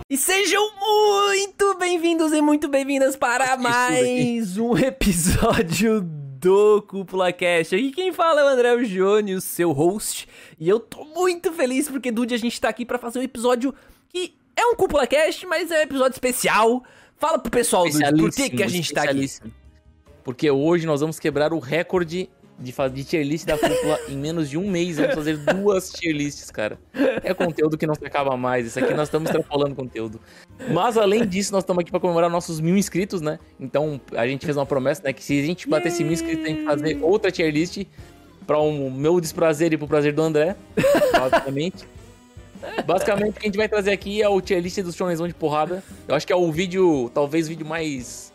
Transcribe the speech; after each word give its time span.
E 0.09 0.15
sejam 0.15 0.71
muito 0.79 1.77
bem-vindos 1.77 2.31
e 2.31 2.41
muito 2.41 2.69
bem-vindas 2.69 3.17
para 3.17 3.57
mais 3.57 4.57
um 4.57 4.73
episódio 4.79 5.99
do 6.01 6.81
Cúpula 6.83 7.33
Cast. 7.33 7.75
Aqui 7.75 7.91
quem 7.91 8.13
fala 8.13 8.39
é 8.39 8.45
o 8.45 8.47
André 8.47 8.85
Gione, 8.85 9.35
o 9.35 9.41
seu 9.41 9.73
host. 9.73 10.29
E 10.57 10.69
eu 10.69 10.79
tô 10.79 11.03
muito 11.03 11.51
feliz 11.51 11.89
porque, 11.89 12.09
Dude, 12.09 12.33
a 12.33 12.37
gente 12.37 12.61
tá 12.61 12.69
aqui 12.69 12.85
pra 12.85 12.97
fazer 12.97 13.19
um 13.19 13.23
episódio 13.23 13.75
que 14.13 14.35
é 14.55 14.65
um 14.67 14.75
Cúpula 14.75 15.07
Cast, 15.07 15.45
mas 15.47 15.71
é 15.71 15.79
um 15.79 15.81
episódio 15.81 16.13
especial. 16.13 16.83
Fala 17.17 17.39
pro 17.39 17.51
pessoal, 17.51 17.85
Dude, 17.89 18.17
por 18.17 18.31
que, 18.31 18.49
que 18.51 18.63
a 18.63 18.67
gente 18.67 18.93
tá 18.93 19.03
aqui? 19.03 19.27
Porque 20.23 20.49
hoje 20.51 20.85
nós 20.85 21.01
vamos 21.01 21.19
quebrar 21.19 21.51
o 21.51 21.59
recorde 21.59 22.29
de, 22.59 22.71
de 22.71 23.03
tier 23.03 23.25
list 23.25 23.45
da 23.45 23.57
cúpula 23.57 23.99
em 24.07 24.15
menos 24.15 24.49
de 24.49 24.57
um 24.57 24.69
mês. 24.69 24.97
Vamos 24.97 25.15
fazer 25.15 25.37
duas 25.37 25.91
tier 25.91 26.15
lists, 26.15 26.51
cara. 26.51 26.77
É 27.23 27.33
conteúdo 27.33 27.75
que 27.75 27.87
não 27.87 27.95
se 27.95 28.05
acaba 28.05 28.37
mais. 28.37 28.67
Isso 28.67 28.77
aqui 28.77 28.93
nós 28.93 29.07
estamos 29.07 29.29
extrapolando 29.29 29.75
conteúdo. 29.75 30.21
Mas 30.71 30.95
além 30.95 31.25
disso, 31.25 31.51
nós 31.51 31.63
estamos 31.63 31.81
aqui 31.81 31.89
para 31.89 31.99
comemorar 31.99 32.29
nossos 32.29 32.59
mil 32.59 32.77
inscritos, 32.77 33.19
né? 33.19 33.39
Então 33.59 33.99
a 34.11 34.27
gente 34.27 34.45
fez 34.45 34.55
uma 34.55 34.65
promessa, 34.65 35.01
né? 35.03 35.11
Que 35.11 35.23
se 35.23 35.41
a 35.41 35.45
gente 35.45 35.67
bater 35.67 35.87
esse 35.87 36.03
mil 36.03 36.13
inscritos, 36.13 36.43
tem 36.43 36.57
que 36.57 36.65
fazer 36.65 36.99
outra 37.01 37.31
tier 37.31 37.51
list 37.51 37.83
para 38.45 38.59
o 38.59 38.69
um 38.69 38.91
meu 38.91 39.19
desprazer 39.19 39.73
e 39.73 39.77
pro 39.77 39.87
prazer 39.87 40.13
do 40.13 40.21
André, 40.21 40.55
basicamente. 41.11 41.85
Basicamente, 42.85 43.31
o 43.31 43.33
que 43.33 43.39
a 43.39 43.45
gente 43.45 43.57
vai 43.57 43.69
trazer 43.69 43.91
aqui 43.91 44.21
é 44.21 44.27
o 44.27 44.41
tier 44.41 44.61
list 44.61 44.79
do 44.81 44.91
Shonenzão 44.91 45.27
de 45.27 45.33
porrada. 45.33 45.83
Eu 46.07 46.15
acho 46.15 46.25
que 46.25 46.33
é 46.33 46.35
o 46.35 46.51
vídeo, 46.51 47.09
talvez 47.13 47.45
o 47.45 47.49
vídeo 47.49 47.65
mais 47.65 48.32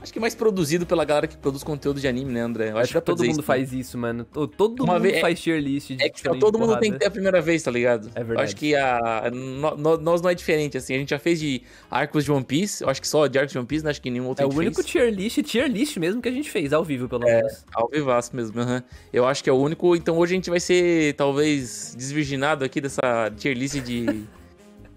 Acho 0.00 0.12
que 0.12 0.20
mais 0.20 0.34
produzido 0.34 0.86
pela 0.86 1.04
galera 1.04 1.26
que 1.26 1.36
produz 1.36 1.64
conteúdo 1.64 2.00
de 2.00 2.06
anime, 2.06 2.32
né, 2.32 2.40
André? 2.40 2.70
Eu 2.70 2.78
acho, 2.78 2.92
que 2.92 3.00
todo 3.00 3.24
mundo 3.24 3.30
isso, 3.30 3.42
faz 3.42 3.72
né? 3.72 3.78
isso, 3.78 3.98
mano. 3.98 4.24
Todo 4.24 4.84
Uma 4.84 4.94
mundo 4.94 5.02
vez, 5.02 5.20
faz 5.20 5.40
tier 5.40 5.60
list 5.60 5.88
de 5.88 6.02
É 6.02 6.08
que 6.08 6.22
todo 6.38 6.58
mundo 6.58 6.78
tem 6.78 6.92
que 6.92 6.98
ter 6.98 7.06
a 7.06 7.10
primeira 7.10 7.40
vez, 7.40 7.62
tá 7.62 7.70
ligado? 7.70 8.08
É 8.14 8.22
verdade. 8.22 8.34
Eu 8.34 8.40
acho 8.40 8.56
que 8.56 8.74
a, 8.76 9.30
no, 9.32 9.76
no, 9.76 9.96
nós 9.96 10.22
não 10.22 10.30
é 10.30 10.34
diferente, 10.34 10.76
assim. 10.76 10.94
A 10.94 10.98
gente 10.98 11.10
já 11.10 11.18
fez 11.18 11.40
de 11.40 11.62
arcos 11.90 12.24
de 12.24 12.30
One 12.30 12.44
Piece. 12.44 12.84
Eu 12.84 12.90
acho 12.90 13.00
que 13.00 13.08
só 13.08 13.26
de 13.26 13.38
arcos 13.38 13.52
de 13.52 13.58
One 13.58 13.66
Piece, 13.66 13.84
né? 13.84 13.90
Acho 13.90 14.00
que 14.00 14.10
nenhum 14.10 14.26
outro 14.26 14.44
É 14.44 14.46
o 14.46 14.54
único 14.54 14.76
fez. 14.76 14.86
tier 14.86 15.10
list, 15.10 15.42
tier 15.42 15.68
list 15.68 15.96
mesmo 15.96 16.22
que 16.22 16.28
a 16.28 16.32
gente 16.32 16.50
fez, 16.50 16.72
ao 16.72 16.84
vivo, 16.84 17.08
pelo 17.08 17.26
é, 17.26 17.36
menos. 17.36 17.64
Ao 17.74 17.88
vivaço 17.88 18.36
mesmo, 18.36 18.60
uhum. 18.60 18.80
Eu 19.12 19.26
acho 19.26 19.42
que 19.42 19.50
é 19.50 19.52
o 19.52 19.56
único. 19.56 19.96
Então 19.96 20.16
hoje 20.18 20.34
a 20.34 20.36
gente 20.36 20.50
vai 20.50 20.60
ser, 20.60 21.14
talvez, 21.14 21.94
desvirginado 21.96 22.64
aqui 22.64 22.80
dessa 22.80 23.32
tier 23.36 23.56
list 23.56 23.80
de, 23.80 24.24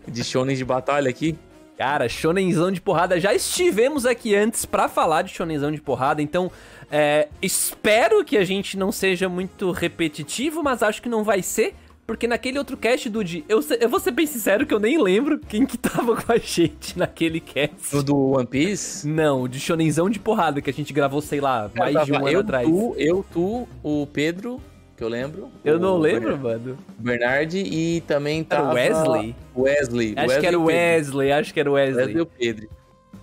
de 0.08 0.24
shonen 0.24 0.56
de 0.56 0.66
batalha 0.66 1.10
aqui. 1.10 1.36
Cara, 1.80 2.10
Shonenzão 2.10 2.70
de 2.74 2.82
porrada. 2.82 3.18
Já 3.22 3.34
estivemos 3.34 4.06
aqui 4.06 4.36
antes 4.36 4.66
para 4.66 4.90
falar 4.90 5.22
de 5.22 5.34
Shonenzão 5.34 5.72
de 5.72 5.80
porrada, 5.80 6.22
então 6.22 6.52
é, 6.92 7.30
espero 7.42 8.26
que 8.26 8.38
a 8.38 8.44
gente 8.44 8.76
não 8.78 8.92
seja 8.92 9.30
muito 9.30 9.72
repetitivo, 9.72 10.62
mas 10.62 10.84
acho 10.84 11.02
que 11.02 11.08
não 11.08 11.24
vai 11.24 11.42
ser. 11.42 11.74
Porque 12.06 12.28
naquele 12.28 12.58
outro 12.58 12.76
cast, 12.76 13.10
Dude, 13.10 13.46
eu, 13.48 13.62
eu 13.80 13.88
vou 13.88 13.98
ser 13.98 14.12
bem 14.12 14.26
sincero 14.26 14.66
que 14.66 14.74
eu 14.74 14.80
nem 14.80 15.02
lembro 15.02 15.40
quem 15.40 15.66
que 15.66 15.78
tava 15.80 16.18
com 16.22 16.34
a 16.34 16.38
gente 16.38 17.00
naquele 17.00 17.40
cast. 17.40 17.96
O 17.96 18.04
do 18.04 18.32
One 18.32 18.46
Piece? 18.46 19.08
Não, 19.08 19.48
de 19.48 19.58
Shonenzão 19.58 20.10
de 20.10 20.20
porrada, 20.20 20.60
que 20.60 20.70
a 20.70 20.74
gente 20.74 20.92
gravou, 20.92 21.22
sei 21.22 21.40
lá, 21.40 21.72
mais 21.74 22.04
de 22.04 22.12
um 22.12 22.18
ano 22.18 22.28
eu, 22.28 22.40
atrás. 22.42 22.68
Tu, 22.68 22.96
eu, 22.98 23.26
tu, 23.32 23.68
o 23.82 24.06
Pedro, 24.08 24.60
que 25.00 25.04
eu 25.04 25.08
lembro. 25.08 25.50
Eu 25.64 25.80
não 25.80 25.98
lembro, 25.98 26.38
mano. 26.38 26.78
Bernard 26.98 27.58
e 27.58 28.02
também 28.02 28.44
tava... 28.44 28.74
Wesley? 28.74 29.34
Wesley. 29.56 30.14
Acho 30.18 30.28
Wesley 30.28 30.40
que 30.42 30.46
era 30.46 30.60
o 30.60 30.66
Wesley, 30.66 31.32
acho 31.32 31.54
que 31.54 31.60
era 31.62 31.72
o 31.72 31.74
Wesley. 31.74 31.96
Wesley 31.96 32.18
e 32.18 32.22
o 32.22 32.26
Pedro. 32.26 32.70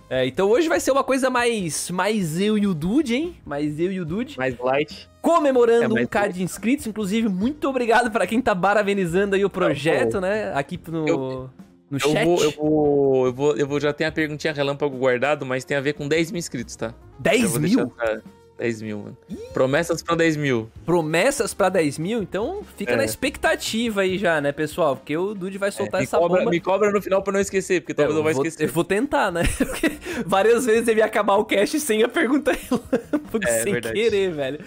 É, 0.09 0.25
então 0.25 0.49
hoje 0.49 0.67
vai 0.67 0.79
ser 0.79 0.89
uma 0.89 1.03
coisa 1.03 1.29
mais, 1.29 1.91
mais 1.91 2.39
eu 2.41 2.57
e 2.57 2.65
o 2.65 2.73
Dude, 2.73 3.13
hein? 3.13 3.35
Mais 3.45 3.79
eu 3.79 3.91
e 3.91 4.01
o 4.01 4.05
Dude. 4.05 4.37
Mais 4.39 4.57
light. 4.57 5.07
Comemorando 5.21 5.99
é, 5.99 6.01
um 6.01 6.07
K 6.07 6.29
de 6.29 6.41
inscritos, 6.41 6.87
inclusive, 6.87 7.29
muito 7.29 7.69
obrigado 7.69 8.09
para 8.09 8.25
quem 8.25 8.41
tá 8.41 8.55
parabenizando 8.55 9.35
aí 9.35 9.45
o 9.45 9.49
projeto, 9.49 10.19
né? 10.19 10.51
Aqui 10.55 10.79
no, 10.87 11.07
eu, 11.07 11.49
no 11.91 11.97
eu 11.97 11.99
chat. 11.99 12.25
Vou, 12.25 12.43
eu, 12.43 12.51
vou, 12.51 13.25
eu, 13.27 13.33
vou, 13.33 13.57
eu 13.57 13.67
vou 13.67 13.79
já 13.79 13.93
ter 13.93 14.05
a 14.05 14.11
perguntinha 14.11 14.51
relâmpago 14.51 14.97
guardado, 14.97 15.45
mas 15.45 15.63
tem 15.63 15.77
a 15.77 15.81
ver 15.81 15.93
com 15.93 16.07
10 16.07 16.31
mil 16.31 16.39
inscritos, 16.39 16.75
tá? 16.75 16.95
10 17.19 17.57
mil? 17.59 17.85
Deixar, 17.85 18.21
10 18.57 18.81
mil, 18.81 18.97
mano. 18.97 19.17
Promessas 19.53 20.01
pra 20.01 20.15
10 20.15 20.35
mil. 20.35 20.69
Promessas 20.83 21.53
pra 21.53 21.69
10 21.69 21.99
mil? 21.99 22.23
Então 22.23 22.63
fica 22.75 22.93
é. 22.93 22.95
na 22.95 23.05
expectativa 23.05 24.01
aí 24.01 24.17
já, 24.17 24.41
né, 24.41 24.51
pessoal? 24.51 24.95
Porque 24.95 25.15
o 25.15 25.35
Dude 25.35 25.57
vai 25.57 25.71
soltar 25.71 26.01
é, 26.01 26.03
essa 26.03 26.17
cobra, 26.17 26.39
bomba. 26.39 26.51
Me 26.51 26.59
cobra 26.59 26.91
no 26.91 27.01
final 27.01 27.21
pra 27.21 27.33
não 27.33 27.39
esquecer, 27.39 27.81
porque 27.81 27.93
talvez 27.93 28.15
eu, 28.15 28.19
eu 28.19 28.23
vou 28.23 28.31
esquecer. 28.31 28.67
Eu 28.67 28.73
vou 28.73 28.83
tentar, 28.83 29.31
né? 29.31 29.43
Porque 29.57 29.91
várias 30.25 30.65
vezes 30.65 30.87
ele 30.87 31.01
ia 31.01 31.05
acabar 31.05 31.35
o 31.35 31.45
cast 31.45 31.79
sem 31.79 32.03
a 32.03 32.07
pergunta 32.07 32.51
relâmpago, 32.69 33.45
é, 33.45 33.63
sem 33.63 33.73
verdade. 33.73 33.93
querer, 33.93 34.31
velho. 34.31 34.59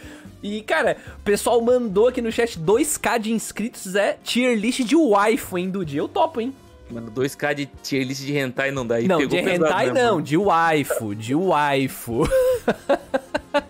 E, 0.43 0.63
cara, 0.63 0.97
o 1.19 1.23
pessoal 1.23 1.61
mandou 1.61 2.09
aqui 2.09 2.23
no 2.23 2.31
chat 2.31 2.59
2k 2.59 3.19
de 3.19 3.33
inscritos, 3.33 3.95
é 3.95 4.17
tier 4.23 4.57
list 4.57 4.81
de 4.81 4.97
waifu, 4.97 5.59
hein, 5.59 5.71
Dude? 5.71 5.97
Eu 5.97 6.09
topo, 6.09 6.41
hein? 6.41 6.55
Mano, 6.91 7.11
2k 7.11 7.55
de 7.55 7.67
tier 7.67 8.07
list 8.07 8.23
de 8.23 8.37
hentai 8.37 8.71
não 8.71 8.87
dá. 8.87 8.97
Aí 8.97 9.07
não, 9.07 9.27
de 9.27 9.37
hentai 9.37 9.93
não, 9.93 10.21
de 10.21 10.37
waifu, 10.37 11.15
de 11.15 11.35
waifu. 11.35 12.29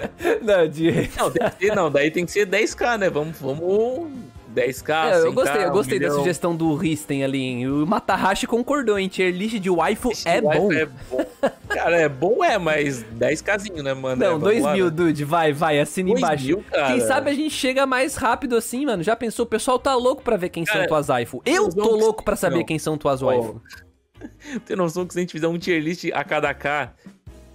não, 0.42 0.68
de... 0.68 1.10
não, 1.16 1.32
ser, 1.58 1.74
não, 1.74 1.90
daí 1.90 2.10
tem 2.10 2.24
que 2.24 2.32
ser 2.32 2.46
10k, 2.46 2.98
né? 2.98 3.10
Vamos, 3.10 3.38
vamos 3.40 4.08
10k, 4.54 5.12
é, 5.12 5.26
Eu 5.26 5.32
gostei, 5.32 5.64
eu 5.64 5.70
gostei 5.70 5.98
um 5.98 6.02
da 6.02 6.10
sugestão 6.10 6.56
do 6.56 6.74
Risten 6.74 7.22
ali, 7.22 7.40
hein? 7.40 7.68
O 7.68 7.86
Matahashi 7.86 8.46
concordou, 8.46 8.98
hein? 8.98 9.08
Tier 9.08 9.32
list 9.32 9.58
de 9.58 9.70
waifu 9.70 10.10
é 10.24 10.40
bom. 10.40 10.72
é 10.72 10.86
bom. 10.86 11.24
Cara, 11.68 12.00
é 12.00 12.08
bom 12.08 12.44
é, 12.44 12.58
mas 12.58 13.04
10kzinho, 13.04 13.82
né, 13.82 13.94
mano? 13.94 14.20
Não, 14.20 14.36
é, 14.36 14.38
2 14.38 14.72
mil, 14.72 14.84
né? 14.86 14.90
dude, 14.90 15.24
vai, 15.24 15.52
vai, 15.52 15.78
assina 15.78 16.10
embaixo. 16.10 16.46
Mil, 16.46 16.64
Quem 16.86 17.00
sabe 17.00 17.30
a 17.30 17.34
gente 17.34 17.54
chega 17.54 17.86
mais 17.86 18.16
rápido 18.16 18.56
assim, 18.56 18.86
mano? 18.86 19.02
Já 19.02 19.14
pensou? 19.14 19.44
O 19.44 19.48
pessoal 19.48 19.78
tá 19.78 19.94
louco 19.94 20.22
pra 20.22 20.36
ver 20.36 20.48
quem 20.48 20.64
cara, 20.64 20.80
são 20.80 20.88
tuas 20.88 21.08
waifu. 21.08 21.42
Eu 21.44 21.68
tô 21.68 21.96
louco 21.96 22.24
pra 22.24 22.36
saber 22.36 22.58
não. 22.58 22.64
quem 22.64 22.78
são 22.78 22.96
tuas 22.96 23.22
waifu. 23.22 23.60
Tem 24.66 24.76
noção 24.76 25.06
que 25.06 25.12
se 25.12 25.18
a 25.20 25.22
gente 25.22 25.32
fizer 25.32 25.46
um 25.46 25.58
tier 25.58 25.80
list 25.80 26.04
a 26.12 26.24
cada 26.24 26.52
K, 26.52 26.92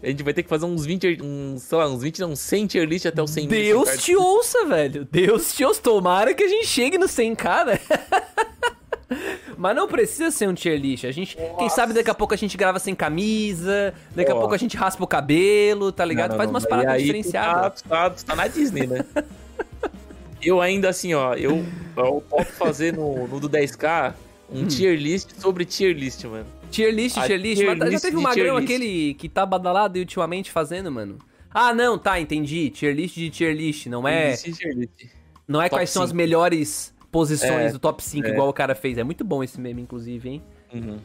a 0.04 0.08
gente 0.08 0.22
vai 0.22 0.34
ter 0.34 0.44
que 0.44 0.50
fazer 0.50 0.66
uns 0.66 0.86
20, 0.86 1.22
uns, 1.22 1.64
sei 1.64 1.78
lá, 1.78 1.88
uns 1.88 2.02
20, 2.02 2.20
não, 2.20 2.36
100 2.36 2.68
tier 2.68 2.86
list 2.86 3.06
até 3.06 3.22
o 3.22 3.28
100 3.28 3.48
Deus 3.48 3.90
mil, 3.90 3.98
te 3.98 4.16
ouça, 4.16 4.66
velho. 4.66 5.08
Deus 5.10 5.54
te 5.54 5.64
ouça. 5.64 5.82
Tomara 5.82 6.34
que 6.34 6.44
a 6.44 6.48
gente 6.48 6.68
chegue 6.68 6.98
no 6.98 7.06
100k, 7.06 7.66
né? 7.66 7.80
Mas 9.58 9.76
não 9.76 9.88
precisa 9.88 10.30
ser 10.30 10.50
um 10.50 10.54
tier 10.54 10.78
list. 10.78 11.06
A 11.06 11.12
gente, 11.12 11.40
Nossa. 11.40 11.56
quem 11.58 11.70
sabe 11.70 11.94
daqui 11.94 12.10
a 12.10 12.14
pouco 12.14 12.34
a 12.34 12.38
gente 12.38 12.58
grava 12.58 12.80
sem 12.80 12.94
camisa, 12.94 13.94
daqui 14.14 14.32
a 14.32 14.36
pouco 14.36 14.54
a 14.54 14.58
gente 14.58 14.76
raspa 14.76 15.04
o 15.04 15.08
cabelo, 15.08 15.92
tá 15.92 16.04
ligado? 16.04 16.32
Não, 16.32 16.36
não, 16.36 16.38
Faz 16.38 16.50
umas 16.50 16.66
paradas 16.66 17.02
diferenciadas. 17.02 17.82
Tu 17.82 17.88
tá, 17.88 18.10
tu 18.10 18.26
tá 18.26 18.36
na 18.36 18.48
Disney, 18.48 18.88
né? 18.88 19.06
eu 20.42 20.60
ainda 20.60 20.90
assim, 20.90 21.14
ó, 21.14 21.34
eu, 21.36 21.64
eu 21.96 22.24
posso 22.30 22.52
fazer 22.54 22.94
no, 22.94 23.28
no 23.28 23.40
do 23.40 23.50
10k 23.50 24.14
um 24.52 24.64
hum. 24.64 24.68
tier 24.68 24.98
list 24.98 25.30
sobre 25.40 25.64
tier 25.64 25.96
list, 25.96 26.26
mano. 26.26 26.46
Tier 26.74 26.92
list, 26.92 27.16
tier 27.22 27.40
list. 27.40 27.62
Tier 27.62 27.78
mas 27.78 27.90
list 27.90 27.92
já 27.92 28.00
teve 28.00 28.18
um 28.18 28.22
magrão 28.22 28.58
aquele 28.58 29.14
que 29.14 29.30
tá 29.30 29.46
badalado 29.46 30.00
ultimamente 30.00 30.52
fazendo, 30.52 30.92
mano. 30.92 31.20
Ah, 31.54 31.72
não, 31.72 32.00
tá, 32.00 32.20
entendi. 32.20 32.72
Tier 32.72 32.96
list 32.96 33.14
de 33.14 33.30
tier 33.30 33.56
list, 33.56 33.86
não 33.86 34.08
é. 34.08 34.36
Tier 34.36 34.76
list. 34.76 35.06
Não 35.48 35.62
é 35.62 35.66
top 35.66 35.76
quais 35.76 35.90
5. 35.92 35.94
são 35.94 36.04
as 36.04 36.12
melhores 36.12 36.94
posições 37.12 37.70
é, 37.70 37.72
do 37.72 37.78
top 37.78 38.04
5, 38.04 38.26
é. 38.26 38.32
igual 38.32 38.50
o 38.50 38.54
cara 38.54 38.74
fez. 38.74 38.98
É 38.98 39.04
muito 39.04 39.24
bom 39.24 39.44
esse 39.44 39.62
meme, 39.62 39.84
inclusive, 39.84 40.28
hein? 40.28 40.44
Uhum. 40.74 40.98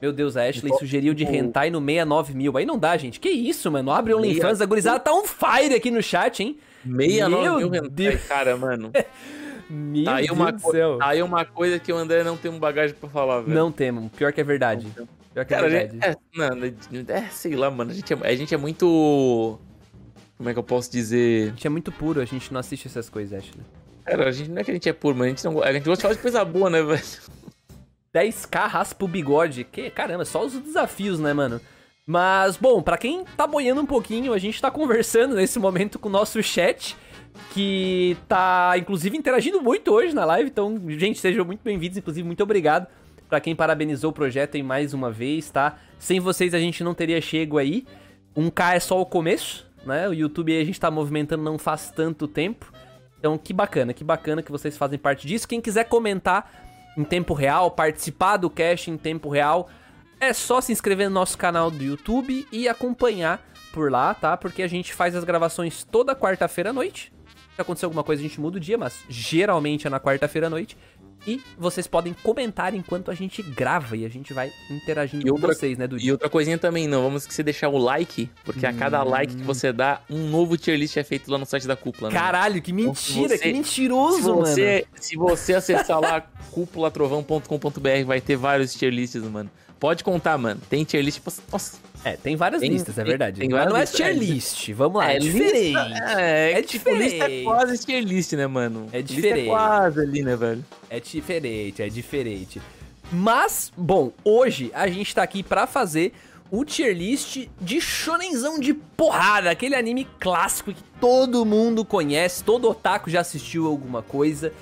Meu 0.00 0.12
Deus, 0.12 0.36
a 0.36 0.44
Ashley 0.44 0.72
sugeriu 0.78 1.12
de 1.12 1.24
hentai 1.24 1.70
no 1.70 1.80
69 1.80 2.34
mil. 2.34 2.56
Aí 2.56 2.64
não 2.64 2.78
dá, 2.78 2.96
gente. 2.96 3.18
Que 3.18 3.28
isso, 3.28 3.70
mano? 3.70 3.90
Abre 3.90 4.14
o 4.14 4.18
OnlyFans, 4.18 4.60
a 4.60 4.66
gurizada 4.66 5.00
tá 5.00 5.12
on 5.12 5.24
fire 5.24 5.74
aqui 5.74 5.90
no 5.90 6.02
chat, 6.02 6.40
hein? 6.40 6.56
69 6.84 7.68
mil 7.68 7.74
hentai, 7.74 8.18
cara, 8.28 8.56
mano. 8.56 8.92
Meu 9.70 10.04
tá 10.04 10.16
aí 10.16 10.26
Deus 10.26 10.36
uma 10.36 10.50
do 10.50 10.60
céu. 10.60 10.98
Tá 10.98 11.06
aí 11.06 11.22
uma 11.22 11.44
coisa 11.44 11.78
que 11.78 11.92
o 11.92 11.96
André 11.96 12.24
não 12.24 12.36
tem 12.36 12.50
um 12.50 12.58
bagagem 12.58 12.96
pra 12.98 13.08
falar, 13.08 13.40
velho. 13.40 13.54
Não 13.54 13.70
temos. 13.70 14.10
Pior 14.12 14.32
que 14.32 14.40
é 14.40 14.44
verdade. 14.44 14.88
Pior 15.32 15.44
que 15.46 15.54
é 15.54 15.56
Cara, 15.56 15.66
é 15.68 15.86
verdade. 15.86 15.98
É, 16.02 16.16
não, 16.36 17.14
é, 17.14 17.28
sei 17.30 17.54
lá, 17.54 17.70
mano. 17.70 17.92
A 17.92 17.94
gente 17.94 18.12
é, 18.12 18.16
a 18.20 18.34
gente 18.34 18.52
é 18.52 18.58
muito... 18.58 19.58
Como 20.36 20.48
é 20.48 20.52
que 20.52 20.58
eu 20.58 20.64
posso 20.64 20.90
dizer? 20.90 21.48
A 21.48 21.50
gente 21.50 21.66
é 21.66 21.70
muito 21.70 21.92
puro, 21.92 22.20
a 22.20 22.24
gente 22.24 22.52
não 22.52 22.58
assiste 22.58 22.88
essas 22.88 23.08
coisas, 23.08 23.38
acho, 23.38 23.56
né? 23.56 23.62
Cara, 24.04 24.28
a 24.28 24.32
gente 24.32 24.50
não 24.50 24.58
é 24.60 24.64
que 24.64 24.70
a 24.70 24.74
gente 24.74 24.88
é 24.88 24.92
puro, 24.92 25.14
mas 25.14 25.26
a 25.26 25.28
gente, 25.28 25.44
não, 25.44 25.62
a 25.62 25.72
gente 25.72 25.84
gosta 25.84 25.96
de 25.96 26.02
falar 26.02 26.14
de 26.14 26.20
coisa 26.20 26.44
boa, 26.44 26.68
né, 26.68 26.82
velho? 26.82 27.02
10k 28.12 28.68
raspa 28.68 29.04
o 29.04 29.08
bigode. 29.08 29.62
Que, 29.64 29.88
caramba, 29.90 30.24
só 30.24 30.44
os 30.44 30.54
desafios, 30.54 31.20
né, 31.20 31.32
mano? 31.32 31.60
Mas, 32.06 32.56
bom, 32.56 32.82
para 32.82 32.98
quem 32.98 33.24
tá 33.36 33.46
boiando 33.46 33.82
um 33.82 33.86
pouquinho, 33.86 34.32
a 34.32 34.38
gente 34.38 34.60
tá 34.60 34.68
conversando 34.68 35.36
nesse 35.36 35.60
momento 35.60 35.96
com 35.96 36.08
o 36.08 36.12
nosso 36.12 36.42
chat 36.42 36.96
que 37.52 38.16
tá, 38.28 38.74
inclusive, 38.76 39.16
interagindo 39.16 39.60
muito 39.60 39.92
hoje 39.92 40.14
na 40.14 40.24
live. 40.24 40.50
Então, 40.50 40.80
gente, 40.88 41.18
sejam 41.18 41.44
muito 41.44 41.60
bem-vindos. 41.62 41.98
Inclusive, 41.98 42.26
muito 42.26 42.42
obrigado 42.42 42.86
para 43.28 43.40
quem 43.40 43.54
parabenizou 43.54 44.10
o 44.10 44.12
projeto 44.12 44.56
em 44.56 44.62
mais 44.62 44.92
uma 44.92 45.10
vez, 45.10 45.50
tá? 45.50 45.78
Sem 45.98 46.18
vocês 46.18 46.52
a 46.52 46.58
gente 46.58 46.82
não 46.82 46.92
teria 46.92 47.20
chego 47.20 47.58
aí. 47.58 47.86
1K 48.36 48.74
é 48.74 48.80
só 48.80 49.00
o 49.00 49.06
começo, 49.06 49.70
né? 49.86 50.08
O 50.08 50.12
YouTube 50.12 50.58
a 50.58 50.64
gente 50.64 50.80
tá 50.80 50.90
movimentando 50.90 51.42
não 51.42 51.56
faz 51.56 51.90
tanto 51.90 52.26
tempo. 52.26 52.72
Então, 53.18 53.38
que 53.38 53.52
bacana, 53.52 53.92
que 53.92 54.02
bacana 54.02 54.42
que 54.42 54.50
vocês 54.50 54.76
fazem 54.76 54.98
parte 54.98 55.26
disso. 55.26 55.46
Quem 55.46 55.60
quiser 55.60 55.84
comentar 55.84 56.50
em 56.96 57.04
tempo 57.04 57.34
real, 57.34 57.70
participar 57.70 58.36
do 58.36 58.50
cast 58.50 58.90
em 58.90 58.96
tempo 58.96 59.28
real, 59.28 59.68
é 60.18 60.32
só 60.32 60.60
se 60.60 60.72
inscrever 60.72 61.08
no 61.08 61.14
nosso 61.14 61.38
canal 61.38 61.70
do 61.70 61.82
YouTube 61.82 62.46
e 62.50 62.68
acompanhar 62.68 63.46
por 63.72 63.90
lá, 63.92 64.12
tá? 64.12 64.36
Porque 64.36 64.62
a 64.62 64.68
gente 64.68 64.92
faz 64.92 65.14
as 65.14 65.22
gravações 65.22 65.84
toda 65.84 66.16
quarta-feira 66.16 66.70
à 66.70 66.72
noite. 66.72 67.12
Se 67.60 67.62
acontecer 67.62 67.84
alguma 67.84 68.02
coisa, 68.02 68.22
a 68.22 68.26
gente 68.26 68.40
muda 68.40 68.56
o 68.56 68.60
dia, 68.60 68.78
mas 68.78 69.00
geralmente 69.06 69.86
é 69.86 69.90
na 69.90 70.00
quarta-feira 70.00 70.46
à 70.46 70.50
noite. 70.50 70.78
E 71.26 71.42
vocês 71.58 71.86
podem 71.86 72.14
comentar 72.22 72.74
enquanto 72.74 73.10
a 73.10 73.14
gente 73.14 73.42
grava 73.42 73.94
e 73.98 74.06
a 74.06 74.08
gente 74.08 74.32
vai 74.32 74.50
interagindo 74.70 75.26
E 75.26 75.28
com 75.28 75.34
outra- 75.36 75.52
vocês, 75.52 75.76
né? 75.76 75.86
E 75.98 76.10
outra 76.10 76.30
coisinha 76.30 76.56
também, 76.56 76.88
não 76.88 77.02
vamos 77.02 77.24
esquecer 77.24 77.42
de 77.42 77.52
deixar 77.52 77.68
o 77.68 77.76
like, 77.76 78.30
porque 78.46 78.64
a 78.64 78.72
cada 78.72 79.02
like 79.02 79.36
que 79.36 79.42
você 79.42 79.70
dá, 79.74 80.00
um 80.08 80.30
novo 80.30 80.56
tier 80.56 80.78
list 80.78 80.96
é 80.96 81.04
feito 81.04 81.30
lá 81.30 81.36
no 81.36 81.44
site 81.44 81.66
da 81.66 81.76
cúpula. 81.76 82.08
né? 82.08 82.18
Caralho, 82.18 82.62
que 82.62 82.72
mentira, 82.72 83.28
você- 83.28 83.36
que 83.38 83.44
se 83.48 83.52
mentiroso, 83.52 84.22
mano. 84.22 84.36
você, 84.46 84.86
se 84.98 85.14
você 85.18 85.52
acessar 85.52 86.00
lá 86.00 86.22
cúpulatrovão.com.br, 86.52 88.04
vai 88.06 88.22
ter 88.22 88.36
vários 88.36 88.72
tier 88.74 88.90
lists, 88.90 89.22
mano. 89.24 89.50
Pode 89.78 90.02
contar, 90.02 90.38
mano. 90.38 90.60
Tem 90.70 90.82
tier 90.84 91.02
list. 91.04 91.20
pra- 91.20 91.32
Nossa, 91.52 91.76
É, 92.04 92.16
tem 92.16 92.34
várias 92.34 92.60
Tem- 92.62 92.70
listas, 92.70 92.96
é 92.96 93.02
tem- 93.02 93.10
verdade. 93.10 93.40
tem 93.40 93.48
várias 93.50 93.72
não 93.72 93.76
é 93.78 93.84
tier 93.84 94.08
é. 94.08 94.12
list, 94.12 94.70
vamos 94.72 94.98
lá, 94.98 95.12
é, 95.12 95.18
lista- 95.18 95.38
diferente. 95.38 95.76
É, 96.16 96.52
É 96.52 96.62
tipo, 96.62 96.90
lista 96.90 97.04
é 97.04 97.08
diferente. 97.10 97.44
quase 97.44 97.78
tier 97.84 98.02
list, 98.02 98.32
né, 98.32 98.46
mano? 98.46 98.86
É 98.92 98.98
Lista 99.00 99.14
diferente. 99.14 99.48
quase 99.48 100.00
ali, 100.00 100.22
né, 100.22 100.34
velho? 100.36 100.64
É 100.88 100.98
diferente, 100.98 101.82
é 101.82 101.88
diferente. 101.88 102.62
Mas, 103.12 103.70
bom, 103.76 104.12
hoje 104.24 104.70
a 104.74 104.88
gente 104.88 105.14
tá 105.14 105.22
aqui 105.22 105.42
pra 105.42 105.66
fazer 105.66 106.12
o 106.50 106.64
tier 106.64 106.96
list 106.96 107.46
de 107.60 107.80
shonenzão 107.80 108.58
de 108.58 108.72
porrada, 108.74 109.50
aquele 109.50 109.74
anime 109.74 110.06
clássico 110.18 110.72
que 110.72 110.82
todo 111.00 111.44
mundo 111.44 111.84
conhece, 111.84 112.42
todo 112.42 112.68
otaku 112.70 113.10
já 113.10 113.20
assistiu 113.20 113.66
alguma 113.66 114.00
coisa. 114.02 114.52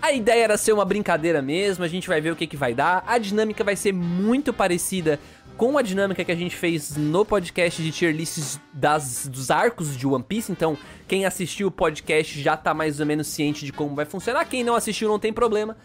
A 0.00 0.12
ideia 0.12 0.44
era 0.44 0.56
ser 0.56 0.72
uma 0.72 0.84
brincadeira 0.84 1.42
mesmo, 1.42 1.82
a 1.82 1.88
gente 1.88 2.06
vai 2.06 2.20
ver 2.20 2.30
o 2.30 2.36
que, 2.36 2.46
que 2.46 2.56
vai 2.56 2.74
dar. 2.74 3.02
A 3.06 3.18
dinâmica 3.18 3.64
vai 3.64 3.74
ser 3.74 3.92
muito 3.92 4.52
parecida 4.52 5.18
com 5.56 5.78
a 5.78 5.82
dinâmica 5.82 6.24
que 6.24 6.32
a 6.32 6.36
gente 6.36 6.54
fez 6.54 6.96
no 6.96 7.24
podcast 7.24 7.82
de 7.82 7.90
tier 7.90 8.14
lists 8.14 8.60
das, 8.72 9.26
dos 9.26 9.50
arcos 9.50 9.96
de 9.96 10.06
One 10.06 10.22
Piece. 10.22 10.52
Então, 10.52 10.76
quem 11.08 11.24
assistiu 11.24 11.68
o 11.68 11.70
podcast 11.70 12.40
já 12.40 12.56
tá 12.56 12.74
mais 12.74 13.00
ou 13.00 13.06
menos 13.06 13.26
ciente 13.26 13.64
de 13.64 13.72
como 13.72 13.94
vai 13.94 14.04
funcionar. 14.04 14.44
Quem 14.44 14.62
não 14.62 14.74
assistiu 14.74 15.08
não 15.08 15.18
tem 15.18 15.32
problema. 15.32 15.76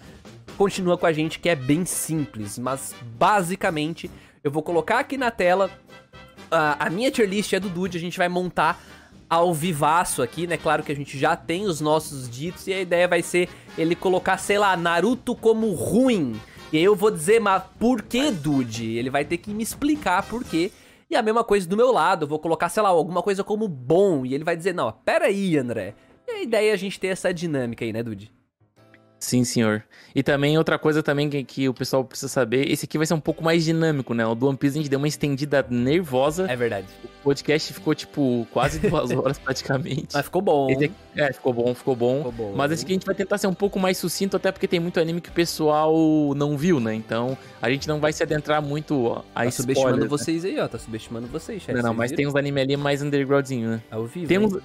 Continua 0.58 0.98
com 0.98 1.06
a 1.06 1.14
gente 1.14 1.40
que 1.40 1.50
é 1.50 1.56
bem 1.56 1.86
simples, 1.86 2.60
mas 2.60 2.94
basicamente 3.18 4.12
eu 4.44 4.52
vou 4.52 4.62
colocar 4.62 5.00
aqui 5.00 5.18
na 5.18 5.32
tela 5.32 5.70
a, 6.52 6.88
a 6.88 6.90
minha 6.90 7.10
tier 7.10 7.28
list 7.28 7.54
é 7.54 7.60
do 7.60 7.70
Dude, 7.70 7.98
a 7.98 8.02
gente 8.02 8.18
vai 8.18 8.28
montar 8.28 8.82
ao 9.30 9.54
vivaço 9.54 10.22
aqui, 10.22 10.46
né? 10.46 10.58
Claro 10.58 10.84
que 10.84 10.92
a 10.92 10.96
gente 10.96 11.18
já 11.18 11.38
tem 11.38 11.66
os 11.66 11.80
nossos 11.80 12.30
ditos 12.30 12.68
e 12.68 12.74
a 12.74 12.82
ideia 12.82 13.08
vai 13.08 13.22
ser 13.22 13.48
ele 13.78 13.96
colocar, 13.96 14.38
sei 14.38 14.58
lá, 14.58 14.76
Naruto 14.76 15.34
como 15.34 15.72
ruim. 15.72 16.38
E 16.72 16.78
aí 16.78 16.84
eu 16.84 16.96
vou 16.96 17.12
dizer, 17.12 17.42
mas 17.42 17.62
por 17.78 18.02
que, 18.02 18.32
Dude? 18.32 18.98
Ele 18.98 19.10
vai 19.10 19.26
ter 19.26 19.38
que 19.38 19.54
me 19.54 19.62
explicar 19.62 20.26
por 20.28 20.44
quê. 20.44 20.72
E 21.10 21.16
a 21.18 21.22
mesma 21.22 21.44
coisa 21.44 21.68
do 21.68 21.76
meu 21.76 21.92
lado, 21.92 22.24
eu 22.24 22.28
vou 22.30 22.40
colocar, 22.40 22.70
sei 22.70 22.82
lá, 22.82 22.88
alguma 22.88 23.22
coisa 23.22 23.44
como 23.44 23.68
bom. 23.68 24.26
E 24.26 24.34
ele 24.34 24.46
vai 24.46 24.56
dizer, 24.56 24.74
não, 24.74 24.90
pera 24.90 25.26
aí, 25.26 25.58
André. 25.58 25.94
E 26.26 26.32
a 26.32 26.42
ideia 26.42 26.72
é 26.72 26.74
a 26.74 26.78
gente 26.78 26.98
ter 26.98 27.08
essa 27.08 27.34
dinâmica 27.34 27.84
aí, 27.84 27.92
né, 27.92 28.02
Dude? 28.02 28.32
Sim, 29.22 29.44
senhor. 29.44 29.84
E 30.16 30.24
também 30.24 30.58
outra 30.58 30.80
coisa 30.80 31.04
também 31.04 31.30
que, 31.30 31.44
que 31.44 31.70
o 31.70 31.74
pessoal 31.76 32.04
precisa 32.04 32.28
saber, 32.28 32.70
esse 32.70 32.86
aqui 32.86 32.98
vai 32.98 33.06
ser 33.06 33.14
um 33.14 33.20
pouco 33.20 33.44
mais 33.44 33.64
dinâmico, 33.64 34.16
né? 34.16 34.26
O 34.26 34.34
do 34.34 34.48
One 34.48 34.58
Piece 34.58 34.80
a 34.80 34.82
gente 34.82 34.90
deu 34.90 34.98
uma 34.98 35.08
estendida 35.08 35.64
nervosa. 35.70 36.52
É 36.52 36.56
verdade. 36.56 36.88
O 37.04 37.08
podcast 37.24 37.72
ficou, 37.72 37.94
tipo, 37.94 38.48
quase 38.52 38.80
duas 38.80 39.12
horas 39.16 39.38
praticamente. 39.38 40.08
Mas 40.12 40.26
ficou 40.26 40.42
bom. 40.42 40.72
Aqui- 40.74 40.92
é, 41.16 41.32
ficou 41.32 41.54
bom, 41.54 41.74
ficou 41.76 41.96
bom. 41.96 42.18
Ficou 42.18 42.32
bom. 42.32 42.54
Mas 42.56 42.72
esse 42.72 42.84
aqui 42.84 42.94
a 42.94 42.96
gente 42.96 43.06
vai 43.06 43.14
tentar 43.14 43.38
ser 43.38 43.46
um 43.46 43.54
pouco 43.54 43.80
mais 43.80 43.98
sucinto, 44.00 44.36
até 44.36 44.52
porque 44.52 44.68
tem 44.68 44.80
muito 44.80 45.00
anime 45.00 45.22
que 45.22 45.30
o 45.30 45.34
pessoal 45.34 45.94
não 46.36 46.58
viu, 46.58 46.80
né? 46.80 46.94
Então 46.96 47.38
a 47.62 47.70
gente 47.70 47.88
não 47.88 48.00
vai 48.00 48.12
se 48.12 48.24
adentrar 48.24 48.60
muito 48.60 49.06
ó, 49.06 49.22
a 49.36 49.46
Tá 49.46 49.52
subestimando 49.52 49.98
spoilers, 49.98 50.02
né? 50.04 50.08
vocês 50.08 50.46
aí, 50.46 50.60
ó. 50.60 50.68
Tá 50.68 50.80
subestimando 50.80 51.28
vocês, 51.28 51.62
chat. 51.62 51.76
Não, 51.76 51.84
não, 51.84 51.94
mas 51.94 52.10
viram? 52.10 52.18
tem 52.18 52.28
uns 52.28 52.36
anime 52.36 52.60
ali 52.60 52.76
mais 52.76 53.04
undergroundzinho, 53.04 53.70
né? 53.70 53.82
Ao 53.92 54.06
vivo. 54.06 54.28
Tem 54.28 54.40
uns, 54.40 54.58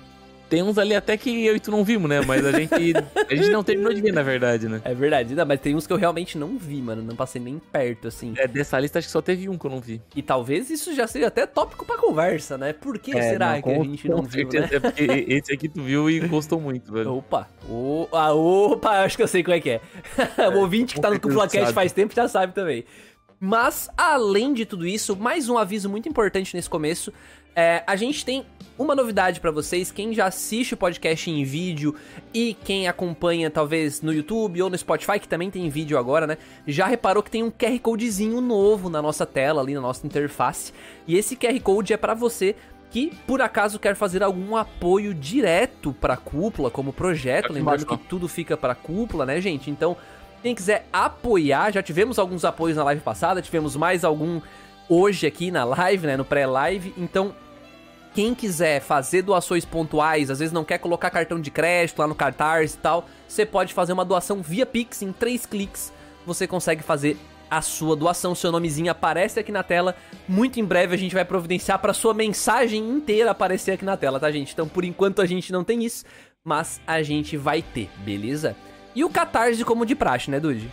tem 0.48 0.62
uns 0.62 0.78
ali 0.78 0.94
até 0.94 1.16
que 1.16 1.44
eu 1.44 1.56
e 1.56 1.60
tu 1.60 1.70
não 1.70 1.84
vimos, 1.84 2.08
né? 2.08 2.20
Mas 2.20 2.44
a 2.44 2.52
gente, 2.52 2.72
a 2.74 3.34
gente 3.34 3.50
não 3.50 3.64
terminou 3.64 3.92
de 3.92 4.00
ver, 4.00 4.12
na 4.12 4.22
verdade, 4.22 4.68
né? 4.68 4.80
É 4.84 4.94
verdade. 4.94 5.34
Não, 5.34 5.44
mas 5.44 5.60
tem 5.60 5.74
uns 5.74 5.86
que 5.86 5.92
eu 5.92 5.96
realmente 5.96 6.38
não 6.38 6.56
vi, 6.56 6.80
mano. 6.80 7.02
Não 7.02 7.16
passei 7.16 7.40
nem 7.40 7.58
perto, 7.58 8.08
assim. 8.08 8.34
É, 8.36 8.46
dessa 8.46 8.78
lista 8.78 8.98
acho 8.98 9.08
que 9.08 9.12
só 9.12 9.22
teve 9.22 9.48
um 9.48 9.58
que 9.58 9.66
eu 9.66 9.70
não 9.70 9.80
vi. 9.80 10.00
E 10.14 10.22
talvez 10.22 10.70
isso 10.70 10.94
já 10.94 11.06
seja 11.06 11.26
até 11.26 11.46
tópico 11.46 11.84
pra 11.84 11.96
conversa, 11.96 12.56
né? 12.56 12.72
Por 12.72 12.98
que 12.98 13.16
É, 13.16 13.22
será 13.22 13.54
não, 13.54 13.62
que 13.62 13.70
a 13.70 13.84
gente 13.84 14.08
não 14.08 14.22
viu, 14.22 14.48
né? 14.48 14.68
É 14.70 14.80
porque 14.80 15.24
esse 15.28 15.52
aqui 15.52 15.68
tu 15.68 15.82
viu 15.82 16.08
e 16.10 16.20
gostou 16.20 16.60
muito, 16.60 16.92
velho. 16.92 17.16
Opa, 17.16 17.48
o, 17.68 18.08
ah, 18.12 18.32
opa, 18.32 19.04
acho 19.04 19.16
que 19.16 19.22
eu 19.22 19.28
sei 19.28 19.42
qual 19.42 19.56
é 19.56 19.60
que 19.60 19.70
é. 19.70 19.80
o 20.54 20.58
ouvinte 20.60 20.94
que 20.94 21.00
tá 21.00 21.10
no 21.10 21.20
com 21.20 21.28
certeza 21.28 21.36
Cúpula 21.36 21.48
Cast 21.48 21.64
sabe. 21.66 21.74
faz 21.74 21.92
tempo 21.92 22.14
já 22.14 22.28
sabe 22.28 22.52
também. 22.52 22.84
Mas, 23.38 23.90
além 23.96 24.54
de 24.54 24.64
tudo 24.64 24.86
isso, 24.86 25.14
mais 25.14 25.48
um 25.48 25.58
aviso 25.58 25.90
muito 25.90 26.08
importante 26.08 26.54
nesse 26.56 26.70
começo. 26.70 27.12
É, 27.58 27.82
a 27.86 27.96
gente 27.96 28.22
tem 28.22 28.44
uma 28.78 28.94
novidade 28.94 29.40
pra 29.40 29.50
vocês. 29.50 29.90
Quem 29.90 30.12
já 30.12 30.26
assiste 30.26 30.74
o 30.74 30.76
podcast 30.76 31.30
em 31.30 31.42
vídeo 31.42 31.94
e 32.34 32.54
quem 32.64 32.86
acompanha, 32.86 33.50
talvez, 33.50 34.02
no 34.02 34.12
YouTube 34.12 34.60
ou 34.60 34.68
no 34.68 34.76
Spotify, 34.76 35.18
que 35.18 35.26
também 35.26 35.50
tem 35.50 35.66
vídeo 35.70 35.96
agora, 35.96 36.26
né? 36.26 36.36
Já 36.66 36.86
reparou 36.86 37.22
que 37.22 37.30
tem 37.30 37.42
um 37.42 37.50
QR 37.50 37.78
Codezinho 37.80 38.42
novo 38.42 38.90
na 38.90 39.00
nossa 39.00 39.24
tela, 39.24 39.62
ali 39.62 39.74
na 39.74 39.80
nossa 39.80 40.06
interface. 40.06 40.70
E 41.06 41.16
esse 41.16 41.34
QR 41.34 41.58
Code 41.60 41.94
é 41.94 41.96
pra 41.96 42.12
você 42.12 42.54
que 42.90 43.10
por 43.26 43.40
acaso 43.40 43.78
quer 43.78 43.96
fazer 43.96 44.22
algum 44.22 44.54
apoio 44.54 45.14
direto 45.14 45.94
pra 45.98 46.16
cúpula 46.16 46.70
como 46.70 46.92
projeto, 46.92 47.52
lembrando 47.52 47.86
que 47.86 47.96
tudo 47.96 48.28
fica 48.28 48.56
pra 48.56 48.74
cúpula, 48.74 49.24
né, 49.24 49.40
gente? 49.40 49.70
Então, 49.70 49.96
quem 50.42 50.54
quiser 50.54 50.86
apoiar, 50.92 51.72
já 51.72 51.82
tivemos 51.82 52.18
alguns 52.18 52.44
apoios 52.44 52.76
na 52.76 52.84
live 52.84 53.00
passada, 53.00 53.40
tivemos 53.40 53.74
mais 53.74 54.04
algum 54.04 54.40
hoje 54.88 55.26
aqui 55.26 55.50
na 55.50 55.64
live, 55.64 56.06
né, 56.06 56.16
no 56.16 56.24
pré-live. 56.24 56.94
Então, 56.96 57.34
quem 58.16 58.34
quiser 58.34 58.80
fazer 58.80 59.20
doações 59.20 59.66
pontuais, 59.66 60.30
às 60.30 60.38
vezes 60.38 60.50
não 60.50 60.64
quer 60.64 60.78
colocar 60.78 61.10
cartão 61.10 61.38
de 61.38 61.50
crédito 61.50 61.98
lá 61.98 62.06
no 62.06 62.14
Catarse 62.14 62.74
e 62.74 62.78
tal, 62.78 63.06
você 63.28 63.44
pode 63.44 63.74
fazer 63.74 63.92
uma 63.92 64.06
doação 64.06 64.40
via 64.40 64.64
Pix 64.64 65.02
em 65.02 65.12
três 65.12 65.44
cliques. 65.44 65.92
Você 66.24 66.46
consegue 66.46 66.82
fazer 66.82 67.18
a 67.50 67.60
sua 67.60 67.94
doação, 67.94 68.34
seu 68.34 68.50
nomezinho 68.50 68.90
aparece 68.90 69.38
aqui 69.38 69.52
na 69.52 69.62
tela. 69.62 69.94
Muito 70.26 70.58
em 70.58 70.64
breve 70.64 70.94
a 70.94 70.98
gente 70.98 71.14
vai 71.14 71.26
providenciar 71.26 71.78
para 71.78 71.92
sua 71.92 72.14
mensagem 72.14 72.82
inteira 72.88 73.32
aparecer 73.32 73.72
aqui 73.72 73.84
na 73.84 73.98
tela, 73.98 74.18
tá, 74.18 74.30
gente? 74.30 74.50
Então, 74.50 74.66
por 74.66 74.82
enquanto 74.82 75.20
a 75.20 75.26
gente 75.26 75.52
não 75.52 75.62
tem 75.62 75.84
isso, 75.84 76.06
mas 76.42 76.80
a 76.86 77.02
gente 77.02 77.36
vai 77.36 77.60
ter, 77.60 77.90
beleza? 77.98 78.56
E 78.94 79.04
o 79.04 79.10
Catarse 79.10 79.62
como 79.62 79.84
de 79.84 79.94
praxe, 79.94 80.30
né, 80.30 80.40
Dude? 80.40 80.72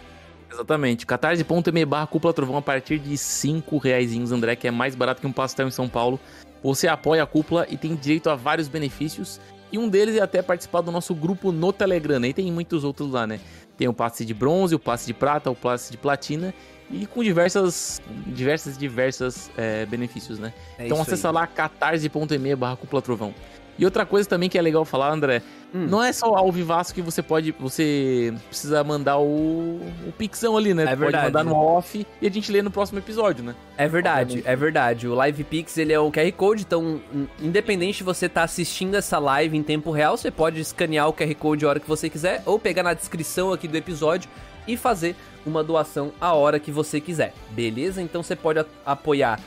Exatamente. 0.49 1.05
catarse.me 1.05 1.83
barra 1.83 2.07
cúpula 2.07 2.33
trovão 2.33 2.55
a 2.55 2.61
partir 2.61 2.99
de 2.99 3.17
5 3.17 3.77
reaisinhos, 3.79 4.31
André, 4.31 4.55
que 4.55 4.65
é 4.65 4.71
mais 4.71 4.95
barato 4.95 5.19
que 5.19 5.27
um 5.27 5.33
pastel 5.33 5.67
em 5.67 5.71
São 5.71 5.89
Paulo. 5.89 6.17
Você 6.63 6.87
apoia 6.87 7.23
a 7.23 7.25
cúpula 7.25 7.67
e 7.69 7.77
tem 7.77 7.95
direito 7.95 8.29
a 8.29 8.35
vários 8.35 8.67
benefícios. 8.67 9.39
E 9.71 9.77
um 9.77 9.89
deles 9.89 10.15
é 10.15 10.21
até 10.21 10.41
participar 10.41 10.81
do 10.81 10.91
nosso 10.91 11.13
grupo 11.13 11.51
no 11.51 11.73
Telegram. 11.73 12.19
né? 12.19 12.29
E 12.29 12.33
tem 12.33 12.51
muitos 12.51 12.83
outros 12.83 13.11
lá, 13.11 13.27
né? 13.27 13.39
Tem 13.77 13.87
o 13.87 13.93
passe 13.93 14.23
de 14.23 14.33
bronze, 14.33 14.75
o 14.75 14.79
passe 14.79 15.07
de 15.07 15.13
prata, 15.13 15.49
o 15.49 15.55
passe 15.55 15.91
de 15.91 15.97
platina. 15.97 16.53
E 16.91 17.07
com 17.07 17.23
diversas, 17.23 18.01
diversas, 18.27 18.77
diversas 18.77 19.49
é, 19.57 19.85
benefícios, 19.85 20.37
né? 20.37 20.53
É 20.77 20.85
então 20.85 21.01
acessa 21.01 21.29
aí. 21.29 21.33
lá 21.33 21.47
catarse.me 21.47 22.55
barra 22.55 22.75
cúpula 22.75 23.01
trovão. 23.01 23.33
E 23.77 23.85
outra 23.85 24.05
coisa 24.05 24.27
também 24.29 24.49
que 24.49 24.57
é 24.57 24.61
legal 24.61 24.85
falar, 24.85 25.11
André, 25.11 25.41
Hum. 25.75 25.87
não 25.89 26.03
é 26.03 26.13
só 26.13 26.27
ao 26.35 26.51
vivaço 26.51 26.93
que 26.93 27.01
você 27.01 27.23
pode. 27.23 27.51
Você 27.59 28.31
precisa 28.47 28.83
mandar 28.83 29.17
o, 29.17 29.81
o 30.07 30.11
pixão 30.15 30.55
ali, 30.55 30.71
né? 30.71 30.83
É 30.83 30.85
Tu 30.85 30.89
pode 30.89 30.99
verdade. 31.01 31.25
mandar 31.25 31.43
no 31.43 31.55
off 31.55 32.05
e 32.21 32.27
a 32.27 32.29
gente 32.29 32.51
lê 32.51 32.61
no 32.61 32.69
próximo 32.69 32.99
episódio, 32.99 33.43
né? 33.43 33.55
É 33.75 33.87
verdade, 33.87 34.21
Obviamente. 34.37 34.47
é 34.47 34.55
verdade. 34.55 35.07
O 35.07 35.15
Live 35.15 35.43
Pix 35.45 35.75
ele 35.79 35.91
é 35.91 35.99
o 35.99 36.11
QR 36.11 36.31
Code, 36.33 36.61
então, 36.61 37.01
in- 37.11 37.27
independente 37.41 37.97
de 37.97 38.03
você 38.03 38.27
estar 38.27 38.43
assistindo 38.43 38.93
essa 38.93 39.17
live 39.17 39.57
em 39.57 39.63
tempo 39.63 39.89
real, 39.89 40.15
você 40.15 40.29
pode 40.29 40.61
escanear 40.61 41.09
o 41.09 41.13
QR 41.13 41.33
Code 41.33 41.65
a 41.65 41.69
hora 41.69 41.79
que 41.79 41.87
você 41.89 42.07
quiser, 42.07 42.43
ou 42.45 42.59
pegar 42.59 42.83
na 42.83 42.93
descrição 42.93 43.51
aqui 43.51 43.67
do 43.67 43.75
episódio 43.75 44.29
e 44.67 44.77
fazer 44.77 45.15
uma 45.43 45.63
doação 45.63 46.11
a 46.21 46.33
hora 46.33 46.59
que 46.59 46.71
você 46.71 47.01
quiser, 47.01 47.33
beleza? 47.49 47.99
Então 47.99 48.21
você 48.21 48.35
pode 48.35 48.63
apoiar 48.85 49.39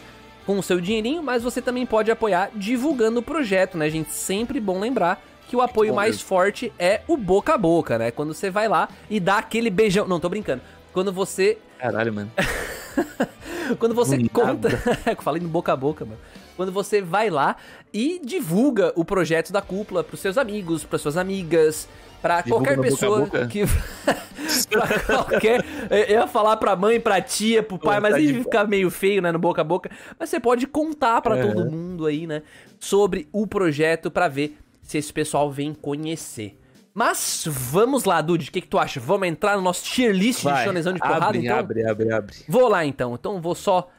com 0.47 0.59
o 0.59 0.63
seu 0.63 0.81
dinheirinho, 0.81 1.23
mas 1.23 1.43
você 1.43 1.61
também 1.61 1.85
pode 1.85 2.11
apoiar 2.11 2.51
divulgando 2.55 3.19
o 3.19 3.23
projeto, 3.23 3.77
né, 3.77 3.91
gente? 3.91 4.13
Sempre 4.13 4.61
bom 4.61 4.79
lembrar 4.79 5.21
que 5.49 5.57
o 5.57 5.61
apoio 5.61 5.91
bom 5.91 5.97
mais 5.97 6.15
mesmo. 6.15 6.29
forte 6.29 6.73
é 6.79 7.03
o 7.09 7.17
boca 7.17 7.55
a 7.55 7.59
boca, 7.59 7.99
né? 7.99 8.11
Quando 8.11 8.33
você 8.33 8.49
vai 8.49 8.69
lá 8.69 8.89
e 9.11 9.19
dá 9.19 9.39
aquele 9.39 9.69
beijão. 9.69 10.07
Não, 10.07 10.21
tô 10.21 10.29
brincando. 10.29 10.63
Quando 10.93 11.13
você 11.13 11.59
Caralho, 11.79 12.13
mano. 12.13 12.31
quando 13.79 13.95
você 13.95 14.17
conta. 14.29 14.69
Eu 15.05 15.17
falei 15.23 15.43
no 15.43 15.49
boca 15.49 15.73
a 15.73 15.77
boca, 15.77 16.05
mano. 16.05 16.19
Quando 16.57 16.73
você 16.73 17.03
vai 17.03 17.29
lá 17.29 17.57
e 17.93 18.21
divulga 18.25 18.93
o 18.97 19.05
projeto 19.05 19.53
da 19.53 19.61
cúpula 19.61 20.03
pros 20.03 20.21
seus 20.21 20.39
amigos, 20.39 20.85
pras 20.85 21.03
suas 21.03 21.17
amigas, 21.17 21.87
pra 22.21 22.41
Divulga 22.41 22.65
qualquer 22.65 22.77
no 22.77 22.83
boca 22.83 22.91
pessoa 22.95 23.21
boca? 23.21 23.47
que. 23.47 23.65
pra 24.71 25.01
qualquer. 25.01 25.65
Eu 25.91 26.21
ia 26.21 26.27
falar 26.27 26.57
pra 26.57 26.75
mãe, 26.77 27.01
pra 27.01 27.21
tia, 27.21 27.63
pro 27.63 27.79
pai, 27.79 28.01
mas 28.01 28.13
tá 28.13 28.17
aí 28.19 28.27
de 28.27 28.35
fica 28.43 28.65
meio 28.65 28.91
feio, 28.91 29.21
né, 29.23 29.33
no 29.33 29.39
boca 29.39 29.61
a 29.61 29.65
boca. 29.65 29.91
Mas 30.19 30.31
você 30.31 30.41
pode 30.41 30.67
contar 30.67 31.21
pra 31.21 31.37
É. 31.39 31.43
todo 31.47 31.71
mundo 31.71 32.07
aí, 32.07 32.27
né, 32.27 32.43
sobre 32.81 33.29
o 33.33 33.47
projeto 33.47 34.11
pra 34.11 34.29
ver 34.29 34.57
se 34.83 34.99
esse 34.99 35.13
pessoal 35.13 35.51
vem 35.51 35.75
conhecer. 35.75 36.59
Mas 36.95 37.45
vamos 37.47 38.05
lá, 38.05 38.23
Dude, 38.23 38.49
o 38.49 38.53
que, 38.53 38.61
que 38.63 38.69
tu 38.69 38.79
acha? 38.79 38.99
Vamos 38.99 39.29
entrar 39.29 39.55
no 39.57 39.63
nosso 39.63 39.85
tier 39.85 40.15
list 40.15 40.43
de 40.47 40.65
shonenzão 40.65 40.95
de 40.95 40.99
porrada, 40.99 41.27
abre, 41.27 41.39
então? 41.41 41.59
abre, 41.59 41.87
abre, 41.87 42.11
abre. 42.13 42.37
Vou 42.49 42.69
lá 42.69 42.87
então. 42.87 43.15
Então 43.15 43.39
vou 43.39 43.55
só 43.55 43.91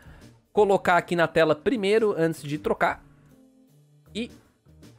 colocar 0.51 0.97
aqui 0.97 1.15
na 1.15 1.27
tela 1.27 1.53
primeiro 1.53 2.15
antes 2.17 2.41
de 2.41 2.57
trocar. 2.57 3.03
E 4.15 4.31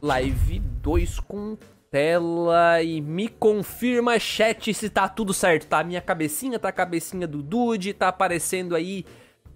live 0.01 0.61
2 0.61 1.19
com 1.19 1.57
tela 1.91 2.83
e 2.83 3.01
me 3.01 3.29
confirma 3.29 4.19
chat 4.19 4.73
se 4.75 4.91
tá 4.91 5.09
tudo 5.09 5.33
certo, 5.33 5.67
tá? 5.67 5.83
Minha 5.83 6.01
cabecinha, 6.01 6.59
tá 6.59 6.69
a 6.69 6.73
cabecinha 6.73 7.27
do 7.27 7.43
Dude, 7.43 7.93
tá 7.93 8.09
aparecendo 8.09 8.75
aí 8.75 9.05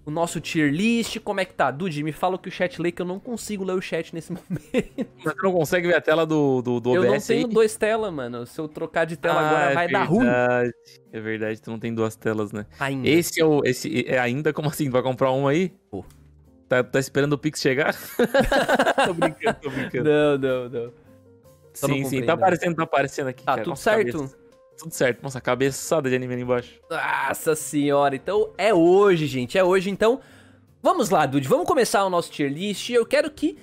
o 0.05 0.11
nosso 0.11 0.41
tier 0.41 0.71
list, 0.71 1.19
como 1.19 1.39
é 1.39 1.45
que 1.45 1.53
tá? 1.53 1.71
Dude, 1.71 2.03
me 2.03 2.11
fala 2.11 2.35
o 2.35 2.39
que 2.39 2.49
o 2.49 2.51
chat 2.51 2.81
lê 2.81 2.91
que 2.91 3.01
eu 3.01 3.05
não 3.05 3.19
consigo 3.19 3.63
ler 3.63 3.73
o 3.73 3.81
chat 3.81 4.13
nesse 4.13 4.31
momento. 4.33 5.05
Tu 5.23 5.43
não 5.43 5.53
consegue 5.53 5.87
ver 5.87 5.95
a 5.95 6.01
tela 6.01 6.25
do, 6.25 6.61
do, 6.61 6.79
do 6.79 6.95
eu 6.95 7.03
OBS 7.03 7.11
não 7.11 7.19
tenho 7.27 7.47
aí? 7.47 7.53
dois 7.53 7.77
telas, 7.77 8.13
mano. 8.13 8.45
Se 8.45 8.59
eu 8.59 8.67
trocar 8.67 9.05
de 9.05 9.15
tela 9.15 9.39
Ah, 9.39 9.47
agora 9.47 9.71
é 9.71 9.73
vai 9.73 9.87
dar 9.87 10.03
ruim. 10.03 10.27
É 11.11 11.19
verdade, 11.19 11.61
tu 11.61 11.71
não 11.71 11.79
tem 11.79 11.93
duas 11.93 12.15
telas, 12.15 12.51
né? 12.51 12.65
Ainda. 12.79 13.07
Esse 13.07 13.39
é 13.39 13.45
o. 13.45 13.61
Esse 13.63 14.05
é 14.07 14.19
ainda 14.19 14.51
como 14.51 14.67
assim? 14.67 14.85
Tu 14.85 14.91
vai 14.91 15.01
comprar 15.01 15.31
um 15.31 15.47
aí? 15.47 15.71
Pô. 15.89 16.03
Tá, 16.67 16.83
tá 16.83 16.99
esperando 16.99 17.33
o 17.33 17.37
Pix 17.37 17.61
chegar? 17.61 17.93
tô 19.05 19.13
brincando, 19.13 19.57
tô 19.61 19.69
brincando. 19.69 20.09
Não, 20.09 20.37
não, 20.37 20.69
não. 20.69 21.02
Só 21.73 21.87
sim, 21.87 22.03
sim, 22.05 22.21
tá 22.23 22.33
aparecendo, 22.33 22.75
tá 22.75 22.83
aparecendo 22.83 23.27
aqui. 23.27 23.43
Tá 23.43 23.51
cara. 23.53 23.63
tudo 23.63 23.69
Nossa, 23.71 23.83
certo? 23.83 24.11
cabeça- 24.17 24.37
Tudo 24.77 24.91
certo. 24.93 25.21
Nossa, 25.23 25.41
cabeçada 25.41 26.09
de 26.09 26.15
anime 26.15 26.33
ali 26.33 26.43
embaixo. 26.43 26.79
Nossa 26.89 27.55
senhora, 27.55 28.15
então 28.15 28.49
é 28.57 28.73
hoje, 28.73 29.25
gente, 29.27 29.57
é 29.57 29.63
hoje, 29.63 29.89
então 29.89 30.19
vamos 30.81 31.09
lá, 31.09 31.25
Dude, 31.25 31.47
vamos 31.47 31.65
começar 31.67 32.03
o 32.05 32.09
nosso 32.09 32.31
tier 32.31 32.51
list, 32.51 32.89
eu 32.89 33.05
quero 33.05 33.29
que 33.31 33.57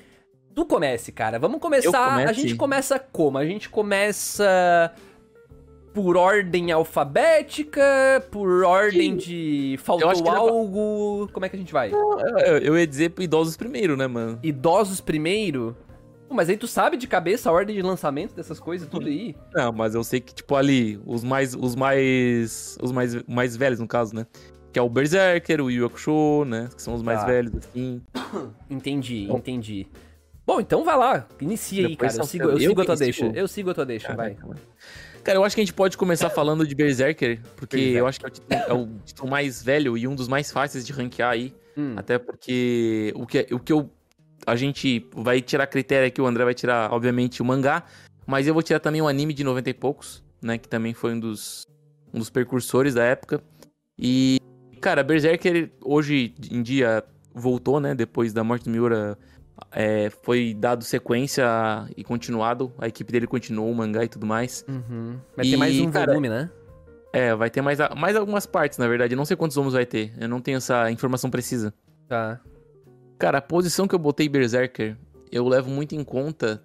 tu 0.54 0.64
comece, 0.64 1.12
cara, 1.12 1.38
vamos 1.38 1.60
começar, 1.60 2.16
a 2.16 2.32
gente 2.32 2.54
começa 2.56 2.98
como? 2.98 3.38
A 3.38 3.44
gente 3.44 3.68
começa 3.68 4.92
por 5.92 6.16
ordem 6.16 6.70
alfabética, 6.70 7.82
por 8.30 8.62
ordem 8.64 9.16
de 9.16 9.76
faltou 9.82 10.08
algo, 10.28 11.28
como 11.32 11.44
é 11.44 11.48
que 11.48 11.56
a 11.56 11.58
gente 11.58 11.72
vai? 11.72 11.92
Eu, 11.92 12.58
eu 12.58 12.78
ia 12.78 12.86
dizer 12.86 13.12
idosos 13.18 13.56
primeiro, 13.56 13.96
né, 13.96 14.06
mano? 14.06 14.38
Idosos 14.42 15.00
primeiro? 15.00 15.76
Mas 16.30 16.48
aí 16.48 16.56
tu 16.56 16.66
sabe 16.66 16.96
de 16.96 17.06
cabeça 17.06 17.50
a 17.50 17.52
ordem 17.52 17.74
de 17.76 17.82
lançamento 17.82 18.34
dessas 18.34 18.60
coisas, 18.60 18.88
tudo 18.88 19.06
aí? 19.08 19.34
Não, 19.54 19.72
mas 19.72 19.94
eu 19.94 20.04
sei 20.04 20.20
que, 20.20 20.32
tipo, 20.34 20.54
ali, 20.54 21.00
os 21.04 21.24
mais. 21.24 21.54
Os 21.54 21.74
mais. 21.74 22.78
Os 22.82 22.92
mais, 22.92 23.22
mais 23.26 23.56
velhos, 23.56 23.80
no 23.80 23.88
caso, 23.88 24.14
né? 24.14 24.26
Que 24.72 24.78
é 24.78 24.82
o 24.82 24.88
Berserker, 24.88 25.60
o 25.60 25.70
Yu 25.70 25.84
Hakusho, 25.86 26.44
né? 26.44 26.68
Que 26.74 26.80
são 26.80 26.94
os 26.94 27.02
mais 27.02 27.20
Tá. 27.20 27.26
velhos, 27.26 27.52
assim. 27.56 28.00
Entendi, 28.70 29.26
Bom. 29.28 29.38
entendi. 29.38 29.86
Bom, 30.46 30.60
então 30.60 30.82
vai 30.84 30.96
lá, 30.96 31.28
inicia 31.40 31.86
aí, 31.86 31.94
cara, 31.96 32.12
eu 32.16 32.24
sigo, 32.24 32.44
eu 32.44 32.50
eu 32.52 32.58
sigo 32.58 32.80
a 32.80 32.84
tua 32.84 32.96
deixa, 32.96 33.26
eu 33.26 33.46
sigo 33.46 33.70
a 33.70 33.74
tua 33.74 33.86
deixa, 33.86 34.14
vai. 34.16 34.36
Mano. 34.42 34.56
Cara, 35.22 35.38
eu 35.38 35.44
acho 35.44 35.54
que 35.54 35.60
a 35.60 35.64
gente 35.64 35.74
pode 35.74 35.96
começar 35.96 36.28
falando 36.30 36.66
de 36.66 36.74
Berserker, 36.74 37.40
porque 37.54 37.76
Berserker. 37.76 37.98
eu 38.00 38.06
acho 38.06 38.18
que 38.18 38.26
é 38.26 38.28
o, 38.28 38.32
título, 38.32 38.60
é 38.68 38.72
o 38.72 38.88
título 39.04 39.30
mais 39.30 39.62
velho 39.62 39.96
e 39.96 40.08
um 40.08 40.14
dos 40.16 40.26
mais 40.26 40.50
fáceis 40.50 40.84
de 40.84 40.92
ranquear 40.92 41.30
aí. 41.30 41.54
Hum. 41.76 41.94
Até 41.96 42.18
porque 42.18 43.12
o 43.14 43.26
que, 43.26 43.46
o 43.52 43.60
que 43.60 43.72
eu. 43.72 43.88
A 44.46 44.56
gente 44.56 45.06
vai 45.14 45.40
tirar 45.40 45.66
critério 45.66 46.08
aqui, 46.08 46.20
o 46.20 46.26
André 46.26 46.44
vai 46.44 46.54
tirar, 46.54 46.92
obviamente, 46.92 47.42
o 47.42 47.44
mangá, 47.44 47.84
mas 48.26 48.46
eu 48.46 48.54
vou 48.54 48.62
tirar 48.62 48.80
também 48.80 49.02
o 49.02 49.08
anime 49.08 49.34
de 49.34 49.44
90 49.44 49.70
e 49.70 49.74
poucos, 49.74 50.22
né? 50.42 50.58
Que 50.58 50.68
também 50.68 50.94
foi 50.94 51.14
um 51.14 51.20
dos, 51.20 51.66
um 52.12 52.18
dos 52.18 52.30
precursores 52.30 52.94
da 52.94 53.04
época. 53.04 53.42
E, 53.98 54.38
cara, 54.80 55.02
Berserker 55.02 55.70
hoje 55.84 56.34
em 56.50 56.62
dia 56.62 57.04
voltou, 57.34 57.80
né? 57.80 57.94
Depois 57.94 58.32
da 58.32 58.42
morte 58.42 58.64
do 58.64 58.70
Miura, 58.70 59.18
é, 59.72 60.10
foi 60.22 60.54
dado 60.54 60.84
sequência 60.84 61.44
e 61.96 62.02
continuado. 62.02 62.72
A 62.78 62.88
equipe 62.88 63.12
dele 63.12 63.26
continuou 63.26 63.70
o 63.70 63.74
mangá 63.74 64.04
e 64.04 64.08
tudo 64.08 64.26
mais. 64.26 64.64
Uhum. 64.68 65.18
Vai 65.36 65.44
ter 65.44 65.52
E, 65.52 65.56
mais 65.56 65.80
um 65.80 65.90
cara, 65.90 66.06
volume, 66.06 66.28
né? 66.28 66.50
É, 67.12 67.34
vai 67.34 67.50
ter 67.50 67.60
mais, 67.60 67.78
mais 67.96 68.16
algumas 68.16 68.46
partes, 68.46 68.78
na 68.78 68.86
verdade. 68.86 69.14
Eu 69.14 69.16
não 69.16 69.24
sei 69.24 69.36
quantos 69.36 69.54
volumes 69.54 69.74
vai 69.74 69.86
ter. 69.86 70.12
Eu 70.18 70.28
não 70.28 70.40
tenho 70.40 70.58
essa 70.58 70.90
informação 70.90 71.30
precisa. 71.30 71.74
Tá. 72.08 72.40
Cara, 73.20 73.36
a 73.36 73.42
posição 73.42 73.86
que 73.86 73.94
eu 73.94 73.98
botei 73.98 74.30
Berserker, 74.30 74.96
eu 75.30 75.46
levo 75.46 75.68
muito 75.68 75.94
em 75.94 76.02
conta 76.02 76.64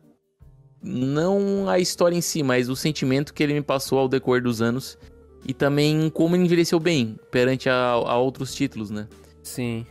não 0.82 1.68
a 1.68 1.80
história 1.80 2.16
em 2.16 2.22
si, 2.22 2.42
mas 2.42 2.70
o 2.70 2.78
sentimento 2.78 3.34
que 3.34 3.44
ele 3.44 3.54
me 3.54 3.62
passou 3.62 4.00
ao 4.00 4.08
decorrer 4.08 4.42
dos 4.42 4.62
anos 4.62 4.98
e 5.46 5.54
também 5.54 6.10
como 6.10 6.34
ele 6.34 6.46
envelheceu 6.46 6.80
bem 6.80 7.20
perante 7.30 7.70
a, 7.70 7.92
a 7.92 8.18
outros 8.18 8.56
títulos, 8.56 8.90
né? 8.90 9.06
Sim. 9.44 9.86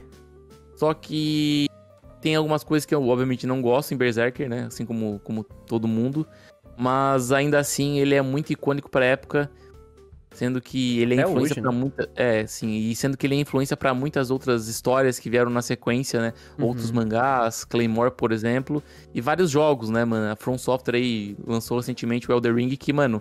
Só 0.74 0.94
que 0.94 1.66
tem 2.22 2.34
algumas 2.34 2.64
coisas 2.64 2.86
que 2.86 2.94
eu 2.94 3.06
obviamente 3.06 3.46
não 3.46 3.60
gosto 3.60 3.92
em 3.92 3.98
Berserker, 3.98 4.48
né? 4.48 4.64
Assim 4.64 4.86
como, 4.86 5.20
como 5.22 5.44
todo 5.44 5.86
mundo. 5.86 6.26
Mas 6.78 7.30
ainda 7.30 7.58
assim 7.58 7.98
ele 7.98 8.14
é 8.14 8.22
muito 8.22 8.54
icônico 8.54 8.90
pra 8.90 9.04
época. 9.04 9.50
Sendo 10.34 10.60
que 10.60 10.98
ele 11.00 11.14
é 11.14 11.22
influência 11.22 11.62
pra 11.62 11.70
né? 11.72 11.78
muita. 11.78 12.10
É, 12.16 12.44
sim. 12.46 12.68
E 12.74 12.94
sendo 12.96 13.16
que 13.16 13.26
ele 13.26 13.36
é 13.36 13.38
influência 13.38 13.76
pra 13.76 13.94
muitas 13.94 14.30
outras 14.30 14.66
histórias 14.68 15.18
que 15.18 15.30
vieram 15.30 15.50
na 15.50 15.62
sequência, 15.62 16.20
né? 16.20 16.32
Uhum. 16.58 16.66
Outros 16.66 16.90
mangás, 16.90 17.64
Claymore, 17.64 18.10
por 18.10 18.32
exemplo. 18.32 18.82
E 19.14 19.20
vários 19.20 19.50
jogos, 19.50 19.88
né, 19.90 20.04
mano? 20.04 20.32
A 20.32 20.36
From 20.36 20.58
Software 20.58 20.96
aí 20.96 21.36
lançou 21.46 21.76
recentemente 21.78 22.28
o 22.30 22.34
Elder 22.34 22.54
Ring, 22.54 22.68
que, 22.76 22.92
mano, 22.92 23.20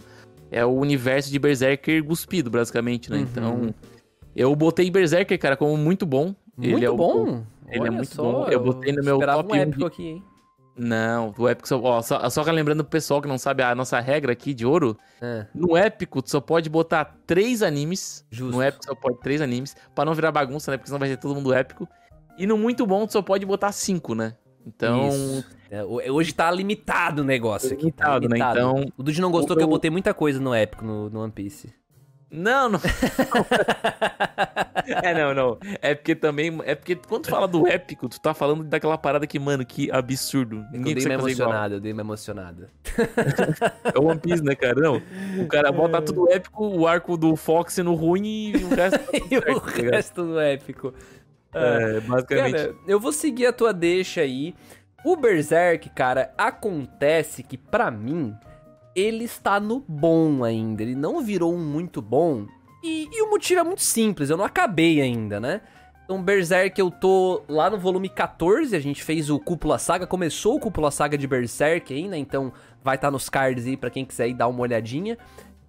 é 0.51 0.65
o 0.65 0.72
universo 0.72 1.32
de 1.32 1.38
Berserker 1.38 2.03
cuspido, 2.03 2.50
basicamente, 2.50 3.12
né? 3.12 3.17
Uhum. 3.17 3.24
Então. 3.24 3.75
Eu 4.36 4.55
botei 4.55 4.89
Berserker, 4.89 5.38
cara, 5.38 5.55
como 5.55 5.77
muito 5.77 6.05
bom. 6.08 6.34
Muito 6.58 6.77
ele 6.77 6.86
é 6.86 6.89
o- 6.89 6.96
bom. 6.98 7.43
ele 7.67 7.77
é 7.77 7.82
Olha 7.82 7.91
muito 7.91 8.15
só, 8.15 8.24
bom. 8.24 8.48
Eu 8.48 8.60
botei 8.63 8.91
no 8.91 9.03
meu 9.03 9.20
top 9.20 9.51
um 9.53 9.55
1 9.55 9.60
épico 9.62 9.77
de- 9.77 9.86
aqui, 9.86 10.03
hein? 10.08 10.24
Não, 10.75 11.34
o 11.38 11.48
épico 11.48 11.68
só, 11.68 11.80
ó, 11.80 12.01
só, 12.01 12.27
só 12.30 12.42
lembrando 12.44 12.84
pro 12.84 12.89
pessoal 12.92 13.22
que 13.22 13.27
não 13.27 13.38
sabe 13.38 13.62
a 13.62 13.75
nossa 13.75 14.00
regra 14.00 14.32
aqui 14.34 14.53
de 14.56 14.65
ouro, 14.65 14.98
É, 15.22 15.46
no 15.53 15.77
épico 15.77 16.22
tu 16.22 16.32
só 16.32 16.42
pode 16.42 16.70
botar 16.70 17.15
três 17.27 17.62
animes. 17.62 18.25
justo. 18.32 18.56
No 18.56 18.62
épico 18.62 18.84
só 18.86 18.96
pode 18.96 19.20
três 19.20 19.39
animes, 19.42 19.75
pra 19.94 20.03
não 20.03 20.13
virar 20.15 20.32
bagunça, 20.32 20.72
né? 20.72 20.77
Porque 20.77 20.88
senão 20.88 21.00
vai 21.00 21.10
ser 21.10 21.18
todo 21.18 21.36
mundo 21.36 21.53
épico. 21.53 21.88
E 22.39 22.48
no 22.48 22.58
muito 22.58 22.88
bom 22.88 23.06
tu 23.06 23.13
só 23.13 23.22
pode 23.22 23.46
botar 23.46 23.72
cinco, 23.72 24.15
né? 24.15 24.36
Então. 24.65 25.10
É, 25.70 25.84
ho- 25.84 26.13
hoje 26.15 26.34
tá 26.34 26.50
limitado 26.50 27.22
o 27.22 27.25
negócio 27.25 27.74
aqui. 27.74 27.92
Tá 27.92 28.18
Limitado, 28.18 28.30
né? 28.30 28.36
limitado. 28.38 28.60
Então, 28.60 28.94
O 28.98 29.03
Dude 29.03 29.22
não 29.22 29.30
gostou 29.32 29.56
que 29.56 29.62
eu 29.62 29.65
eu- 29.68 29.70
botei 29.70 29.92
muita 29.92 30.13
coisa 30.13 30.39
no 30.39 30.53
épico, 30.53 30.84
no, 30.86 31.10
no 31.10 31.20
One 31.22 31.32
Piece. 31.32 31.72
Não, 32.34 32.68
não. 32.68 32.80
é, 35.04 35.13
não, 35.13 35.36
não. 35.36 35.60
É 35.80 35.94
porque 35.94 36.16
também. 36.16 36.60
É 36.66 36.74
porque 36.74 36.96
quando 36.96 37.25
tu 37.25 37.30
fala 37.30 37.48
do 37.48 37.68
épico, 37.68 38.10
tu 38.10 38.20
tá 38.20 38.34
falando 38.34 38.63
daquela 38.63 38.98
parada 38.98 39.28
que, 39.28 39.38
mano, 39.38 39.63
que 39.63 39.92
absurdo. 39.92 40.66
Eu 40.74 40.80
Ninguém 40.80 40.96
dei 40.96 41.06
uma 41.06 41.13
emocionada, 41.13 41.75
eu 41.75 41.80
dei 41.80 41.94
uma 41.94 42.02
emocionada. 42.02 42.72
É 43.84 44.00
One 44.00 44.20
Piece, 44.20 44.44
né, 44.44 44.56
cara? 44.56 44.82
Não. 44.82 45.00
O 45.40 45.48
cara 45.48 45.70
bota 45.72 46.02
tudo 46.02 46.28
épico, 46.32 46.66
o 46.66 46.88
arco 46.88 47.16
do 47.16 47.36
Fox 47.36 47.78
no 47.78 47.94
ruim 47.94 48.50
e 48.50 48.63
o 48.63 48.70
resto 48.70 48.98
tá 48.98 49.12
e 49.30 49.38
o 49.38 49.62
tá 49.62 49.72
resto 49.92 50.24
do 50.24 50.40
épico. 50.40 50.92
É, 51.54 52.00
basicamente. 52.00 52.58
Cara, 52.58 52.75
eu 52.88 53.00
vou 53.00 53.13
seguir 53.13 53.46
a 53.46 53.54
tua 53.54 53.72
deixa 53.72 54.22
aí. 54.22 54.56
O 55.06 55.16
Berserk, 55.16 55.88
cara, 55.92 56.34
acontece 56.36 57.44
que 57.44 57.60
pra 57.60 57.92
mim 57.92 58.36
ele 58.96 59.24
está 59.26 59.60
no 59.60 59.80
bom 59.88 60.44
ainda. 60.44 60.82
Ele 60.84 60.96
não 60.96 61.24
virou 61.24 61.54
um 61.54 61.60
muito 61.64 62.02
bom. 62.02 62.46
E, 62.84 63.08
e 63.12 63.22
o 63.22 63.30
motivo 63.30 63.62
é 63.62 63.64
muito 63.64 63.82
simples, 63.82 64.30
eu 64.30 64.36
não 64.38 64.44
acabei 64.44 65.02
ainda, 65.02 65.40
né? 65.40 65.62
Então, 66.04 66.22
Berserk, 66.22 66.78
eu 66.80 66.92
tô 66.92 67.42
lá 67.48 67.70
no 67.70 67.78
volume 67.78 68.10
14, 68.10 68.76
a 68.76 68.80
gente 68.80 69.02
fez 69.02 69.30
o 69.30 69.40
Cúpula 69.40 69.80
Saga, 69.80 70.06
começou 70.06 70.56
o 70.56 70.60
Cúpula 70.60 70.92
Saga 70.92 71.18
de 71.18 71.26
Berserk 71.26 72.08
né? 72.10 72.18
Então, 72.18 72.52
vai 72.84 72.96
estar 72.96 73.10
nos 73.10 73.30
cards 73.30 73.66
aí 73.66 73.78
pra 73.78 73.90
quem 73.90 74.04
quiser 74.04 74.28
ir 74.28 74.34
dar 74.34 74.50
uma 74.50 74.60
olhadinha. 74.60 75.18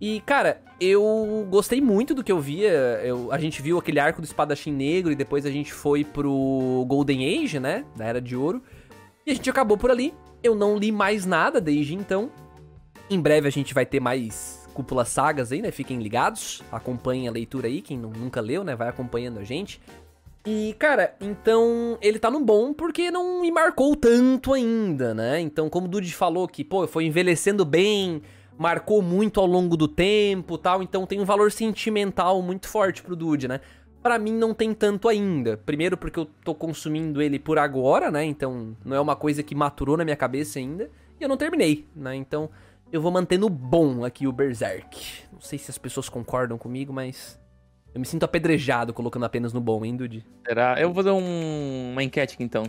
E, 0.01 0.21
cara, 0.27 0.61
eu 0.81 1.47
gostei 1.49 1.81
muito 1.81 2.15
do 2.15 2.25
que 2.25 2.33
eu 2.33 2.41
via. 2.41 2.69
Eu- 3.05 3.31
a 3.31 3.39
gente 3.39 3.63
viu 3.63 3.79
aquele 3.79 4.01
arco 4.01 4.21
do 4.21 4.25
espadachim 4.25 4.73
negro 4.73 5.13
e 5.13 5.15
depois 5.15 5.47
a 5.47 5.51
gente 5.51 5.73
foi 5.73 6.03
pro 6.05 6.85
Golden 6.89 7.45
Age, 7.45 7.61
né? 7.61 7.85
Da 7.97 8.05
Era 8.05 8.21
de 8.21 8.35
Ouro. 8.35 8.61
E 9.25 9.31
a 9.31 9.35
gente 9.35 9.49
acabou 9.49 9.79
por 9.79 9.91
ali. 9.91 10.13
Eu 10.43 10.57
não 10.57 10.77
li 10.77 10.91
mais 10.91 11.25
nada 11.25 11.61
desde 11.61 11.95
então. 11.95 12.29
Em 13.11 13.21
breve 13.21 13.47
a 13.49 13.51
gente 13.51 13.75
vai 13.75 13.85
ter 13.87 14.01
mais 14.01 14.67
cúpula 14.73 15.05
sagas 15.05 15.53
aí, 15.53 15.63
né? 15.63 15.71
Fiquem 15.71 15.99
ligados. 16.01 16.63
Acompanhem 16.73 17.29
a 17.29 17.31
leitura 17.31 17.69
aí. 17.69 17.81
Quem 17.81 17.97
nu- 17.99 18.11
nunca 18.17 18.41
leu, 18.41 18.65
né? 18.65 18.75
Vai 18.75 18.89
acompanhando 18.89 19.39
a 19.39 19.45
gente. 19.45 19.81
E, 20.47 20.75
cara, 20.79 21.15
então 21.21 21.97
ele 22.03 22.19
tá 22.19 22.31
no 22.31 22.41
bom 22.41 22.75
porque 22.75 23.11
não 23.11 23.41
me 23.41 23.51
marcou 23.51 23.97
tanto 23.97 24.53
ainda, 24.53 25.15
né? 25.15 25.41
Então, 25.41 25.71
como 25.71 25.87
o 25.87 25.89
Dude 25.89 26.13
falou 26.15 26.47
que, 26.47 26.63
pô, 26.63 26.87
foi 26.87 27.05
envelhecendo 27.07 27.65
bem, 27.65 28.21
marcou 28.59 29.01
muito 29.01 29.41
ao 29.41 29.47
longo 29.47 29.75
do 29.77 29.89
tempo 29.89 30.59
tal, 30.59 30.83
então 30.83 31.07
tem 31.07 31.19
um 31.19 31.25
valor 31.25 31.51
sentimental 31.51 32.43
muito 32.43 32.69
forte 32.69 33.03
pro 33.03 33.17
Dude, 33.17 33.49
né? 33.49 33.61
Pra 34.03 34.19
mim 34.19 34.33
não 34.35 34.53
tem 34.53 34.75
tanto 34.75 35.09
ainda. 35.09 35.57
Primeiro 35.57 35.97
porque 35.97 36.19
eu 36.19 36.27
tô 36.45 36.55
consumindo 36.55 37.23
ele 37.23 37.39
por 37.39 37.59
agora, 37.59 38.11
né? 38.11 38.23
Então 38.25 38.77
não 38.85 38.95
é 38.97 39.01
uma 39.01 39.17
coisa 39.17 39.43
que 39.43 39.55
maturou 39.55 39.97
na 39.97 40.05
minha 40.05 40.17
cabeça 40.17 40.59
ainda. 40.59 40.91
E 41.19 41.23
eu 41.23 41.29
não 41.29 41.39
terminei, 41.39 41.87
né? 41.97 42.15
Então 42.15 42.51
eu 42.95 43.01
vou 43.03 43.11
manter 43.11 43.37
no 43.39 43.49
bom 43.51 44.05
aqui 44.05 44.25
o 44.25 44.33
Berserk. 44.33 45.25
Não 45.33 45.41
sei 45.41 45.59
se 45.59 45.69
as 45.69 45.77
pessoas 45.77 46.09
concordam 46.09 46.57
comigo, 46.57 46.93
mas 46.93 47.37
eu 47.93 47.99
me 48.01 48.07
sinto 48.07 48.23
apedrejado 48.23 48.95
colocando 48.95 49.25
apenas 49.25 49.53
no 49.53 49.61
bom, 49.61 49.85
hein, 49.85 49.97
Dude? 49.97 50.25
Será? 50.47 50.81
Eu 50.81 50.89
vou 50.93 50.95
fazer 50.95 51.11
um- 51.11 51.91
uma 51.93 52.05
enquete 52.05 52.35
aqui, 52.35 52.45
então. 52.45 52.63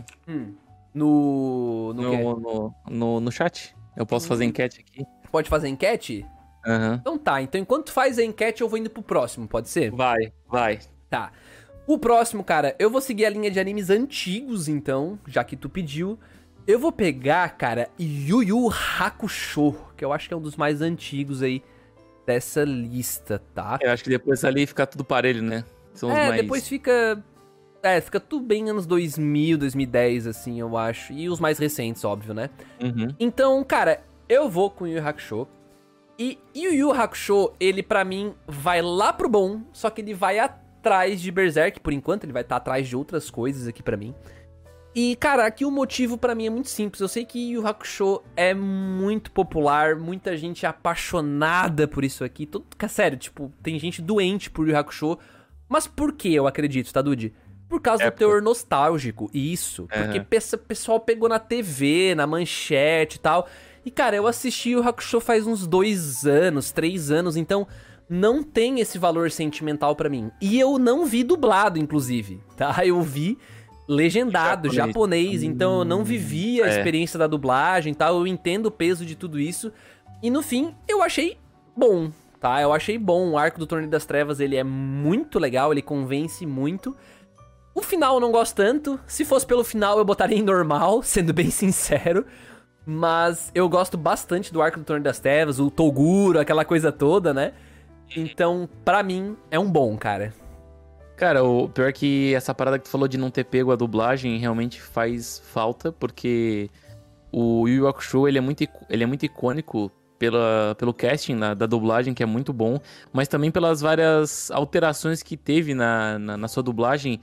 No. 0.92 1.92
No, 1.94 2.10
quê? 2.10 2.16
No, 2.18 2.40
no, 2.40 2.74
no, 2.90 3.20
no 3.20 3.30
chat. 3.32 3.74
Eu 3.96 4.04
posso 4.04 4.26
fazer 4.26 4.44
enquete 4.44 4.80
aqui. 4.80 5.04
Pode 5.30 5.48
fazer 5.48 5.68
enquete? 5.68 6.26
Aham. 6.66 6.98
Então 7.00 7.16
tá, 7.16 7.40
então 7.40 7.60
enquanto 7.60 7.92
faz 7.92 8.18
a 8.18 8.24
enquete, 8.24 8.62
eu 8.62 8.68
vou 8.68 8.78
indo 8.78 8.90
pro 8.90 9.02
próximo, 9.02 9.46
pode 9.46 9.68
ser? 9.68 9.92
Vai, 9.92 10.32
vai. 10.48 10.80
Tá. 11.08 11.30
O 11.86 11.98
próximo, 11.98 12.42
cara, 12.42 12.74
eu 12.80 12.90
vou 12.90 13.00
seguir 13.00 13.26
a 13.26 13.30
linha 13.30 13.48
de 13.48 13.60
animes 13.60 13.90
antigos, 13.90 14.66
então, 14.66 15.16
já 15.28 15.44
que 15.44 15.54
tu 15.56 15.68
pediu. 15.68 16.18
Eu 16.66 16.80
vou 16.80 16.90
pegar, 16.90 17.48
cara, 17.56 17.88
Yu 17.98 18.42
Yu 18.42 18.68
Hakusho, 18.98 19.74
que 19.96 20.04
eu 20.04 20.12
acho 20.12 20.26
que 20.26 20.34
é 20.34 20.36
um 20.36 20.40
dos 20.40 20.56
mais 20.56 20.82
antigos 20.82 21.40
aí 21.40 21.62
dessa 22.26 22.64
lista, 22.64 23.40
tá? 23.54 23.78
Eu 23.80 23.92
acho 23.92 24.02
que 24.02 24.10
depois 24.10 24.44
ali 24.44 24.66
fica 24.66 24.84
tudo 24.84 25.04
parelho, 25.04 25.42
né? 25.42 25.64
São 25.94 26.10
os 26.10 26.16
É, 26.16 26.28
mais... 26.28 26.42
depois 26.42 26.66
fica. 26.66 27.22
É, 27.82 28.00
fica 28.00 28.18
tudo 28.18 28.44
bem 28.44 28.68
anos 28.68 28.84
2000, 28.84 29.58
2010, 29.58 30.26
assim, 30.26 30.58
eu 30.58 30.76
acho. 30.76 31.12
E 31.12 31.28
os 31.28 31.38
mais 31.38 31.56
recentes, 31.56 32.04
óbvio, 32.04 32.34
né? 32.34 32.50
Uhum. 32.82 33.14
Então, 33.20 33.62
cara, 33.62 34.02
eu 34.28 34.48
vou 34.48 34.68
com 34.68 34.88
Yu 34.88 34.96
Yu 34.96 35.06
Hakusho. 35.06 35.46
E 36.18 36.36
Yu 36.52 36.72
Yu 36.72 36.90
Hakusho, 36.90 37.52
ele 37.60 37.80
pra 37.82 38.04
mim 38.04 38.34
vai 38.48 38.82
lá 38.82 39.12
pro 39.12 39.28
bom, 39.28 39.60
só 39.72 39.88
que 39.88 40.00
ele 40.00 40.14
vai 40.14 40.40
atrás 40.40 41.20
de 41.20 41.30
Berserk, 41.30 41.78
por 41.78 41.92
enquanto, 41.92 42.24
ele 42.24 42.32
vai 42.32 42.42
estar 42.42 42.56
atrás 42.56 42.88
de 42.88 42.96
outras 42.96 43.30
coisas 43.30 43.68
aqui 43.68 43.84
pra 43.84 43.96
mim. 43.96 44.12
E, 44.98 45.14
cara, 45.16 45.44
aqui 45.44 45.62
o 45.62 45.70
motivo 45.70 46.16
pra 46.16 46.34
mim 46.34 46.46
é 46.46 46.50
muito 46.50 46.70
simples. 46.70 47.02
Eu 47.02 47.08
sei 47.08 47.26
que 47.26 47.50
Yu 47.50 47.60
Yu 47.60 47.66
Hakusho 47.66 48.22
é 48.34 48.54
muito 48.54 49.30
popular, 49.30 49.94
muita 49.94 50.34
gente 50.38 50.64
é 50.64 50.68
apaixonada 50.70 51.86
por 51.86 52.02
isso 52.02 52.24
aqui. 52.24 52.46
Todo, 52.46 52.64
sério, 52.88 53.18
tipo, 53.18 53.52
tem 53.62 53.78
gente 53.78 54.00
doente 54.00 54.48
por 54.50 54.66
Yu 54.66 54.74
Hakusho. 54.74 55.18
Mas 55.68 55.86
por 55.86 56.14
que 56.14 56.34
eu 56.34 56.46
acredito, 56.46 56.90
tá, 56.94 57.02
Dude? 57.02 57.34
Por 57.68 57.82
causa 57.82 58.04
É, 58.04 58.10
do 58.10 58.16
teor 58.16 58.40
nostálgico, 58.40 59.28
isso. 59.34 59.86
Porque 59.86 60.18
o 60.18 60.58
pessoal 60.60 60.98
pegou 60.98 61.28
na 61.28 61.38
TV, 61.38 62.14
na 62.14 62.26
manchete 62.26 63.16
e 63.16 63.20
tal. 63.20 63.46
E, 63.84 63.90
cara, 63.90 64.16
eu 64.16 64.26
assisti 64.26 64.74
o 64.74 64.88
Hakusho 64.88 65.20
faz 65.20 65.46
uns 65.46 65.66
dois 65.66 66.24
anos, 66.24 66.72
três 66.72 67.10
anos, 67.10 67.36
então 67.36 67.66
não 68.08 68.42
tem 68.42 68.80
esse 68.80 68.98
valor 68.98 69.30
sentimental 69.30 69.94
pra 69.94 70.08
mim. 70.08 70.30
E 70.40 70.58
eu 70.58 70.78
não 70.78 71.04
vi 71.04 71.22
dublado, 71.22 71.78
inclusive, 71.78 72.40
tá? 72.56 72.74
Eu 72.86 73.02
vi 73.02 73.36
legendado, 73.88 74.70
Japonês. 74.70 75.32
japonês, 75.32 75.42
então 75.42 75.78
eu 75.78 75.84
não 75.84 76.04
vivi 76.04 76.62
a 76.62 76.66
é. 76.66 76.70
experiência 76.70 77.18
da 77.18 77.26
dublagem 77.26 77.92
e 77.92 77.96
tal, 77.96 78.18
eu 78.18 78.26
entendo 78.26 78.66
o 78.66 78.70
peso 78.70 79.04
de 79.04 79.14
tudo 79.14 79.38
isso. 79.38 79.72
E 80.22 80.30
no 80.30 80.42
fim, 80.42 80.74
eu 80.88 81.02
achei 81.02 81.36
bom, 81.76 82.10
tá? 82.40 82.60
Eu 82.60 82.72
achei 82.72 82.98
bom. 82.98 83.30
O 83.30 83.38
arco 83.38 83.58
do 83.58 83.66
Torneio 83.66 83.90
das 83.90 84.06
Trevas, 84.06 84.40
ele 84.40 84.56
é 84.56 84.64
muito 84.64 85.38
legal, 85.38 85.72
ele 85.72 85.82
convence 85.82 86.44
muito. 86.46 86.96
O 87.74 87.82
final 87.82 88.14
eu 88.14 88.20
não 88.20 88.32
gosto 88.32 88.56
tanto. 88.56 88.98
Se 89.06 89.24
fosse 89.24 89.46
pelo 89.46 89.62
final, 89.62 89.98
eu 89.98 90.04
botaria 90.04 90.38
em 90.38 90.42
normal, 90.42 91.02
sendo 91.02 91.32
bem 91.32 91.50
sincero. 91.50 92.24
Mas 92.84 93.50
eu 93.54 93.68
gosto 93.68 93.98
bastante 93.98 94.52
do 94.52 94.62
arco 94.62 94.78
do 94.78 94.84
Torneio 94.84 95.04
das 95.04 95.18
Trevas, 95.18 95.58
o 95.58 95.70
Toguro, 95.70 96.38
aquela 96.38 96.64
coisa 96.64 96.90
toda, 96.92 97.34
né? 97.34 97.52
Então, 98.16 98.68
pra 98.84 99.02
mim, 99.02 99.36
é 99.50 99.58
um 99.58 99.68
bom, 99.68 99.96
cara. 99.96 100.32
Cara, 101.16 101.42
o 101.42 101.68
pior 101.68 101.88
é 101.88 101.92
que 101.92 102.34
essa 102.34 102.54
parada 102.54 102.78
que 102.78 102.84
tu 102.84 102.90
falou 102.90 103.08
de 103.08 103.16
não 103.16 103.30
ter 103.30 103.44
pego 103.44 103.72
a 103.72 103.76
dublagem 103.76 104.36
realmente 104.38 104.80
faz 104.80 105.38
falta, 105.46 105.90
porque 105.90 106.68
o 107.32 107.66
Yu 107.66 107.88
Hakusho, 107.88 108.28
ele 108.28 108.36
é 108.36 108.40
muito, 108.40 108.62
ele 108.90 109.02
é 109.02 109.06
muito 109.06 109.24
icônico 109.24 109.90
pela, 110.18 110.74
pelo 110.78 110.92
casting 110.92 111.34
na- 111.34 111.54
da 111.54 111.64
dublagem, 111.64 112.12
que 112.12 112.22
é 112.22 112.26
muito 112.26 112.52
bom, 112.52 112.78
mas 113.14 113.28
também 113.28 113.50
pelas 113.50 113.80
várias 113.80 114.50
alterações 114.50 115.22
que 115.22 115.38
teve 115.38 115.72
na, 115.74 116.18
na, 116.18 116.36
na 116.36 116.48
sua 116.48 116.62
dublagem, 116.62 117.18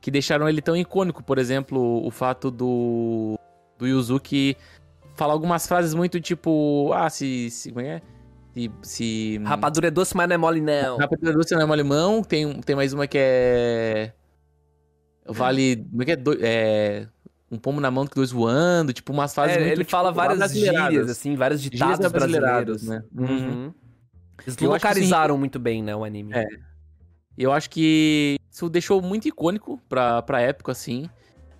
que 0.00 0.10
deixaram 0.10 0.48
ele 0.48 0.62
tão 0.62 0.74
icônico. 0.76 1.22
Por 1.22 1.38
exemplo, 1.38 2.02
o 2.04 2.10
fato 2.10 2.50
do, 2.50 3.38
do 3.78 3.86
Yuzuki 3.86 4.56
falar 5.16 5.34
algumas 5.34 5.66
frases 5.66 5.92
muito 5.94 6.18
tipo, 6.18 6.90
ah, 6.94 7.10
se... 7.10 7.50
se 7.50 7.70
como 7.70 7.84
é? 7.84 8.00
Se... 8.54 8.70
se 8.82 9.38
Rapadura 9.44 9.88
é 9.88 9.90
doce, 9.90 10.16
mas 10.16 10.28
não 10.28 10.34
é 10.34 10.38
mole, 10.38 10.60
não. 10.60 10.96
Rápido 10.96 11.28
Indústria 11.30 11.58
não 11.58 11.66
é 11.68 11.72
alemão. 11.72 12.22
Tem, 12.22 12.46
um- 12.46 12.60
tem 12.60 12.76
mais 12.76 12.92
uma 12.92 13.06
que 13.06 13.18
é. 13.20 14.12
Vale. 15.26 15.76
Como 15.90 16.02
é 16.02 16.04
que 16.04 16.12
é? 16.12 16.16
Do- 16.16 16.38
é, 16.40 17.08
Um 17.50 17.58
pombo 17.58 17.80
na 17.80 17.90
mão 17.90 18.06
que 18.06 18.14
dois 18.14 18.30
voando. 18.30 18.92
Tipo, 18.92 19.12
umas 19.12 19.34
frases 19.34 19.56
É, 19.56 19.60
muito. 19.60 19.72
ele 19.72 19.78
tipo, 19.84 19.90
fala 19.90 20.12
várias 20.12 20.52
gírias, 20.52 21.08
assim, 21.10 21.34
vários 21.36 21.60
Gírias 21.60 21.80
ditados 21.80 22.04
abrasileiradas, 22.06 22.84
brasileiros. 22.84 22.88
né? 22.88 23.04
Uhum. 23.14 23.26
Uhum. 23.26 23.74
Eles 24.42 24.46
Eu 24.46 24.48
acho 24.48 24.56
que 24.56 24.64
localizaram 24.66 25.38
muito 25.38 25.58
bem, 25.58 25.82
né, 25.82 25.94
o 25.96 26.04
anime. 26.04 26.32
É. 26.34 26.44
Eu 27.38 27.52
acho 27.52 27.70
que 27.70 28.36
isso 28.50 28.68
deixou 28.68 29.00
muito 29.02 29.26
icônico 29.26 29.80
pra, 29.88 30.22
pra 30.22 30.40
época, 30.40 30.72
assim. 30.72 31.08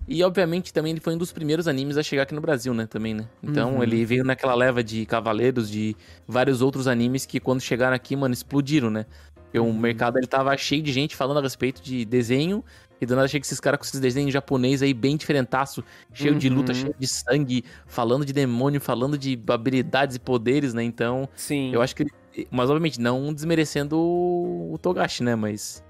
E, 0.07 0.23
obviamente, 0.23 0.71
também 0.71 0.91
ele 0.91 0.99
foi 0.99 1.15
um 1.15 1.17
dos 1.17 1.31
primeiros 1.31 1.67
animes 1.67 1.97
a 1.97 2.03
chegar 2.03 2.23
aqui 2.23 2.33
no 2.35 2.41
Brasil, 2.41 2.73
né? 2.73 2.85
Também, 2.85 3.13
né? 3.13 3.27
Então, 3.41 3.75
Uhum. 3.77 3.83
ele 3.83 4.05
veio 4.05 4.23
naquela 4.23 4.53
leva 4.53 4.83
de 4.83 5.05
Cavaleiros, 5.05 5.69
de 5.69 5.95
vários 6.27 6.61
outros 6.61 6.87
animes 6.87 7.25
que, 7.25 7.39
quando 7.39 7.59
chegaram 7.61 7.95
aqui, 7.95 8.15
mano, 8.15 8.33
explodiram, 8.33 8.89
né? 8.91 9.05
Porque 9.45 9.59
Uhum. 9.59 9.71
o 9.71 9.73
mercado, 9.73 10.17
ele 10.19 10.27
tava 10.27 10.55
cheio 10.57 10.83
de 10.83 10.91
gente 10.91 11.15
falando 11.15 11.37
a 11.37 11.41
respeito 11.41 11.81
de 11.81 12.05
desenho. 12.05 12.63
E 13.01 13.05
do 13.05 13.13
nada 13.15 13.27
chega 13.27 13.43
esses 13.45 13.59
caras 13.59 13.77
com 13.79 13.83
esses 13.85 13.99
desenhos 13.99 14.31
japonês 14.31 14.81
aí, 14.81 14.93
bem 14.93 15.17
diferentaço, 15.17 15.83
cheio 16.13 16.35
de 16.35 16.47
luta, 16.49 16.71
Uhum. 16.71 16.79
cheio 16.79 16.95
de 16.97 17.07
sangue, 17.07 17.65
falando 17.87 18.23
de 18.25 18.31
demônio, 18.31 18.79
falando 18.79 19.17
de 19.17 19.37
habilidades 19.49 20.15
e 20.15 20.19
poderes, 20.19 20.73
né? 20.73 20.83
Então, 20.83 21.27
Sim. 21.35 21.73
eu 21.73 21.81
acho 21.81 21.95
que. 21.95 22.05
Mas, 22.51 22.69
obviamente, 22.69 22.99
não 23.01 23.33
desmerecendo 23.33 23.97
o 23.97 24.73
o 24.73 24.77
Togashi, 24.77 25.23
né? 25.23 25.35
Mas. 25.35 25.83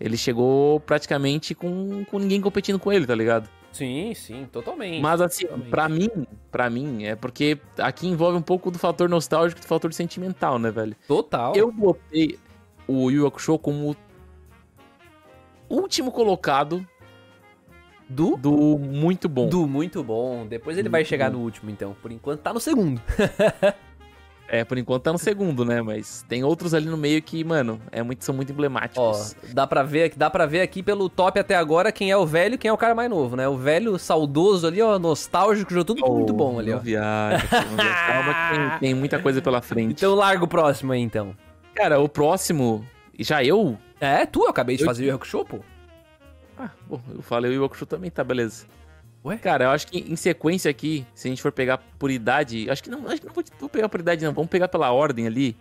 Ele 0.00 0.16
chegou 0.16 0.80
praticamente 0.80 1.54
com, 1.54 2.04
com 2.06 2.18
ninguém 2.18 2.40
competindo 2.40 2.78
com 2.78 2.90
ele, 2.90 3.06
tá 3.06 3.14
ligado? 3.14 3.48
Sim, 3.72 4.12
sim, 4.14 4.46
totalmente. 4.50 5.00
Mas 5.00 5.20
assim, 5.20 5.46
pra 5.70 5.88
mim, 5.88 6.08
pra 6.50 6.68
mim, 6.68 7.04
é 7.04 7.14
porque 7.14 7.58
aqui 7.78 8.06
envolve 8.08 8.36
um 8.36 8.42
pouco 8.42 8.70
do 8.70 8.78
fator 8.78 9.08
nostálgico 9.08 9.60
e 9.60 9.62
do 9.62 9.66
fator 9.66 9.92
sentimental, 9.92 10.58
né, 10.58 10.70
velho? 10.70 10.96
Total. 11.06 11.54
Eu 11.54 11.70
botei 11.70 12.38
o 12.88 13.10
Yu 13.10 13.26
Hakusho 13.26 13.58
como 13.58 13.96
último 15.68 16.10
colocado 16.10 16.84
Do? 18.08 18.36
do 18.36 18.76
muito 18.78 19.28
bom. 19.28 19.48
Do 19.48 19.66
muito 19.68 20.02
bom. 20.02 20.44
Depois 20.46 20.76
ele 20.76 20.88
vai 20.88 21.02
Muito 21.02 21.08
chegar 21.08 21.30
bom. 21.30 21.38
no 21.38 21.44
último, 21.44 21.70
então. 21.70 21.94
Por 22.02 22.10
enquanto 22.10 22.40
tá 22.40 22.52
no 22.52 22.58
segundo. 22.60 23.00
É, 24.52 24.64
por 24.64 24.76
enquanto 24.76 25.04
tá 25.04 25.12
no 25.12 25.18
segundo, 25.18 25.64
né? 25.64 25.80
Mas 25.80 26.24
tem 26.28 26.42
outros 26.42 26.74
ali 26.74 26.86
no 26.86 26.96
meio 26.96 27.22
que, 27.22 27.44
mano, 27.44 27.80
é 27.92 28.02
muito, 28.02 28.24
são 28.24 28.34
muito 28.34 28.50
Ó, 28.50 28.52
emblemáticos. 28.52 29.36
dá 29.52 29.64
pra 29.64 29.84
ver, 29.84 30.12
dá 30.16 30.28
pra 30.28 30.44
ver 30.44 30.60
aqui 30.60 30.82
pelo 30.82 31.08
top 31.08 31.38
até 31.38 31.54
agora 31.54 31.92
quem 31.92 32.10
é 32.10 32.16
o 32.16 32.26
velho 32.26 32.56
e 32.56 32.58
quem 32.58 32.68
é 32.68 32.72
o 32.72 32.76
cara 32.76 32.92
mais 32.92 33.08
novo, 33.08 33.36
né? 33.36 33.46
O 33.46 33.56
velho 33.56 33.96
saudoso 33.96 34.66
ali, 34.66 34.82
ó, 34.82 34.98
nostálgico, 34.98 35.70
jogou 35.72 35.84
tudo 35.94 36.04
muito 36.12 36.32
bom 36.32 36.58
ali, 36.58 36.72
ó. 36.72 36.78
viaja. 36.78 37.46
Calma 37.46 38.34
que 38.34 38.54
tem, 38.56 38.78
tem 38.80 38.94
muita 38.94 39.20
coisa 39.20 39.40
pela 39.40 39.62
frente. 39.62 39.92
Então 39.92 40.16
larga 40.16 40.42
o 40.42 40.48
próximo 40.48 40.90
aí, 40.92 41.00
então. 41.00 41.32
Cara, 41.72 42.00
o 42.00 42.08
próximo. 42.08 42.84
Já 43.20 43.44
eu? 43.44 43.78
É, 44.00 44.26
tu, 44.26 44.42
eu 44.42 44.48
acabei 44.48 44.76
de 44.76 44.82
Eu- 44.82 44.86
fazer 44.88 45.12
o 45.12 45.14
Hakusho, 45.14 45.44
pô. 45.44 45.60
Ah, 46.58 46.70
bom, 46.88 47.00
eu 47.14 47.22
falei 47.22 47.56
o 47.56 47.64
Hakusho 47.64 47.86
também, 47.86 48.10
tá, 48.10 48.24
beleza. 48.24 48.66
Ué? 49.24 49.36
Cara, 49.36 49.64
eu 49.66 49.70
acho 49.70 49.86
que 49.86 49.98
em 49.98 50.16
sequência 50.16 50.70
aqui, 50.70 51.06
se 51.14 51.28
a 51.28 51.30
gente 51.30 51.42
for 51.42 51.52
pegar 51.52 51.78
por 51.98 52.10
idade. 52.10 52.70
Acho 52.70 52.82
que 52.82 52.88
não, 52.90 53.06
acho 53.06 53.20
que 53.20 53.26
não 53.26 53.34
vou, 53.34 53.44
vou 53.58 53.68
pegar 53.68 53.88
por 53.88 54.00
idade, 54.00 54.24
não. 54.24 54.32
Vamos 54.32 54.50
pegar 54.50 54.68
pela 54.68 54.90
ordem 54.92 55.26
ali. 55.26 55.56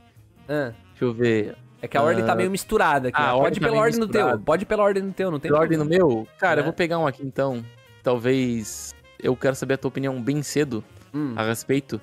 Ah, 0.47 0.71
Deixa 0.91 1.03
eu 1.05 1.13
ver. 1.13 1.55
é 1.81 1.87
que 1.87 1.97
a 1.97 2.01
ordem 2.01 2.25
tá 2.25 2.31
Ah. 2.31 2.35
meio 2.35 2.49
misturada 2.49 3.09
aqui. 3.09 3.21
Ah, 3.21 3.33
né? 3.33 3.39
Pode 3.39 3.59
tá 3.59 3.65
pela 3.65 3.71
meio 3.73 3.83
ordem 3.83 3.99
no 3.99 4.07
teu. 4.07 4.21
misturada. 4.21 4.43
Pode 4.45 4.63
ir 4.63 4.65
pela 4.65 4.83
ordem 4.83 5.03
no 5.03 5.11
teu, 5.13 5.29
não 5.31 5.39
tem 5.39 5.49
Pela 5.51 5.61
ordem 5.61 5.77
no 5.77 5.85
meu? 5.85 6.25
Cara, 6.37 6.59
É. 6.59 6.61
eu 6.61 6.63
vou 6.65 6.73
pegar 6.73 6.97
um 6.99 7.05
aqui 7.07 7.21
então. 7.25 7.63
Talvez. 8.01 8.95
Eu 9.21 9.35
quero 9.35 9.55
saber 9.55 9.73
a 9.73 9.77
tua 9.77 9.89
opinião 9.89 10.21
bem 10.21 10.41
cedo 10.41 10.83
Hum. 11.13 11.33
a 11.35 11.43
respeito. 11.43 11.99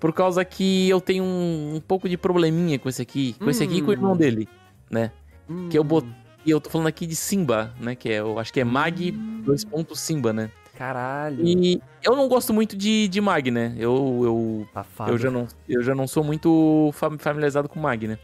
Por 0.00 0.12
causa 0.12 0.44
que 0.44 0.88
eu 0.88 1.00
tenho 1.00 1.22
um, 1.22 1.76
um 1.76 1.80
pouco 1.80 2.08
de 2.08 2.16
probleminha 2.16 2.78
com 2.78 2.88
esse 2.88 3.00
aqui. 3.02 3.34
Com 3.38 3.48
esse 3.50 3.62
aqui 3.62 3.76
e 3.78 3.82
com 3.82 3.90
o 3.90 3.92
irmão 3.92 4.12
Hum. 4.12 4.16
dele, 4.16 4.48
né? 4.90 5.12
Hum. 5.48 5.68
Que 5.68 5.78
eu 5.78 5.84
botei. 5.84 6.10
E 6.44 6.50
eu 6.50 6.60
tô 6.60 6.68
falando 6.70 6.86
aqui 6.86 7.06
de 7.06 7.14
Simba, 7.14 7.72
né? 7.78 7.94
Que 7.94 8.08
é, 8.10 8.20
eu 8.20 8.38
acho 8.38 8.52
que 8.52 8.58
é 8.60 8.64
Mag 8.64 9.12
Hum. 9.12 9.42
2. 9.44 9.66
Simba, 9.94 10.32
né? 10.32 10.50
Caralho. 10.80 11.46
E 11.46 11.78
eu 12.02 12.16
não 12.16 12.26
gosto 12.26 12.54
muito 12.54 12.74
de, 12.74 13.06
de 13.06 13.20
Mag, 13.20 13.50
né? 13.50 13.74
Eu, 13.76 14.22
eu, 14.24 14.68
eu, 15.08 15.18
já 15.18 15.30
não, 15.30 15.46
eu 15.68 15.82
já 15.82 15.94
não 15.94 16.08
sou 16.08 16.24
muito 16.24 16.90
fam- 16.94 17.18
familiarizado 17.18 17.68
com 17.68 17.78
Mag, 17.78 18.08
né? 18.08 18.18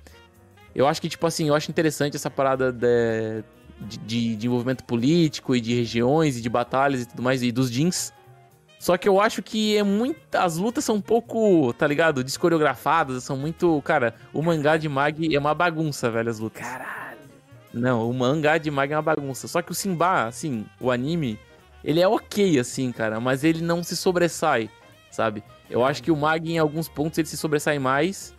Eu 0.75 0.89
acho 0.89 0.99
que, 1.03 1.09
tipo 1.11 1.27
assim, 1.27 1.49
eu 1.49 1.55
acho 1.55 1.71
interessante 1.71 2.17
essa 2.17 2.31
parada 2.31 2.73
de, 2.73 3.45
de, 3.79 3.99
de- 3.99 4.37
de 4.37 4.47
envolvimento 4.47 4.85
político 4.85 5.55
e 5.55 5.61
de 5.61 5.75
regiões 5.75 6.39
e 6.39 6.41
de 6.41 6.49
batalhas 6.49 7.03
e 7.03 7.07
tudo 7.07 7.23
mais, 7.23 7.43
e 7.43 7.53
dos 7.53 7.71
jeans. 7.71 8.11
Só 8.79 8.97
que 8.97 9.07
eu 9.07 9.21
acho 9.21 9.43
que 9.43 9.77
é 9.77 9.83
muito. 9.83 10.19
As 10.35 10.57
lutas 10.57 10.83
são 10.83 10.95
um 10.95 11.01
pouco, 11.03 11.75
tá 11.75 11.87
ligado? 11.87 12.25
Descoreografadas, 12.25 13.23
são 13.23 13.37
muito. 13.37 13.83
Cara, 13.83 14.15
o 14.33 14.41
mangá 14.41 14.79
de 14.79 14.89
Mag 14.89 15.35
é 15.35 15.39
uma 15.39 15.53
bagunça, 15.55 16.11
velho, 16.11 16.31
as 16.31 16.39
lutas. 16.39 16.67
Caralho. 16.67 17.19
Não, 17.75 18.09
o 18.09 18.15
mangá 18.15 18.57
de 18.57 18.71
Mag 18.71 18.91
é 18.91 18.97
uma 18.97 19.03
bagunça. 19.03 19.47
Só 19.47 19.61
que 19.61 19.73
o 19.73 19.75
Simba, 19.75 20.25
assim, 20.25 20.65
o 20.81 20.91
anime, 20.91 21.39
ele 21.87 22.01
é 22.01 22.07
ok, 22.09 22.59
assim, 22.59 22.91
cara, 22.93 23.19
mas 23.21 23.45
ele 23.45 23.63
não 23.63 23.83
se 23.83 23.97
sobressai, 23.97 24.69
sabe? 25.11 25.43
Eu 25.71 25.85
acho 25.85 26.03
que 26.03 26.11
o 26.11 26.17
Mag, 26.17 26.53
em 26.53 26.59
alguns 26.59 26.89
pontos, 26.89 27.17
ele 27.19 27.27
se 27.29 27.37
sobressai 27.37 27.79
mais, 27.79 28.35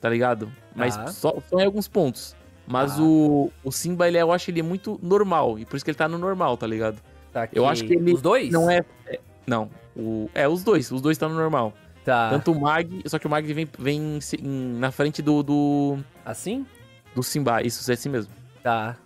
tá 0.00 0.08
ligado? 0.08 0.52
Mas 0.76 0.96
Tá. 0.96 1.06
só, 1.08 1.34
só 1.50 1.58
em 1.58 1.64
alguns 1.64 1.88
pontos. 1.88 2.36
Mas 2.66 2.96
Tá. 2.96 3.02
o, 3.02 3.50
o 3.64 3.72
Simba, 3.72 4.06
ele, 4.08 4.16
é- 4.18 4.22
eu 4.22 4.30
acho 4.32 4.50
ele 4.50 4.62
muito 4.62 4.98
normal, 5.02 5.58
e 5.58 5.64
por 5.66 5.76
isso 5.76 5.84
que 5.84 5.90
ele 5.90 5.98
tá 5.98 6.06
no 6.08 6.16
normal, 6.18 6.56
tá 6.56 6.66
ligado? 6.66 7.00
Tá 7.32 7.48
Eu 7.52 7.66
acho 7.66 7.84
que 7.84 7.94
ele 7.94 8.12
Os 8.12 8.22
dois? 8.22 8.50
Não 8.52 8.70
é. 8.70 8.84
é- 9.06 9.18
não, 9.46 9.68
o, 9.96 10.30
é 10.34 10.46
os 10.48 10.62
dois, 10.62 10.90
os 10.92 11.00
dois 11.02 11.16
estão 11.16 11.28
no 11.28 11.34
normal. 11.34 11.72
Tá. 12.04 12.28
Tanto 12.30 12.52
o 12.52 12.60
Mag, 12.60 13.02
só 13.06 13.18
que 13.18 13.26
o 13.26 13.30
Mag 13.30 13.50
vem, 13.52 13.66
vem 13.78 14.18
em- 14.40 14.78
na 14.78 14.90
frente 14.90 15.20
do, 15.22 15.42
do, 15.42 15.98
Assim? 16.24 16.66
do 17.14 17.22
Simba. 17.22 17.62
Isso, 17.62 17.90
é 17.90 17.94
assim 17.94 18.08
mesmo. 18.10 18.30
Tá. 18.62 18.96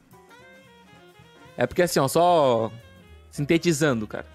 É 1.57 1.67
porque 1.67 1.83
assim, 1.83 1.99
ó, 2.01 2.07
só 2.09 2.71
sintetizando, 3.31 4.07
cara. 4.07 4.27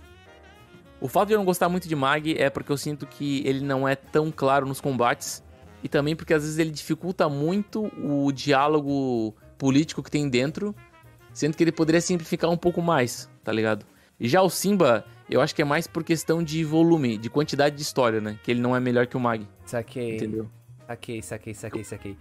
O 1.00 1.08
fato 1.08 1.28
de 1.28 1.34
eu 1.34 1.38
não 1.38 1.46
gostar 1.46 1.68
muito 1.68 1.88
de 1.88 1.96
Mag 1.96 2.36
é 2.38 2.50
porque 2.50 2.72
eu 2.72 2.78
sinto 2.78 3.06
que 3.06 3.46
ele 3.46 3.60
não 3.62 3.88
é 3.88 3.96
tão 3.96 4.32
claro 4.32 4.66
nos 4.66 4.80
combates. 4.80 5.44
E 5.84 5.90
também 5.90 6.16
porque 6.16 6.34
às 6.34 6.44
vezes 6.44 6.58
ele 6.58 6.72
dificulta 6.72 7.28
muito 7.28 7.92
o 8.02 8.32
diálogo 8.32 9.36
político 9.58 10.02
que 10.02 10.10
tem 10.10 10.30
dentro. 10.30 10.74
Sendo 11.34 11.58
que 11.58 11.64
ele 11.64 11.72
poderia 11.72 12.00
simplificar 12.00 12.50
um 12.50 12.56
pouco 12.56 12.82
mais, 12.82 13.30
tá 13.44 13.52
ligado? 13.52 13.86
E 14.20 14.30
já 14.30 14.42
o 14.42 14.50
Simba, 14.50 15.04
eu 15.30 15.42
acho 15.42 15.54
que 15.54 15.62
é 15.62 15.66
mais 15.66 15.88
por 15.88 16.04
questão 16.04 16.42
de 16.42 16.64
volume, 16.64 17.18
de 17.18 17.30
quantidade 17.30 17.76
de 17.76 17.82
história, 17.82 18.22
né? 18.22 18.40
Que 18.44 18.52
ele 18.52 18.62
não 18.62 18.76
é 18.76 18.80
melhor 18.80 19.08
que 19.08 19.18
o 19.18 19.20
Mag, 19.20 19.46
Saquei. 19.66 20.16
entendeu? 20.16 20.50
Saquei, 20.88 21.22
saquei, 21.22 21.54
saquei, 21.54 21.84
saquei. 21.84 22.18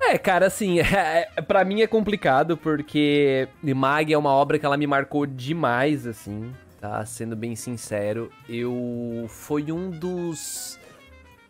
É, 0.00 0.16
cara, 0.16 0.46
assim, 0.46 0.80
é, 0.80 1.28
é, 1.36 1.42
pra 1.42 1.64
mim 1.64 1.82
é 1.82 1.86
complicado 1.86 2.56
porque 2.56 3.48
Mag 3.62 4.12
é 4.12 4.18
uma 4.18 4.30
obra 4.30 4.58
que 4.58 4.64
ela 4.64 4.76
me 4.76 4.86
marcou 4.86 5.26
demais, 5.26 6.06
assim, 6.06 6.52
tá? 6.80 7.04
Sendo 7.04 7.36
bem 7.36 7.54
sincero, 7.54 8.30
eu. 8.48 9.26
Foi 9.28 9.70
um 9.70 9.90
dos. 9.90 10.78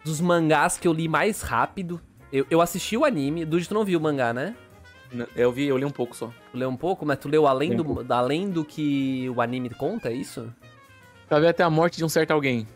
dos 0.05 0.21
mangás 0.21 0.77
que 0.77 0.89
eu 0.89 0.93
li 0.93 1.09
mais 1.09 1.43
rápido. 1.43 2.01
Eu, 2.33 2.47
eu 2.51 2.61
assisti 2.61 2.97
o 2.97 3.05
anime, 3.05 3.45
Dude, 3.45 3.69
tu 3.69 3.75
não 3.75 3.85
viu 3.85 3.99
o 3.99 4.03
mangá, 4.03 4.33
né? 4.33 4.55
Eu 5.35 5.51
vi, 5.51 5.67
eu 5.67 5.77
li 5.77 5.85
um 5.85 5.91
pouco 5.91 6.15
só. 6.15 6.33
Tu 6.53 6.59
leu 6.59 6.69
um 6.69 6.77
pouco, 6.77 7.05
mas 7.05 7.19
tu 7.19 7.29
leu 7.29 7.47
além, 7.47 7.73
um 7.73 7.77
do, 7.77 8.15
além 8.15 8.49
do 8.49 8.65
que 8.65 9.29
o 9.35 9.41
anime 9.41 9.71
conta, 9.71 10.09
é 10.09 10.13
isso? 10.13 10.53
Pra 11.29 11.41
ver 11.41 11.49
até 11.49 11.65
a 11.65 11.71
morte 11.71 11.97
de 11.97 12.05
um 12.05 12.09
certo 12.09 12.31
alguém. 12.31 12.67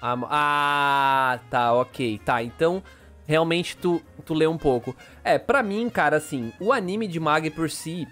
Ah, 0.00 0.16
Ah, 0.30 1.38
tá, 1.50 1.74
ok. 1.74 2.18
Tá, 2.24 2.42
então 2.42 2.82
realmente 3.30 3.76
tu, 3.76 4.02
tu 4.26 4.34
lê 4.34 4.44
um 4.48 4.58
pouco. 4.58 4.94
É, 5.22 5.38
pra 5.38 5.62
mim, 5.62 5.88
cara, 5.88 6.16
assim, 6.16 6.52
o 6.58 6.72
anime 6.72 7.06
de 7.06 7.20
Mag 7.20 7.48
por 7.50 7.70
si, 7.70 8.08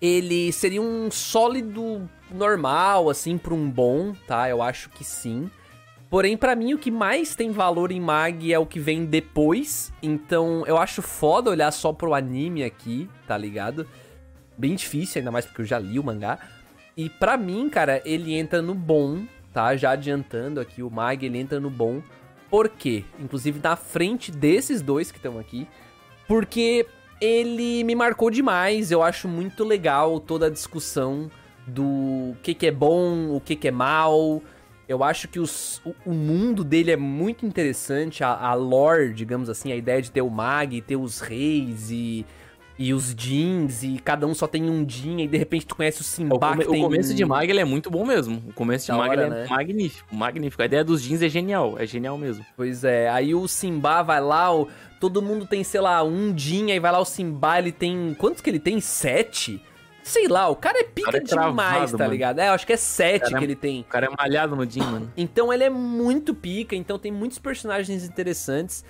ele 0.00 0.52
seria 0.52 0.82
um 0.82 1.10
sólido 1.10 2.06
normal, 2.30 3.08
assim, 3.08 3.38
pra 3.38 3.54
um 3.54 3.70
bom, 3.70 4.12
tá? 4.26 4.46
Eu 4.46 4.60
acho 4.60 4.90
que 4.90 5.02
sim. 5.02 5.50
Porém, 6.10 6.36
pra 6.36 6.54
mim, 6.54 6.74
o 6.74 6.78
que 6.78 6.90
mais 6.90 7.34
tem 7.34 7.50
valor 7.50 7.90
em 7.90 7.98
Mag 7.98 8.52
é 8.52 8.58
o 8.58 8.66
que 8.66 8.78
vem 8.78 9.06
depois. 9.06 9.90
Então, 10.02 10.64
eu 10.66 10.76
acho 10.76 11.00
foda 11.00 11.48
olhar 11.48 11.72
só 11.72 11.90
pro 11.90 12.12
anime 12.12 12.62
aqui, 12.62 13.08
tá 13.26 13.38
ligado? 13.38 13.88
Bem 14.58 14.74
difícil, 14.74 15.20
ainda 15.20 15.30
mais 15.30 15.46
porque 15.46 15.62
eu 15.62 15.66
já 15.66 15.78
li 15.78 15.98
o 15.98 16.04
mangá. 16.04 16.38
E 16.94 17.08
pra 17.08 17.38
mim, 17.38 17.70
cara, 17.70 18.02
ele 18.04 18.34
entra 18.34 18.60
no 18.60 18.74
bom, 18.74 19.24
tá? 19.50 19.74
Já 19.76 19.92
adiantando 19.92 20.60
aqui, 20.60 20.82
o 20.82 20.90
Mag, 20.90 21.24
ele 21.24 21.38
entra 21.38 21.58
no 21.58 21.70
bom. 21.70 22.02
Por 22.56 22.70
quê? 22.70 23.04
Inclusive 23.20 23.60
na 23.62 23.76
frente 23.76 24.32
desses 24.32 24.80
dois 24.80 25.12
que 25.12 25.18
estão 25.18 25.38
aqui. 25.38 25.68
Porque 26.26 26.86
ele 27.20 27.84
me 27.84 27.94
marcou 27.94 28.30
demais. 28.30 28.90
Eu 28.90 29.02
acho 29.02 29.28
muito 29.28 29.62
legal 29.62 30.18
toda 30.18 30.46
a 30.46 30.48
discussão 30.48 31.30
do 31.66 32.34
que, 32.42 32.54
que 32.54 32.66
é 32.66 32.70
bom, 32.70 33.28
o 33.36 33.42
que, 33.42 33.56
que 33.56 33.68
é 33.68 33.70
mal. 33.70 34.42
Eu 34.88 35.04
acho 35.04 35.28
que 35.28 35.38
os- 35.38 35.82
o, 35.84 35.94
o 36.06 36.14
mundo 36.14 36.64
dele 36.64 36.90
é 36.90 36.96
muito 36.96 37.44
interessante. 37.44 38.24
A, 38.24 38.30
a 38.34 38.54
lore, 38.54 39.12
digamos 39.12 39.50
assim, 39.50 39.70
a 39.70 39.76
ideia 39.76 40.00
de 40.00 40.10
ter 40.10 40.22
o 40.22 40.30
Mag, 40.30 40.80
ter 40.80 40.96
os 40.96 41.20
reis 41.20 41.90
e, 41.90 42.24
e 42.78 42.92
os 42.92 43.14
jeans, 43.14 43.82
e 43.82 43.98
cada 43.98 44.26
um 44.26 44.34
só 44.34 44.46
tem 44.46 44.68
um 44.68 44.84
jean, 44.88 45.20
e 45.22 45.26
de 45.26 45.38
repente 45.38 45.66
tu 45.66 45.74
conhece 45.76 45.98
o 45.98 46.02
O, 46.02 46.04
Simba 46.04 46.38
come- 46.38 46.62
que 46.64 46.68
o 46.68 46.72
tem 46.72 46.82
começo 46.82 47.12
um- 47.12 47.14
de 47.14 47.24
Mag 47.24 47.48
ele 47.50 47.60
é 47.60 47.64
muito 47.64 47.90
bom 47.90 48.04
mesmo. 48.04 48.42
O 48.48 48.52
começo 48.52 48.86
de 48.86 48.92
Da 48.92 48.98
hora, 48.98 49.22
é 49.22 49.30
né? 49.30 49.46
magnífico, 49.48 50.14
magnífico. 50.14 50.62
A 50.62 50.66
ideia 50.66 50.84
dos 50.84 51.02
jeans 51.02 51.22
é 51.22 51.28
genial, 51.28 51.76
é 51.78 51.86
genial 51.86 52.18
mesmo. 52.18 52.44
Pois 52.56 52.84
é, 52.84 53.08
aí 53.08 53.34
o 53.34 53.48
Simba 53.48 54.02
vai 54.02 54.20
lá, 54.20 54.54
o, 54.54 54.68
todo 55.00 55.22
mundo 55.22 55.46
tem, 55.46 55.64
sei 55.64 55.80
lá, 55.80 56.02
um 56.02 56.32
din, 56.32 56.70
aí 56.70 56.78
vai 56.78 56.92
lá 56.92 56.98
o 57.00 57.04
Simba, 57.04 57.58
ele 57.58 57.72
tem. 57.72 58.14
Quantos 58.18 58.40
que 58.42 58.50
ele 58.50 58.60
tem? 58.60 58.80
Sete? 58.80 59.62
Sei 60.02 60.28
lá, 60.28 60.48
o 60.48 60.54
cara 60.54 60.78
é 60.78 60.84
pica 60.84 61.10
cara 61.10 61.18
é 61.18 61.26
travado, 61.26 61.50
demais, 61.50 61.90
tá 61.90 61.98
mano. 61.98 62.10
ligado? 62.12 62.38
É, 62.38 62.46
eu 62.46 62.52
acho 62.52 62.64
que 62.64 62.72
é 62.72 62.76
sete 62.76 63.34
que 63.34 63.42
ele 63.42 63.56
tem. 63.56 63.80
O 63.80 63.84
cara 63.84 64.06
é 64.06 64.08
malhado 64.16 64.54
no 64.54 64.64
jean, 64.64 64.84
mano. 64.84 65.12
Então 65.16 65.52
ele 65.52 65.64
é 65.64 65.70
muito 65.70 66.32
pica, 66.32 66.76
então 66.76 66.96
tem 66.96 67.10
muitos 67.10 67.40
personagens 67.40 68.04
interessantes. 68.04 68.84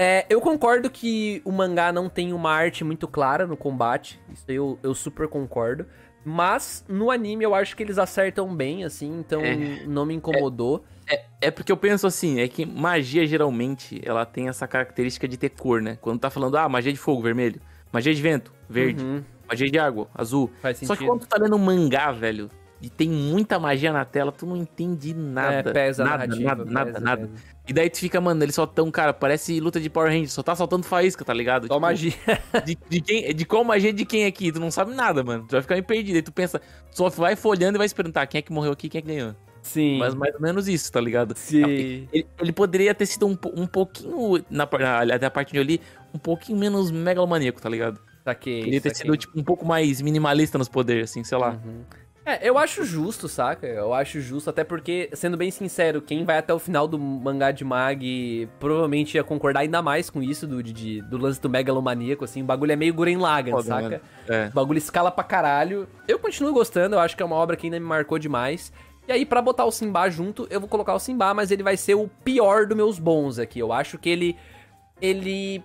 É, 0.00 0.24
eu 0.30 0.40
concordo 0.40 0.88
que 0.88 1.42
o 1.44 1.50
mangá 1.50 1.90
não 1.90 2.08
tem 2.08 2.32
uma 2.32 2.52
arte 2.52 2.84
muito 2.84 3.08
clara 3.08 3.48
no 3.48 3.56
combate, 3.56 4.20
isso 4.32 4.44
aí 4.48 4.54
eu, 4.54 4.78
eu 4.80 4.94
super 4.94 5.26
concordo. 5.26 5.84
Mas 6.24 6.84
no 6.88 7.10
anime 7.10 7.44
eu 7.44 7.52
acho 7.52 7.74
que 7.76 7.82
eles 7.82 7.98
acertam 7.98 8.54
bem, 8.54 8.84
assim, 8.84 9.18
então 9.18 9.40
É. 9.42 9.56
não 9.86 10.06
me 10.06 10.14
incomodou. 10.14 10.84
É, 11.08 11.24
é 11.40 11.50
porque 11.50 11.72
eu 11.72 11.76
penso 11.76 12.06
assim, 12.06 12.38
é 12.38 12.46
que 12.46 12.64
magia 12.64 13.26
geralmente 13.26 14.00
ela 14.04 14.24
tem 14.24 14.48
essa 14.48 14.68
característica 14.68 15.26
de 15.26 15.36
ter 15.36 15.48
cor, 15.48 15.82
né? 15.82 15.98
Quando 16.00 16.20
tá 16.20 16.30
falando, 16.30 16.56
ah, 16.56 16.68
magia 16.68 16.92
de 16.92 16.98
fogo, 16.98 17.20
vermelho. 17.22 17.60
Magia 17.92 18.14
de 18.14 18.22
vento, 18.22 18.52
verde. 18.68 19.02
Uhum, 19.02 19.24
Magia 19.48 19.68
de 19.70 19.78
água, 19.80 20.06
azul. 20.14 20.50
faz 20.60 20.76
Só 20.76 20.86
sentido. 20.86 20.98
que 20.98 21.06
quando 21.06 21.20
tu 21.22 21.26
tá 21.28 21.38
lendo 21.42 21.56
um 21.56 21.58
mangá, 21.58 22.12
velho, 22.12 22.50
e 22.82 22.90
tem 22.90 23.08
muita 23.08 23.58
magia 23.58 23.92
na 23.92 24.04
tela, 24.04 24.30
tu 24.30 24.44
não 24.46 24.56
entende 24.56 25.14
nada. 25.14 25.70
é, 25.70 25.72
pesa 25.72 26.04
nada, 26.04 26.26
narrativa, 26.26 26.48
nada, 26.54 26.70
nada, 26.70 26.92
pesa, 26.92 27.00
nada. 27.04 27.30
E 27.68 27.72
daí 27.72 27.90
tu 27.90 27.98
fica, 27.98 28.18
mano, 28.18 28.42
eles 28.42 28.54
só 28.54 28.66
tão, 28.66 28.90
cara, 28.90 29.12
parece 29.12 29.60
luta 29.60 29.78
de 29.78 29.90
Power 29.90 30.10
Rangers, 30.10 30.32
só 30.32 30.42
tá 30.42 30.56
soltando 30.56 30.84
faísca, 30.84 31.22
tá 31.22 31.34
ligado? 31.34 31.66
Só 31.66 31.74
Tipo, 31.74 31.80
magia. 31.80 32.14
De, 32.64 32.78
de 32.88 33.00
quem, 33.02 33.34
de 33.34 33.44
qual 33.44 33.62
magia 33.62 33.92
de 33.92 34.06
quem 34.06 34.24
aqui? 34.24 34.50
Tu 34.50 34.58
não 34.58 34.70
sabe 34.70 34.94
nada, 34.94 35.22
mano. 35.22 35.44
Tu 35.46 35.52
vai 35.52 35.60
ficar 35.60 35.74
meio 35.74 35.84
perdido. 35.84 36.16
Aí 36.16 36.22
tu 36.22 36.32
pensa, 36.32 36.58
tu 36.58 36.96
só 36.96 37.10
vai 37.10 37.36
folhando 37.36 37.76
e 37.76 37.78
vai 37.78 37.88
se 37.88 37.94
perguntar 37.94 38.26
quem 38.26 38.38
é 38.38 38.42
que 38.42 38.50
morreu 38.50 38.72
aqui, 38.72 38.88
quem 38.88 39.00
é 39.00 39.02
que 39.02 39.08
ganhou. 39.08 39.34
Sim. 39.60 39.98
Mas 39.98 40.14
mais 40.14 40.34
ou 40.34 40.40
menos 40.40 40.66
isso, 40.66 40.90
tá 40.90 41.00
ligado? 41.00 41.36
Sim. 41.36 42.08
Ele, 42.10 42.26
ele 42.40 42.52
poderia 42.52 42.94
ter 42.94 43.04
sido 43.04 43.26
um, 43.26 43.36
um 43.54 43.66
pouquinho, 43.66 44.42
na, 44.48 44.66
na, 44.66 45.14
até 45.14 45.26
a 45.26 45.30
parte 45.30 45.52
de 45.52 45.58
eu 45.58 45.62
li, 45.62 45.80
um 46.14 46.18
pouquinho 46.18 46.58
menos 46.58 46.90
megalomaníaco, 46.90 47.60
tá 47.60 47.68
ligado? 47.68 48.00
Saquei. 48.24 48.60
Poderia 48.60 48.80
ter 48.80 48.94
saquei. 48.94 49.12
sido, 49.12 49.16
tipo, 49.16 49.38
um 49.38 49.44
pouco 49.44 49.66
mais 49.66 50.00
minimalista 50.00 50.56
nos 50.56 50.68
poderes, 50.68 51.10
assim, 51.10 51.22
sei 51.22 51.36
lá. 51.36 51.60
Uhum. 51.64 51.84
É, 52.28 52.46
eu 52.46 52.58
acho 52.58 52.84
justo, 52.84 53.26
saca? 53.26 53.66
Eu 53.66 53.94
acho 53.94 54.20
justo, 54.20 54.50
até 54.50 54.62
porque, 54.62 55.08
sendo 55.14 55.34
bem 55.34 55.50
sincero, 55.50 56.02
quem 56.02 56.26
vai 56.26 56.36
até 56.36 56.52
o 56.52 56.58
final 56.58 56.86
do 56.86 56.98
mangá 56.98 57.50
de 57.50 57.64
Mag 57.64 58.46
provavelmente 58.60 59.14
ia 59.14 59.24
concordar 59.24 59.60
ainda 59.60 59.80
mais 59.80 60.10
com 60.10 60.22
isso, 60.22 60.46
do, 60.46 60.62
de, 60.62 61.00
do 61.02 61.16
lance 61.16 61.40
do 61.40 61.48
megalomaníaco, 61.48 62.24
assim. 62.24 62.42
O 62.42 62.44
bagulho 62.44 62.72
é 62.72 62.76
meio 62.76 62.92
Guren 62.92 63.16
Lagann, 63.16 63.52
Foda, 63.52 63.62
saca? 63.64 63.82
mano. 63.82 64.00
É. 64.28 64.48
O 64.48 64.52
bagulho 64.52 64.76
escala 64.76 65.10
pra 65.10 65.24
caralho. 65.24 65.88
Eu 66.06 66.18
continuo 66.18 66.52
gostando, 66.52 66.96
eu 66.96 67.00
acho 67.00 67.16
que 67.16 67.22
é 67.22 67.26
uma 67.26 67.36
obra 67.36 67.56
que 67.56 67.66
ainda 67.66 67.80
me 67.80 67.86
marcou 67.86 68.18
demais. 68.18 68.70
E 69.08 69.12
aí, 69.12 69.24
pra 69.24 69.40
botar 69.40 69.64
o 69.64 69.70
Simba 69.70 70.10
junto, 70.10 70.46
eu 70.50 70.60
vou 70.60 70.68
colocar 70.68 70.92
o 70.92 70.98
Simba, 70.98 71.32
mas 71.32 71.50
ele 71.50 71.62
vai 71.62 71.78
ser 71.78 71.94
o 71.94 72.08
pior 72.22 72.66
dos 72.66 72.76
meus 72.76 72.98
bons 72.98 73.38
aqui. 73.38 73.58
Eu 73.58 73.72
acho 73.72 73.96
que 73.96 74.10
ele. 74.10 74.36
Ele. 75.00 75.64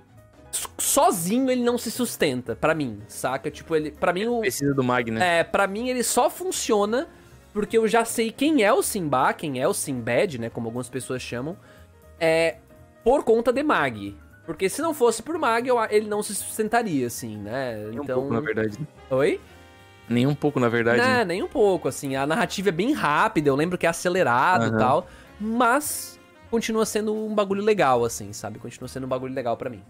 Sozinho 0.77 1.49
ele 1.49 1.63
não 1.63 1.77
se 1.77 1.89
sustenta, 1.89 2.55
pra 2.55 2.75
mim, 2.75 3.01
saca? 3.07 3.49
Tipo, 3.49 3.75
ele. 3.75 3.91
Pra 3.91 4.13
mim, 4.13 4.27
o. 4.27 4.41
Precisa 4.41 4.73
do 4.73 4.83
Mag, 4.83 5.09
né? 5.09 5.39
É, 5.39 5.43
pra 5.43 5.67
mim 5.67 5.89
ele 5.89 6.03
só 6.03 6.29
funciona 6.29 7.07
porque 7.53 7.77
eu 7.77 7.87
já 7.87 8.03
sei 8.03 8.31
quem 8.31 8.63
é 8.63 8.73
o 8.73 8.81
Simba, 8.81 9.31
quem 9.31 9.61
é 9.61 9.67
o 9.67 9.73
Simbad, 9.73 10.39
né, 10.39 10.49
como 10.49 10.67
algumas 10.67 10.89
pessoas 10.89 11.21
chamam, 11.21 11.55
é 12.19 12.57
por 13.03 13.23
conta 13.23 13.53
de 13.53 13.61
Mag. 13.61 14.17
Porque 14.45 14.67
se 14.67 14.81
não 14.81 14.93
fosse 14.93 15.21
por 15.21 15.37
Mag, 15.37 15.67
eu, 15.67 15.77
ele 15.89 16.07
não 16.07 16.21
se 16.21 16.35
sustentaria, 16.35 17.07
assim, 17.07 17.37
né? 17.37 17.77
Nem 17.89 17.99
um 17.99 18.03
então. 18.03 18.19
pouco, 18.19 18.33
na 18.33 18.41
verdade. 18.41 18.77
Oi? 19.09 19.39
Nem 20.09 20.27
um 20.27 20.35
pouco, 20.35 20.59
na 20.59 20.67
verdade. 20.67 21.01
Não, 21.01 21.23
nem 21.23 21.41
um 21.41 21.47
pouco, 21.47 21.87
assim. 21.87 22.15
A 22.15 22.27
narrativa 22.27 22.69
é 22.69 22.71
bem 22.71 22.91
rápida, 22.91 23.49
eu 23.49 23.55
lembro 23.55 23.77
que 23.77 23.85
é 23.85 23.89
acelerado 23.89 24.65
e 24.65 24.69
Aham. 24.69 24.77
tal. 24.77 25.07
Mas 25.39 26.19
continua 26.51 26.85
sendo 26.85 27.15
um 27.15 27.33
bagulho 27.33 27.63
legal, 27.63 28.03
assim, 28.03 28.33
sabe? 28.33 28.59
Continua 28.59 28.89
sendo 28.89 29.05
um 29.05 29.09
bagulho 29.09 29.33
legal 29.33 29.55
pra 29.55 29.69
mim. 29.69 29.81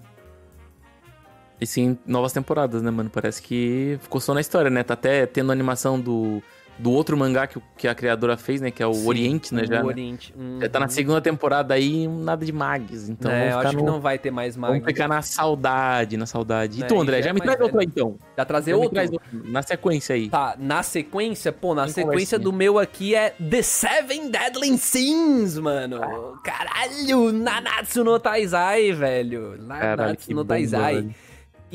E 1.64 1.68
sim, 1.68 1.98
novas 2.06 2.34
temporadas, 2.34 2.82
né, 2.82 2.92
mano? 2.92 3.10
Parece 3.10 3.42
que 3.42 3.98
ficou 4.02 4.20
só 4.20 4.34
na 4.34 4.42
história, 4.42 4.70
né? 4.70 4.84
Tá 4.84 4.94
até 4.96 5.26
tendo 5.26 5.52
animação 5.52 6.00
do, 6.00 6.42
do 6.78 6.92
outro 6.92 7.16
mangá 7.16 7.48
que, 7.48 7.58
o- 7.58 7.64
que 7.78 7.88
a 7.88 7.96
criadora 7.96 8.36
fez, 8.36 8.60
né? 8.60 8.70
Que 8.72 8.84
é 8.84 8.88
o 8.88 8.94
Sim, 8.94 9.08
Oriente, 9.08 9.54
né? 9.56 9.62
o 9.62 9.66
Já, 9.66 9.80
né? 9.82 9.84
Oriente. 9.86 10.34
Já 10.60 10.68
tá 10.70 10.80
na 10.80 10.86
Uhum. 10.88 10.92
segunda 10.92 11.22
temporada 11.22 11.74
aí, 11.74 12.08
nada 12.08 12.46
de 12.46 12.52
mags. 12.52 13.08
Então 13.08 13.32
é, 13.32 13.52
eu 13.54 13.60
acho 13.60 13.74
no... 13.74 13.80
que 13.80 13.86
não 13.86 14.02
vai 14.02 14.18
ter 14.20 14.30
mais 14.32 14.58
Mag. 14.58 14.74
Vamos 14.74 14.86
ficar 14.88 15.08
na 15.08 15.22
saudade, 15.22 16.18
na 16.18 16.26
saudade. 16.26 16.80
E 16.82 16.84
É, 16.84 16.88
tu, 16.88 17.00
André, 17.00 17.22
já 17.22 17.28
já, 17.30 17.34
me 17.34 17.40
traz 17.42 17.62
outro 17.62 17.80
aí, 17.80 17.86
velho. 17.86 17.94
então. 17.96 18.18
Já 18.38 18.44
trazer 18.46 18.72
Já 18.72 18.78
outro? 18.78 18.94
traz 18.94 19.12
outro, 19.12 19.28
na 19.32 19.62
sequência 19.62 20.16
aí. 20.16 20.30
Tá, 20.30 20.56
na 20.60 20.84
sequência, 20.84 21.52
pô, 21.54 21.74
na 21.76 21.84
Tem 21.86 21.94
sequência 21.94 22.38
do 22.40 22.52
meu 22.52 22.78
aqui 22.80 23.16
é 23.16 23.30
The 23.30 23.62
Seven 23.62 24.30
Deadly 24.30 24.78
Sins, 24.78 25.58
mano. 25.60 26.02
Caralho, 26.44 27.32
Nanatsu 27.32 28.04
no 28.04 28.20
Taizai, 28.20 28.92
velho. 28.92 29.56
Caralho, 29.68 29.98
Nanatsu 29.98 30.28
que 30.28 30.34
no 30.34 30.44
bomba, 30.44 30.56
Taizai. 30.56 30.96
velho. 30.96 31.16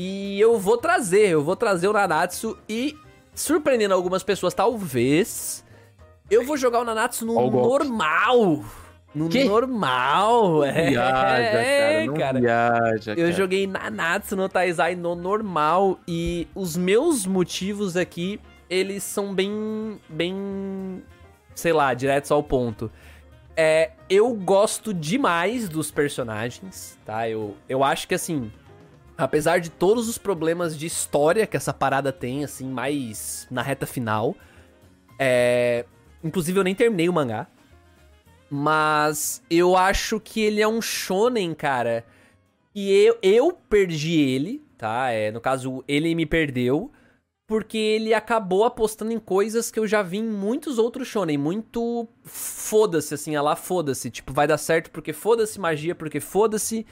E 0.01 0.39
eu 0.39 0.57
vou 0.57 0.77
trazer, 0.77 1.27
eu 1.27 1.43
vou 1.43 1.57
trazer 1.57 1.89
o 1.89 1.91
Nanatsu 1.93 2.57
e, 2.69 2.95
surpreendendo 3.35 3.93
algumas 3.93 4.23
pessoas, 4.23 4.53
talvez, 4.53 5.65
eu 6.31 6.45
vou 6.45 6.55
jogar 6.55 6.79
o 6.79 6.85
Nanatsu 6.85 7.25
no 7.25 7.33
golpe. 7.33 7.57
normal. 7.57 8.63
No 9.13 9.27
Quê? 9.27 9.43
normal, 9.43 10.63
é. 10.63 10.91
Viaja, 10.91 11.11
cara. 11.11 12.05
Não 12.05 12.13
cara. 12.13 12.39
viaja, 12.39 13.11
Eu 13.11 13.15
cara. 13.17 13.31
joguei 13.33 13.67
Nanatsu 13.67 14.37
no 14.37 14.47
Taizai 14.47 14.95
no 14.95 15.15
normal 15.15 15.99
e 16.07 16.47
os 16.55 16.77
meus 16.77 17.25
motivos 17.25 17.97
aqui, 17.97 18.39
eles 18.69 19.03
são 19.03 19.33
bem, 19.35 19.99
bem, 20.07 21.03
sei 21.55 21.73
lá, 21.73 21.93
diretos 21.93 22.31
ao 22.31 22.41
ponto. 22.41 22.89
É, 23.57 23.91
eu 24.09 24.31
gosto 24.33 24.93
demais 24.93 25.67
dos 25.67 25.91
personagens, 25.91 26.97
tá? 27.03 27.27
Eu, 27.27 27.57
eu 27.67 27.83
acho 27.83 28.07
que, 28.07 28.15
assim, 28.15 28.49
apesar 29.19 29.59
de 29.59 29.69
todos 29.69 30.07
os 30.07 30.17
problemas 30.17 30.77
de 30.77 30.85
história 30.85 31.45
que 31.45 31.57
essa 31.57 31.73
parada 31.73 32.11
tem, 32.11 32.43
assim, 32.43 32.67
mais 32.67 33.47
na 33.51 33.61
reta 33.61 33.85
final, 33.85 34.35
é... 35.19 35.85
Inclusive, 36.23 36.59
eu 36.59 36.63
nem 36.63 36.75
terminei 36.75 37.07
o 37.07 37.13
mangá. 37.13 37.47
Mas 38.49 39.43
eu 39.49 39.77
acho 39.77 40.19
que 40.19 40.41
ele 40.41 40.61
é 40.61 40.67
um 40.67 40.81
shonen, 40.81 41.53
cara. 41.53 42.03
E 42.73 42.91
eu, 42.91 43.17
eu 43.21 43.51
perdi 43.51 44.19
ele, 44.19 44.65
tá? 44.77 45.11
É, 45.11 45.31
no 45.31 45.39
caso, 45.39 45.83
ele 45.87 46.15
me 46.15 46.25
perdeu 46.25 46.91
porque 47.49 47.77
ele 47.77 48.13
acabou 48.13 48.63
apostando 48.63 49.11
em 49.11 49.17
coisas 49.17 49.71
que 49.71 49.79
eu 49.79 49.87
já 49.87 50.03
vi 50.03 50.19
em 50.19 50.23
muitos 50.23 50.77
outros 50.77 51.07
shonen, 51.07 51.35
muito 51.35 52.07
foda-se, 52.23 53.15
assim, 53.15 53.35
a 53.35 53.41
lá 53.41 53.55
foda-se, 53.55 54.11
tipo, 54.11 54.31
vai 54.31 54.45
dar 54.45 54.59
certo 54.59 54.91
porque 54.91 55.13
foda-se, 55.13 55.59
magia 55.59 55.95
porque 55.95 56.19
foda-se, 56.19 56.85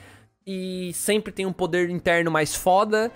e 0.47 0.91
sempre 0.93 1.33
tem 1.33 1.45
um 1.45 1.51
poder 1.51 1.89
interno 1.89 2.31
mais 2.31 2.55
foda, 2.55 3.11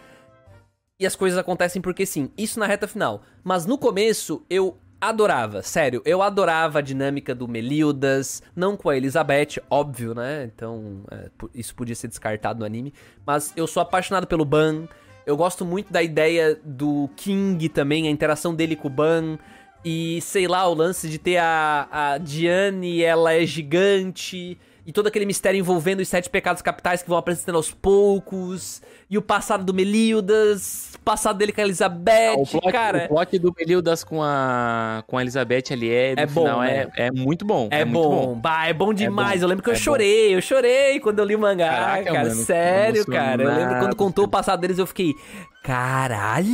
e 1.00 1.06
as 1.06 1.16
coisas 1.16 1.40
acontecem 1.40 1.82
porque 1.82 2.06
sim, 2.06 2.30
isso 2.38 2.60
na 2.60 2.68
reta 2.68 2.88
final. 2.88 3.24
Mas 3.44 3.66
no 3.66 3.78
começo, 3.78 4.46
eu 4.50 4.78
adorava, 5.00 5.64
sério, 5.64 6.02
eu 6.06 6.22
adorava 6.22 6.78
a 6.78 6.82
dinâmica 6.82 7.34
do 7.34 7.48
Melildas, 7.48 8.44
não 8.56 8.78
com 8.78 8.90
a 8.90 8.98
Elizabeth, 8.98 9.60
óbvio, 9.68 10.14
né, 10.14 10.52
então 10.54 11.04
é, 11.10 11.30
isso 11.56 11.74
podia 11.74 11.96
ser 11.96 12.08
descartado 12.08 12.60
no 12.60 12.66
anime, 12.66 12.94
mas 13.26 13.52
eu 13.56 13.66
sou 13.66 13.82
apaixonado 13.82 14.28
pelo 14.28 14.46
Ban, 14.46 14.88
eu 15.26 15.38
gosto 15.38 15.66
muito 15.66 15.92
da 15.94 16.02
ideia 16.02 16.60
do 16.64 17.10
King 17.16 17.70
também, 17.70 18.08
a 18.08 18.12
interação 18.12 18.56
dele 18.56 18.76
com 18.76 18.88
o 18.88 18.92
Ban. 18.92 19.38
E 19.84 20.20
sei 20.22 20.48
lá, 20.48 20.68
o 20.68 20.74
lance 20.74 21.10
de 21.10 21.18
ter 21.18 21.38
a, 21.38 21.88
a 21.92 22.18
Diane, 22.18 23.02
ela 23.02 23.34
é 23.34 23.46
gigante. 23.46 24.58
E 24.84 24.92
todo 24.92 25.06
aquele 25.06 25.26
mistério 25.28 25.60
envolvendo 25.60 26.00
os 26.00 26.08
sete 26.08 26.28
pecados 26.28 26.60
capitais 26.62 27.04
que 27.04 27.10
vão 27.10 27.18
apresentando 27.18 27.56
aos 27.56 27.70
poucos. 27.72 28.82
E 29.08 29.16
o 29.18 29.22
passado 29.22 29.64
do 29.64 29.74
Melildas, 29.74 30.94
o 30.96 31.00
passado 31.02 31.38
dele 31.38 31.52
com 31.52 31.62
a 31.62 31.64
Elizabeth, 31.66 32.34
o 32.36 32.48
plot, 32.48 32.72
cara. 32.72 33.06
O 33.06 33.08
plot 33.10 33.38
do 33.38 33.54
Melildas 33.56 34.04
com 34.04 34.24
a, 34.24 35.04
com 35.06 35.20
a 35.20 35.22
Elizabeth 35.22 35.66
ali 35.72 35.92
é, 35.92 36.14
É 36.18 36.26
bom, 36.26 36.42
final, 36.42 36.64
é, 36.64 36.86
né? 36.86 36.92
é 36.98 37.12
muito 37.12 37.46
bom. 37.46 37.68
É, 37.70 37.86
muito 37.86 38.10
bom, 38.10 38.36
Bah, 38.36 38.66
é 38.68 38.74
bom 38.74 38.92
demais. 38.92 39.40
bom, 39.42 39.46
eu 39.46 39.50
lembro 39.50 39.64
que 39.64 39.70
eu 39.70 39.74
é 39.74 39.78
bom. 39.78 39.82
chorei, 39.84 40.36
eu 40.36 40.42
chorei 40.42 41.00
quando 41.00 41.20
eu 41.20 41.26
li 41.26 41.36
o 41.36 41.40
mangá, 41.40 41.70
Caraca, 41.70 42.04
cara. 42.14 42.30
mano, 42.30 42.36
sério, 42.44 43.06
cara. 43.06 43.44
Eu 43.44 43.50
lembro 43.56 43.80
quando 43.80 43.96
contou 43.96 44.26
o 44.26 44.30
passado 44.30 44.60
deles, 44.62 44.80
eu 44.80 44.88
fiquei, 44.88 45.14
caralho! 45.62 46.52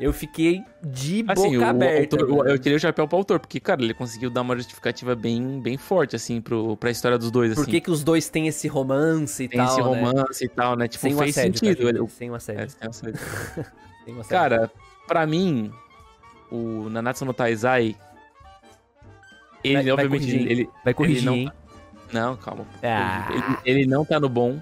Eu 0.00 0.14
fiquei 0.14 0.62
de 0.82 1.22
boca 1.22 1.40
Assim, 1.40 1.56
o 1.58 1.64
aberta. 1.64 2.16
autor- 2.16 2.30
o- 2.30 2.48
eu 2.48 2.58
tirei 2.58 2.76
o 2.76 2.80
chapéu 2.80 3.06
pro 3.06 3.18
autor, 3.18 3.38
porque, 3.38 3.60
cara, 3.60 3.82
ele 3.82 3.92
conseguiu 3.92 4.30
dar 4.30 4.40
uma 4.40 4.56
justificativa 4.56 5.14
bem, 5.14 5.60
bem 5.60 5.76
forte, 5.76 6.16
assim, 6.16 6.40
pro, 6.40 6.74
pra 6.78 6.90
história 6.90 7.18
dos 7.18 7.30
dois, 7.30 7.52
Por 7.54 7.60
assim. 7.62 7.70
que, 7.70 7.80
que 7.82 7.90
os 7.90 8.02
dois 8.02 8.28
têm 8.30 8.48
esse 8.48 8.66
romance 8.66 9.44
e 9.44 9.48
Tem 9.48 9.58
tal, 9.58 9.66
esse 9.68 9.76
né? 9.76 9.82
romance 9.86 10.44
e 10.44 10.48
tal, 10.48 10.74
né? 10.74 10.88
Tipo, 10.88 11.02
Sem 11.02 11.14
fez 11.18 11.36
assédio, 11.36 11.58
sentido. 11.58 11.82
tá, 11.82 11.88
ele-? 11.90 12.08
Sem 12.08 12.30
um 12.30 12.34
assédio. 12.34 12.62
É, 12.62 12.68
sem 12.68 12.88
assédio. 12.88 13.20
Sem 14.06 14.14
um 14.14 14.20
assédio. 14.20 14.28
Cara, 14.28 14.70
pra 15.06 15.26
mim, 15.26 15.70
o 16.50 16.88
Nanatsu 16.88 17.26
no 17.26 17.34
Taizai, 17.34 17.94
ele, 19.62 19.74
Vai- 19.74 19.82
vai 19.84 19.92
obviamente, 19.92 20.20
corrigir, 20.22 20.40
ele, 20.40 20.52
ele- 20.62 20.70
Vai 20.84 20.94
corrigir, 20.94 21.24
não- 21.26 21.34
hein? 21.34 21.52
Não, 22.12 22.36
calma. 22.36 22.64
Ah. 22.82 23.28
Ele, 23.64 23.80
ele 23.80 23.86
não 23.86 24.04
tá 24.04 24.18
no 24.18 24.28
bom, 24.28 24.60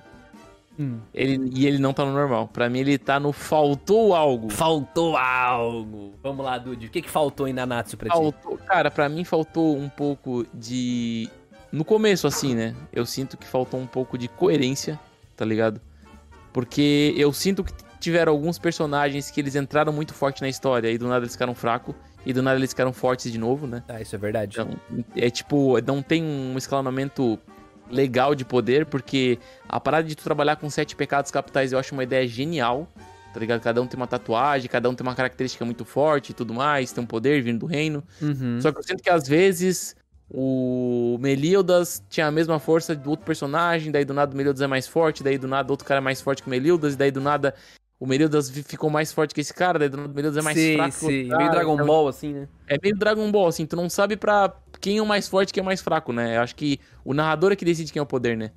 Hum. 0.78 1.00
ele, 1.12 1.50
e 1.52 1.66
ele 1.66 1.78
não 1.78 1.92
tá 1.92 2.04
no 2.04 2.12
normal. 2.12 2.48
Pra 2.48 2.68
mim, 2.68 2.78
ele 2.78 2.96
tá 2.96 3.18
no 3.18 3.32
faltou 3.32 4.14
algo. 4.14 4.48
Faltou 4.48 5.16
algo. 5.16 6.14
Vamos 6.22 6.44
lá, 6.44 6.56
Dude. 6.56 6.86
O 6.86 6.90
que, 6.90 7.02
que 7.02 7.10
faltou 7.10 7.48
em 7.48 7.52
Nanatsu 7.52 7.96
pra 7.96 8.08
ti? 8.08 8.16
Faltou, 8.16 8.56
cara, 8.58 8.90
pra 8.90 9.08
mim 9.08 9.24
faltou 9.24 9.76
um 9.76 9.88
pouco 9.88 10.46
de. 10.54 11.28
No 11.72 11.84
começo, 11.84 12.26
assim, 12.26 12.54
né? 12.54 12.74
Eu 12.92 13.04
sinto 13.04 13.36
que 13.36 13.46
faltou 13.46 13.80
um 13.80 13.86
pouco 13.86 14.16
de 14.16 14.28
coerência, 14.28 14.98
tá 15.36 15.44
ligado? 15.44 15.80
Porque 16.52 17.12
eu 17.16 17.32
sinto 17.32 17.64
que 17.64 17.72
tiveram 17.98 18.32
alguns 18.32 18.58
personagens 18.58 19.30
que 19.30 19.40
eles 19.40 19.56
entraram 19.56 19.92
muito 19.92 20.14
forte 20.14 20.40
na 20.40 20.48
história 20.48 20.90
e 20.90 20.96
do 20.96 21.08
nada 21.08 21.24
eles 21.24 21.32
ficaram 21.32 21.54
fracos. 21.54 21.94
E 22.24 22.32
do 22.32 22.42
nada 22.42 22.58
eles 22.58 22.70
ficaram 22.70 22.92
fortes 22.92 23.32
de 23.32 23.38
novo, 23.38 23.66
né? 23.66 23.82
Ah, 23.88 24.00
isso 24.00 24.14
é 24.14 24.18
verdade. 24.18 24.58
Então, 24.60 25.04
é 25.16 25.30
tipo, 25.30 25.80
não 25.80 26.02
tem 26.02 26.22
um 26.22 26.56
escalonamento 26.56 27.38
legal 27.90 28.34
de 28.34 28.44
poder, 28.44 28.86
porque 28.86 29.38
a 29.68 29.78
parada 29.80 30.06
de 30.08 30.14
tu 30.14 30.22
trabalhar 30.24 30.56
com 30.56 30.68
sete 30.70 30.94
pecados 30.96 31.30
capitais 31.30 31.72
eu 31.72 31.78
acho 31.78 31.92
uma 31.94 32.02
ideia 32.02 32.26
genial, 32.26 32.86
tá 33.32 33.40
ligado? 33.40 33.60
Cada 33.60 33.80
um 33.82 33.86
tem 33.86 33.96
uma 33.96 34.06
tatuagem, 34.06 34.68
cada 34.68 34.88
um 34.88 34.94
tem 34.94 35.06
uma 35.06 35.14
característica 35.14 35.64
muito 35.64 35.84
forte 35.84 36.30
e 36.30 36.34
tudo 36.34 36.52
mais, 36.54 36.92
tem 36.92 37.02
um 37.02 37.06
poder 37.06 37.42
vindo 37.42 37.60
do 37.60 37.66
reino. 37.66 38.02
Uhum. 38.20 38.60
Só 38.60 38.70
que 38.72 38.78
eu 38.78 38.82
sinto 38.82 39.02
que 39.02 39.10
às 39.10 39.26
vezes 39.28 39.94
o 40.30 41.16
Melildas 41.20 42.02
tinha 42.10 42.26
a 42.26 42.30
mesma 42.30 42.58
força 42.58 42.94
do 42.94 43.10
outro 43.10 43.24
personagem, 43.24 43.90
daí 43.90 44.04
do 44.04 44.12
nada 44.12 44.32
o 44.34 44.36
Melildas 44.36 44.60
é 44.60 44.66
mais 44.66 44.86
forte, 44.86 45.22
daí 45.22 45.38
do 45.38 45.48
nada 45.48 45.72
outro 45.72 45.86
cara 45.86 45.98
é 45.98 46.02
mais 46.02 46.20
forte 46.20 46.42
que 46.42 46.48
o 46.48 46.50
Melildas, 46.50 46.94
e 46.94 46.96
daí 46.96 47.10
do 47.10 47.20
nada 47.20 47.54
o 47.98 48.06
Melildas 48.06 48.50
fi- 48.50 48.62
ficou 48.62 48.90
mais 48.90 49.12
forte 49.12 49.34
que 49.34 49.40
esse 49.40 49.52
cara, 49.54 49.78
daí 49.78 49.88
do 49.88 49.96
nada 49.96 50.08
o 50.10 50.14
Melildas 50.14 50.36
é 50.36 50.42
mais 50.42 50.56
sim, 50.58 50.74
fraco 50.76 50.92
sim. 50.92 51.28
cara, 51.28 51.38
Meio 51.38 51.50
Dragon 51.50 51.74
então- 51.74 51.86
Ball, 51.86 52.08
assim, 52.08 52.32
né? 52.34 52.48
é 52.66 52.76
meio 52.82 52.96
Dragon 52.96 53.30
Ball, 53.32 53.46
assim, 53.48 53.64
tu 53.66 53.74
não 53.74 53.88
sabe 53.88 54.16
pra 54.16 54.52
quem 54.80 54.98
é 54.98 55.02
o 55.02 55.06
mais 55.06 55.28
forte 55.28 55.50
e 55.50 55.52
quem 55.52 55.60
é 55.60 55.62
o 55.62 55.66
mais 55.66 55.80
fraco, 55.80 56.12
né? 56.12 56.36
Eu 56.36 56.42
acho 56.42 56.54
que 56.54 56.80
o 57.04 57.14
narrador 57.14 57.52
é 57.52 57.56
que 57.56 57.64
decide 57.64 57.92
quem 57.92 58.00
é 58.00 58.02
o 58.02 58.06
poder, 58.06 58.36
né? 58.36 58.50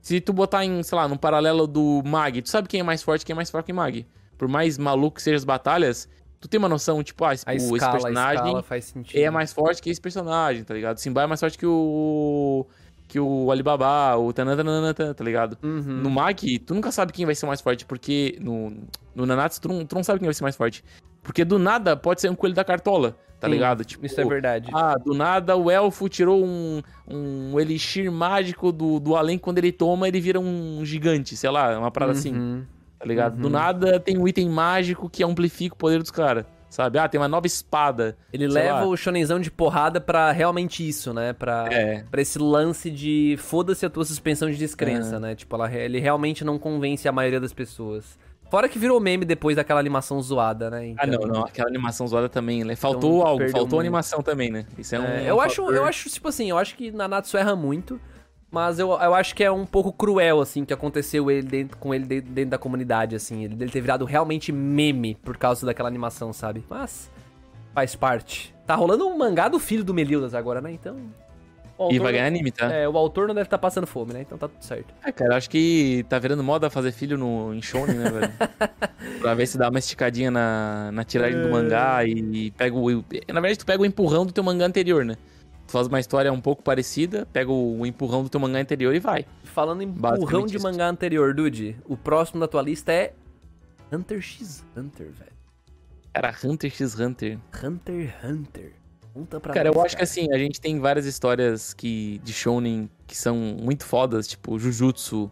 Se 0.00 0.20
tu 0.20 0.32
botar 0.32 0.64
em, 0.64 0.82
sei 0.82 0.96
lá, 0.96 1.08
no 1.08 1.18
paralelo 1.18 1.66
do 1.66 2.02
Mag, 2.04 2.40
tu 2.40 2.48
sabe 2.48 2.68
quem 2.68 2.80
é 2.80 2.82
mais 2.82 3.02
forte 3.02 3.22
e 3.22 3.26
quem 3.26 3.32
é 3.32 3.36
mais 3.36 3.50
fraco 3.50 3.70
em 3.70 3.74
Mag. 3.74 4.06
Por 4.38 4.46
mais 4.46 4.78
maluco 4.78 5.16
que 5.16 5.22
sejam 5.22 5.36
as 5.36 5.44
batalhas, 5.44 6.08
tu 6.40 6.48
tem 6.48 6.58
uma 6.58 6.68
noção, 6.68 7.02
tipo, 7.02 7.24
ah, 7.24 7.34
esse, 7.34 7.44
esse 7.50 7.74
escala, 7.74 7.90
a 7.90 7.92
personagem 7.92 8.44
escala 8.44 8.62
faz 8.62 8.84
sentido. 8.84 9.18
é 9.20 9.30
mais 9.30 9.52
forte 9.52 9.82
que 9.82 9.90
esse 9.90 10.00
personagem, 10.00 10.62
tá 10.62 10.74
ligado? 10.74 10.98
Simba 10.98 11.22
é 11.22 11.26
mais 11.26 11.40
forte 11.40 11.58
que 11.58 11.66
o. 11.66 12.66
que 13.08 13.20
o 13.20 13.50
Alibaba, 13.50 14.16
o 14.16 14.32
Tanantanantan, 14.32 15.14
tá 15.14 15.24
ligado? 15.24 15.56
Uhum. 15.62 16.00
No 16.02 16.10
Mag, 16.10 16.58
tu 16.60 16.74
nunca 16.74 16.90
sabe 16.90 17.12
quem 17.12 17.24
vai 17.24 17.34
ser 17.34 17.46
mais 17.46 17.60
forte, 17.60 17.84
porque. 17.84 18.38
No, 18.40 18.72
no 19.14 19.24
Nanatsu, 19.26 19.60
tu 19.60 19.68
não, 19.68 19.84
tu 19.84 19.94
não 19.94 20.02
sabe 20.02 20.18
quem 20.18 20.26
vai 20.26 20.34
ser 20.34 20.42
mais 20.42 20.56
forte. 20.56 20.84
Porque 21.22 21.44
do 21.44 21.58
nada 21.58 21.96
pode 21.96 22.20
ser 22.20 22.30
um 22.30 22.34
coelho 22.36 22.54
da 22.54 22.64
cartola, 22.64 23.16
tá 23.40 23.48
Sim, 23.48 23.54
ligado? 23.54 23.84
Tipo, 23.84 24.06
Isso 24.06 24.20
é 24.20 24.24
verdade. 24.24 24.70
ah, 24.72 24.94
do 24.94 25.12
nada 25.12 25.56
o 25.56 25.68
elfo 25.70 26.08
tirou 26.08 26.44
um, 26.44 26.80
um 27.08 27.58
elixir 27.58 28.10
mágico 28.12 28.70
do, 28.70 29.00
do 29.00 29.16
além, 29.16 29.36
quando 29.36 29.58
ele 29.58 29.72
toma, 29.72 30.06
ele 30.06 30.20
vira 30.20 30.38
um 30.38 30.84
gigante, 30.84 31.36
sei 31.36 31.50
lá, 31.50 31.76
uma 31.78 31.90
parada 31.90 32.12
assim, 32.12 32.32
Uhum. 32.32 32.64
tá 32.98 33.04
ligado? 33.04 33.36
Do 33.38 33.44
uhum. 33.46 33.50
nada 33.52 33.98
tem 33.98 34.16
um 34.16 34.28
item 34.28 34.48
mágico 34.48 35.10
que 35.10 35.24
amplifica 35.24 35.74
o 35.74 35.78
poder 35.78 35.98
dos 35.98 36.12
caras, 36.12 36.44
sabe? 36.68 36.98
Ah, 36.98 37.08
tem 37.08 37.20
uma 37.20 37.28
nova 37.28 37.46
espada. 37.46 38.16
Ele 38.32 38.46
leva 38.46 38.80
lá. 38.80 38.86
o 38.86 38.96
shonenzão 38.96 39.38
de 39.40 39.50
porrada 39.50 40.00
pra 40.00 40.30
realmente 40.32 40.86
isso, 40.86 41.12
né? 41.14 41.32
Pra, 41.32 41.66
É. 41.70 42.04
pra 42.10 42.20
esse 42.20 42.38
lance 42.38 42.90
de 42.90 43.36
foda-se 43.38 43.84
a 43.86 43.90
tua 43.90 44.04
suspensão 44.04 44.48
de 44.48 44.54
É. 44.54 44.58
descrença, 44.58 45.18
né? 45.20 45.34
Tipo, 45.34 45.56
ela, 45.56 45.72
ele 45.72 45.98
realmente 45.98 46.44
não 46.44 46.58
convence 46.58 47.06
a 47.08 47.12
maioria 47.12 47.40
das 47.40 47.52
pessoas. 47.52 48.18
Fora 48.48 48.68
que 48.68 48.78
virou 48.78 49.00
meme 49.00 49.24
depois 49.24 49.56
daquela 49.56 49.80
animação 49.80 50.22
zoada, 50.22 50.70
né? 50.70 50.94
Ah, 50.98 51.04
não, 51.06 51.14
Então, 51.14 51.28
não, 51.28 51.44
aquela 51.44 51.68
animação 51.68 52.06
zoada 52.06 52.28
também, 52.28 52.62
né? 52.62 52.76
Faltou 52.76 53.22
algo, 53.22 53.38
perdeu 53.38 53.52
faltou 53.56 53.78
muito. 53.78 53.80
animação 53.80 54.22
também, 54.22 54.50
né? 54.52 54.64
Isso 54.78 54.94
é 54.94 55.00
um. 55.00 55.04
É, 55.04 55.24
eu, 55.28 55.40
acho, 55.40 55.62
eu 55.72 55.84
acho, 55.84 56.08
tipo 56.08 56.28
assim, 56.28 56.48
eu 56.50 56.56
acho 56.56 56.76
que 56.76 56.92
Nanatsu 56.92 57.36
erra 57.36 57.56
muito, 57.56 58.00
mas 58.50 58.78
eu, 58.78 58.90
eu 58.90 59.14
acho 59.14 59.34
que 59.34 59.42
é 59.44 59.50
um 59.50 59.66
pouco 59.66 59.92
cruel, 59.92 60.40
assim, 60.40 60.64
que 60.64 60.72
aconteceu 60.72 61.30
ele 61.30 61.46
dentro, 61.46 61.76
com 61.78 61.92
ele 61.94 62.04
dentro, 62.06 62.30
dentro 62.32 62.50
da 62.50 62.58
comunidade, 62.58 63.14
assim, 63.16 63.44
ele 63.44 63.54
dele 63.54 63.70
ter 63.70 63.80
virado 63.80 64.04
realmente 64.04 64.50
meme 64.52 65.14
por 65.16 65.36
causa 65.36 65.66
daquela 65.66 65.88
animação, 65.88 66.32
sabe? 66.32 66.64
Mas 66.68 67.10
faz 67.74 67.94
parte. 67.94 68.54
Tá 68.66 68.74
rolando 68.74 69.06
um 69.06 69.16
mangá 69.16 69.48
do 69.48 69.58
filho 69.58 69.84
do 69.84 69.92
Melildas 69.94 70.34
agora, 70.34 70.60
né? 70.60 70.72
Então. 70.72 70.96
E 71.90 71.98
vai 71.98 72.10
não- 72.10 72.12
ganhar 72.18 72.26
anime, 72.26 72.50
tá? 72.50 72.72
É, 72.72 72.88
o 72.88 72.96
autor 72.96 73.28
não 73.28 73.34
deve 73.34 73.46
estar 73.48 73.58
passando 73.58 73.86
fome, 73.86 74.14
né? 74.14 74.22
Então 74.22 74.38
tá 74.38 74.48
tudo 74.48 74.62
certo. 74.64 74.94
É, 75.04 75.12
cara, 75.12 75.36
acho 75.36 75.50
que 75.50 76.06
tá 76.08 76.18
virando 76.18 76.42
moda 76.42 76.70
fazer 76.70 76.90
filho 76.90 77.18
no, 77.18 77.52
em 77.52 77.60
Shonen, 77.60 77.96
né, 77.98 78.10
velho? 78.10 78.32
pra 79.20 79.34
ver 79.34 79.46
se 79.46 79.58
dá 79.58 79.68
uma 79.68 79.78
esticadinha 79.78 80.30
na, 80.30 80.90
na 80.90 81.04
tiragem 81.04 81.38
É. 81.38 81.42
do 81.42 81.50
mangá 81.50 82.02
e 82.06 82.50
pega 82.52 82.74
o. 82.74 82.90
Na 83.28 83.40
verdade, 83.40 83.58
tu 83.58 83.66
pega 83.66 83.82
o 83.82 83.84
empurrão 83.84 84.24
do 84.24 84.32
teu 84.32 84.42
mangá 84.42 84.64
anterior, 84.64 85.04
né? 85.04 85.16
Tu 85.66 85.72
faz 85.72 85.86
uma 85.86 85.98
história 85.98 86.32
um 86.32 86.40
pouco 86.40 86.62
parecida, 86.62 87.26
pega 87.32 87.50
o, 87.50 87.80
o 87.80 87.86
empurrão 87.86 88.22
do 88.22 88.28
teu 88.28 88.38
mangá 88.38 88.60
anterior 88.60 88.94
e 88.94 89.00
vai. 89.00 89.26
Falando 89.42 89.82
em 89.82 89.88
burrão 89.88 90.46
de 90.46 90.56
isso. 90.56 90.64
mangá 90.64 90.88
anterior, 90.88 91.34
Dude, 91.34 91.76
o 91.84 91.96
próximo 91.96 92.40
da 92.40 92.46
tua 92.46 92.62
lista 92.62 92.92
é 92.92 93.12
Hunter 93.90 94.20
x 94.20 94.64
Hunter, 94.76 95.10
velho. 95.10 95.32
Cara, 96.14 96.34
Hunter 96.44 96.70
x 96.70 96.98
Hunter. 96.98 97.38
Hunter 97.62 98.08
x 98.08 98.24
Hunter. 98.24 98.72
Conta 99.12 99.40
pra 99.40 99.54
Cara, 99.54 99.70
eu 99.70 99.80
acho 99.82 99.96
que 99.96 100.02
assim, 100.02 100.30
a 100.32 100.38
gente 100.38 100.60
tem 100.60 100.78
várias 100.78 101.06
histórias 101.06 101.72
que, 101.72 102.20
de 102.22 102.32
Shonen 102.32 102.90
que 103.06 103.16
são 103.16 103.36
muito 103.36 103.84
fodas, 103.84 104.28
tipo 104.28 104.58
Jujutsu, 104.58 105.30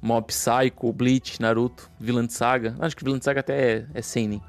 Mob 0.00 0.28
Psycho, 0.28 0.92
Bleach, 0.92 1.40
Naruto, 1.40 1.90
Villain 1.98 2.28
Saga. 2.28 2.76
Acho 2.78 2.96
que 2.96 3.04
Villain 3.04 3.20
Saga 3.20 3.40
até 3.40 3.72
é, 3.78 3.86
é 3.94 4.02
Seinen. 4.02 4.40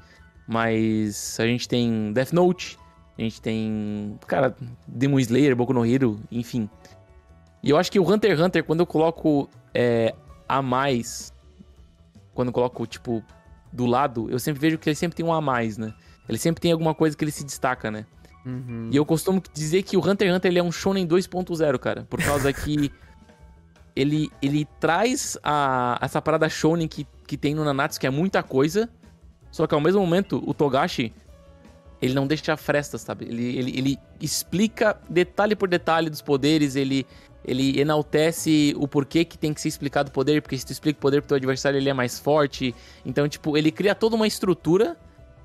Mas 0.46 1.38
a 1.40 1.46
gente 1.46 1.68
tem 1.68 2.12
Death 2.12 2.32
Note, 2.32 2.78
a 3.18 3.22
gente 3.22 3.40
tem, 3.40 4.18
cara, 4.26 4.56
Demon 4.86 5.18
Slayer, 5.20 5.54
Boku 5.54 5.72
no 5.72 5.84
Hero, 5.84 6.18
enfim. 6.30 6.68
E 7.62 7.70
eu 7.70 7.76
acho 7.76 7.92
que 7.92 8.00
o 8.00 8.10
Hunter 8.10 8.32
x 8.32 8.40
Hunter, 8.40 8.64
quando 8.64 8.80
eu 8.80 8.86
coloco 8.86 9.48
é, 9.74 10.14
a 10.48 10.60
mais, 10.62 11.32
quando 12.34 12.48
eu 12.48 12.52
coloco, 12.52 12.86
tipo, 12.86 13.22
do 13.72 13.86
lado, 13.86 14.30
eu 14.30 14.38
sempre 14.38 14.60
vejo 14.60 14.78
que 14.78 14.88
ele 14.88 14.96
sempre 14.96 15.16
tem 15.16 15.24
um 15.24 15.32
a 15.32 15.40
mais, 15.40 15.78
né? 15.78 15.94
Ele 16.28 16.38
sempre 16.38 16.60
tem 16.60 16.72
alguma 16.72 16.94
coisa 16.94 17.16
que 17.16 17.24
ele 17.24 17.30
se 17.30 17.44
destaca, 17.44 17.90
né? 17.90 18.06
Uhum. 18.44 18.88
E 18.90 18.96
eu 18.96 19.04
costumo 19.04 19.40
dizer 19.52 19.82
que 19.82 19.96
o 19.96 20.00
Hunter 20.00 20.28
x 20.28 20.36
Hunter 20.36 20.50
ele 20.50 20.58
é 20.58 20.62
um 20.62 20.72
shonen 20.72 21.06
2.0, 21.06 21.78
cara. 21.78 22.06
Por 22.08 22.22
causa 22.22 22.50
que 22.52 22.90
ele, 23.94 24.30
ele 24.40 24.66
traz 24.80 25.38
a, 25.42 25.98
essa 26.00 26.20
parada 26.20 26.48
shonen 26.48 26.88
que, 26.88 27.06
que 27.26 27.36
tem 27.36 27.54
no 27.54 27.64
Nanatsu, 27.64 28.00
que 28.00 28.06
é 28.06 28.10
muita 28.10 28.42
coisa. 28.42 28.88
Só 29.50 29.66
que 29.66 29.74
ao 29.74 29.80
mesmo 29.80 30.00
momento, 30.00 30.42
o 30.46 30.54
Togashi, 30.54 31.12
ele 32.02 32.14
não 32.14 32.26
deixa 32.26 32.56
frestas, 32.56 33.00
sabe? 33.02 33.26
Ele, 33.26 33.56
ele, 33.56 33.78
ele 33.78 33.98
explica 34.20 34.98
detalhe 35.08 35.54
por 35.54 35.68
detalhe 35.68 36.10
dos 36.10 36.20
poderes, 36.20 36.74
ele, 36.74 37.06
ele 37.44 37.80
enaltece 37.80 38.74
o 38.76 38.88
porquê 38.88 39.24
que 39.24 39.38
tem 39.38 39.54
que 39.54 39.60
ser 39.60 39.68
explicado 39.68 40.08
o 40.10 40.12
poder, 40.12 40.42
porque 40.42 40.58
se 40.58 40.66
tu 40.66 40.72
explica 40.72 40.98
o 40.98 41.00
poder 41.00 41.22
pro 41.22 41.28
teu 41.28 41.36
adversário, 41.36 41.78
ele 41.78 41.88
é 41.88 41.94
mais 41.94 42.18
forte. 42.18 42.74
Então, 43.06 43.28
tipo, 43.28 43.56
ele 43.56 43.70
cria 43.70 43.94
toda 43.94 44.16
uma 44.16 44.26
estrutura 44.26 44.96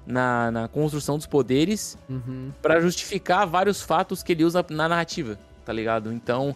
na, 0.06 0.50
na 0.50 0.68
construção 0.68 1.18
dos 1.18 1.28
poderes 1.28 1.96
Uhum. 2.10 2.52
Pra 2.60 2.80
justificar 2.80 3.46
vários 3.46 3.82
fatos 3.82 4.24
que 4.24 4.32
ele 4.32 4.44
usa 4.44 4.66
na 4.70 4.90
narrativa, 4.90 5.38
tá 5.64 5.72
ligado? 5.72 6.12
Então, 6.12 6.56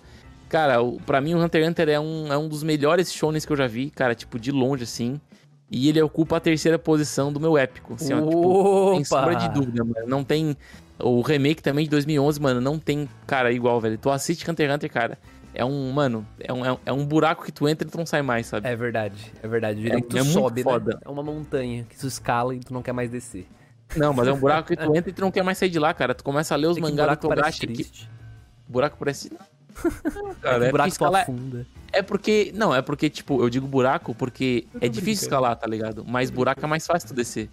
cara, 0.49 0.77
pra 1.05 1.21
mim 1.21 1.35
o 1.35 1.43
Hunter 1.43 1.61
x 1.61 1.69
Hunter 1.69 1.89
é 1.89 1.99
um, 1.99 2.33
é 2.33 2.37
um 2.37 2.47
dos 2.47 2.63
melhores 2.63 3.13
shonens 3.13 3.45
que 3.45 3.51
eu 3.51 3.57
já 3.57 3.67
vi, 3.67 3.91
cara, 3.91 4.15
tipo, 4.15 4.39
de 4.39 4.51
longe, 4.51 4.83
assim. 4.83 5.21
E 5.71 5.87
ele 5.87 6.01
ocupa 6.01 6.35
a 6.35 6.39
terceira 6.41 6.77
posição 6.77 7.31
do 7.31 7.39
meu 7.39 7.57
épico, 7.57 7.93
assim, 7.93 8.13
ó, 8.13 8.19
tipo, 8.21 8.91
sem 8.95 9.03
sombra 9.05 9.35
de 9.35 9.49
dúvida, 9.49 9.83
mano. 9.85 10.05
Não 10.05 10.23
tem... 10.23 10.55
O 10.99 11.21
remake 11.21 11.63
também 11.63 11.85
de 11.85 11.89
2011, 11.91 12.39
mano, 12.41 12.59
não 12.61 12.77
tem, 12.77 13.09
cara, 13.25 13.51
igual, 13.53 13.79
velho. 13.79 13.97
Tu 13.97 14.09
assiste 14.11 14.49
Hunter 14.51 14.67
x 14.67 14.75
Hunter, 14.75 14.91
cara, 14.91 15.17
é 15.53 15.63
um, 15.65 15.91
mano, 15.91 16.27
é 16.39 16.53
um, 16.53 16.63
é 16.65 16.71
um- 16.73 17.01
é 17.01 17.05
buraco 17.05 17.43
que 17.43 17.51
tu 17.51 17.67
entra 17.67 17.87
e 17.87 17.89
tu 17.91 17.97
não 17.97 18.05
sai 18.05 18.21
mais, 18.21 18.45
sabe? 18.47 18.67
É 18.67 18.75
verdade, 18.75 19.31
é 19.41 19.47
verdade. 19.47 19.87
É- 19.91 19.95
que 19.95 20.01
tu 20.03 20.17
é 20.17 20.21
muito 20.21 20.33
sobe, 20.33 20.61
foda. 20.61 20.93
né? 20.93 20.99
É 21.03 21.09
uma 21.09 21.23
montanha 21.23 21.85
que 21.89 21.97
tu 21.97 22.05
escala 22.05 22.53
e 22.53 22.59
tu 22.59 22.71
não 22.73 22.81
quer 22.83 22.91
mais 22.91 23.09
descer. 23.09 23.47
Não, 23.95 24.13
mas 24.13 24.27
é 24.27 24.33
um 24.33 24.37
buraco 24.39 24.67
que 24.67 24.75
tu 24.75 24.95
entra 24.95 25.09
e 25.09 25.13
tu 25.13 25.21
não 25.21 25.31
quer 25.31 25.41
mais 25.43 25.57
sair 25.57 25.69
de 25.69 25.79
lá, 25.79 25.91
cara. 25.93 26.13
Tu 26.13 26.23
começa 26.23 26.53
a 26.53 26.57
ler 26.57 26.67
os 26.67 26.77
É 26.77 26.81
mangás 26.81 27.17
do 27.17 27.27
buraco 27.27 27.27
parece 27.29 27.59
Togashi. 27.61 27.83
Que... 27.83 28.07
Buraco 28.67 28.97
parece... 28.99 29.31
Não, 30.13 30.31
É 30.31 30.35
cara, 30.35 30.65
é 30.65 30.67
o 30.67 30.71
buraco 30.71 30.89
tu 30.89 30.93
escalar- 30.93 31.21
afunda. 31.23 31.65
É 31.91 32.01
porque. 32.01 32.51
Não, 32.55 32.73
é 32.73 32.81
porque, 32.81 33.09
tipo, 33.09 33.41
eu 33.41 33.49
digo 33.49 33.67
buraco 33.67 34.15
porque 34.15 34.65
é 34.79 34.87
difícil 34.87 34.91
brincando. 34.91 35.11
escalar, 35.11 35.55
tá 35.55 35.67
ligado? 35.67 36.05
Mas 36.07 36.29
buraco 36.29 36.63
é 36.63 36.67
mais 36.67 36.85
fácil 36.85 37.09
tu 37.09 37.13
descer. 37.13 37.49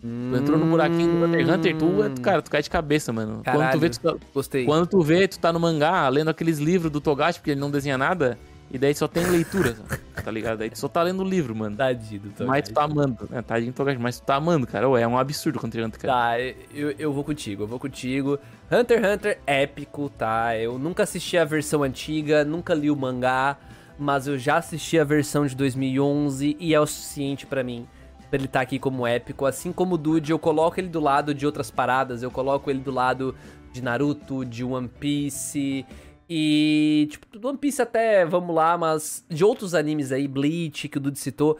Tu 0.00 0.36
entrou 0.36 0.58
no 0.58 0.66
buraquinho 0.66 1.18
do 1.18 1.24
Hunter 1.24 1.40
x 1.40 1.50
Hunter, 1.50 1.76
tu, 1.76 2.10
tu, 2.14 2.20
cara, 2.20 2.42
tu 2.42 2.50
cai 2.50 2.62
de 2.62 2.70
cabeça, 2.70 3.12
mano. 3.12 3.42
Quando 3.42 3.42
tu, 3.42 3.58
Caralho. 3.58 3.80
vê, 3.80 3.90
tu 3.90 4.00
tá, 4.00 4.14
Gostei. 4.32 4.64
quando 4.64 4.86
tu 4.86 5.00
vê, 5.02 5.26
tu 5.26 5.38
tá 5.38 5.52
no 5.52 5.58
mangá, 5.58 6.08
lendo 6.08 6.28
aqueles 6.28 6.58
livros 6.58 6.92
do 6.92 7.00
Togashi, 7.00 7.40
porque 7.40 7.52
ele 7.52 7.60
não 7.60 7.70
desenha 7.70 7.98
nada, 7.98 8.38
e 8.70 8.78
daí 8.78 8.94
só 8.94 9.06
tem 9.06 9.24
leitura, 9.26 9.76
tá 10.22 10.30
ligado? 10.30 10.62
Aí 10.62 10.70
tu 10.70 10.78
só 10.78 10.88
tá 10.88 11.02
lendo 11.02 11.22
o 11.22 11.28
livro, 11.28 11.54
mano. 11.54 11.76
Tadinho 11.76 12.20
do 12.20 12.46
Mas 12.46 12.68
tu 12.68 12.74
tá 12.74 12.84
amando, 12.84 13.28
né? 13.30 13.40
Tadinho 13.40 13.72
do 13.72 13.76
Togashi, 13.76 13.98
mas 13.98 14.18
tu 14.18 14.26
tá 14.26 14.34
amando, 14.34 14.66
cara. 14.66 14.88
Ué, 14.88 15.02
é 15.02 15.08
um 15.08 15.16
absurdo 15.16 15.58
x 15.58 15.64
Hunter, 15.64 15.90
cara. 16.00 16.12
Tá, 16.12 16.40
eu, 16.74 16.90
eu 16.98 17.12
vou 17.12 17.22
contigo, 17.22 17.62
eu 17.62 17.66
vou 17.66 17.78
contigo. 17.78 18.38
Hunter 18.70 18.98
x 18.98 19.14
Hunter 19.14 19.40
épico, 19.46 20.10
tá? 20.10 20.56
Eu 20.56 20.78
nunca 20.78 21.04
assisti 21.04 21.38
a 21.38 21.44
versão 21.44 21.82
antiga, 21.82 22.44
nunca 22.44 22.74
li 22.74 22.90
o 22.90 22.96
mangá, 22.96 23.56
mas 23.98 24.26
eu 24.26 24.36
já 24.36 24.56
assisti 24.56 24.98
a 24.98 25.04
versão 25.04 25.46
de 25.46 25.54
2011 25.54 26.56
e 26.58 26.74
é 26.74 26.80
o 26.80 26.86
suficiente 26.86 27.46
pra 27.46 27.62
mim 27.62 27.86
pra 28.28 28.38
ele 28.38 28.46
estar 28.46 28.60
aqui 28.60 28.78
como 28.80 29.06
épico. 29.06 29.46
Assim 29.46 29.72
como 29.72 29.94
o 29.94 29.98
Dude, 29.98 30.32
eu 30.32 30.38
coloco 30.38 30.80
ele 30.80 30.88
do 30.88 30.98
lado 30.98 31.32
de 31.32 31.46
outras 31.46 31.70
paradas, 31.70 32.22
eu 32.22 32.30
coloco 32.32 32.68
ele 32.68 32.80
do 32.80 32.90
lado 32.90 33.34
de 33.72 33.80
Naruto, 33.82 34.44
de 34.44 34.64
One 34.64 34.88
Piece 34.88 35.86
e 36.28 37.08
tipo, 37.10 37.38
do 37.38 37.48
One 37.48 37.58
Piece 37.58 37.80
até, 37.82 38.24
vamos 38.24 38.54
lá, 38.54 38.76
mas 38.76 39.24
de 39.28 39.44
outros 39.44 39.74
animes 39.74 40.12
aí, 40.12 40.26
Bleach, 40.26 40.88
que 40.88 40.98
o 40.98 41.00
Dude 41.00 41.18
citou, 41.18 41.56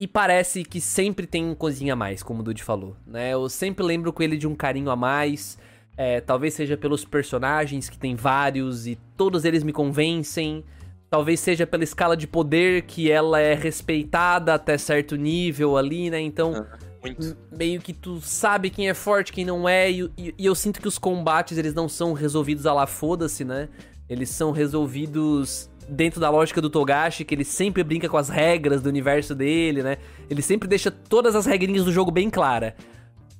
e 0.00 0.06
parece 0.06 0.62
que 0.64 0.80
sempre 0.80 1.26
tem 1.26 1.54
coisinha 1.54 1.94
a 1.94 1.96
mais, 1.96 2.22
como 2.22 2.40
o 2.40 2.42
Dude 2.42 2.62
falou, 2.62 2.96
né? 3.06 3.32
Eu 3.32 3.48
sempre 3.48 3.84
lembro 3.84 4.12
com 4.12 4.22
ele 4.22 4.36
de 4.36 4.46
um 4.46 4.54
carinho 4.54 4.90
a 4.90 4.96
mais. 4.96 5.58
é, 5.98 6.20
talvez 6.20 6.52
seja 6.52 6.76
pelos 6.76 7.06
personagens, 7.06 7.88
que 7.88 7.96
tem 7.98 8.14
vários, 8.14 8.86
e 8.86 8.98
todos 9.16 9.46
eles 9.46 9.62
me 9.62 9.72
convencem. 9.72 10.62
Talvez 11.08 11.40
seja 11.40 11.66
pela 11.66 11.84
escala 11.84 12.14
de 12.14 12.26
poder, 12.26 12.82
que 12.82 13.10
ela 13.10 13.40
é 13.40 13.54
respeitada 13.54 14.52
até 14.52 14.76
certo 14.76 15.16
nível 15.16 15.74
ali, 15.78 16.10
né? 16.10 16.20
Então, 16.20 16.66
Muito. 17.00 17.34
meio 17.56 17.80
que 17.80 17.94
tu 17.94 18.20
sabe 18.20 18.68
quem 18.68 18.90
é 18.90 18.92
forte, 18.94 19.32
quem 19.32 19.44
não 19.46 19.66
é, 19.66 19.90
e, 19.90 20.02
e- 20.18 20.34
e 20.36 20.44
eu 20.44 20.54
sinto 20.54 20.82
que 20.82 20.88
os 20.88 20.98
combates, 20.98 21.56
eles 21.56 21.72
não 21.72 21.88
são 21.88 22.12
resolvidos 22.12 22.66
a 22.66 22.74
lá 22.74 22.86
foda-se, 22.86 23.42
né? 23.44 23.68
Eles 24.08 24.28
são 24.30 24.50
resolvidos 24.52 25.70
dentro 25.88 26.20
da 26.20 26.30
lógica 26.30 26.60
do 26.60 26.68
Togashi, 26.70 27.24
que 27.24 27.34
ele 27.34 27.44
sempre 27.44 27.82
brinca 27.84 28.08
com 28.08 28.16
as 28.16 28.28
regras 28.28 28.82
do 28.82 28.88
universo 28.88 29.34
dele, 29.34 29.82
né? 29.82 29.98
Ele 30.28 30.42
sempre 30.42 30.68
deixa 30.68 30.90
todas 30.90 31.34
as 31.36 31.46
regrinhas 31.46 31.84
do 31.84 31.92
jogo 31.92 32.10
bem 32.10 32.28
clara. 32.30 32.74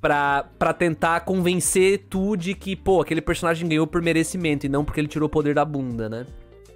Pra, 0.00 0.44
pra 0.58 0.72
tentar 0.72 1.20
convencer 1.20 2.06
tu 2.10 2.36
de 2.36 2.54
que, 2.54 2.76
pô, 2.76 3.00
aquele 3.00 3.20
personagem 3.20 3.68
ganhou 3.68 3.86
por 3.86 4.02
merecimento 4.02 4.66
e 4.66 4.68
não 4.68 4.84
porque 4.84 5.00
ele 5.00 5.08
tirou 5.08 5.26
o 5.26 5.30
poder 5.30 5.54
da 5.54 5.64
bunda, 5.64 6.08
né? 6.08 6.26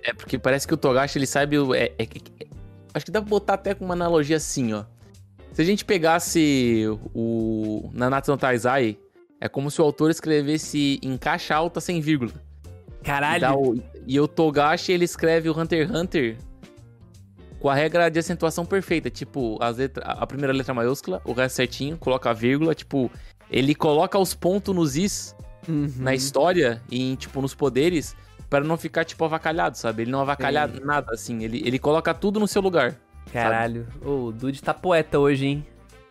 É 0.03 0.13
porque 0.13 0.39
parece 0.39 0.67
que 0.67 0.75
o 0.75 0.77
Togashi, 0.77 1.19
ele 1.19 1.27
sabe. 1.27 1.57
é- 1.77 1.93
é- 1.99 2.03
é- 2.03 2.47
acho 2.95 3.05
que 3.05 3.13
dá 3.13 3.21
pra 3.21 3.29
botar 3.29 3.55
até 3.55 3.75
com 3.75 3.85
uma 3.85 3.95
analogia 3.95 4.37
assim, 4.37 4.73
ó. 4.73 4.85
Se 5.53 5.61
a 5.61 5.65
gente 5.65 5.85
pegasse 5.85 6.87
o 7.15 7.91
Nanatsu 7.93 8.31
no 8.33 8.39
Taizai, 8.39 8.97
é 9.41 9.49
como 9.49 9.71
se 9.71 9.81
o 9.81 9.85
autor 9.85 10.11
escrevesse 10.11 10.99
em 11.03 11.17
caixa 11.17 11.55
alta 11.55 11.81
sem 11.81 12.01
vírgula. 12.01 12.33
E, 13.01 13.05
Caralho! 13.05 13.59
o, 13.59 13.83
e 14.07 14.21
o 14.21 14.29
Togashi, 14.29 14.93
ele 14.93 15.05
escreve 15.05 15.49
o 15.49 15.59
Hunter 15.59 15.87
x 15.87 15.97
Hunter 15.97 16.37
com 17.59 17.69
a 17.69 17.75
regra 17.75 18.11
de 18.11 18.19
acentuação 18.19 18.65
perfeita. 18.65 19.11
Tipo, 19.11 19.59
as 19.63 19.77
letra, 19.77 20.05
a 20.05 20.27
primeira 20.27 20.53
letra 20.53 20.73
maiúscula, 20.75 21.21
o 21.25 21.33
resto 21.33 21.57
certinho, 21.57 21.97
coloca 21.99 22.31
a 22.31 22.33
vírgula. 22.33 22.75
Tipo, 22.75 23.11
ele 23.51 23.75
coloca 23.75 24.19
os 24.19 24.35
pontos 24.35 24.75
nos 24.75 24.97
is 24.97 25.37
Uhum. 25.69 25.93
na 25.99 26.15
história 26.15 26.83
e, 26.91 27.17
tipo, 27.17 27.41
nos 27.43 27.55
poderes 27.55 28.17
para 28.49 28.65
não 28.65 28.79
ficar, 28.79 29.05
tipo, 29.05 29.23
avacalhado, 29.25 29.77
sabe? 29.77 30.03
Ele 30.03 30.11
não 30.11 30.21
avacalha 30.21 30.67
Sim. 30.67 30.81
nada, 30.83 31.13
assim. 31.13 31.45
Ele, 31.45 31.63
ele 31.65 31.79
coloca 31.79 32.15
tudo 32.15 32.41
no 32.41 32.49
seu 32.49 32.63
lugar. 32.63 32.97
Caralho. 33.31 33.87
O 34.03 34.33
Dude 34.33 34.61
tá 34.63 34.73
poeta 34.75 35.19
hoje, 35.19 35.47
hein? 35.47 35.67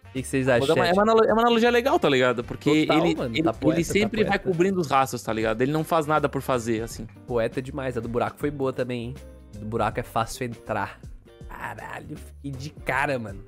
O 0.09 0.13
que 0.13 0.21
que 0.23 0.27
vocês 0.27 0.47
acham? 0.49 0.67
É 0.69 0.73
uma, 0.73 0.83
é, 0.83 0.87
chat? 0.87 0.93
uma, 0.95 1.03
analo- 1.03 1.23
é 1.25 1.33
uma 1.33 1.41
analogia 1.43 1.69
legal, 1.69 1.99
tá 1.99 2.09
ligado? 2.09 2.43
Porque 2.43 2.85
Total, 2.87 3.05
ele, 3.05 3.15
mano, 3.15 3.35
ele, 3.35 3.43
tá 3.43 3.53
poeta, 3.53 3.79
ele 3.79 3.85
tá 3.87 3.93
sempre 3.93 4.23
vai 4.23 4.39
poeta. 4.39 4.49
cobrindo 4.49 4.79
os 4.81 4.87
rastros, 4.89 5.21
tá 5.21 5.31
ligado? 5.31 5.61
Ele 5.61 5.71
não 5.71 5.83
faz 5.83 6.05
nada 6.07 6.27
por 6.27 6.41
fazer, 6.41 6.81
assim. 6.81 7.05
Poeta 7.27 7.61
demais. 7.61 7.95
A 7.97 7.99
do 8.01 8.09
buraco 8.09 8.37
foi 8.39 8.49
boa 8.49 8.73
também, 8.73 9.01
hein? 9.09 9.13
Do 9.59 9.65
buraco 9.65 9.99
é 9.99 10.03
fácil 10.03 10.45
entrar. 10.45 10.99
Caralho, 11.47 12.17
fiquei 12.17 12.51
de 12.51 12.69
cara, 12.69 13.17
mano. 13.19 13.43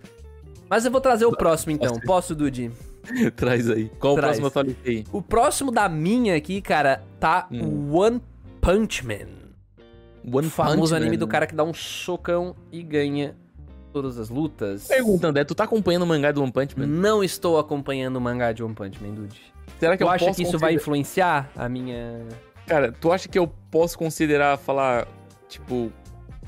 Mas 0.70 0.86
eu 0.86 0.92
vou 0.92 1.02
trazer 1.02 1.26
o 1.26 1.32
próximo 1.36 1.72
então. 1.72 2.00
Posso, 2.02 2.34
Dude? 2.36 2.72
Traz 3.36 3.70
aí. 3.70 3.90
Qual 4.00 4.16
Traz. 4.16 4.38
o 4.38 4.42
próximo 4.42 4.48
atualizei? 4.48 5.06
O 5.12 5.22
próximo 5.22 5.72
da 5.72 5.90
minha 5.90 6.36
aqui, 6.36 6.62
cara, 6.62 7.04
tá 7.20 7.48
Hum. 7.52 7.92
One 7.94 8.22
Punch 8.62 9.06
Man. 9.06 9.28
One 10.32 10.48
O 10.48 10.50
famoso 10.52 10.78
Punch 10.82 10.94
anime 10.96 11.12
Man. 11.18 11.20
do 11.20 11.28
cara 11.28 11.48
que 11.48 11.56
dá 11.56 11.64
um 11.64 11.74
socão 11.74 12.56
e 12.72 12.84
ganha 12.84 13.36
todas 13.92 14.18
as 14.18 14.30
lutas. 14.30 14.88
Pergunta, 14.88 15.28
André, 15.28 15.44
tu 15.44 15.54
tá 15.54 15.64
acompanhando 15.66 16.04
o 16.04 16.08
mangá 16.08 16.32
do 16.32 16.42
One 16.42 16.52
Punch 16.52 16.78
Man? 16.80 16.88
Não 16.88 17.24
estou 17.24 17.60
acompanhando 17.60 18.16
o 18.18 18.22
mangá 18.22 18.52
de 18.52 18.64
One 18.64 18.74
Punch 18.74 19.02
Man, 19.04 19.14
Dude. 19.14 19.40
Será 19.80 19.94
que 19.98 20.04
Tu 20.04 20.08
eu 20.08 20.10
acha 20.10 20.34
que 20.34 20.44
isso 20.44 20.58
vai 20.60 20.74
influenciar 20.76 21.50
a 21.56 21.68
minha. 21.70 22.26
Cara, 22.68 22.92
tu 22.92 23.12
acha 23.12 23.28
que 23.28 23.38
eu 23.38 23.48
posso 23.70 23.98
considerar 23.98 24.58
falar, 24.58 25.08
tipo, 25.50 25.92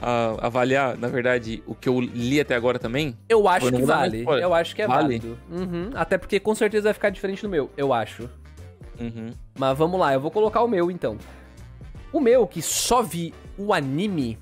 a- 0.01 0.35
avaliar, 0.45 0.97
na 0.97 1.07
verdade, 1.07 1.63
o 1.65 1.73
que 1.75 1.89
eu 1.89 1.99
li 1.99 2.39
até 2.39 2.55
agora 2.55 2.77
também? 2.79 3.17
Eu 3.27 3.47
acho 3.47 3.71
que 3.71 3.81
vale. 3.81 4.23
Eu 4.41 4.53
acho 4.53 4.75
que 4.75 4.81
é 4.81 4.87
Vale? 4.87 5.01
válido. 5.19 5.37
Uhum. 5.51 5.89
Até 5.95 6.17
porque 6.17 6.39
com 6.39 6.53
certeza 6.53 6.85
vai 6.85 6.93
ficar 6.93 7.09
diferente 7.09 7.41
do 7.41 7.49
meu. 7.49 7.69
Eu 7.75 7.91
acho. 7.93 8.29
Uhum. 8.99 9.31
Mas 9.57 9.77
vamos 9.77 9.99
lá, 9.99 10.13
eu 10.13 10.19
vou 10.21 10.29
colocar 10.31 10.61
o 10.63 10.67
meu 10.67 10.91
então. 10.91 11.17
O 12.11 12.19
meu, 12.19 12.45
que 12.45 12.61
só 12.61 13.01
vi 13.01 13.33
o 13.57 13.73
anime 13.73 14.37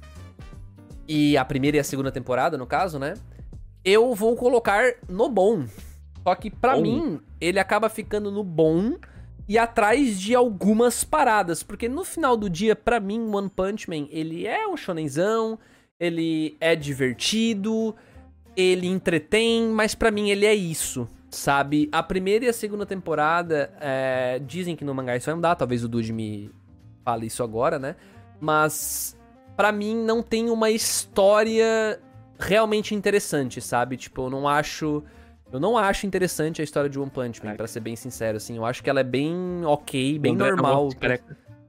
e 1.11 1.35
a 1.35 1.43
primeira 1.43 1.75
e 1.75 1.79
a 1.81 1.83
segunda 1.83 2.09
temporada, 2.09 2.57
no 2.57 2.65
caso, 2.65 2.97
né? 2.97 3.15
Eu 3.83 4.15
vou 4.15 4.33
colocar 4.37 4.93
no 5.09 5.27
bom. 5.27 5.65
Só 6.23 6.33
que 6.35 6.49
pra 6.49 6.77
Bom. 6.77 6.81
mim, 6.81 7.19
ele 7.41 7.59
acaba 7.59 7.89
ficando 7.89 8.31
no 8.31 8.45
bom 8.45 8.95
e 9.45 9.57
atrás 9.57 10.17
de 10.17 10.33
algumas 10.33 11.03
paradas. 11.03 11.63
Porque 11.63 11.89
no 11.89 12.05
final 12.05 12.37
do 12.37 12.49
dia, 12.49 12.77
pra 12.77 13.01
mim, 13.01 13.29
One 13.29 13.49
Punch 13.49 13.89
Man, 13.89 14.07
ele 14.09 14.47
é 14.47 14.65
um 14.65 14.77
shonenzão, 14.77 15.59
ele 15.99 16.55
é 16.61 16.77
divertido, 16.77 17.93
ele 18.55 18.87
entretém, 18.87 19.67
mas 19.67 19.93
pra 19.93 20.11
mim 20.11 20.29
ele 20.29 20.45
é 20.45 20.55
isso, 20.55 21.09
sabe? 21.29 21.89
A 21.91 22.01
primeira 22.01 22.45
e 22.45 22.47
a 22.47 22.53
segunda 22.53 22.85
temporada, 22.85 23.69
é, 23.81 24.39
dizem 24.39 24.77
que 24.77 24.85
no 24.85 24.95
mangá 24.95 25.17
isso 25.17 25.25
vai 25.25 25.35
mudar, 25.35 25.55
talvez 25.55 25.83
o 25.83 25.89
Dude 25.89 26.13
me 26.13 26.49
fale 27.03 27.25
isso 27.25 27.43
agora, 27.43 27.77
né? 27.77 27.97
Mas 28.39 29.19
pra 29.55 29.71
mim 29.71 29.95
não 29.95 30.21
tem 30.21 30.49
uma 30.49 30.69
história 30.69 31.99
realmente 32.39 32.95
interessante, 32.95 33.61
sabe? 33.61 33.97
Tipo, 33.97 34.23
eu 34.23 34.29
não 34.29 34.47
acho 34.47 35.03
eu 35.51 35.59
não 35.59 35.77
acho 35.77 36.07
interessante 36.07 36.61
a 36.61 36.63
história 36.63 36.89
de 36.89 36.97
One 36.97 37.11
Punch 37.11 37.45
Man, 37.45 37.55
pra 37.55 37.67
ser 37.67 37.81
bem 37.81 37.95
sincero, 37.95 38.37
assim. 38.37 38.55
Eu 38.55 38.65
acho 38.65 38.81
que 38.81 38.89
ela 38.89 39.01
é 39.01 39.03
bem 39.03 39.35
ok, 39.65 40.17
bem 40.17 40.33
André 40.33 40.51
normal. 40.51 40.89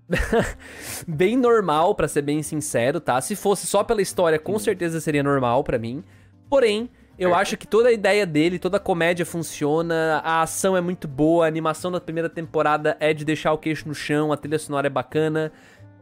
bem 1.08 1.36
normal, 1.36 1.94
pra 1.94 2.06
ser 2.06 2.22
bem 2.22 2.42
sincero, 2.42 3.00
tá? 3.00 3.20
Se 3.20 3.34
fosse 3.34 3.66
só 3.66 3.82
pela 3.82 4.00
história, 4.00 4.38
com 4.38 4.58
certeza 4.58 5.00
seria 5.00 5.22
normal 5.22 5.64
pra 5.64 5.78
mim. 5.78 6.04
Porém, 6.48 6.88
Eu 7.18 7.34
acho 7.34 7.56
que 7.56 7.66
toda 7.66 7.88
a 7.88 7.92
ideia 7.92 8.24
dele, 8.24 8.58
toda 8.58 8.78
a 8.78 8.80
comédia 8.80 9.24
funciona, 9.26 10.20
a 10.24 10.42
ação 10.42 10.76
é 10.76 10.80
muito 10.80 11.06
boa, 11.06 11.44
a 11.44 11.48
animação 11.48 11.92
da 11.92 12.00
primeira 12.00 12.28
temporada 12.28 12.96
é 12.98 13.12
de 13.12 13.24
deixar 13.24 13.52
o 13.52 13.58
queixo 13.58 13.86
no 13.86 13.94
chão, 13.94 14.32
a 14.32 14.36
trilha 14.36 14.58
sonora 14.58 14.86
é 14.86 14.90
bacana. 14.90 15.52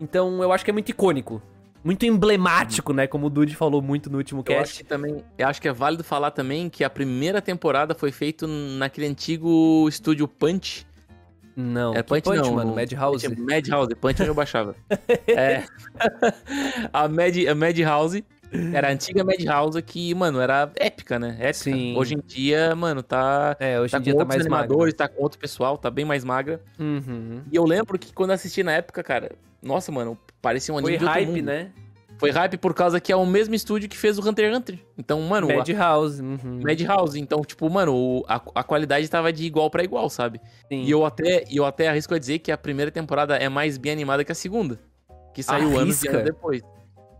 Então 0.01 0.43
eu 0.43 0.53
acho 0.53 0.64
que 0.64 0.70
é 0.70 0.72
muito 0.72 0.89
icônico. 0.91 1.43
Muito 1.83 2.05
emblemático, 2.05 2.93
né? 2.93 3.07
Como 3.07 3.26
o 3.26 3.31
Dude 3.31 3.57
falou 3.57 3.81
muito 3.81 4.11
no 4.11 4.18
último 4.18 4.45
Eu 4.47 4.55
acho 4.57 4.64
cast. 4.64 4.78
que 4.83 4.89
também, 4.89 5.24
eu 5.39 5.49
acho 5.49 5.61
que 5.62 5.68
é 5.68 5.72
válido 5.72 6.05
falar 6.05 6.31
também 6.31 6.68
que 6.68 6.85
a 6.85 6.91
primeira 6.91 7.41
temporada 7.41 7.95
foi 7.95 8.12
feito 8.12 8.47
naquele 8.47 9.07
antigo 9.07 9.87
estúdio 9.89 10.28
Punch. 10.28 10.87
Não, 11.57 11.93
É 11.95 12.03
que 12.03 12.09
Punch, 12.09 12.26
não, 12.37 12.53
mano, 12.55 12.70
no- 12.70 12.76
Madhouse. 12.76 13.26
Tinha 13.26 13.45
Madhouse, 13.47 13.95
Punch 13.95 14.22
eu 14.22 14.35
baixava. 14.35 14.76
é. 15.26 15.64
a, 16.93 17.09
Mad, 17.09 17.37
a 17.49 17.55
Madhouse 17.55 18.24
era 18.75 18.89
a 18.89 18.91
antiga 18.93 19.23
Madhouse 19.25 19.81
que, 19.83 20.15
mano, 20.15 20.41
era 20.41 20.71
épica, 20.77 21.19
né? 21.19 21.37
Épica. 21.39 21.53
Sim. 21.55 21.97
Hoje 21.97 22.15
em 22.15 22.21
dia, 22.27 22.75
mano, 22.75 23.03
tá, 23.03 23.57
É, 23.61 23.81
hoje 23.81 23.93
tá 23.93 23.99
em 23.99 24.03
dia 24.03 24.17
tá 24.17 24.25
mais 24.25 24.41
animadores, 24.41 24.95
tá 24.95 25.09
com 25.09 25.23
outro 25.23 25.39
pessoal, 25.39 25.77
tá 25.79 25.91
bem 25.91 26.05
mais 26.05 26.25
magra. 26.25 26.61
Uhum. 26.79 27.43
E 27.51 27.57
eu 27.57 27.65
lembro 27.65 27.99
que 27.99 28.13
quando 28.13 28.31
assisti 28.33 28.63
na 28.63 28.73
época, 28.73 29.03
cara, 29.03 29.33
nossa, 29.63 29.91
mano, 29.93 30.17
parecia 30.41 30.73
um 30.75 30.79
anime 30.79 30.99
Foi 30.99 31.07
hype, 31.07 31.43
né? 31.43 31.71
Foi 32.19 32.31
hype 32.31 32.59
por 32.59 32.75
causa 32.75 33.01
que 33.01 33.11
é 33.11 33.17
o 33.17 33.25
mesmo 33.25 33.55
estúdio 33.55 33.89
que 33.89 33.97
fez 33.97 34.19
o 34.19 34.29
Hunter 34.29 34.45
x 34.51 34.57
Hunter. 34.59 34.79
Então, 34.99 35.23
mano, 35.23 35.51
a- 35.51 35.57
Madhouse. 35.57 36.21
Uhum. 36.21 36.61
Madhouse. 36.63 37.19
Então, 37.19 37.41
tipo, 37.41 37.71
mano, 37.71 38.23
a, 38.29 38.35
a 38.57 38.63
qualidade 38.63 39.09
tava 39.09 39.33
de 39.33 39.47
igual 39.47 39.71
pra 39.71 39.83
igual, 39.83 40.11
sabe? 40.11 40.39
Sim. 40.69 40.83
E 40.83 40.91
eu 40.91 41.07
até, 41.07 41.45
eu 41.51 41.65
até 41.65 41.89
arrisco 41.89 42.13
a 42.15 42.19
dizer 42.19 42.41
que 42.41 42.53
a 42.53 42.59
primeira 42.59 42.91
temporada 42.91 43.37
é 43.37 43.49
mais 43.49 43.79
bem 43.79 43.93
animada 43.93 44.23
que 44.23 44.31
a 44.31 44.35
segunda. 44.35 44.79
Que 45.33 45.43
saiu 45.43 45.69
anos 45.69 45.79
e 45.79 45.79
Arrisca? 45.79 46.11
anos 46.11 46.25
depois. 46.25 46.63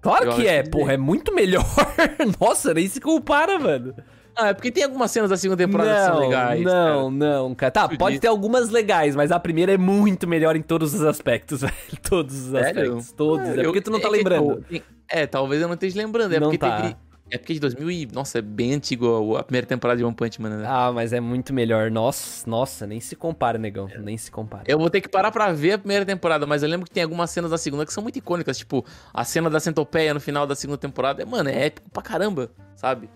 Claro 0.01 0.26
eu 0.26 0.32
que 0.34 0.46
é, 0.46 0.62
que 0.62 0.70
porra, 0.70 0.94
é 0.94 0.96
muito 0.96 1.34
melhor. 1.34 1.64
Nossa, 2.40 2.72
nem 2.74 2.86
se 2.88 3.01
compara, 3.01 3.59
mano. 3.59 3.94
Ah, 4.36 4.48
é 4.48 4.55
porque 4.55 4.70
tem 4.70 4.84
algumas 4.84 5.11
cenas 5.11 5.28
da 5.28 5.36
segunda 5.36 5.62
temporada 5.64 5.90
que 5.92 6.05
são 6.07 6.14
não, 6.14 6.20
legais. 6.20 6.62
não, 6.62 7.11
não, 7.11 7.55
cara. 7.55 7.70
Tá, 7.70 7.88
pode 7.88 8.18
ter 8.18 8.28
algumas 8.28 8.70
legais, 8.70 9.14
mas 9.14 9.30
a 9.30 9.38
primeira 9.38 9.72
é 9.74 9.76
muito 9.76 10.26
melhor 10.26 10.57
em 10.57 10.62
todos 10.62 10.94
os 10.94 11.03
aspectos, 11.03 11.61
velho. 11.62 11.72
Todos 12.09 12.34
os 12.46 12.51
Sério? 12.51 12.68
aspectos, 12.82 13.12
todos. 13.12 13.46
É, 13.48 13.61
Eu- 13.61 13.64
porque 13.64 13.80
tu 13.82 13.90
não 13.90 14.01
tá 14.01 14.09
é 14.09 14.11
lembrando. 14.12 14.64
É, 15.09 15.26
talvez 15.26 15.61
eu 15.61 15.66
não 15.68 15.74
esteja 15.74 15.98
lembrando. 15.98 16.32
É 16.34 16.40
Não 16.40 16.46
porque 16.51 16.59
tá. 16.59 16.80
teve- 16.80 16.96
É 17.31 17.39
porque 17.39 17.55
de 17.55 17.61
2000 17.61 17.91
e... 17.91 18.09
Nossa, 18.12 18.39
é 18.39 18.43
bem 18.43 18.74
antigo 18.74 19.37
a 19.37 19.43
primeira 19.45 19.66
temporada 19.66 19.99
de 19.99 20.05
One 20.05 20.14
Punch 20.14 20.41
Man, 20.43 20.51
né? 20.51 20.64
Ah, 20.66 20.91
mas 20.93 21.12
é 21.12 21.20
muito 21.20 21.53
melhor. 21.53 21.91
Nossa, 21.91 22.49
nossa, 22.49 22.87
nem 22.87 23.01
se 23.01 23.14
compara, 23.14 23.57
negão. 23.57 23.89
Nem 24.01 24.18
se 24.18 24.31
compara. 24.31 24.64
Eu 24.66 24.78
vou 24.78 24.91
ter 24.91 25.01
que 25.01 25.09
parar 25.09 25.31
pra 25.31 25.53
ver 25.53 25.72
a 25.72 25.78
primeira 25.78 26.05
temporada, 26.05 26.47
mas 26.47 26.62
eu 26.62 26.68
lembro 26.68 26.87
que 26.87 26.93
tem 26.93 27.03
algumas 27.05 27.31
cenas 27.31 27.51
da 27.51 27.59
segunda 27.59 27.87
que 27.87 27.93
são 27.93 28.03
muito 28.03 28.16
icônicas, 28.16 28.59
tipo, 28.59 28.85
a 29.14 29.24
cena 29.24 29.49
da 29.49 29.61
centopeia 29.61 30.12
no 30.12 30.20
final 30.20 30.47
da 30.47 30.57
segunda 30.57 30.78
temporada, 30.78 31.22
é, 31.22 31.24
mano, 31.24 31.49
é 31.49 31.66
épico 31.66 31.89
pra 31.91 32.03
caramba, 32.03 32.51
sabe? 32.74 33.09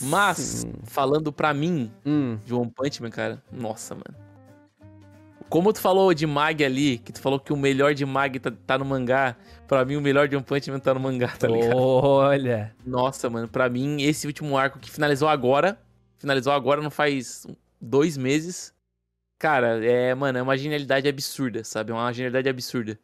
Mas, 0.00 0.38
Sim. 0.38 0.72
falando 0.84 1.30
pra 1.30 1.52
mim, 1.52 1.92
Hum, 2.06 2.38
de 2.44 2.54
One 2.54 2.70
Punch 2.74 3.02
Man, 3.02 3.10
cara, 3.10 3.42
nossa, 3.52 3.94
mano. 3.94 4.31
Como 5.52 5.70
tu 5.70 5.82
falou 5.82 6.14
de 6.14 6.26
Mag 6.26 6.64
ali, 6.64 6.96
que 6.96 7.12
tu 7.12 7.20
falou 7.20 7.38
que 7.38 7.52
o 7.52 7.56
melhor 7.58 7.92
de 7.92 8.06
Mag 8.06 8.40
tá, 8.40 8.50
tá 8.66 8.78
no 8.78 8.86
mangá, 8.86 9.36
pra 9.68 9.84
mim 9.84 9.96
o 9.96 10.00
melhor 10.00 10.26
de 10.26 10.34
One 10.34 10.42
Punch 10.42 10.70
Man 10.70 10.80
tá 10.80 10.94
no 10.94 11.00
mangá, 11.00 11.28
tá 11.28 11.46
ligado? 11.46 11.76
olha. 11.76 12.74
Nossa, 12.86 13.28
mano, 13.28 13.46
pra 13.46 13.68
mim 13.68 14.00
esse 14.00 14.26
último 14.26 14.56
arco 14.56 14.78
que 14.78 14.90
finalizou 14.90 15.28
agora, 15.28 15.78
finalizou 16.16 16.54
agora 16.54 16.80
não 16.80 16.90
faz 16.90 17.46
dois 17.78 18.16
meses, 18.16 18.72
cara, 19.38 19.84
é, 19.84 20.14
mano, 20.14 20.38
é 20.38 20.42
uma 20.42 20.56
genialidade 20.56 21.06
absurda, 21.06 21.62
sabe? 21.62 21.90
É 21.90 21.94
uma 21.94 22.10
genialidade 22.14 22.48
absurda. 22.48 22.98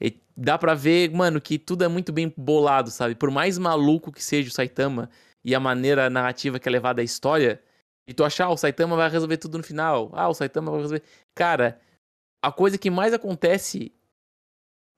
E 0.00 0.20
dá 0.36 0.56
pra 0.56 0.74
ver, 0.74 1.10
mano, 1.10 1.40
que 1.40 1.58
tudo 1.58 1.82
é 1.82 1.88
muito 1.88 2.12
bem 2.12 2.32
bolado, 2.36 2.92
sabe? 2.92 3.16
Por 3.16 3.32
mais 3.32 3.58
maluco 3.58 4.12
que 4.12 4.22
seja 4.22 4.48
o 4.48 4.52
Saitama 4.52 5.10
e 5.44 5.52
a 5.52 5.58
maneira 5.58 6.08
narrativa 6.08 6.60
que 6.60 6.68
é 6.68 6.70
levada 6.70 7.00
à 7.00 7.04
história, 7.04 7.60
e 8.06 8.12
tu 8.12 8.24
achar, 8.24 8.46
ah, 8.46 8.50
o 8.50 8.56
Saitama 8.56 8.96
vai 8.96 9.08
resolver 9.08 9.36
tudo 9.36 9.58
no 9.58 9.64
final, 9.64 10.10
ah, 10.12 10.28
o 10.28 10.34
Saitama 10.34 10.70
vai 10.70 10.80
resolver. 10.80 11.02
Cara, 11.34 11.80
a 12.42 12.50
coisa 12.50 12.76
que 12.76 12.90
mais 12.90 13.12
acontece 13.14 13.92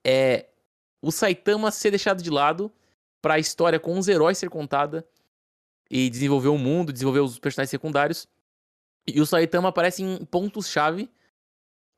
é 0.07 0.47
o 1.03 1.13
Saitama 1.13 1.71
ser 1.71 1.91
deixado 1.91 2.23
de 2.23 2.31
lado 2.31 2.73
pra 3.21 3.39
história 3.39 3.79
com 3.79 3.99
os 3.99 4.09
heróis 4.09 4.39
ser 4.39 4.49
contada 4.49 5.07
e 5.91 6.09
desenvolver 6.09 6.49
o 6.49 6.59
mundo, 6.59 6.93
desenvolver 6.93 7.21
os 7.21 7.39
personagens 7.39 7.71
secundários. 7.71 8.27
E 9.07 9.21
o 9.21 9.27
Saitama 9.27 9.69
aparece 9.69 10.03
em 10.03 10.25
pontos-chave, 10.25 11.11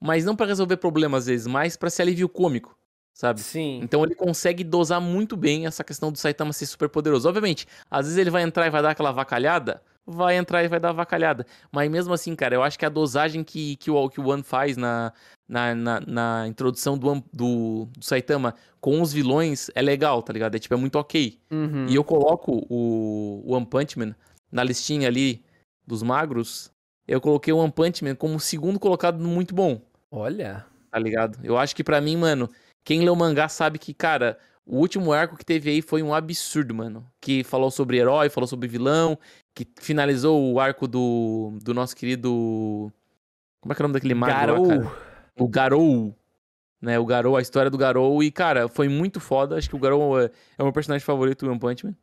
mas 0.00 0.24
não 0.24 0.34
pra 0.34 0.46
resolver 0.46 0.76
problemas 0.76 1.22
às 1.22 1.26
vezes, 1.26 1.46
mas 1.46 1.76
pra 1.76 1.88
ser 1.88 2.02
alívio 2.02 2.28
cômico, 2.28 2.76
sabe? 3.12 3.40
Sim. 3.40 3.80
Então 3.82 4.04
ele 4.04 4.14
consegue 4.14 4.64
dosar 4.64 5.00
muito 5.00 5.36
bem 5.36 5.66
essa 5.66 5.84
questão 5.84 6.10
do 6.10 6.18
Saitama 6.18 6.52
ser 6.52 6.66
super 6.66 6.88
poderoso. 6.88 7.28
Obviamente, 7.28 7.66
às 7.88 8.06
vezes 8.06 8.18
ele 8.18 8.30
vai 8.30 8.42
entrar 8.42 8.66
e 8.66 8.70
vai 8.70 8.82
dar 8.82 8.90
aquela 8.90 9.12
vacalhada, 9.12 9.80
vai 10.06 10.36
entrar 10.36 10.62
e 10.62 10.68
vai 10.68 10.78
dar 10.78 10.92
vacalhada. 10.92 11.44
Mas 11.72 11.90
mesmo 11.90 12.14
assim, 12.14 12.36
cara, 12.36 12.54
eu 12.54 12.62
acho 12.62 12.78
que 12.78 12.86
a 12.86 12.90
dosagem 12.90 13.42
que, 13.42 13.76
que, 13.76 13.90
o, 13.90 14.08
que 14.08 14.20
o 14.20 14.28
One 14.28 14.42
faz 14.42 14.76
na, 14.76 15.12
na, 15.48 15.74
na, 15.74 16.00
na 16.00 16.44
introdução 16.46 16.96
do, 16.96 17.22
do, 17.32 17.86
do 17.86 18.04
Saitama 18.04 18.54
com 18.80 19.02
os 19.02 19.12
vilões 19.12 19.68
é 19.74 19.82
legal, 19.82 20.22
tá 20.22 20.32
ligado? 20.32 20.54
É 20.54 20.58
tipo, 20.58 20.74
é 20.74 20.76
muito 20.76 20.96
ok. 20.96 21.40
Uhum. 21.50 21.86
E 21.88 21.94
eu 21.94 22.04
coloco 22.04 22.64
o, 22.70 23.42
One 23.46 23.66
Punch 23.66 23.98
Man 23.98 24.14
na 24.50 24.62
listinha 24.62 25.08
ali 25.08 25.44
dos 25.84 26.02
magros. 26.02 26.70
Eu 27.06 27.20
coloquei 27.20 27.52
o 27.52 27.58
One 27.58 27.72
Punch 27.72 28.04
Man 28.04 28.14
como 28.14 28.38
segundo 28.38 28.78
colocado 28.78 29.18
no 29.18 29.28
muito 29.28 29.54
bom 29.54 29.80
Olha. 30.10 30.64
tá 30.90 30.98
ligado? 30.98 31.38
Eu 31.42 31.58
acho 31.58 31.74
que 31.74 31.84
pra 31.84 32.00
mim, 32.00 32.16
mano, 32.16 32.48
quem 32.84 33.02
lê 33.02 33.10
o 33.10 33.16
mangá 33.16 33.48
sabe 33.48 33.78
que, 33.78 33.92
cara, 33.92 34.38
o 34.66 34.78
último 34.78 35.12
arco 35.12 35.36
que 35.36 35.44
teve 35.44 35.70
aí 35.70 35.80
foi 35.80 36.02
um 36.02 36.12
absurdo, 36.12 36.74
mano. 36.74 37.06
Que 37.20 37.44
falou 37.44 37.70
sobre 37.70 37.98
herói, 37.98 38.28
falou 38.28 38.48
sobre 38.48 38.66
vilão, 38.66 39.16
que 39.54 39.64
finalizou 39.80 40.52
o 40.52 40.58
arco 40.58 40.88
do, 40.88 41.56
do 41.62 41.72
nosso 41.72 41.94
querido. 41.94 42.92
Como 43.60 43.72
é 43.72 43.76
que 43.76 43.80
é 43.80 43.84
o 43.84 43.86
nome 43.86 43.94
daquele 43.94 44.14
mago? 44.14 44.32
lá, 44.32 44.40
Garou. 44.40 44.68
cara? 44.68 44.92
O 45.38 45.48
Garou. 45.48 46.16
Né, 46.82 46.98
o 46.98 47.06
Garou, 47.06 47.36
a 47.36 47.42
história 47.42 47.70
do 47.70 47.78
Garou. 47.78 48.22
E, 48.22 48.30
cara, 48.30 48.68
foi 48.68 48.88
muito 48.88 49.20
foda. 49.20 49.56
Acho 49.56 49.70
que 49.70 49.76
o 49.76 49.78
Garou 49.78 50.20
é, 50.20 50.24
é 50.58 50.62
o 50.62 50.64
meu 50.64 50.72
personagem 50.72 51.04
favorito 51.04 51.44
do 51.44 51.50
One 51.50 51.60
Punch 51.60 51.86
Man. 51.86 51.94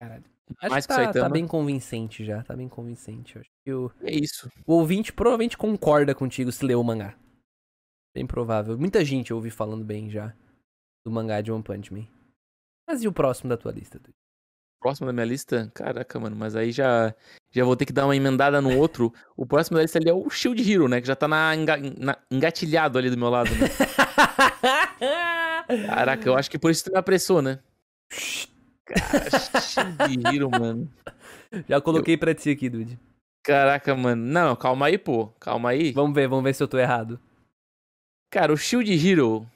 Acho 0.00 0.70
Mais 0.70 0.86
que 0.86 0.94
que 0.94 1.06
tá, 1.06 1.12
tá 1.12 1.28
bem 1.28 1.46
convincente 1.46 2.24
já. 2.24 2.42
Tá 2.42 2.54
bem 2.54 2.68
convincente. 2.68 3.38
Acho 3.38 3.50
que 3.64 3.72
o, 3.72 3.90
É 4.02 4.12
isso. 4.12 4.50
o 4.66 4.74
ouvinte 4.74 5.12
provavelmente 5.12 5.56
concorda 5.56 6.14
contigo 6.14 6.52
se 6.52 6.64
leu 6.64 6.80
o 6.80 6.84
mangá. 6.84 7.14
Bem 8.14 8.26
provável. 8.26 8.76
Muita 8.78 9.04
gente 9.04 9.30
eu 9.30 9.36
ouvi 9.36 9.50
falando 9.50 9.84
bem 9.84 10.10
já 10.10 10.34
do 11.04 11.10
mangá 11.10 11.40
de 11.40 11.50
One 11.52 11.62
Punch 11.62 11.92
Man. 11.92 12.06
Mas 12.88 13.02
e 13.02 13.08
o 13.08 13.12
próximo 13.12 13.48
da 13.48 13.56
tua 13.56 13.72
lista? 13.72 13.98
Dude? 13.98 14.14
Próximo 14.80 15.06
da 15.06 15.12
minha 15.12 15.26
lista, 15.26 15.70
caraca, 15.74 16.18
mano, 16.18 16.34
mas 16.34 16.56
aí 16.56 16.72
já, 16.72 17.14
já 17.52 17.64
vou 17.64 17.76
ter 17.76 17.84
que 17.84 17.92
dar 17.92 18.06
uma 18.06 18.16
emendada 18.16 18.60
no 18.62 18.76
outro. 18.78 19.12
O 19.36 19.44
próximo 19.46 19.76
da 19.76 19.82
lista 19.82 19.98
ali 19.98 20.08
é 20.08 20.12
o 20.14 20.28
Shield 20.30 20.70
Hero, 20.72 20.88
né? 20.88 21.00
Que 21.00 21.06
já 21.06 21.14
tá 21.16 21.26
na, 21.28 21.54
enga- 21.54 21.76
na- 21.98 22.18
engatilhado 22.30 22.98
ali 22.98 23.08
do 23.10 23.16
meu 23.16 23.28
lado, 23.30 23.50
né? 23.54 23.68
Caraca, 25.86 26.28
eu 26.28 26.36
acho 26.36 26.50
que 26.50 26.58
por 26.58 26.70
isso 26.70 26.84
tu 26.84 26.92
me 26.92 26.98
apressou, 26.98 27.40
né? 27.40 27.58
Cara, 28.86 29.30
Shield 29.60 30.26
Hero, 30.26 30.50
mano. 30.50 30.90
Já 31.68 31.80
coloquei 31.80 32.16
pra 32.16 32.34
ti 32.34 32.50
aqui, 32.50 32.68
Dude. 32.68 32.98
Caraca, 33.44 33.94
mano. 33.94 34.22
Não, 34.24 34.54
calma 34.56 34.86
aí, 34.86 34.98
pô. 34.98 35.28
Calma 35.40 35.70
aí. 35.70 35.92
Vamos 35.92 36.14
ver, 36.14 36.28
vamos 36.28 36.44
ver 36.44 36.54
se 36.54 36.62
eu 36.62 36.68
tô 36.68 36.78
errado. 36.78 37.20
Cara, 38.30 38.52
o 38.52 38.56
Shield 38.56 38.90
Hero. 39.08 39.46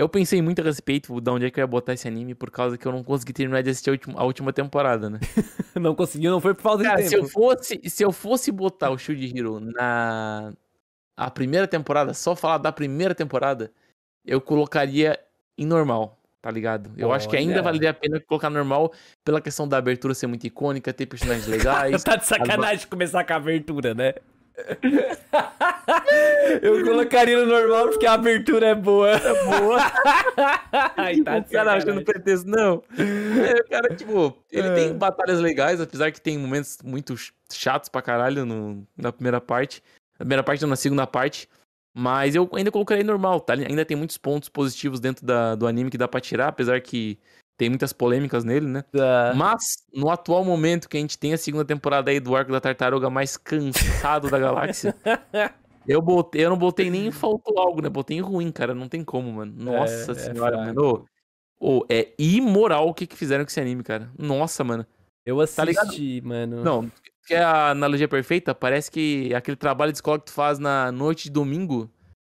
Eu 0.00 0.08
pensei 0.08 0.40
muito 0.40 0.62
a 0.62 0.64
respeito 0.64 1.20
de 1.20 1.30
onde 1.30 1.44
é 1.44 1.50
que 1.50 1.60
eu 1.60 1.62
ia 1.62 1.66
botar 1.66 1.92
esse 1.92 2.08
anime, 2.08 2.34
por 2.34 2.50
causa 2.50 2.78
que 2.78 2.88
eu 2.88 2.90
não 2.90 3.04
consegui 3.04 3.34
terminar 3.34 3.62
de 3.62 3.68
assistir 3.68 3.90
a 3.90 3.92
última, 3.92 4.18
a 4.18 4.24
última 4.24 4.50
temporada, 4.50 5.10
né? 5.10 5.20
Não 5.78 5.94
conseguiu, 5.94 6.32
não 6.32 6.40
foi 6.40 6.52
por 6.52 6.62
falta 6.62 6.82
Cara, 6.82 7.02
de 7.02 7.08
se 7.08 7.14
eu 7.14 7.20
tempo. 7.20 7.32
fosse, 7.32 7.80
se 7.84 8.02
eu 8.02 8.10
fosse 8.10 8.50
botar 8.50 8.90
o 8.90 8.98
Shield 8.98 9.38
Hero 9.38 9.60
na 9.60 10.52
a 11.16 11.30
primeira 11.30 11.68
temporada, 11.68 12.12
só 12.12 12.34
falar 12.34 12.58
da 12.58 12.72
primeira 12.72 13.14
temporada, 13.14 13.70
eu 14.24 14.40
colocaria 14.40 15.20
em 15.56 15.64
normal, 15.64 16.18
tá 16.42 16.50
ligado? 16.50 16.90
Eu 16.96 17.12
acho 17.12 17.28
que 17.28 17.36
ainda 17.36 17.54
Olha. 17.54 17.62
valeria 17.62 17.90
a 17.90 17.94
pena 17.94 18.18
colocar 18.20 18.50
normal 18.50 18.92
pela 19.24 19.40
questão 19.40 19.68
da 19.68 19.76
abertura 19.76 20.12
ser 20.14 20.26
muito 20.26 20.46
icônica, 20.46 20.92
ter 20.92 21.06
personagens 21.06 21.46
legais. 21.46 22.02
Tá 22.02 22.16
de 22.16 22.26
sacanagem 22.26 22.86
começar 22.88 23.22
com 23.22 23.32
a 23.34 23.36
abertura, 23.36 23.94
né? 23.94 24.14
eu 26.62 26.84
colocaria 26.84 27.38
no 27.38 27.46
normal 27.46 27.88
porque 27.88 28.06
a 28.06 28.12
abertura 28.14 28.66
é 28.68 28.74
boa. 28.74 29.18
boa. 29.18 29.78
Ai, 30.96 31.20
tá 31.22 31.36
o 31.36 31.40
de 31.40 31.50
cara 31.50 31.74
achando 31.74 32.04
pretexto, 32.04 32.48
não. 32.48 32.82
É, 32.98 33.60
o 33.60 33.68
cara, 33.68 33.94
tipo, 33.94 34.36
ele 34.50 34.68
É. 34.68 34.74
tem 34.74 34.92
batalhas 34.96 35.40
legais, 35.40 35.80
apesar 35.80 36.10
que 36.12 36.20
tem 36.20 36.38
momentos 36.38 36.78
muito 36.84 37.16
ch- 37.16 37.32
chatos 37.52 37.88
pra 37.88 38.02
caralho 38.02 38.44
no, 38.44 38.86
na 38.96 39.12
primeira 39.12 39.40
parte. 39.40 39.82
Na 40.18 40.24
primeira 40.24 40.42
parte, 40.42 40.62
não, 40.62 40.68
na 40.70 40.76
segunda 40.76 41.06
parte. 41.06 41.48
Mas 41.92 42.34
eu 42.36 42.48
ainda 42.54 42.70
colocaria 42.70 43.02
normal, 43.02 43.40
tá? 43.40 43.54
Ainda 43.54 43.84
tem 43.84 43.96
muitos 43.96 44.16
pontos 44.16 44.48
positivos 44.48 45.00
dentro 45.00 45.26
da- 45.26 45.54
do 45.56 45.66
anime 45.66 45.90
que 45.90 45.98
dá 45.98 46.06
pra 46.06 46.20
tirar, 46.20 46.48
apesar 46.48 46.80
que 46.80 47.18
tem 47.60 47.68
muitas 47.68 47.92
polêmicas 47.92 48.42
nele, 48.42 48.66
né? 48.66 48.82
Tá. 48.90 49.34
Mas, 49.36 49.84
no 49.94 50.08
atual 50.08 50.42
momento 50.42 50.88
que 50.88 50.96
a 50.96 51.00
gente 51.00 51.18
tem 51.18 51.34
a 51.34 51.36
segunda 51.36 51.62
temporada 51.62 52.10
aí 52.10 52.18
do 52.18 52.34
arco 52.34 52.50
da 52.50 52.58
tartaruga 52.58 53.10
mais 53.10 53.36
cansado 53.36 54.30
da 54.30 54.38
galáxia, 54.38 54.96
eu, 55.86 56.00
botei, 56.00 56.42
eu 56.42 56.48
não 56.48 56.56
botei 56.56 56.88
nem 56.88 57.10
faltou 57.10 57.58
algo, 57.58 57.82
né? 57.82 57.90
Botei 57.90 58.18
ruim, 58.18 58.50
cara. 58.50 58.74
Não 58.74 58.88
tem 58.88 59.04
como, 59.04 59.30
mano. 59.30 59.52
Nossa 59.54 60.12
é 60.12 60.14
senhora, 60.14 60.56
fraco. 60.56 60.74
mano. 60.74 61.04
Ô, 61.60 61.84
é 61.90 62.14
imoral 62.18 62.88
o 62.88 62.94
que, 62.94 63.06
que 63.06 63.14
fizeram 63.14 63.44
com 63.44 63.50
esse 63.50 63.60
anime, 63.60 63.82
cara. 63.82 64.10
Nossa, 64.18 64.64
mano. 64.64 64.86
Eu 65.26 65.36
Tá 65.46 65.64
assisti, 65.64 66.22
mano. 66.22 66.64
Não, 66.64 66.90
que 67.26 67.34
é 67.34 67.42
a 67.42 67.72
analogia 67.72 68.08
perfeita? 68.08 68.54
Parece 68.54 68.90
que 68.90 69.34
aquele 69.34 69.58
trabalho 69.58 69.92
de 69.92 69.98
escola 69.98 70.18
que 70.18 70.24
tu 70.24 70.32
faz 70.32 70.58
na 70.58 70.90
noite 70.90 71.24
de 71.24 71.30
domingo, 71.30 71.90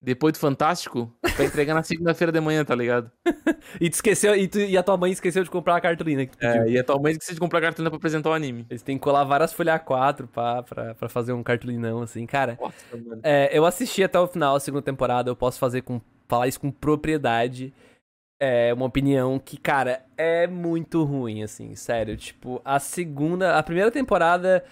depois 0.04 0.34
do 0.34 0.40
Fantástico, 0.40 1.10
pra 1.36 1.46
entregar 1.46 1.74
na 1.74 1.82
segunda-feira 1.82 2.32
de 2.32 2.40
manhã, 2.42 2.64
tá 2.66 2.76
ligado? 2.76 3.10
E 3.82 3.90
tu 3.90 3.94
esqueceu, 3.94 4.36
e, 4.36 4.48
tu- 4.48 4.60
e 4.60 4.78
a 4.78 4.84
tua 4.84 4.98
mãe 4.98 5.12
esqueceu 5.12 5.44
de 5.44 5.50
comprar 5.50 5.78
a 5.78 5.82
cartolina 5.82 6.26
que 6.26 6.34
tu 6.34 6.38
pediu. 6.38 6.62
É, 6.64 6.70
e 6.70 6.78
atualmente 6.78 7.18
que 7.18 7.26
você 7.26 7.34
de 7.34 7.40
comprar 7.40 7.62
cartolina 7.62 7.90
pra 7.90 7.98
apresentar 7.98 8.30
o 8.30 8.34
anime. 8.34 8.66
Eles 8.70 8.82
têm 8.84 8.98
que 8.98 9.04
colar 9.04 9.24
várias 9.24 9.52
folhas 9.54 9.80
A4 9.82 10.28
pra, 10.28 10.62
pra, 10.64 10.94
pra 10.94 11.10
fazer 11.10 11.32
um 11.34 11.42
cartolinão, 11.42 12.02
assim. 12.02 12.26
Cara, 12.26 12.58
Nossa, 12.62 12.76
é, 13.24 13.50
eu 13.58 13.66
assisti 13.66 14.04
até 14.04 14.20
o 14.20 14.28
final 14.28 14.54
da 14.56 14.60
segunda 14.60 14.84
temporada, 14.84 15.30
eu 15.32 15.36
posso 15.36 15.58
fazer 15.58 15.82
com, 15.82 16.00
falar 16.28 16.48
isso 16.48 16.60
com 16.60 16.70
propriedade. 16.70 17.74
É 18.40 18.74
uma 18.74 18.86
opinião 18.86 19.40
que, 19.40 19.56
cara, 19.58 20.04
é 20.18 20.46
muito 20.46 21.04
ruim, 21.04 21.42
assim, 21.44 21.74
sério. 21.76 22.18
Tipo, 22.18 22.62
a 22.66 22.78
segunda, 22.80 23.58
a 23.58 23.64
primeira 23.64 23.90
temporada, 23.90 24.64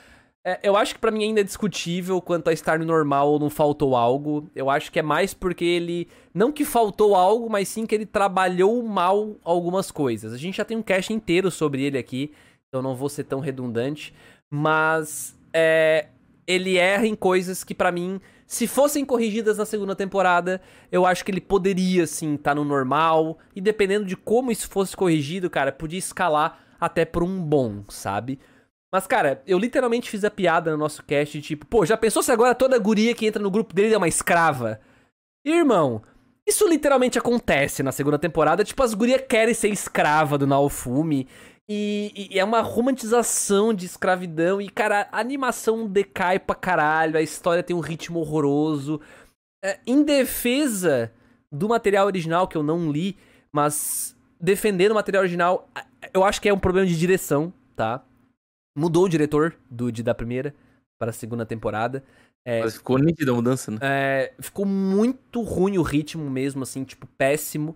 é, 0.44 0.60
eu 0.64 0.76
acho 0.76 0.96
que 0.96 1.00
pra 1.00 1.12
mim 1.12 1.24
ainda 1.24 1.42
é 1.42 1.44
discutível 1.44 2.20
quanto 2.20 2.50
a 2.50 2.54
estar 2.54 2.80
no 2.80 2.86
normal 2.86 3.30
ou 3.30 3.40
não 3.40 3.50
faltou 3.50 3.96
algo. 3.96 4.50
Eu 4.56 4.70
acho 4.70 4.92
que 4.92 4.98
é 4.98 5.04
mais 5.04 5.34
porque 5.34 5.64
ele, 5.64 6.08
não 6.34 6.52
que 6.52 6.66
faltou 6.66 7.16
algo, 7.16 7.50
mas 7.50 7.68
sim 7.68 7.86
que 7.86 7.94
ele 7.94 8.08
trabalhou 8.08 8.82
mal 8.82 9.38
algumas 9.44 9.92
coisas. 9.92 10.34
A 10.34 10.38
gente 10.38 10.58
já 10.58 10.66
tem 10.66 10.78
um 10.78 10.82
cast 10.82 11.14
inteiro 11.14 11.52
sobre 11.52 11.84
ele 11.84 11.98
aqui, 11.98 12.32
então 12.68 12.82
não 12.82 12.96
vou 12.96 13.08
ser 13.08 13.26
tão 13.26 13.40
redundante, 13.40 14.14
mas 14.50 15.38
é, 15.54 16.08
ele 16.48 16.76
erra 16.76 17.06
em 17.06 17.16
coisas 17.16 17.64
que 17.64 17.76
pra 17.76 17.92
mim, 17.92 18.20
se 18.48 18.66
fossem 18.66 19.06
corrigidas 19.06 19.60
na 19.60 19.66
segunda 19.66 19.96
temporada, 19.96 20.60
eu 20.92 21.06
acho 21.06 21.24
que 21.24 21.30
ele 21.30 21.42
poderia 21.42 22.08
sim 22.08 22.34
estar 22.34 22.56
no 22.56 22.66
normal 22.66 23.38
e 23.56 23.62
dependendo 23.62 24.06
de 24.06 24.18
como 24.18 24.52
isso 24.52 24.68
fosse 24.68 24.98
corrigido, 24.98 25.52
cara, 25.52 25.72
podia 25.72 26.00
escalar 26.00 26.64
até 26.80 27.06
por 27.06 27.22
um 27.22 27.40
bom, 27.40 27.84
sabe? 27.90 28.40
Mas, 28.92 29.08
cara, 29.08 29.42
eu 29.48 29.58
literalmente 29.58 30.10
fiz 30.10 30.24
a 30.26 30.30
piada 30.30 30.72
no 30.72 30.78
nosso 30.78 31.04
cast 31.04 31.42
tipo, 31.42 31.66
pô, 31.66 31.86
já 31.86 31.96
pensou 31.96 32.22
se 32.22 32.32
agora 32.32 32.54
toda 32.54 32.78
guria 32.78 33.16
que 33.16 33.26
entra 33.26 33.42
no 33.42 33.50
grupo 33.50 33.74
dele 33.74 33.94
é 33.94 33.98
uma 33.98 34.08
escrava? 34.08 34.82
Irmão, 35.46 36.02
isso 36.46 36.68
literalmente 36.68 37.18
acontece 37.18 37.82
na 37.82 37.92
segunda 37.92 38.20
temporada. 38.20 38.64
Tipo, 38.64 38.84
as 38.84 38.94
gurias 38.94 39.24
querem 39.28 39.54
ser 39.54 39.70
escrava 39.70 40.38
do 40.38 40.46
Naofumi. 40.46 41.28
E, 41.70 42.30
e 42.32 42.38
é 42.38 42.44
uma 42.44 42.62
romantização 42.62 43.74
de 43.74 43.86
escravidão. 43.86 44.60
E, 44.60 44.70
cara, 44.70 45.08
a 45.12 45.20
animação 45.20 45.88
decai 45.88 46.38
pra 46.38 46.54
caralho. 46.54 47.18
A 47.18 47.22
história 47.22 47.64
tem 47.64 47.76
um 47.76 47.80
ritmo 47.80 48.20
horroroso. 48.20 49.00
É, 49.64 49.80
em 49.88 50.04
defesa 50.04 51.14
do 51.50 51.70
material 51.70 52.08
original, 52.08 52.48
que 52.48 52.58
eu 52.58 52.64
não 52.64 52.92
li, 52.92 53.18
mas 53.52 54.16
defendendo 54.40 54.92
o 54.92 54.96
material 54.96 55.22
original, 55.22 55.70
eu 56.14 56.24
acho 56.24 56.42
que 56.42 56.50
é 56.50 56.54
um 56.54 56.60
problema 56.60 56.88
de 56.88 56.98
direção, 56.98 57.54
tá? 57.76 58.04
Mudou 58.76 59.06
o 59.06 59.10
diretor 59.10 59.56
do 59.70 59.92
de, 59.92 60.02
da 60.02 60.14
primeira 60.14 60.54
para 61.00 61.10
a 61.10 61.14
segunda 61.14 61.46
temporada. 61.46 62.04
É, 62.46 62.62
Mas 62.62 62.76
ficou 62.76 62.98
nítida 62.98 63.32
a 63.32 63.36
mudança, 63.36 63.72
né? 63.72 63.78
é, 63.82 64.34
ficou 64.40 64.66
muito 64.66 65.42
ruim 65.42 65.78
o 65.78 65.84
ritmo 65.84 66.30
mesmo, 66.30 66.64
assim, 66.64 66.84
tipo, 66.84 67.06
péssimo. 67.18 67.76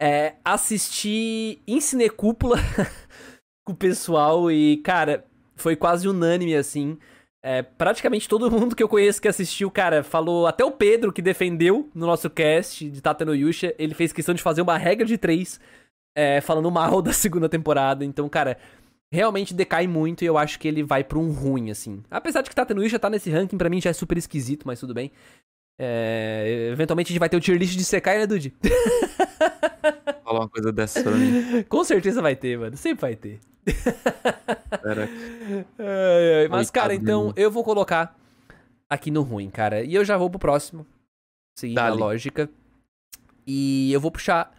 É, 0.00 0.34
assisti 0.44 1.60
em 1.66 1.80
Cinecúpula 1.80 2.56
com 3.66 3.72
o 3.72 3.76
pessoal 3.76 4.50
e, 4.50 4.78
cara, 4.78 5.24
foi 5.54 5.74
quase 5.74 6.08
unânime, 6.08 6.54
assim. 6.54 6.98
É, 7.44 7.62
praticamente 7.62 8.28
todo 8.28 8.50
mundo 8.50 8.74
que 8.74 8.82
eu 8.82 8.88
conheço 8.88 9.22
que 9.22 9.28
assistiu, 9.28 9.70
cara, 9.70 10.02
falou. 10.02 10.46
Até 10.46 10.64
o 10.64 10.70
Pedro, 10.70 11.12
que 11.12 11.22
defendeu 11.22 11.88
no 11.94 12.06
nosso 12.06 12.28
cast 12.28 12.88
de 12.88 13.00
Tata 13.00 13.24
no 13.24 13.34
Yusha, 13.34 13.74
ele 13.78 13.94
fez 13.94 14.12
questão 14.12 14.34
de 14.34 14.42
fazer 14.42 14.62
uma 14.62 14.76
regra 14.76 15.06
de 15.06 15.16
três, 15.16 15.60
é, 16.16 16.40
falando 16.40 16.70
mal 16.70 17.00
da 17.02 17.12
segunda 17.12 17.48
temporada. 17.48 18.04
Então, 18.04 18.28
cara, 18.28 18.58
realmente 19.12 19.54
decai 19.54 19.86
muito 19.86 20.22
e 20.22 20.26
eu 20.26 20.36
acho 20.36 20.58
que 20.58 20.66
ele 20.68 20.82
vai 20.82 21.04
pra 21.04 21.18
um 21.18 21.30
ruim, 21.30 21.70
assim. 21.70 22.02
Apesar 22.10 22.42
de 22.42 22.50
que 22.50 22.56
Tata 22.56 22.74
no 22.74 22.82
Yusha 22.82 22.98
tá 22.98 23.08
nesse 23.08 23.30
ranking, 23.30 23.56
pra 23.56 23.70
mim 23.70 23.80
já 23.80 23.90
é 23.90 23.92
super 23.92 24.16
esquisito, 24.18 24.66
mas 24.66 24.80
tudo 24.80 24.94
bem. 24.94 25.10
É, 25.78 26.70
eventualmente 26.72 27.08
a 27.08 27.12
gente 27.12 27.20
vai 27.20 27.28
ter 27.28 27.36
o 27.36 27.40
tier 27.40 27.58
list 27.58 27.76
de 27.76 27.84
Sekai, 27.84 28.18
né, 28.18 28.26
Dude? 28.26 28.54
Falar 30.24 30.40
uma 30.40 30.48
coisa 30.48 30.72
dessa 30.72 31.02
pra 31.02 31.12
mim. 31.12 31.62
Com 31.68 31.84
certeza 31.84 32.20
vai 32.22 32.34
ter, 32.34 32.58
mano. 32.58 32.76
Sempre 32.76 33.00
vai 33.00 33.16
ter. 33.16 33.38
Ai, 35.78 36.42
ai. 36.42 36.48
Mas, 36.48 36.70
cara, 36.70 36.94
então 36.94 37.32
eu 37.36 37.50
vou 37.50 37.62
colocar 37.62 38.16
aqui 38.88 39.10
no 39.10 39.22
ruim, 39.22 39.50
cara. 39.50 39.82
E 39.82 39.94
eu 39.94 40.04
já 40.04 40.16
vou 40.16 40.30
pro 40.30 40.38
próximo. 40.38 40.86
Seguindo 41.58 41.78
a 41.78 41.88
Dale. 41.90 42.00
lógica. 42.00 42.50
E 43.46 43.92
eu 43.92 44.00
vou 44.00 44.10
puxar 44.10 44.54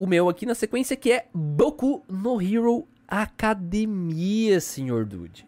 o 0.00 0.06
meu 0.06 0.28
aqui 0.28 0.46
na 0.46 0.54
sequência, 0.54 0.96
que 0.96 1.12
é 1.12 1.26
Boku 1.34 2.02
no 2.08 2.40
Hero 2.40 2.86
Academia, 3.22 4.60
senhor 4.60 5.04
Dude. 5.04 5.46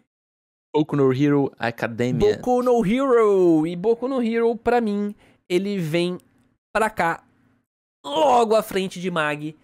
Boku 0.73 0.95
no 0.95 1.11
Hero 1.11 1.51
Academia. 1.57 2.35
Boku 2.37 2.63
no 2.63 2.85
Hero. 2.85 3.65
E 3.67 3.75
Boku 3.75 4.07
no 4.07 4.21
Hero, 4.21 4.55
pra 4.55 4.79
mim, 4.79 5.13
ele 5.49 5.77
vem 5.77 6.17
pra 6.73 6.89
cá, 6.89 7.23
logo 8.05 8.55
à 8.55 8.61
frente 8.61 9.01
de 9.01 9.09
Mag, 9.11 9.55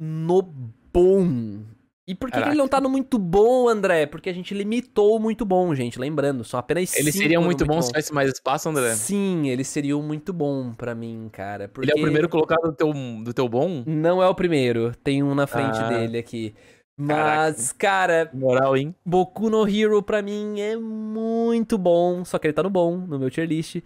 no 0.00 0.42
bom. 0.42 1.62
E 2.06 2.14
por 2.14 2.30
que 2.30 2.40
que 2.40 2.48
ele 2.48 2.56
não 2.56 2.68
tá 2.68 2.80
no 2.82 2.90
muito 2.90 3.18
bom, 3.18 3.66
André? 3.66 4.04
Porque 4.04 4.28
a 4.28 4.32
gente 4.32 4.52
limitou 4.52 5.16
o 5.16 5.20
muito 5.20 5.44
bom, 5.46 5.74
gente. 5.74 5.98
Lembrando, 5.98 6.44
são 6.44 6.60
apenas 6.60 6.94
Ele 6.94 7.10
cinco 7.10 7.22
seria 7.22 7.38
no 7.38 7.46
muito 7.46 7.64
bom 7.64 7.80
se 7.80 7.88
tivesse 7.88 8.12
mais 8.12 8.30
espaço, 8.30 8.68
André. 8.68 8.94
Sim, 8.94 9.48
ele 9.48 9.64
seria 9.64 9.96
um 9.96 10.02
muito 10.02 10.30
bom 10.32 10.74
pra 10.74 10.94
mim, 10.94 11.30
cara. 11.32 11.66
Porque 11.66 11.90
Ele 11.90 11.98
é 11.98 12.00
o 12.00 12.04
primeiro 12.04 12.28
colocado 12.28 12.60
do 12.62 12.72
teu, 12.72 12.92
do 12.92 13.32
teu 13.32 13.48
bom? 13.48 13.82
Não 13.86 14.22
é 14.22 14.28
o 14.28 14.34
primeiro. 14.34 14.94
Tem 15.02 15.22
um 15.22 15.34
na 15.34 15.46
frente 15.46 15.78
Ah. 15.78 15.88
dele 15.88 16.18
aqui. 16.18 16.54
Mas, 16.96 17.72
cara, 17.72 18.30
Moral, 18.32 18.76
hein? 18.76 18.94
Boku 19.04 19.50
no 19.50 19.68
Hero 19.68 20.02
pra 20.02 20.22
mim 20.22 20.60
é 20.60 20.76
muito 20.76 21.76
bom, 21.76 22.24
só 22.24 22.38
que 22.38 22.46
ele 22.46 22.54
tá 22.54 22.62
no 22.62 22.70
bom, 22.70 22.96
no 22.96 23.18
meu 23.18 23.30
tier 23.30 23.48
list. 23.48 23.82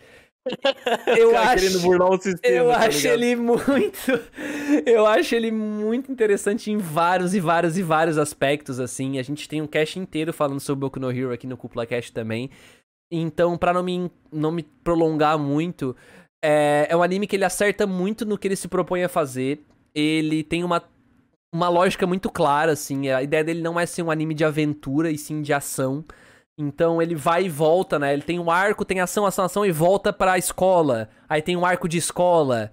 Eu 1.18 1.36
acho, 1.36 1.68
sistema. 2.22 2.56
eu 2.56 2.68
tá 2.68 2.78
acho 2.86 3.06
ele 3.06 3.36
muito, 3.36 3.98
eu 4.86 5.06
acho 5.06 5.34
ele 5.34 5.50
muito 5.50 6.10
interessante 6.10 6.70
em 6.70 6.78
vários 6.78 7.34
e 7.34 7.40
vários 7.40 7.76
e 7.76 7.82
vários 7.82 8.16
aspectos 8.16 8.80
assim. 8.80 9.18
A 9.18 9.22
gente 9.22 9.46
tem 9.46 9.60
um 9.60 9.66
cast 9.66 9.98
inteiro 9.98 10.32
falando 10.32 10.60
sobre 10.60 10.80
Boku 10.80 10.98
no 10.98 11.10
Hero 11.10 11.32
aqui 11.32 11.46
no 11.46 11.56
Cúpula 11.56 11.84
Cast 11.84 12.12
também. 12.12 12.50
Então, 13.10 13.58
pra 13.58 13.74
não 13.74 13.82
me 13.82 14.10
não 14.32 14.50
me 14.50 14.62
prolongar 14.62 15.38
muito, 15.38 15.94
é, 16.42 16.86
é 16.88 16.96
um 16.96 17.02
anime 17.02 17.26
que 17.26 17.36
ele 17.36 17.44
acerta 17.44 17.86
muito 17.86 18.24
no 18.24 18.38
que 18.38 18.48
ele 18.48 18.56
se 18.56 18.68
propõe 18.68 19.02
a 19.02 19.08
fazer. 19.08 19.60
Ele 19.94 20.42
tem 20.42 20.64
uma 20.64 20.82
uma 21.52 21.68
lógica 21.68 22.06
muito 22.06 22.30
clara, 22.30 22.72
assim. 22.72 23.08
A 23.08 23.22
ideia 23.22 23.44
dele 23.44 23.62
não 23.62 23.78
é 23.78 23.86
ser 23.86 24.02
um 24.02 24.10
anime 24.10 24.34
de 24.34 24.44
aventura, 24.44 25.10
e 25.10 25.18
sim 25.18 25.42
de 25.42 25.52
ação. 25.52 26.04
Então 26.58 27.00
ele 27.00 27.14
vai 27.14 27.44
e 27.44 27.48
volta, 27.48 27.98
né? 27.98 28.12
Ele 28.12 28.22
tem 28.22 28.38
um 28.38 28.50
arco, 28.50 28.84
tem 28.84 29.00
ação, 29.00 29.24
ação, 29.24 29.44
ação 29.44 29.64
e 29.64 29.70
volta 29.70 30.12
pra 30.12 30.36
escola. 30.36 31.08
Aí 31.28 31.40
tem 31.40 31.56
um 31.56 31.64
arco 31.64 31.88
de 31.88 31.98
escola. 31.98 32.72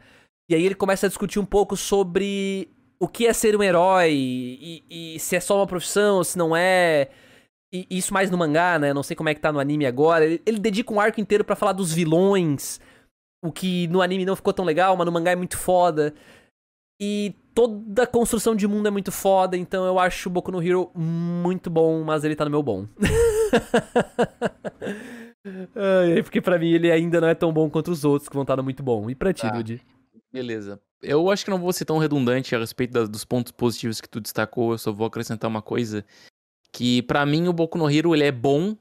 E 0.49 0.55
aí 0.55 0.65
ele 0.65 0.75
começa 0.75 1.05
a 1.05 1.09
discutir 1.09 1.39
um 1.39 1.45
pouco 1.45 1.77
sobre 1.77 2.69
o 2.99 3.07
que 3.07 3.27
é 3.27 3.33
ser 3.33 3.55
um 3.55 3.61
herói 3.61 4.11
e, 4.13 5.15
e 5.15 5.19
se 5.19 5.35
é 5.35 5.39
só 5.39 5.57
uma 5.57 5.67
profissão, 5.67 6.23
se 6.23 6.37
não 6.37 6.55
é. 6.55 7.09
E 7.71 7.85
isso 7.91 8.13
mais 8.13 8.31
no 8.31 8.37
mangá, 8.37 8.79
né? 8.79 8.91
Não 8.91 9.03
sei 9.03 9.15
como 9.15 9.29
é 9.29 9.35
que 9.35 9.41
tá 9.41 9.51
no 9.51 9.59
anime 9.59 9.85
agora. 9.85 10.25
Ele, 10.25 10.41
ele 10.45 10.59
dedica 10.59 10.93
um 10.93 10.99
arco 10.99 11.21
inteiro 11.21 11.43
pra 11.43 11.55
falar 11.55 11.73
dos 11.73 11.93
vilões. 11.93 12.79
O 13.43 13.51
que 13.51 13.87
no 13.89 14.01
anime 14.01 14.25
não 14.25 14.35
ficou 14.35 14.53
tão 14.53 14.65
legal, 14.65 14.97
mas 14.97 15.05
no 15.05 15.11
mangá 15.11 15.31
é 15.31 15.35
muito 15.35 15.57
foda. 15.57 16.15
E 16.99 17.35
toda 17.55 18.03
a 18.03 18.07
construção 18.07 18.55
de 18.55 18.67
mundo 18.67 18.87
é 18.87 18.91
muito 18.91 19.11
foda, 19.11 19.57
então 19.57 19.85
eu 19.85 19.97
acho 19.97 20.29
o 20.29 20.31
Boku 20.31 20.51
no 20.51 20.61
Hero 20.61 20.91
muito 20.93 21.69
bom, 21.69 22.03
mas 22.03 22.23
ele 22.23 22.35
tá 22.35 22.45
no 22.45 22.51
meu 22.51 22.61
bom. 22.61 22.85
Porque 26.23 26.41
pra 26.41 26.57
mim 26.59 26.71
ele 26.71 26.91
ainda 26.91 27.21
não 27.21 27.27
é 27.27 27.35
tão 27.35 27.51
bom 27.53 27.69
quanto 27.69 27.91
os 27.91 28.03
outros 28.03 28.27
que 28.27 28.35
vão 28.35 28.43
estar 28.43 28.57
no 28.57 28.63
muito 28.63 28.83
bom. 28.83 29.09
E 29.09 29.15
pra 29.15 29.33
ti, 29.33 29.41
Tá. 29.43 29.49
Dude? 29.51 29.81
Beleza. 30.31 30.79
Eu 31.01 31.29
acho 31.29 31.45
que 31.45 31.51
não 31.51 31.59
vou 31.59 31.71
ser 31.71 31.85
tão 31.85 31.97
redundante 31.97 32.55
a 32.55 32.59
respeito 32.59 32.91
da- 32.91 33.05
dos 33.05 33.23
pontos 33.23 33.51
positivos 33.51 34.01
que 34.01 34.09
tu 34.09 34.19
destacou, 34.19 34.71
eu 34.73 34.77
só 34.77 34.91
vou 34.91 35.07
acrescentar 35.07 35.49
uma 35.49 35.61
coisa. 35.61 36.03
Que 36.73 37.01
pra 37.03 37.25
mim 37.25 37.47
o 37.47 37.53
Boku 37.53 37.77
no 37.77 37.89
Hero 37.89 38.13
ele 38.13 38.25
é 38.25 38.31
bom, 38.31 38.75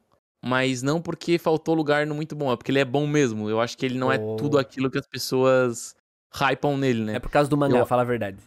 mas 0.45 0.83
não 0.83 1.01
porque 1.01 1.39
faltou 1.39 1.75
lugar 1.75 2.07
no 2.07 2.15
muito 2.15 2.35
bom, 2.35 2.53
é 2.53 2.57
porque 2.57 2.73
ele 2.73 2.81
é 2.81 2.85
bom 2.85 3.07
mesmo. 3.07 3.49
Eu 3.49 3.61
acho 3.61 3.79
que 3.79 3.87
ele 3.87 3.99
não 3.99 4.09
Oh. 4.09 4.13
é 4.13 4.19
tudo 4.37 4.59
aquilo 4.59 4.91
que 4.91 4.99
as 4.99 5.07
pessoas 5.07 5.95
hypam 6.33 6.77
nele, 6.77 7.05
né? 7.05 7.17
É 7.17 7.21
por 7.21 7.31
causa 7.31 7.49
do 7.49 7.57
mangá, 7.57 7.79
Eu- 7.79 7.87
fala 7.87 8.03
a 8.03 8.07
verdade. 8.07 8.39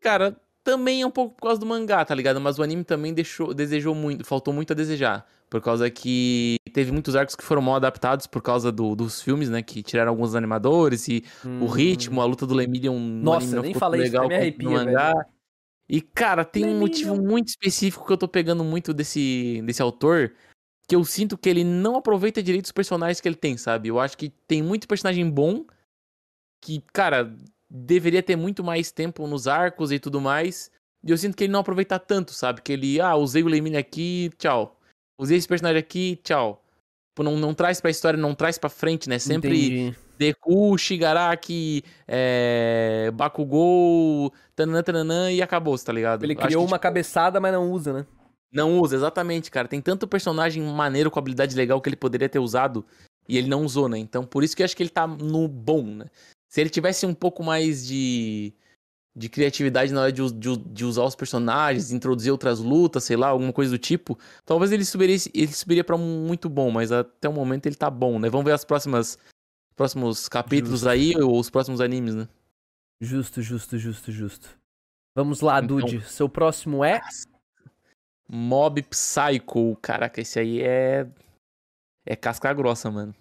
Cara, 0.00 0.36
também 0.62 1.02
é 1.02 1.06
um 1.06 1.10
pouco 1.10 1.34
por 1.36 1.46
causa 1.46 1.60
do 1.60 1.66
mangá, 1.66 2.04
tá 2.04 2.14
ligado? 2.14 2.40
Mas 2.40 2.58
o 2.58 2.62
anime 2.62 2.84
também 2.84 3.14
deixou, 3.14 3.54
desejou 3.54 3.94
muito, 3.94 4.24
faltou 4.24 4.52
muito 4.52 4.72
a 4.72 4.76
desejar. 4.76 5.26
Por 5.48 5.60
causa 5.60 5.88
que 5.88 6.56
teve 6.72 6.90
muitos 6.90 7.14
arcos 7.14 7.36
que 7.36 7.44
foram 7.44 7.62
mal 7.62 7.76
adaptados 7.76 8.26
por 8.26 8.42
causa 8.42 8.72
do- 8.72 8.96
dos 8.96 9.22
filmes, 9.22 9.48
né? 9.48 9.62
Que 9.62 9.80
tiraram 9.82 10.10
alguns 10.10 10.34
animadores 10.34 11.06
e 11.06 11.22
o 11.60 11.66
ritmo, 11.66 12.20
a 12.20 12.24
luta 12.24 12.44
do 12.46 12.52
Lemillion 12.54 12.94
no 12.98 12.98
Hum. 13.00 13.22
Nossa, 13.22 13.62
nem 13.62 13.72
falei 13.72 14.02
isso, 14.02 14.10
legal 14.12 14.26
até 14.26 14.36
me 14.38 14.42
arrepia, 14.42 14.68
mangá. 14.70 15.26
E, 15.88 16.00
cara, 16.00 16.44
tem 16.44 16.64
um 16.64 16.80
motivo 16.80 17.12
Lemillion. 17.12 17.30
muito 17.30 17.48
específico 17.48 18.04
que 18.04 18.12
eu 18.12 18.16
tô 18.16 18.26
pegando 18.26 18.64
muito 18.64 18.92
desse, 18.92 19.62
desse 19.64 19.80
autor, 19.80 20.34
que 20.88 20.96
eu 20.96 21.04
sinto 21.04 21.38
que 21.38 21.48
ele 21.48 21.62
não 21.62 21.94
aproveita 21.96 22.42
direito 22.42 22.64
os 22.64 22.72
personagens 22.72 23.20
que 23.20 23.28
ele 23.28 23.36
tem, 23.36 23.56
sabe? 23.56 23.88
Eu 23.88 24.00
acho 24.00 24.18
que 24.18 24.30
tem 24.48 24.62
muito 24.64 24.88
personagem 24.88 25.30
bom, 25.30 25.64
que, 26.60 26.82
cara, 26.92 27.32
deveria 27.70 28.22
ter 28.22 28.36
muito 28.36 28.62
mais 28.62 28.90
tempo 28.92 29.26
nos 29.26 29.46
arcos 29.48 29.92
e 29.92 29.98
tudo 29.98 30.20
mais, 30.20 30.70
E 31.04 31.10
eu 31.10 31.18
sinto 31.18 31.36
que 31.36 31.44
ele 31.44 31.52
não 31.52 31.60
aproveita 31.60 31.98
tanto, 31.98 32.32
sabe? 32.32 32.60
Que 32.62 32.72
ele, 32.72 33.00
ah, 33.00 33.14
usei 33.14 33.42
o 33.42 33.48
Lemine 33.48 33.76
aqui, 33.76 34.30
tchau. 34.38 34.78
Usei 35.20 35.36
esse 35.36 35.46
personagem 35.46 35.78
aqui, 35.78 36.18
tchau. 36.22 36.62
Tipo, 37.10 37.22
não, 37.22 37.36
não 37.36 37.54
traz 37.54 37.80
pra 37.80 37.90
história, 37.90 38.18
não 38.18 38.34
traz 38.34 38.58
pra 38.58 38.68
frente, 38.68 39.08
né? 39.08 39.18
Sempre 39.18 39.66
Entendi. 39.66 39.96
Deku, 40.18 40.76
Shigaraki, 40.76 41.82
é, 42.08 43.10
Bakugou, 43.14 44.32
tananã, 44.54 44.82
tananã, 44.82 45.30
e 45.30 45.40
acabou, 45.42 45.78
tá 45.78 45.92
ligado? 45.92 46.24
Ele 46.24 46.34
criou 46.34 46.64
que, 46.64 46.70
uma 46.70 46.78
cabeçada, 46.78 47.38
mas 47.38 47.52
não 47.52 47.70
usa, 47.70 47.92
né? 47.92 48.06
Não 48.52 48.78
usa, 48.80 48.96
exatamente, 48.96 49.50
cara. 49.50 49.68
Tem 49.68 49.80
tanto 49.80 50.08
personagem 50.08 50.62
maneiro 50.62 51.10
com 51.10 51.18
habilidade 51.18 51.54
legal 51.54 51.80
que 51.80 51.88
ele 51.88 51.96
poderia 51.96 52.28
ter 52.28 52.38
usado 52.38 52.84
e 53.28 53.36
ele 53.36 53.48
não 53.48 53.64
usou, 53.64 53.88
né? 53.88 53.98
Então, 53.98 54.24
por 54.24 54.42
isso 54.42 54.56
que 54.56 54.62
eu 54.62 54.64
acho 54.64 54.76
que 54.76 54.82
ele 54.82 54.90
tá 54.90 55.06
no 55.06 55.46
bom, 55.46 55.82
né? 55.82 56.06
Se 56.56 56.60
ele 56.62 56.70
tivesse 56.70 57.04
um 57.04 57.12
pouco 57.12 57.44
mais 57.44 57.86
de, 57.86 58.50
de 59.14 59.28
criatividade 59.28 59.92
na 59.92 60.00
hora 60.00 60.10
de, 60.10 60.22
de 60.32 60.56
de 60.56 60.84
usar 60.86 61.02
os 61.04 61.14
personagens, 61.14 61.92
introduzir 61.92 62.32
outras 62.32 62.60
lutas, 62.60 63.04
sei 63.04 63.14
lá, 63.14 63.28
alguma 63.28 63.52
coisa 63.52 63.72
do 63.72 63.78
tipo, 63.78 64.18
talvez 64.42 64.72
ele 64.72 64.82
subiria, 64.82 65.16
ele 65.34 65.52
subiria 65.52 65.84
pra 65.84 65.96
um 65.96 66.26
muito 66.26 66.48
bom, 66.48 66.70
mas 66.70 66.90
até 66.90 67.28
o 67.28 67.32
momento 67.34 67.66
ele 67.66 67.74
tá 67.74 67.90
bom, 67.90 68.18
né? 68.18 68.30
Vamos 68.30 68.46
ver 68.46 68.52
as 68.52 68.64
próximas 68.64 69.18
próximos 69.74 70.30
capítulos 70.30 70.80
Justo. 70.80 70.88
aí 70.88 71.14
ou 71.20 71.38
os 71.38 71.50
próximos 71.50 71.78
animes, 71.78 72.14
né? 72.14 72.26
Justo, 73.02 73.42
justo, 73.42 73.76
justo, 73.76 74.10
justo. 74.10 74.58
Vamos 75.14 75.42
lá, 75.42 75.58
Então- 75.62 75.76
Dude. 75.76 76.00
Seu 76.08 76.26
próximo 76.26 76.82
é. 76.82 77.02
Mob 78.26 78.80
Psycho, 78.80 79.76
caraca, 79.82 80.22
esse 80.22 80.38
aí 80.38 80.62
é. 80.62 81.06
É 82.06 82.16
casca 82.16 82.50
grossa, 82.54 82.90
mano. 82.90 83.14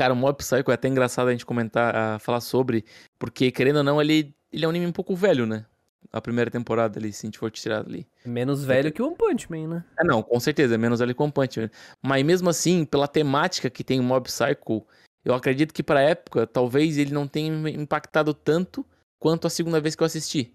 Cara, 0.00 0.14
o 0.14 0.16
Mob 0.16 0.38
Psycho 0.38 0.70
é 0.70 0.72
até 0.72 0.88
engraçado 0.88 1.28
a 1.28 1.30
gente 1.30 1.44
comentar, 1.44 1.94
a 1.94 2.18
falar 2.18 2.40
sobre, 2.40 2.86
porque 3.18 3.50
querendo 3.50 3.76
ou 3.76 3.82
não, 3.82 4.00
ele, 4.00 4.34
ele 4.50 4.64
é 4.64 4.66
um 4.66 4.70
anime 4.70 4.86
um 4.86 4.92
pouco 4.92 5.14
velho, 5.14 5.44
né? 5.44 5.66
A 6.10 6.22
primeira 6.22 6.50
temporada 6.50 6.98
ali, 6.98 7.12
se 7.12 7.26
a 7.26 7.28
gente 7.28 7.38
for 7.38 7.50
tirar 7.50 7.80
ali. 7.80 8.06
Menos 8.24 8.64
velho 8.64 8.90
que 8.90 9.02
o 9.02 9.08
One 9.08 9.14
Punch 9.14 9.50
Man, 9.50 9.68
né? 9.68 9.84
É, 9.98 10.02
não, 10.02 10.22
com 10.22 10.40
certeza, 10.40 10.74
é 10.74 10.78
menos 10.78 11.00
velho 11.00 11.14
que 11.14 11.22
One 11.22 11.30
Punch 11.30 11.60
Man. 11.60 11.70
Mas 12.02 12.24
mesmo 12.24 12.48
assim, 12.48 12.86
pela 12.86 13.06
temática 13.06 13.68
que 13.68 13.84
tem 13.84 14.00
o 14.00 14.02
Mob 14.02 14.24
Psycho, 14.24 14.86
eu 15.22 15.34
acredito 15.34 15.74
que 15.74 15.82
pra 15.82 16.00
época, 16.00 16.46
talvez 16.46 16.96
ele 16.96 17.12
não 17.12 17.28
tenha 17.28 17.52
impactado 17.68 18.32
tanto 18.32 18.86
quanto 19.18 19.46
a 19.46 19.50
segunda 19.50 19.82
vez 19.82 19.94
que 19.94 20.02
eu 20.02 20.06
assisti. 20.06 20.50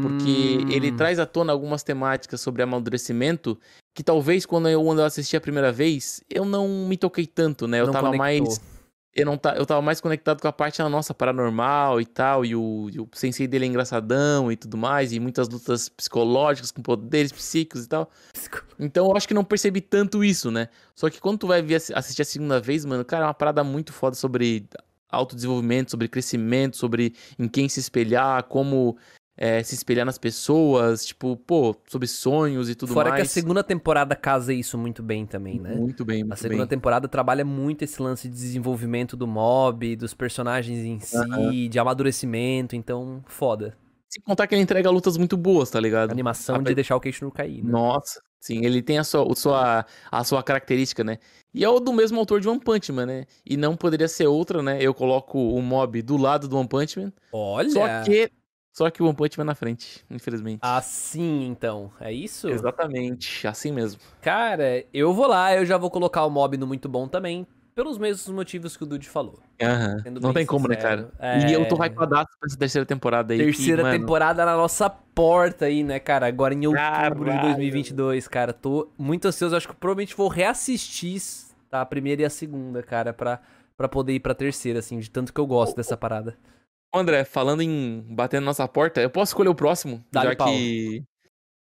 Porque 0.00 0.60
Hum, 0.64 0.70
ele 0.70 0.92
traz 0.92 1.18
à 1.18 1.26
tona 1.26 1.52
algumas 1.52 1.82
temáticas 1.82 2.40
sobre 2.40 2.62
amadurecimento 2.62 3.58
que 3.94 4.02
talvez 4.02 4.46
quando 4.46 4.68
eu, 4.68 4.82
quando 4.82 5.00
eu 5.00 5.04
assisti 5.04 5.36
a 5.36 5.40
primeira 5.40 5.72
vez, 5.72 6.22
eu 6.30 6.46
não 6.46 6.86
me 6.86 6.96
toquei 6.96 7.26
tanto, 7.26 7.66
né? 7.66 7.80
Eu 7.80 7.86
não 7.86 7.92
tava 7.92 8.10
conectou. 8.10 8.46
mais. 8.46 8.77
Eu, 9.14 9.26
não 9.26 9.36
ta, 9.36 9.54
eu 9.56 9.66
tava 9.66 9.82
mais 9.82 10.00
conectado 10.00 10.40
com 10.40 10.46
a 10.46 10.52
parte 10.52 10.78
da 10.78 10.88
nossa 10.88 11.12
paranormal 11.12 12.00
e 12.00 12.06
tal. 12.06 12.44
E 12.44 12.54
o, 12.54 12.88
e 12.92 13.00
o 13.00 13.08
sensei 13.12 13.46
dele 13.46 13.64
é 13.64 13.68
engraçadão 13.68 14.50
e 14.52 14.56
tudo 14.56 14.76
mais. 14.76 15.12
E 15.12 15.18
muitas 15.18 15.48
lutas 15.48 15.88
psicológicas 15.88 16.70
com 16.70 16.82
poderes 16.82 17.32
psíquicos 17.32 17.84
e 17.84 17.88
tal. 17.88 18.10
Então 18.78 19.06
eu 19.06 19.16
acho 19.16 19.26
que 19.26 19.34
não 19.34 19.44
percebi 19.44 19.80
tanto 19.80 20.22
isso, 20.22 20.50
né? 20.50 20.68
Só 20.94 21.10
que 21.10 21.20
quando 21.20 21.38
tu 21.38 21.46
vai 21.46 21.64
assistir 21.94 22.22
a 22.22 22.24
segunda 22.24 22.60
vez, 22.60 22.84
mano, 22.84 23.04
cara, 23.04 23.24
é 23.24 23.26
uma 23.26 23.34
parada 23.34 23.64
muito 23.64 23.92
foda 23.92 24.14
sobre 24.14 24.68
autodesenvolvimento, 25.10 25.90
sobre 25.90 26.06
crescimento, 26.08 26.76
sobre 26.76 27.14
em 27.38 27.48
quem 27.48 27.68
se 27.68 27.80
espelhar, 27.80 28.44
como 28.44 28.96
é, 29.40 29.62
se 29.62 29.72
espelhar 29.76 30.04
nas 30.04 30.18
pessoas, 30.18 31.06
tipo, 31.06 31.36
pô, 31.36 31.76
sobre 31.88 32.08
sonhos 32.08 32.68
e 32.68 32.74
tudo 32.74 32.92
Fora 32.92 33.10
que 33.10 33.14
a 33.14 33.18
mais. 33.18 33.30
segunda 33.30 33.62
temporada 33.62 34.16
casa 34.16 34.52
isso 34.52 34.76
muito 34.76 35.00
bem 35.00 35.24
também, 35.24 35.60
né? 35.60 35.76
Muito 35.76 36.04
bem, 36.04 36.22
A 36.22 36.26
muito 36.26 36.36
segunda 36.40 36.62
bem. 36.64 36.68
temporada 36.68 37.06
trabalha 37.06 37.44
muito 37.44 37.82
esse 37.84 38.02
lance 38.02 38.28
de 38.28 38.34
desenvolvimento 38.34 39.16
do 39.16 39.28
mob, 39.28 39.94
dos 39.94 40.12
personagens 40.12 40.80
em 40.84 40.98
si, 40.98 41.68
de 41.68 41.78
amadurecimento, 41.78 42.74
então 42.74 43.22
foda. 43.28 43.76
Sem 44.08 44.20
contar 44.22 44.46
que 44.48 44.54
ele 44.54 44.62
entrega 44.62 44.90
lutas 44.90 45.16
muito 45.16 45.36
boas, 45.36 45.70
tá 45.70 45.78
A 45.78 45.82
ligado? 45.82 46.10
animação 46.10 46.56
Ape- 46.56 46.64
de 46.70 46.74
deixar 46.74 46.96
o 46.96 47.00
queixo 47.00 47.24
no 47.24 47.30
cair, 47.30 47.62
né? 47.62 47.70
Nossa, 47.70 48.20
sim, 48.40 48.64
ele 48.64 48.82
tem 48.82 48.98
a 48.98 49.04
sua, 49.04 49.22
o 49.22 49.36
sua, 49.36 49.84
a 50.10 50.24
sua 50.24 50.42
característica, 50.42 51.04
né? 51.04 51.18
E 51.54 51.62
é 51.64 51.68
o 51.68 51.78
do 51.78 51.92
mesmo 51.92 52.18
autor 52.18 52.40
de 52.40 52.48
One 52.48 52.58
Punch 52.58 52.90
Man, 52.90 53.06
né? 53.06 53.24
E 53.46 53.56
não 53.56 53.76
poderia 53.76 54.08
ser 54.08 54.26
outra, 54.26 54.62
né? 54.62 54.78
Eu 54.80 54.92
coloco 54.94 55.38
o 55.38 55.60
mob 55.62 56.00
do 56.02 56.16
lado 56.16 56.48
do 56.48 56.56
One 56.58 56.66
Punch 56.68 56.98
Man. 56.98 57.12
Olha! 57.32 57.70
Só 57.70 57.86
que. 58.04 58.30
Só 58.78 58.88
que 58.90 59.02
o 59.02 59.06
One 59.06 59.16
Punch 59.16 59.36
Man 59.36 59.44
na 59.44 59.56
frente, 59.56 60.04
infelizmente. 60.08 60.60
Assim, 60.62 61.48
então. 61.48 61.90
É 62.00 62.12
isso? 62.12 62.48
Exatamente, 62.48 63.44
assim 63.48 63.72
mesmo. 63.72 64.00
Cara, 64.22 64.84
eu 64.94 65.12
vou 65.12 65.26
lá, 65.26 65.52
eu 65.52 65.66
já 65.66 65.76
vou 65.76 65.90
colocar 65.90 66.24
o 66.24 66.30
mob 66.30 66.56
no 66.56 66.64
muito 66.64 66.88
bom 66.88 67.08
também, 67.08 67.44
pelos 67.74 67.98
mesmos 67.98 68.32
motivos 68.32 68.76
que 68.76 68.84
o 68.84 68.86
Dude 68.86 69.08
falou. 69.08 69.40
Sendo 70.04 70.20
Não 70.20 70.32
tem 70.32 70.46
como, 70.46 70.68
né, 70.68 70.76
cara? 70.76 71.10
E 71.44 71.52
eu 71.52 71.66
tô 71.66 71.74
É. 71.82 71.88
hypadaço 71.88 72.28
pra 72.38 72.46
essa 72.46 72.56
terceira 72.56 72.86
temporada 72.86 73.32
aí. 73.34 73.40
Terceira 73.40 73.78
que, 73.78 73.82
mano, 73.82 73.98
temporada 73.98 74.44
na 74.46 74.56
nossa 74.56 74.88
porta 74.88 75.64
aí, 75.64 75.82
né, 75.82 75.98
cara? 75.98 76.28
Agora 76.28 76.54
em 76.54 76.64
outubro 76.64 76.78
de 77.24 77.30
Caralho. 77.32 77.40
2022, 77.40 78.28
cara. 78.28 78.52
Tô 78.52 78.88
muito 78.96 79.26
ansioso. 79.26 79.56
Acho 79.56 79.66
que 79.66 79.74
provavelmente 79.74 80.14
vou 80.14 80.28
reassistir 80.28 81.20
tá, 81.68 81.80
a 81.80 81.86
primeira 81.86 82.22
e 82.22 82.24
a 82.24 82.30
segunda, 82.30 82.80
cara, 82.80 83.12
pra, 83.12 83.40
pra 83.76 83.88
poder 83.88 84.12
ir 84.12 84.20
pra 84.20 84.36
terceira, 84.36 84.78
assim, 84.78 85.00
de 85.00 85.10
tanto 85.10 85.32
que 85.34 85.40
eu 85.40 85.46
gosto 85.48 85.74
dessa 85.74 85.96
parada. 85.96 86.36
André, 86.94 87.24
falando 87.24 87.62
em 87.62 88.04
bater 88.08 88.40
na 88.40 88.46
nossa 88.46 88.66
porta, 88.66 89.00
eu 89.00 89.10
posso 89.10 89.30
escolher 89.30 89.48
o 89.50 89.54
próximo? 89.54 90.02
Dá-lhe 90.10 90.30
já 90.30 90.36
pau. 90.36 90.48
que. 90.48 91.02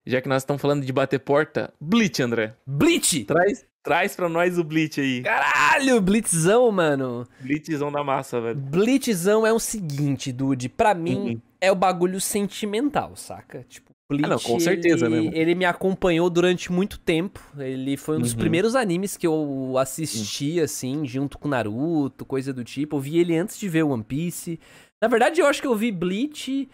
Já 0.05 0.21
que 0.21 0.27
nós 0.27 0.41
estamos 0.41 0.61
falando 0.61 0.85
de 0.85 0.91
bater 0.91 1.19
porta. 1.19 1.73
Bleach, 1.79 2.21
André. 2.21 2.53
Bleach! 2.67 3.23
Traz, 3.23 3.65
traz 3.81 4.15
pra 4.15 4.27
nós 4.27 4.57
o 4.57 4.63
Bleach 4.63 4.99
aí. 4.99 5.21
Caralho, 5.21 6.01
Blitzão, 6.01 6.69
mano. 6.73 7.25
Bleachzão 7.39 7.89
da 7.89 8.03
massa, 8.03 8.41
velho. 8.41 8.59
Blitzão 8.59 9.47
é 9.47 9.53
o 9.53 9.59
seguinte, 9.59 10.33
Dude. 10.33 10.67
Pra 10.67 10.93
mim, 10.93 11.35
Uhum. 11.35 11.41
é 11.61 11.71
o 11.71 11.75
bagulho 11.75 12.19
sentimental, 12.19 13.15
saca? 13.15 13.63
Tipo, 13.69 13.91
Bleach, 14.09 14.25
Ah, 14.25 14.29
não, 14.31 14.39
com 14.39 14.59
certeza, 14.59 15.05
ele, 15.05 15.15
né, 15.15 15.21
mano? 15.21 15.37
ele 15.37 15.55
me 15.55 15.63
acompanhou 15.63 16.29
durante 16.29 16.69
muito 16.69 16.99
tempo. 16.99 17.39
Ele 17.57 17.95
foi 17.95 18.17
um 18.17 18.21
dos 18.21 18.33
Uhum. 18.33 18.39
primeiros 18.39 18.75
animes 18.75 19.15
que 19.15 19.25
eu 19.25 19.75
assisti, 19.77 20.59
assim, 20.59 21.05
junto 21.07 21.37
com 21.39 21.47
Naruto, 21.47 22.25
coisa 22.25 22.51
do 22.51 22.65
tipo. 22.65 22.97
Eu 22.97 22.99
vi 22.99 23.19
ele 23.19 23.37
antes 23.37 23.57
de 23.57 23.69
ver 23.69 23.83
One 23.83 24.03
Piece. 24.03 24.59
Na 25.03 25.09
verdade, 25.09 25.41
eu 25.41 25.47
acho 25.47 25.61
que 25.61 25.67
eu 25.67 25.75
vi 25.75 25.91
Bleach. 25.91 26.69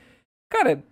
Cara, 0.51 0.83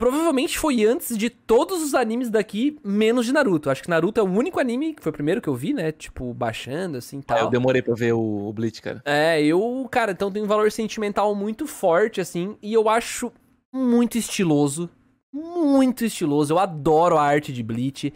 provavelmente 0.00 0.56
foi 0.56 0.84
antes 0.84 1.18
de 1.18 1.28
todos 1.28 1.82
os 1.82 1.92
animes 1.92 2.30
daqui, 2.30 2.78
menos 2.84 3.26
de 3.26 3.32
Naruto. 3.32 3.68
Acho 3.68 3.82
que 3.82 3.90
Naruto 3.90 4.20
é 4.20 4.22
o 4.22 4.26
único 4.30 4.60
anime, 4.60 4.94
que 4.94 5.02
foi 5.02 5.10
o 5.10 5.12
primeiro 5.12 5.42
que 5.42 5.48
eu 5.48 5.56
vi, 5.56 5.74
né? 5.74 5.90
Tipo, 5.90 6.32
baixando, 6.32 6.96
assim, 6.96 7.18
Ah, 7.18 7.34
tal. 7.34 7.38
eu 7.40 7.50
demorei 7.50 7.82
pra 7.82 7.96
ver 7.96 8.12
o, 8.12 8.46
o 8.48 8.52
Bleach, 8.52 8.80
cara. 8.80 9.02
É, 9.04 9.42
eu, 9.42 9.88
cara, 9.90 10.12
então 10.12 10.30
tem 10.30 10.40
um 10.40 10.46
valor 10.46 10.70
sentimental 10.70 11.34
muito 11.34 11.66
forte, 11.66 12.20
assim, 12.20 12.56
e 12.62 12.72
eu 12.72 12.88
acho 12.88 13.32
muito 13.74 14.16
estiloso. 14.16 14.88
Muito 15.32 16.04
estiloso. 16.04 16.54
Eu 16.54 16.60
adoro 16.60 17.18
a 17.18 17.24
arte 17.24 17.52
de 17.52 17.64
Bleach. 17.64 18.14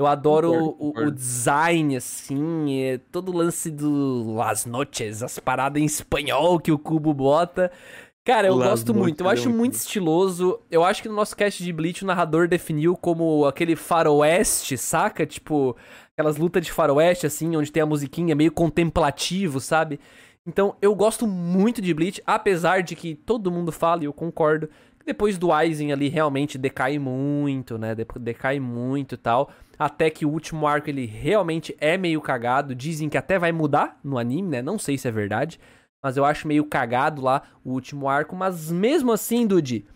Eu 0.00 0.06
adoro 0.06 0.48
Concordo, 0.48 0.68
o- 0.82 0.86
o, 0.86 0.88
o 0.88 0.92
concordo. 0.92 1.10
design, 1.12 1.96
assim, 1.96 2.80
é, 2.82 2.98
todo 2.98 3.30
o 3.30 3.36
lance 3.36 3.70
do 3.70 4.32
Las 4.34 4.64
Noches, 4.66 5.22
as 5.22 5.38
paradas 5.38 5.80
em 5.80 5.84
espanhol 5.84 6.58
que 6.58 6.72
o 6.72 6.78
Cubo 6.78 7.12
bota. 7.12 7.70
Cara, 8.24 8.48
eu 8.48 8.54
Las 8.56 8.68
gosto 8.70 8.94
muito, 8.94 9.20
eu 9.22 9.28
acho 9.28 9.48
muito 9.48 9.58
muito 9.58 9.74
estiloso. 9.74 10.60
Eu 10.70 10.84
acho 10.84 11.02
que 11.02 11.08
no 11.08 11.14
nosso 11.14 11.36
cast 11.36 11.62
de 11.62 11.72
Bleach 11.72 12.02
o 12.04 12.06
narrador 12.06 12.48
definiu 12.48 12.96
como 12.96 13.46
aquele 13.46 13.74
faroeste, 13.76 14.76
saca? 14.78 15.26
Tipo, 15.26 15.76
aquelas 16.12 16.36
lutas 16.36 16.64
de 16.64 16.72
faroeste, 16.72 17.26
assim, 17.26 17.56
onde 17.56 17.72
tem 17.72 17.82
a 17.82 17.86
musiquinha 17.86 18.34
meio 18.34 18.52
contemplativo, 18.52 19.60
sabe? 19.60 19.98
Então, 20.46 20.76
eu 20.80 20.94
gosto 20.94 21.26
muito 21.26 21.80
de 21.82 21.92
Bleach, 21.94 22.22
apesar 22.26 22.82
de 22.82 22.94
que 22.96 23.14
todo 23.14 23.50
mundo 23.50 23.70
fala, 23.72 24.02
e 24.02 24.06
eu 24.06 24.12
concordo, 24.12 24.68
que 24.98 25.06
depois 25.06 25.38
do 25.38 25.52
Aizen 25.52 25.92
ali 25.92 26.08
realmente 26.08 26.56
decai 26.58 26.98
muito, 26.98 27.76
né? 27.78 27.94
De- 27.94 28.06
Decai 28.18 28.58
muito 28.60 29.14
e 29.14 29.18
tal. 29.18 29.50
Até 29.80 30.10
que 30.10 30.26
o 30.26 30.30
último 30.30 30.66
arco 30.66 30.90
ele 30.90 31.06
realmente 31.06 31.74
é 31.80 31.96
meio 31.96 32.20
cagado. 32.20 32.74
Dizem 32.74 33.08
que 33.08 33.16
até 33.16 33.38
vai 33.38 33.50
mudar 33.50 33.98
no 34.04 34.18
anime, 34.18 34.50
né? 34.50 34.62
Não 34.62 34.78
sei 34.78 34.98
se 34.98 35.08
é 35.08 35.10
verdade. 35.10 35.58
Mas 36.02 36.18
eu 36.18 36.24
acho 36.24 36.46
meio 36.46 36.66
cagado 36.66 37.22
lá 37.22 37.42
o 37.64 37.70
último 37.72 38.06
arco. 38.06 38.36
Mas 38.36 38.70
mesmo 38.70 39.10
assim, 39.10 39.46
Dude, 39.46 39.86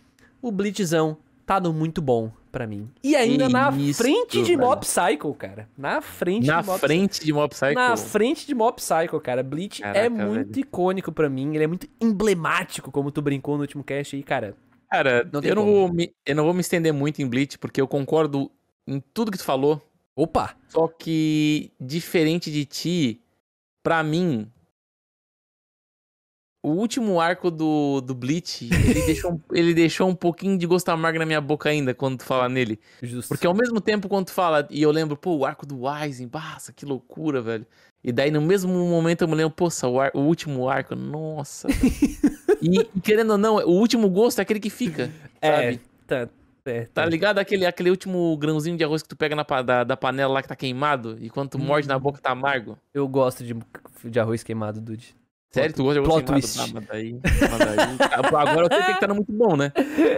o 0.41 0.51
Blitzão 0.51 1.17
tá 1.45 1.59
no 1.59 1.71
muito 1.71 2.01
bom 2.01 2.31
pra 2.51 2.65
mim. 2.65 2.89
E 3.03 3.15
ainda 3.15 3.45
Que 3.45 3.53
na 3.53 3.69
isso, 3.77 4.01
frente 4.01 4.41
de. 4.41 4.57
Mob 4.57 4.81
Psycho, 4.81 5.31
cara. 5.35 5.69
Na 5.77 6.01
frente 6.01 6.47
Na 6.47 6.61
de 6.61 6.67
Mob 6.67 6.79
frente 6.79 7.23
de 7.23 7.31
Mob 7.33 7.49
Psycho. 7.53 7.73
na 7.75 7.95
frente 7.97 8.47
de 8.47 8.55
Mob 8.55 8.75
Psycho, 8.77 9.19
cara. 9.19 9.43
Bleach 9.43 9.83
é 9.83 9.93
Caraca, 9.93 10.09
muito 10.09 10.47
velho. 10.53 10.59
icônico 10.61 11.11
pra 11.11 11.29
mim. 11.29 11.53
Ele 11.53 11.63
é 11.63 11.67
muito 11.67 11.87
emblemático, 12.01 12.91
como 12.91 13.11
tu 13.11 13.21
brincou 13.21 13.55
no 13.55 13.61
último 13.61 13.83
cast 13.83 14.15
aí, 14.15 14.23
cara. 14.23 14.55
Cara, 14.89 15.27
Não 15.31 15.41
eu, 15.41 15.55
não 15.55 15.65
vou 15.65 15.93
me, 15.93 16.11
eu 16.25 16.35
não 16.35 16.43
vou 16.45 16.53
me 16.53 16.61
estender 16.61 16.93
muito 16.93 17.21
em 17.21 17.27
Bleach, 17.27 17.57
porque 17.59 17.81
eu 17.81 17.87
concordo 17.87 18.49
em 18.87 18.99
tudo 18.99 19.31
que 19.31 19.37
tu 19.37 19.43
falou. 19.43 19.81
Opa! 20.15 20.55
Só 20.69 20.87
que, 20.87 21.71
diferente 21.79 22.51
de 22.51 22.65
ti, 22.65 23.21
pra 23.83 24.01
mim, 24.03 24.49
o 26.63 26.69
último 26.69 27.19
arco 27.19 27.51
do, 27.51 28.01
do 28.01 28.15
Bleach, 28.15 28.67
ele 28.71 28.71
deixou, 29.05 29.33
um- 29.33 29.39
ele 29.51 29.73
deixou 29.73 30.07
um 30.09 30.15
pouquinho 30.15 30.57
de 30.57 30.65
gosto 30.65 30.89
amargo 30.89 31.19
na 31.19 31.25
minha 31.25 31.41
boca 31.41 31.69
ainda 31.69 31.93
quando 31.93 32.17
tu 32.19 32.25
fala 32.25 32.49
nele. 32.49 32.79
Justo. 33.03 33.27
Porque 33.29 33.45
ao 33.45 33.53
mesmo 33.53 33.79
tempo, 33.79 34.07
quando 34.09 34.27
tu 34.27 34.31
fala, 34.31 34.67
e 34.71 34.81
eu 34.81 34.89
lembro, 34.91 35.15
pô, 35.15 35.35
o 35.35 35.45
arco 35.45 35.65
do 35.65 35.87
Aizen, 35.87 36.29
nossa, 36.33 36.73
que 36.73 36.85
loucura, 36.85 37.41
velho. 37.41 37.65
E 38.03 38.11
daí, 38.11 38.31
no 38.31 38.41
mesmo 38.41 38.71
momento, 38.71 39.21
eu 39.23 39.27
me 39.27 39.35
lembro, 39.35 39.53
poxa, 39.53 39.87
o, 39.87 39.99
ar- 39.99 40.11
o 40.13 40.21
último 40.21 40.67
arco, 40.69 40.95
nossa. 40.95 41.67
e, 42.61 42.79
e 42.95 43.01
querendo 43.01 43.31
ou 43.31 43.37
não, 43.37 43.55
o 43.57 43.71
último 43.79 44.09
gosto 44.09 44.39
é 44.39 44.41
aquele 44.41 44.59
que 44.59 44.69
fica, 44.69 45.11
é, 45.41 45.51
sabe? 45.73 45.81
tá. 46.07 46.29
É, 46.65 46.85
Tá 46.87 47.05
ligado 47.05 47.37
aquele, 47.37 47.65
aquele 47.65 47.91
último 47.91 48.35
grãozinho 48.37 48.75
de 48.75 48.83
arroz 48.83 49.03
que 49.03 49.09
tu 49.09 49.15
pega 49.15 49.35
na, 49.35 49.43
da, 49.61 49.83
da 49.83 49.95
panela 49.95 50.33
lá 50.33 50.41
que 50.41 50.47
tá 50.47 50.55
queimado 50.55 51.15
e 51.21 51.29
quando 51.29 51.49
tu 51.51 51.59
morde 51.59 51.87
Hum. 51.87 51.89
na 51.89 51.99
boca 51.99 52.19
tá 52.19 52.31
amargo? 52.31 52.77
Eu 52.93 53.07
gosto 53.07 53.43
de, 53.43 53.55
de 54.03 54.19
arroz 54.19 54.41
queimado, 54.43 54.81
Dude. 54.81 55.15
Sério, 55.51 55.73
tu 55.75 55.83
gosta 55.83 56.01
de 56.01 56.07
arroz 56.09 56.23
twist. 56.23 56.57
queimado? 56.57 56.77
Ah, 56.77 56.81
mas 56.81 56.87
daí, 56.87 57.19
mas 57.23 57.59
daí- 57.59 57.97
Ah, 58.11 58.41
Agora 58.51 58.67
eu 58.67 58.83
sei 58.83 58.93
que 58.95 58.99
tá 58.99 59.07
no 59.07 59.15
muito 59.15 59.31
bom, 59.31 59.55
né? 59.55 59.71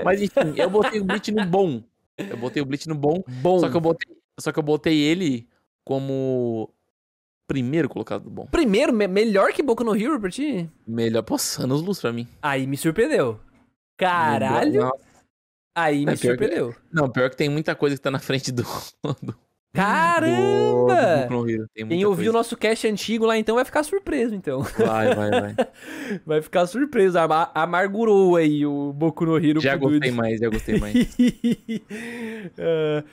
Mas 0.05 0.21
enfim, 0.21 0.53
eu 0.55 0.69
botei 0.69 0.99
o 1.01 1.03
Bleach 1.03 1.31
no 1.31 1.45
bom. 1.45 1.83
Eu 2.17 2.37
botei 2.37 2.61
o 2.63 2.65
Bleach 2.65 2.87
no 2.87 2.95
bom, 2.95 3.21
Bom. 3.27 3.59
só 3.59 3.69
que 3.69 3.75
eu 3.77 3.81
botei, 3.81 4.15
só 4.39 4.51
que 4.51 4.57
eu 4.57 4.63
botei 4.63 4.97
ele 4.99 5.47
como 5.85 6.69
primeiro 7.45 7.87
colocado 7.89 8.23
do 8.23 8.29
bom. 8.29 8.45
Primeiro, 8.47 8.91
me- 8.93 9.07
melhor 9.07 9.51
que 9.53 9.61
Boku 9.61 9.83
no 9.83 9.95
Hero 9.95 10.19
pra 10.19 10.29
ti? 10.31 10.67
Melhor, 10.87 11.21
pô, 11.23 11.35
anos 11.59 11.81
luz 11.81 11.99
pra 11.99 12.11
mim. 12.11 12.27
Aí 12.41 12.65
me 12.65 12.75
surpreendeu. 12.77 13.39
Caralho, 13.97 14.81
Não, 14.81 14.91
aí 15.77 16.05
me 16.05 16.13
É, 16.13 16.15
pior 16.15 16.35
que- 16.37 16.43
surpreendeu. 16.43 16.75
Não, 16.91 17.09
pior 17.09 17.29
que 17.29 17.37
tem 17.37 17.47
muita 17.49 17.75
coisa 17.75 17.95
que 17.95 18.01
tá 18.01 18.11
na 18.11 18.19
frente 18.19 18.51
do. 18.51 18.63
do 19.21 19.35
Caramba! 19.73 21.27
do 21.29 21.49
Hero. 21.49 21.67
Tem 21.75 21.87
Quem 21.87 22.03
ouviu 22.05 22.31
o 22.31 22.33
nosso 22.33 22.57
cast 22.57 22.87
antigo 22.87 23.25
lá, 23.27 23.37
então, 23.37 23.55
vai 23.55 23.65
ficar 23.65 23.83
surpreso, 23.83 24.33
então. 24.33 24.61
Vai, 24.61 25.13
vai, 25.13 25.29
vai. 25.29 25.55
Vai 26.25 26.41
ficar 26.41 26.65
surpreso. 26.65 27.19
Ama- 27.19 27.51
Amargurou 27.53 28.35
aí 28.37 28.65
o 28.65 28.91
Boku 28.93 29.25
no 29.25 29.37
Hero 29.37 29.59
Já 29.61 29.75
gostei 29.75 30.09
mais, 30.11 30.39
já 30.39 30.49
gostei 30.49 30.79
mais. 30.79 30.95
Ah, 32.59 33.03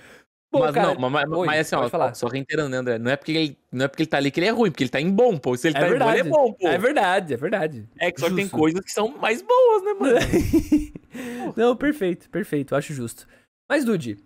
Bom, 0.59 0.65
mas 0.65 0.75
cara, 0.75 0.95
não, 0.95 1.11
mas, 1.11 1.31
oi, 1.31 1.47
mas 1.47 1.61
assim, 1.61 1.75
ó, 1.77 1.89
falar. 1.89 2.15
só 2.15 2.27
reiterando, 2.29 2.69
né, 2.71 2.77
André? 2.79 2.99
Não 2.99 3.11
é, 3.11 3.17
porque 3.17 3.33
ele, 3.33 3.59
não 3.73 3.85
é 3.85 3.89
porque 3.89 4.03
ele 4.03 4.09
tá 4.11 4.17
ali 4.17 4.31
que 4.31 4.41
ele 4.41 4.47
é 4.47 4.51
ruim, 4.51 4.71
porque 4.71 4.85
ele 4.85 4.91
tá 4.91 5.01
em 5.01 5.11
bom, 5.11 5.37
pô. 5.37 5.57
Se 5.57 5.69
ele 5.69 5.77
É 5.77 5.81
tá 5.81 5.87
em 5.87 5.91
bom, 5.91 5.99
verdade. 5.99 6.19
ele 6.21 6.29
é 6.29 6.31
bom, 6.31 6.53
pô. 6.53 6.69
É 6.69 6.79
verdade, 6.79 7.35
é 7.35 7.37
verdade. 7.37 7.89
É 7.99 8.11
que 8.13 8.21
só 8.21 8.29
que 8.29 8.35
tem 8.37 8.45
Justo. 8.45 8.57
coisas 8.57 8.81
que 8.85 8.91
são 8.93 9.09
mais 9.19 9.43
boas, 9.43 9.83
né, 9.83 9.93
mano? 9.95 10.19
Não, 11.57 11.77
perfeito, 11.77 12.29
perfeito, 12.31 12.75
acho 12.75 12.93
justo. 12.93 13.27
Mas, 13.69 13.85
Dude, 13.85 14.19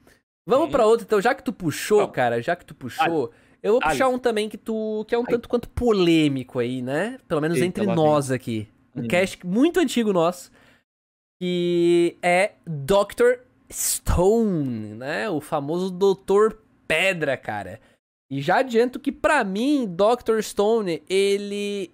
vamos 0.46 0.66
Sim. 0.66 0.72
pra 0.72 0.86
outra, 0.86 1.04
então, 1.04 1.20
já 1.20 1.34
que 1.34 1.42
tu 1.42 1.52
puxou, 1.52 2.00
Vamos. 2.00 2.14
cara, 2.14 2.40
já 2.42 2.56
que 2.56 2.64
tu 2.64 2.74
puxou, 2.74 3.30
eu 3.62 3.72
vou 3.72 3.80
Ali. 3.82 3.92
puxar 3.92 4.08
um 4.08 4.18
também 4.18 4.48
que 4.48 4.56
tu 4.56 5.04
que 5.08 5.14
é 5.14 5.18
um 5.18 5.22
Ai. 5.22 5.32
tanto 5.34 5.48
quanto 5.48 5.68
polêmico 5.68 6.58
aí, 6.58 6.80
né? 6.82 7.18
Pelo 7.28 7.40
menos 7.40 7.56
Eita, 7.58 7.66
entre 7.82 7.86
nós 7.94 8.30
aqui. 8.30 8.68
Um 8.96 9.02
Hum. 9.02 9.08
cast 9.08 9.46
muito 9.46 9.78
antigo 9.80 10.12
nosso, 10.12 10.50
que 11.40 12.16
é 12.22 12.52
Dr. 12.66 13.40
Stone, 13.72 14.94
né? 14.94 15.28
O 15.28 15.40
famoso 15.40 15.90
Doutor 15.90 16.58
Pedra, 16.86 17.36
cara. 17.36 17.80
E 18.30 18.40
já 18.40 18.58
adianto 18.58 18.98
que 19.00 19.10
pra 19.12 19.42
mim, 19.44 19.86
Dr. 19.86 20.40
Stone, 20.42 21.02
ele 21.08 21.90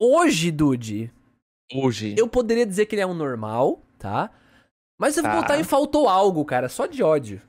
hoje, 0.00 0.50
Dude, 0.50 1.12
Hoje. 1.74 2.14
eu 2.16 2.28
poderia 2.28 2.66
dizer 2.66 2.86
que 2.86 2.94
ele 2.94 3.02
é 3.02 3.06
um 3.06 3.14
normal, 3.14 3.82
tá? 3.98 4.30
Mas 4.98 5.16
eu 5.16 5.22
vou 5.22 5.32
Tá. 5.32 5.40
botar 5.42 5.58
em 5.58 5.64
faltou 5.64 6.08
algo, 6.08 6.44
cara, 6.44 6.68
só 6.68 6.86
de 6.86 7.02
ódio. 7.02 7.42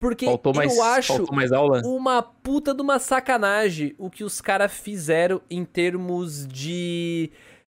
Porque 0.00 0.26
faltou 0.26 0.52
eu 0.62 0.82
acho 0.82 1.32
mais 1.32 1.52
aula? 1.52 1.80
uma 1.84 2.22
puta 2.22 2.74
de 2.74 2.82
uma 2.82 2.98
sacanagem 2.98 3.94
o 3.98 4.10
que 4.10 4.22
os 4.22 4.40
caras 4.40 4.72
fizeram 4.72 5.40
em 5.50 5.64
termos 5.64 6.46
de. 6.46 7.30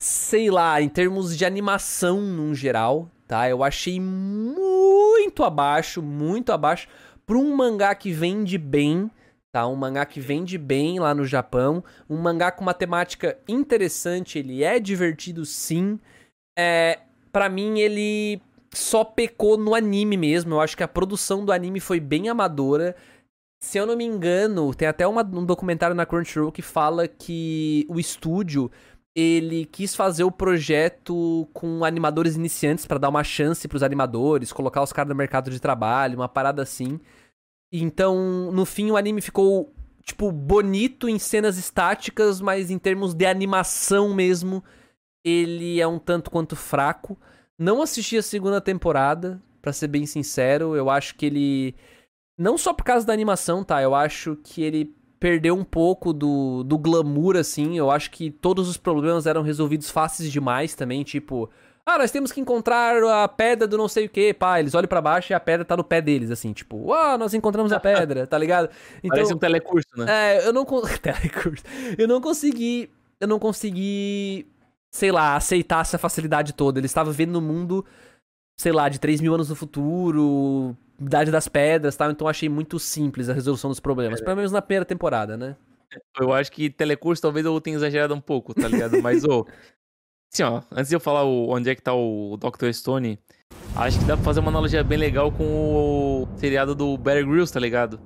Sei 0.02 0.50
lá, 0.50 0.80
em 0.80 0.88
termos 0.88 1.36
de 1.36 1.44
animação 1.44 2.20
num 2.20 2.54
geral, 2.54 3.08
tá? 3.26 3.48
Eu 3.48 3.62
achei 3.62 4.00
muito 4.00 5.42
abaixo, 5.44 6.02
muito 6.02 6.52
abaixo 6.52 6.88
pra 7.26 7.36
um 7.36 7.54
mangá 7.56 7.94
que 7.94 8.12
vende 8.12 8.56
bem, 8.56 9.10
tá? 9.52 9.66
Um 9.66 9.74
mangá 9.76 10.06
que 10.06 10.20
vende 10.20 10.56
bem 10.56 10.98
lá 11.00 11.14
no 11.14 11.24
Japão. 11.24 11.82
Um 12.08 12.16
mangá 12.18 12.50
com 12.50 12.62
uma 12.62 12.74
temática 12.74 13.38
interessante, 13.48 14.38
ele 14.38 14.62
é 14.62 14.78
divertido 14.78 15.44
sim. 15.44 15.98
É, 16.58 17.00
para 17.32 17.48
mim, 17.48 17.80
ele 17.80 18.40
só 18.72 19.04
pecou 19.04 19.56
no 19.56 19.74
anime 19.74 20.16
mesmo. 20.16 20.54
Eu 20.54 20.60
acho 20.60 20.76
que 20.76 20.82
a 20.82 20.88
produção 20.88 21.44
do 21.44 21.52
anime 21.52 21.80
foi 21.80 21.98
bem 22.00 22.28
amadora. 22.28 22.94
Se 23.62 23.78
eu 23.78 23.86
não 23.86 23.96
me 23.96 24.04
engano, 24.04 24.74
tem 24.74 24.86
até 24.86 25.06
uma- 25.06 25.22
um 25.24 25.44
documentário 25.44 25.96
na 25.96 26.06
Crunchyroll 26.06 26.52
que 26.52 26.62
fala 26.62 27.08
que 27.08 27.86
o 27.88 27.98
estúdio 27.98 28.70
ele 29.16 29.64
quis 29.64 29.96
fazer 29.96 30.24
o 30.24 30.30
projeto 30.30 31.48
com 31.54 31.82
animadores 31.82 32.36
iniciantes 32.36 32.84
pra 32.84 32.98
dar 32.98 33.08
uma 33.08 33.24
chance 33.24 33.66
pros 33.66 33.82
animadores, 33.82 34.52
colocar 34.52 34.82
os 34.82 34.92
caras 34.92 35.08
no 35.08 35.14
mercado 35.14 35.50
de 35.50 35.58
trabalho, 35.58 36.18
uma 36.18 36.28
parada 36.28 36.62
assim. 36.62 37.00
Então, 37.72 38.52
no 38.52 38.66
fim, 38.66 38.90
o 38.90 38.96
anime 38.96 39.22
ficou, 39.22 39.74
tipo, 40.02 40.30
bonito 40.30 41.08
em 41.08 41.18
cenas 41.18 41.56
estáticas, 41.56 42.42
mas 42.42 42.70
em 42.70 42.78
termos 42.78 43.14
de 43.14 43.24
animação 43.24 44.14
mesmo, 44.14 44.62
ele 45.24 45.80
é 45.80 45.86
um 45.86 45.98
tanto 45.98 46.30
quanto 46.30 46.54
fraco. 46.54 47.18
Não 47.58 47.80
assisti 47.80 48.18
a 48.18 48.22
segunda 48.22 48.60
temporada, 48.60 49.42
pra 49.66 49.72
ser 49.72 49.88
bem 49.88 50.06
sincero. 50.06 50.76
Eu 50.76 50.88
acho 50.88 51.16
que 51.16 51.26
ele. 51.26 51.74
Não 52.38 52.56
só 52.56 52.72
por 52.72 52.84
causa 52.84 53.04
da 53.04 53.12
animação, 53.12 53.64
tá? 53.64 53.82
Eu 53.82 53.96
acho 53.96 54.36
que 54.36 54.62
ele 54.62 54.94
perdeu 55.18 55.54
um 55.54 55.64
pouco 55.64 56.12
do, 56.12 56.62
do 56.62 56.78
glamour, 56.78 57.36
assim. 57.36 57.76
Eu 57.76 57.90
acho 57.90 58.10
que 58.10 58.30
todos 58.30 58.68
os 58.68 58.76
problemas 58.76 59.26
eram 59.26 59.42
resolvidos 59.42 59.90
fáceis 59.90 60.30
demais 60.30 60.74
também. 60.74 61.02
Tipo, 61.02 61.50
ah, 61.84 61.98
nós 61.98 62.10
temos 62.10 62.32
que 62.32 62.40
encontrar 62.40 63.02
a 63.02 63.28
pedra 63.28 63.66
do 63.66 63.78
não 63.78 63.88
sei 63.88 64.06
o 64.06 64.08
que. 64.08 64.34
Pá, 64.34 64.58
eles 64.58 64.74
olham 64.74 64.88
pra 64.88 65.00
baixo 65.00 65.32
e 65.32 65.34
a 65.34 65.40
pedra 65.40 65.64
tá 65.64 65.76
no 65.76 65.84
pé 65.84 66.00
deles, 66.00 66.30
assim. 66.30 66.52
Tipo, 66.52 66.92
ah, 66.92 67.16
nós 67.16 67.32
encontramos 67.32 67.72
a 67.72 67.80
pedra, 67.80 68.26
tá 68.26 68.36
ligado? 68.36 68.68
Parece 69.06 69.32
um 69.32 69.38
telecurso, 69.38 69.88
né? 69.96 70.06
É, 70.36 70.46
eu 70.46 70.52
não 70.52 70.64
Telecurso. 71.00 71.64
Eu 71.96 72.08
não 72.08 72.20
consegui, 72.20 72.90
eu 73.20 73.28
não 73.28 73.38
consegui, 73.38 74.46
sei 74.90 75.12
lá, 75.12 75.36
aceitar 75.36 75.80
essa 75.80 75.96
facilidade 75.96 76.52
toda. 76.52 76.78
Ele 76.78 76.86
estava 76.86 77.10
vivendo 77.10 77.32
no 77.32 77.40
mundo, 77.40 77.84
sei 78.58 78.72
lá, 78.72 78.88
de 78.88 78.98
3 78.98 79.20
mil 79.20 79.32
anos 79.32 79.48
no 79.48 79.54
futuro, 79.54 80.76
idade 81.00 81.30
das 81.30 81.48
pedras, 81.48 81.96
tal. 81.96 82.10
Então 82.10 82.28
achei 82.28 82.48
muito 82.48 82.78
simples 82.78 83.28
a 83.28 83.32
resolução 83.32 83.70
dos 83.70 83.80
problemas, 83.80 84.20
pelo 84.20 84.36
menos 84.36 84.52
na 84.52 84.62
primeira 84.62 84.84
temporada, 84.84 85.36
né? 85.36 85.56
Eu 86.18 86.32
acho 86.32 86.50
que 86.50 86.68
telecurso 86.68 87.22
talvez 87.22 87.46
eu 87.46 87.60
tenha 87.60 87.76
exagerado 87.76 88.14
um 88.14 88.20
pouco, 88.20 88.54
tá 88.54 88.68
ligado? 88.68 89.00
Mas, 89.02 89.24
ô. 89.24 89.46
Assim, 90.32 90.42
ó, 90.42 90.60
antes 90.72 90.88
de 90.88 90.96
eu 90.96 91.00
falar 91.00 91.24
o, 91.24 91.48
onde 91.48 91.70
é 91.70 91.74
que 91.74 91.80
tá 91.80 91.94
o 91.94 92.36
Dr. 92.36 92.70
Stone, 92.72 93.18
acho 93.74 93.98
que 93.98 94.04
dá 94.04 94.16
pra 94.16 94.24
fazer 94.24 94.40
uma 94.40 94.50
analogia 94.50 94.82
bem 94.82 94.98
legal 94.98 95.30
com 95.30 95.44
o 95.44 96.28
seriado 96.36 96.74
do 96.74 96.98
Bear 96.98 97.24
Grylls, 97.24 97.52
tá 97.52 97.60
ligado? 97.60 98.00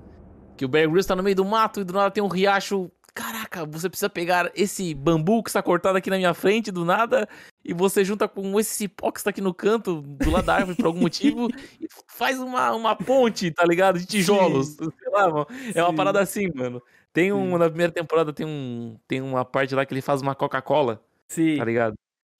Que 0.56 0.64
o 0.64 0.68
Bear 0.68 0.86
Grylls 0.86 1.08
tá 1.08 1.16
no 1.16 1.22
meio 1.22 1.34
do 1.34 1.44
mato 1.44 1.80
e 1.80 1.84
do 1.84 1.92
nada 1.92 2.10
tem 2.10 2.22
um 2.22 2.28
riacho. 2.28 2.90
Caraca, 3.20 3.66
você 3.66 3.88
precisa 3.88 4.08
pegar 4.08 4.50
esse 4.54 4.94
bambu 4.94 5.42
que 5.42 5.50
está 5.50 5.62
cortado 5.62 5.98
aqui 5.98 6.08
na 6.08 6.16
minha 6.16 6.32
frente, 6.32 6.70
do 6.70 6.86
nada, 6.86 7.28
e 7.62 7.74
você 7.74 8.02
junta 8.02 8.26
com 8.26 8.58
esse 8.58 8.74
cipó 8.74 9.12
que 9.12 9.20
está 9.20 9.28
aqui 9.28 9.42
no 9.42 9.52
canto, 9.52 10.00
do 10.00 10.30
lado 10.30 10.46
da 10.46 10.54
árvore, 10.54 10.76
por 10.76 10.86
algum 10.86 11.00
motivo, 11.00 11.48
e 11.78 11.86
faz 12.06 12.40
uma, 12.40 12.72
uma 12.72 12.96
ponte, 12.96 13.50
tá 13.50 13.64
ligado? 13.66 13.98
De 13.98 14.06
tijolos. 14.06 14.68
Sei 14.76 15.12
lá, 15.12 15.28
mano. 15.28 15.46
É 15.74 15.82
uma 15.82 15.90
Sim. 15.90 15.96
parada 15.96 16.20
assim, 16.20 16.50
mano. 16.54 16.82
Tem 17.12 17.30
um, 17.30 17.52
Sim. 17.52 17.58
na 17.58 17.68
primeira 17.68 17.92
temporada 17.92 18.32
tem 18.32 18.46
um, 18.46 18.96
tem 19.06 19.20
uma 19.20 19.44
parte 19.44 19.74
lá 19.74 19.84
que 19.84 19.92
ele 19.92 20.00
faz 20.00 20.22
uma 20.22 20.34
Coca-Cola, 20.34 21.04
Sim. 21.28 21.58
tá 21.58 21.64
ligado? 21.64 21.94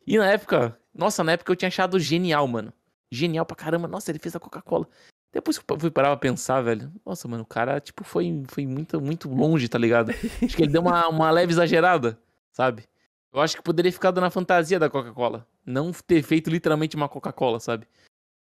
E 0.06 0.16
na 0.16 0.30
época, 0.30 0.78
nossa, 0.94 1.22
na 1.22 1.32
época 1.32 1.52
eu 1.52 1.56
tinha 1.56 1.68
achado 1.68 2.00
genial, 2.00 2.48
mano. 2.48 2.72
Genial 3.12 3.44
pra 3.44 3.56
caramba. 3.56 3.86
Nossa, 3.86 4.10
ele 4.10 4.18
fez 4.18 4.34
a 4.34 4.40
Coca-Cola. 4.40 4.88
Depois 5.32 5.56
que 5.58 5.64
eu 5.66 5.78
fui 5.78 5.90
parar 5.90 6.08
pra 6.08 6.16
pensar, 6.16 6.60
velho. 6.60 6.92
Nossa, 7.06 7.28
mano, 7.28 7.44
o 7.44 7.46
cara, 7.46 7.80
tipo, 7.80 8.02
foi, 8.02 8.42
foi 8.48 8.66
muito, 8.66 9.00
muito 9.00 9.28
longe, 9.28 9.68
tá 9.68 9.78
ligado? 9.78 10.10
Acho 10.42 10.56
que 10.56 10.62
ele 10.62 10.72
deu 10.72 10.82
uma, 10.82 11.08
uma 11.08 11.30
leve 11.30 11.52
exagerada, 11.52 12.18
sabe? 12.52 12.88
Eu 13.32 13.40
acho 13.40 13.56
que 13.56 13.62
poderia 13.62 13.92
ficar 13.92 14.12
na 14.12 14.30
fantasia 14.30 14.78
da 14.78 14.90
Coca-Cola. 14.90 15.46
Não 15.64 15.92
ter 15.92 16.22
feito 16.22 16.50
literalmente 16.50 16.96
uma 16.96 17.08
Coca-Cola, 17.08 17.60
sabe? 17.60 17.86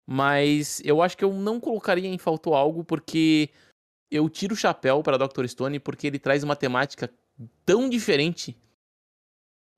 Mas 0.06 0.82
eu 0.86 1.02
acho 1.02 1.18
que 1.18 1.26
eu 1.26 1.34
não 1.34 1.60
colocaria 1.60 2.08
em 2.08 2.18
faltou 2.18 2.56
algo, 2.56 2.86
porque 2.86 3.50
eu 4.10 4.30
tiro 4.30 4.54
o 4.54 4.58
chapéu 4.58 5.04
para 5.04 5.18
Dr. 5.18 5.46
Stone, 5.46 5.80
porque 5.80 6.08
ele 6.08 6.18
traz 6.18 6.42
uma 6.42 6.56
temática 6.56 7.12
tão 7.66 7.90
diferente 7.90 8.56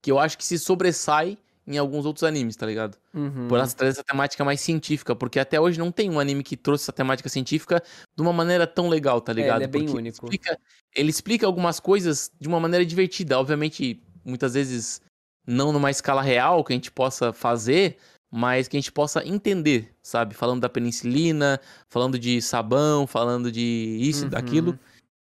que 0.04 0.12
eu 0.12 0.20
acho 0.20 0.38
que 0.38 0.46
se 0.46 0.60
sobressai 0.60 1.38
em 1.70 1.78
alguns 1.78 2.04
outros 2.04 2.24
animes, 2.24 2.56
tá 2.56 2.66
ligado? 2.66 2.98
Uhum. 3.14 3.48
Por 3.48 3.60
ela 3.60 3.68
trazer 3.68 3.92
essa 3.92 4.04
temática 4.04 4.44
mais 4.44 4.60
científica, 4.60 5.16
porque 5.16 5.40
até 5.40 5.62
hoje 5.62 5.78
não 5.78 5.92
tem 5.92 6.10
um 6.10 6.20
anime 6.20 6.44
que 6.44 6.58
trouxe 6.58 6.86
essa 6.86 6.92
temática 6.92 7.30
científica 7.30 7.82
de 8.16 8.22
uma 8.22 8.34
maneira 8.34 8.66
tão 8.66 8.90
legal, 8.90 9.22
tá 9.22 9.32
ligado? 9.32 9.58
ele 9.58 9.66
é 9.66 9.68
bem 9.68 9.86
Porque 9.86 9.98
único. 9.98 10.26
Ele 10.26 10.36
explica, 10.36 10.60
ele 10.96 11.10
explica 11.12 11.46
algumas 11.46 11.80
coisas 11.80 12.32
de 12.42 12.48
uma 12.48 12.60
maneira 12.60 12.84
divertida, 12.84 13.38
obviamente, 13.40 14.02
muitas 14.26 14.56
vezes 14.56 15.00
não 15.46 15.72
numa 15.72 15.92
escala 15.92 16.24
real 16.24 16.64
que 16.64 16.74
a 16.74 16.76
gente 16.76 16.92
possa 16.92 17.32
fazer, 17.32 17.98
mas 18.32 18.68
que 18.68 18.76
a 18.76 18.80
gente 18.80 18.92
possa 18.92 19.24
entender, 19.26 19.94
sabe? 20.02 20.34
Falando 20.34 20.62
da 20.62 20.70
penicilina, 20.70 21.60
falando 21.88 22.18
de 22.18 22.42
sabão, 22.42 23.06
falando 23.06 23.52
de 23.52 23.98
isso 24.02 24.22
e 24.22 24.24
Uhum. 24.24 24.30
daquilo. 24.30 24.80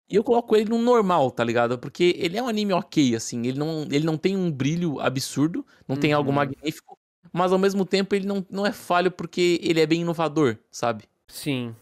E 0.08 0.16
eu 0.16 0.24
coloco 0.24 0.54
ele 0.56 0.68
no 0.68 0.78
normal, 0.78 1.30
tá 1.30 1.42
ligado? 1.42 1.78
Porque 1.78 2.14
ele 2.18 2.36
é 2.36 2.42
um 2.42 2.48
anime 2.48 2.72
ok, 2.72 3.14
assim. 3.16 3.46
Ele 3.46 3.58
não, 3.58 3.82
ele 3.90 4.04
não 4.04 4.18
tem 4.18 4.36
um 4.36 4.50
brilho 4.50 5.00
absurdo, 5.00 5.66
não 5.88 5.96
tem 5.96 6.12
algo 6.12 6.28
Uhum. 6.30 6.36
magnífico, 6.36 6.98
mas 7.32 7.52
ao 7.52 7.58
mesmo 7.58 7.84
tempo 7.86 8.14
ele 8.14 8.26
não, 8.26 8.44
não 8.50 8.66
é 8.66 8.72
falho 8.72 9.10
porque 9.10 9.58
ele 9.62 9.80
é 9.80 9.86
bem 9.86 10.02
inovador, 10.02 10.58
sabe? 10.70 11.04
Sim. 11.28 11.74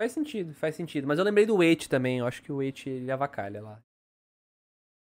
Faz 0.00 0.12
sentido, 0.12 0.54
faz 0.54 0.74
sentido. 0.74 1.06
Mas 1.08 1.18
eu 1.18 1.24
lembrei 1.24 1.46
do 1.46 1.56
Wait 1.56 1.86
também. 1.88 2.18
Eu 2.18 2.26
acho 2.26 2.42
que 2.42 2.52
o 2.52 2.56
Wait 2.58 2.86
ele 2.86 3.10
avacalha 3.10 3.62
lá. 3.62 3.82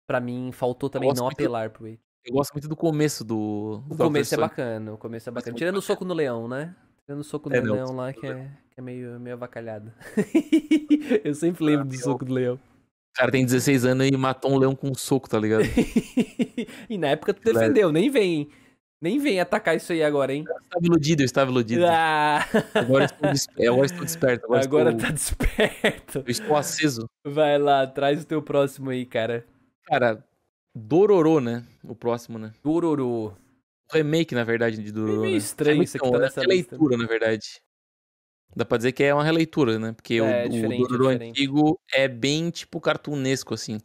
Pra 0.05 0.19
mim, 0.19 0.51
faltou 0.51 0.89
também 0.89 1.13
não 1.13 1.27
apelar 1.27 1.69
pro 1.69 1.85
Wait. 1.85 1.99
Eu 2.25 2.33
gosto 2.33 2.51
muito 2.53 2.67
do 2.67 2.75
começo 2.75 3.23
do. 3.23 3.81
O 3.89 3.95
do 3.95 3.97
começo 3.97 4.33
é 4.33 4.37
bacana, 4.37 4.93
o 4.93 4.97
começo 4.97 5.29
é 5.29 5.31
bacana. 5.31 5.57
Tirando 5.57 5.77
o 5.77 5.81
soco 5.81 6.05
no 6.05 6.13
leão, 6.13 6.47
né? 6.47 6.75
Tirando 7.05 7.21
o 7.21 7.23
soco 7.23 7.49
no 7.49 7.55
É, 7.55 7.61
não, 7.61 7.73
leão 7.75 7.95
lá, 7.95 8.07
no 8.07 8.13
que 8.13 8.25
é, 8.27 8.51
é 8.77 8.81
meio, 8.81 9.19
meio 9.19 9.35
avacalhado. 9.35 9.91
eu 11.23 11.33
sempre 11.33 11.63
lembro 11.63 11.85
do 11.85 11.95
soco 11.95 12.25
do 12.25 12.33
leão. 12.33 12.55
O 12.55 13.15
cara 13.15 13.31
tem 13.31 13.45
16 13.45 13.85
anos 13.85 14.07
e 14.07 14.17
matou 14.17 14.51
um 14.51 14.57
leão 14.57 14.75
com 14.75 14.89
um 14.89 14.95
soco, 14.95 15.29
tá 15.29 15.39
ligado? 15.39 15.63
e 16.89 16.97
na 16.97 17.09
época 17.09 17.33
tu 17.33 17.43
defendeu, 17.43 17.91
nem 17.91 18.09
vem. 18.09 18.49
Nem 18.99 19.19
vem 19.19 19.39
atacar 19.39 19.75
isso 19.75 19.91
aí 19.91 20.01
agora, 20.01 20.33
hein? 20.33 20.45
Eu 20.47 20.55
estava 20.55 20.85
iludido, 20.85 21.21
eu 21.21 21.25
estava 21.25 21.51
iludido. 21.51 21.85
Ah, 21.85 22.39
Agora 22.73 23.03
estou, 23.03 23.29
des... 23.29 23.47
agora 23.67 23.85
estou 23.85 24.05
desperto. 24.05 24.45
Agora, 24.45 24.63
agora 24.63 24.89
estou... 24.91 25.05
tá 25.05 25.11
desperto. 25.11 26.19
Eu 26.19 26.31
estou 26.31 26.55
aceso. 26.55 27.09
Vai 27.25 27.59
lá, 27.59 27.85
traz 27.85 28.23
o 28.23 28.25
teu 28.25 28.41
próximo 28.41 28.91
aí, 28.91 29.05
cara. 29.05 29.45
Cara, 29.83 30.23
Dororô, 30.73 31.39
né? 31.41 31.65
O 31.83 31.93
próximo, 31.93 32.39
né? 32.39 32.53
Dororo. 32.63 33.07
O 33.91 33.93
remake, 33.93 34.33
na 34.33 34.45
verdade, 34.45 34.81
de 34.81 34.91
Dororô. 34.91 35.17
É 35.17 35.21
meio 35.21 35.31
né? 35.33 35.37
estranho 35.37 35.73
Remake 35.73 35.89
isso 35.89 35.97
aqui 35.97 36.09
tá 36.09 36.17
é 36.17 36.21
nessa 36.21 36.41
releitura, 36.41 36.97
na 36.97 37.05
verdade. 37.05 37.61
Dá 38.55 38.63
pra 38.65 38.77
dizer 38.77 38.91
que 38.91 39.03
é 39.03 39.13
uma 39.13 39.23
releitura, 39.23 39.79
né? 39.79 39.93
Porque 39.93 40.21
o- 40.21 40.25
É, 40.25 40.47
o, 40.47 40.55
é 40.55 40.77
Dororô 40.77 41.09
diferente. 41.11 41.29
antigo 41.31 41.79
é 41.91 42.07
bem, 42.07 42.49
tipo, 42.49 42.79
cartunesco, 42.79 43.53
assim. 43.53 43.79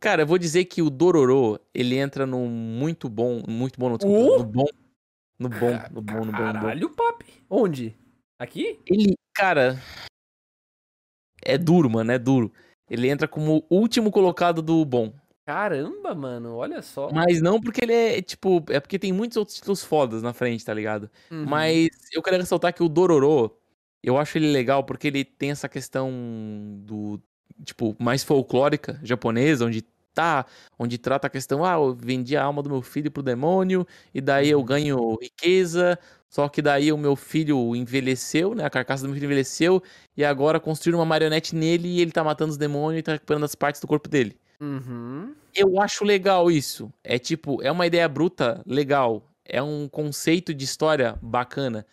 Cara, 0.00 0.22
eu 0.22 0.26
vou 0.26 0.38
dizer 0.38 0.64
que 0.66 0.82
o 0.82 0.90
Dororô, 0.90 1.58
ele 1.74 1.96
entra 1.96 2.26
no 2.26 2.46
muito 2.46 3.08
bom, 3.08 3.42
muito 3.48 3.78
bom, 3.78 3.90
no, 3.90 3.96
Uh? 4.02 4.38
no 4.38 4.44
bom, 4.44 4.66
no 5.38 5.48
bom, 5.48 5.78
no 5.90 6.02
bom, 6.02 6.24
no 6.24 6.32
bom, 6.32 6.46
no 6.46 6.52
bom. 6.52 6.52
Caralho, 6.52 6.90
Pop. 6.90 7.24
Onde? 7.48 7.96
Aqui? 8.38 8.78
Ele, 8.86 9.14
cara, 9.34 9.78
é 11.42 11.56
duro, 11.56 11.88
mano, 11.90 12.12
é 12.12 12.18
duro. 12.18 12.52
Ele 12.88 13.08
entra 13.08 13.26
como 13.26 13.64
o 13.68 13.76
último 13.76 14.10
colocado 14.10 14.62
do 14.62 14.84
bom. 14.84 15.12
Caramba, 15.46 16.14
mano, 16.14 16.56
olha 16.56 16.82
só. 16.82 17.10
Mas 17.12 17.40
não 17.40 17.60
porque 17.60 17.84
ele 17.84 17.92
é, 17.92 18.20
tipo, 18.22 18.64
é 18.68 18.80
porque 18.80 18.98
tem 18.98 19.12
muitos 19.12 19.36
outros 19.36 19.56
títulos 19.56 19.84
fodas 19.84 20.22
na 20.22 20.32
frente, 20.32 20.64
tá 20.64 20.74
ligado? 20.74 21.08
Uhum. 21.30 21.46
Mas 21.46 21.88
eu 22.12 22.20
quero 22.22 22.36
ressaltar 22.36 22.74
que 22.74 22.82
o 22.82 22.88
Dororo, 22.88 23.56
eu 24.02 24.18
acho 24.18 24.38
ele 24.38 24.52
legal 24.52 24.84
porque 24.84 25.08
ele 25.08 25.24
tem 25.24 25.50
essa 25.50 25.68
questão 25.68 26.10
do, 26.84 27.20
tipo, 27.64 27.96
mais 27.98 28.22
folclórica 28.22 28.98
japonesa, 29.02 29.66
onde 29.66 29.82
tá, 30.14 30.46
onde 30.78 30.96
trata 30.96 31.26
a 31.26 31.30
questão, 31.30 31.62
ah, 31.62 31.74
eu 31.74 31.94
vendi 31.94 32.36
a 32.36 32.42
alma 32.42 32.62
do 32.62 32.70
meu 32.70 32.80
filho 32.80 33.10
pro 33.10 33.22
demônio, 33.22 33.86
e 34.14 34.20
daí 34.20 34.48
eu 34.48 34.62
ganho 34.64 35.14
riqueza, 35.20 35.98
só 36.30 36.48
que 36.48 36.62
daí 36.62 36.90
o 36.90 36.96
meu 36.96 37.14
filho 37.14 37.76
envelheceu, 37.76 38.54
né, 38.54 38.64
a 38.64 38.70
carcaça 38.70 39.02
do 39.02 39.08
meu 39.08 39.14
filho 39.14 39.26
envelheceu, 39.26 39.82
e 40.16 40.24
agora 40.24 40.58
construíram 40.58 41.00
uma 41.00 41.04
marionete 41.04 41.54
nele 41.54 41.88
e 41.88 42.00
ele 42.00 42.12
tá 42.12 42.24
matando 42.24 42.50
os 42.50 42.56
demônios 42.56 43.00
e 43.00 43.02
tá 43.02 43.12
recuperando 43.12 43.44
as 43.44 43.54
partes 43.54 43.80
do 43.80 43.86
corpo 43.86 44.08
dele. 44.08 44.38
Uhum. 44.58 45.34
Eu 45.54 45.80
acho 45.80 46.02
legal 46.02 46.50
isso. 46.50 46.90
É 47.04 47.18
tipo, 47.18 47.62
é 47.62 47.70
uma 47.70 47.86
ideia 47.86 48.08
bruta 48.08 48.62
legal. 48.66 49.22
É 49.44 49.62
um 49.62 49.86
conceito 49.88 50.54
de 50.54 50.64
história 50.64 51.18
bacana. 51.20 51.86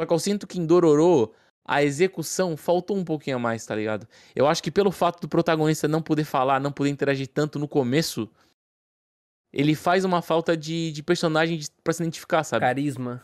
Só 0.00 0.06
que 0.06 0.12
eu 0.12 0.18
sinto 0.18 0.46
que 0.46 0.58
em 0.58 0.66
Dororo 0.66 1.32
a 1.66 1.82
execução 1.82 2.56
faltou 2.56 2.96
um 2.96 3.04
pouquinho 3.04 3.36
a 3.36 3.38
mais, 3.38 3.66
tá 3.66 3.74
ligado? 3.74 4.06
Eu 4.34 4.46
acho 4.46 4.62
que 4.62 4.70
pelo 4.70 4.92
fato 4.92 5.20
do 5.20 5.28
protagonista 5.28 5.88
não 5.88 6.00
poder 6.00 6.24
falar, 6.24 6.60
não 6.60 6.70
poder 6.70 6.90
interagir 6.90 7.26
tanto 7.26 7.58
no 7.58 7.66
começo, 7.66 8.30
ele 9.52 9.74
faz 9.74 10.04
uma 10.04 10.22
falta 10.22 10.56
de, 10.56 10.92
de 10.92 11.02
personagem 11.02 11.58
de, 11.58 11.68
pra 11.82 11.92
se 11.92 12.02
identificar, 12.02 12.44
sabe? 12.44 12.60
Carisma. 12.60 13.22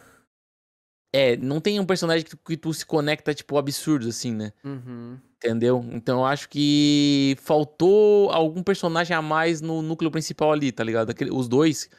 É, 1.14 1.36
não 1.36 1.60
tem 1.60 1.78
um 1.78 1.84
personagem 1.84 2.24
que 2.24 2.30
tu, 2.30 2.38
que 2.38 2.56
tu 2.56 2.72
se 2.72 2.86
conecta, 2.86 3.34
tipo, 3.34 3.58
absurdo, 3.58 4.08
assim, 4.08 4.32
né? 4.32 4.52
Uhum. 4.64 5.18
Entendeu? 5.36 5.84
Então 5.92 6.20
eu 6.20 6.24
acho 6.24 6.48
que 6.48 7.36
faltou 7.40 8.30
algum 8.30 8.62
personagem 8.62 9.14
a 9.14 9.20
mais 9.20 9.60
no 9.60 9.82
núcleo 9.82 10.10
principal 10.10 10.52
ali, 10.52 10.72
tá 10.72 10.82
ligado? 10.82 11.10
Aquele- 11.10 11.30
os 11.30 11.48
dois, 11.48 11.90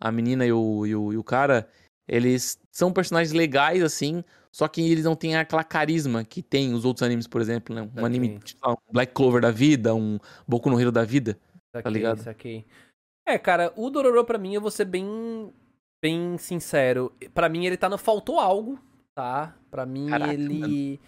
a 0.00 0.12
menina 0.12 0.46
e 0.46 0.52
o, 0.52 0.86
e, 0.86 0.94
o, 0.94 1.12
e 1.12 1.16
o 1.16 1.24
cara, 1.24 1.68
eles 2.10 2.58
são 2.72 2.92
personagens 2.92 3.32
legais, 3.32 3.82
assim, 3.84 4.24
só 4.50 4.66
que 4.66 4.82
eles 4.82 5.04
não 5.04 5.14
têm 5.14 5.36
aquela 5.36 5.62
carisma 5.62 6.24
que 6.24 6.42
tem 6.42 6.74
os 6.74 6.84
outros 6.84 7.04
animes, 7.04 7.28
por 7.28 7.40
exemplo, 7.40 7.72
né? 7.72 7.82
Um 7.82 7.86
Ok. 7.86 8.04
anime, 8.04 8.38
tipo, 8.40 8.68
um 8.68 8.92
Black 8.92 9.12
Clover 9.12 9.40
da 9.40 9.52
vida, 9.52 9.94
um 9.94 10.18
Boku 10.46 10.68
no 10.68 10.80
Hero 10.80 10.90
da 10.90 11.04
vida. 11.04 11.38
Saquei, 11.72 11.92
ligado? 11.92 12.22
saquei. 12.22 12.66
É, 13.26 13.38
cara, 13.38 13.72
o 13.76 13.88
Dororo 13.90 14.24
pra 14.24 14.38
mim, 14.38 14.54
eu 14.54 14.60
vou 14.60 14.72
ser 14.72 14.86
bem, 14.86 15.52
bem 16.02 16.36
sincero. 16.36 17.12
Pra 17.32 17.48
mim, 17.48 17.64
ele 17.64 17.76
tá 17.76 17.88
no 17.88 17.96
Faltou 17.96 18.40
Algo, 18.40 18.76
tá? 19.14 19.56
Pra 19.70 19.86
mim, 19.86 20.08
Caraca, 20.08 20.32
ele... 20.32 20.98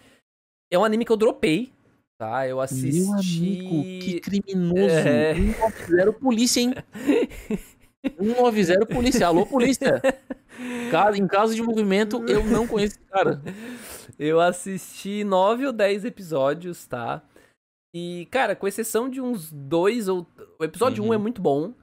É 0.71 0.79
um 0.79 0.85
anime 0.85 1.03
que 1.03 1.11
eu 1.11 1.17
dropei, 1.17 1.73
tá? 2.17 2.47
Eu 2.47 2.61
assisti... 2.61 3.01
Meu 3.01 3.13
amigo, 3.13 3.83
que 4.01 4.19
criminoso. 4.21 4.79
É. 4.89 5.35
190 5.35 6.13
polícia, 6.13 6.61
hein? 6.61 6.73
190 8.05 8.85
polícia. 8.85 9.27
Alô, 9.27 9.45
polícia. 9.45 10.01
Em 11.15 11.27
caso 11.27 11.55
de 11.55 11.61
movimento, 11.63 12.23
eu 12.27 12.43
não 12.43 12.67
conheço 12.67 12.95
esse 12.97 13.05
cara. 13.09 13.41
Eu 14.19 14.39
assisti 14.39 15.23
nove 15.23 15.65
ou 15.65 15.73
dez 15.73 16.05
episódios, 16.05 16.85
tá? 16.85 17.23
E, 17.95 18.27
cara, 18.29 18.55
com 18.55 18.67
exceção 18.67 19.09
de 19.09 19.19
uns 19.19 19.51
dois 19.51 20.07
ou. 20.07 20.27
O 20.59 20.63
episódio 20.63 21.03
Uhum. 21.03 21.09
um 21.09 21.13
é 21.13 21.17
muito 21.17 21.41
bom. 21.41 21.73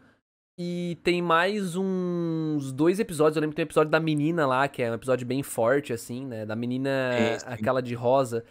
E 0.58 0.98
tem 1.02 1.22
mais 1.22 1.74
uns 1.74 2.70
dois 2.72 3.00
episódios. 3.00 3.36
Eu 3.36 3.40
lembro 3.40 3.54
que 3.54 3.56
tem 3.56 3.64
um 3.64 3.66
episódio 3.68 3.90
da 3.90 3.98
menina 3.98 4.46
lá, 4.46 4.68
que 4.68 4.82
é 4.82 4.90
um 4.90 4.94
episódio 4.94 5.26
bem 5.26 5.42
forte, 5.42 5.92
assim, 5.92 6.26
né? 6.26 6.44
Da 6.46 6.54
menina, 6.54 6.90
É, 6.90 7.38
aquela 7.46 7.80
de 7.80 7.94
rosa, 7.94 8.44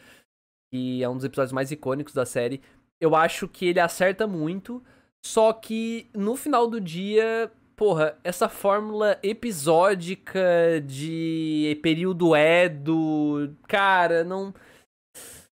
que 0.74 1.03
é 1.03 1.07
um 1.09 1.15
dos 1.15 1.24
episódios 1.24 1.53
mais 1.53 1.72
icônicos 1.72 2.13
da 2.13 2.26
série. 2.26 2.61
Eu 2.99 3.15
acho 3.15 3.47
que 3.47 3.65
ele 3.67 3.80
acerta 3.80 4.28
muito. 4.28 4.84
Só 5.24 5.53
que 5.53 6.09
no 6.13 6.36
final 6.36 6.67
do 6.67 6.80
dia, 6.82 7.51
porra, 7.80 8.17
essa 8.25 8.49
fórmula 8.49 9.17
episódica 9.23 10.41
de 10.86 11.80
período 11.82 12.36
Edo, 12.36 13.55
cara, 13.69 14.21
não. 14.25 14.53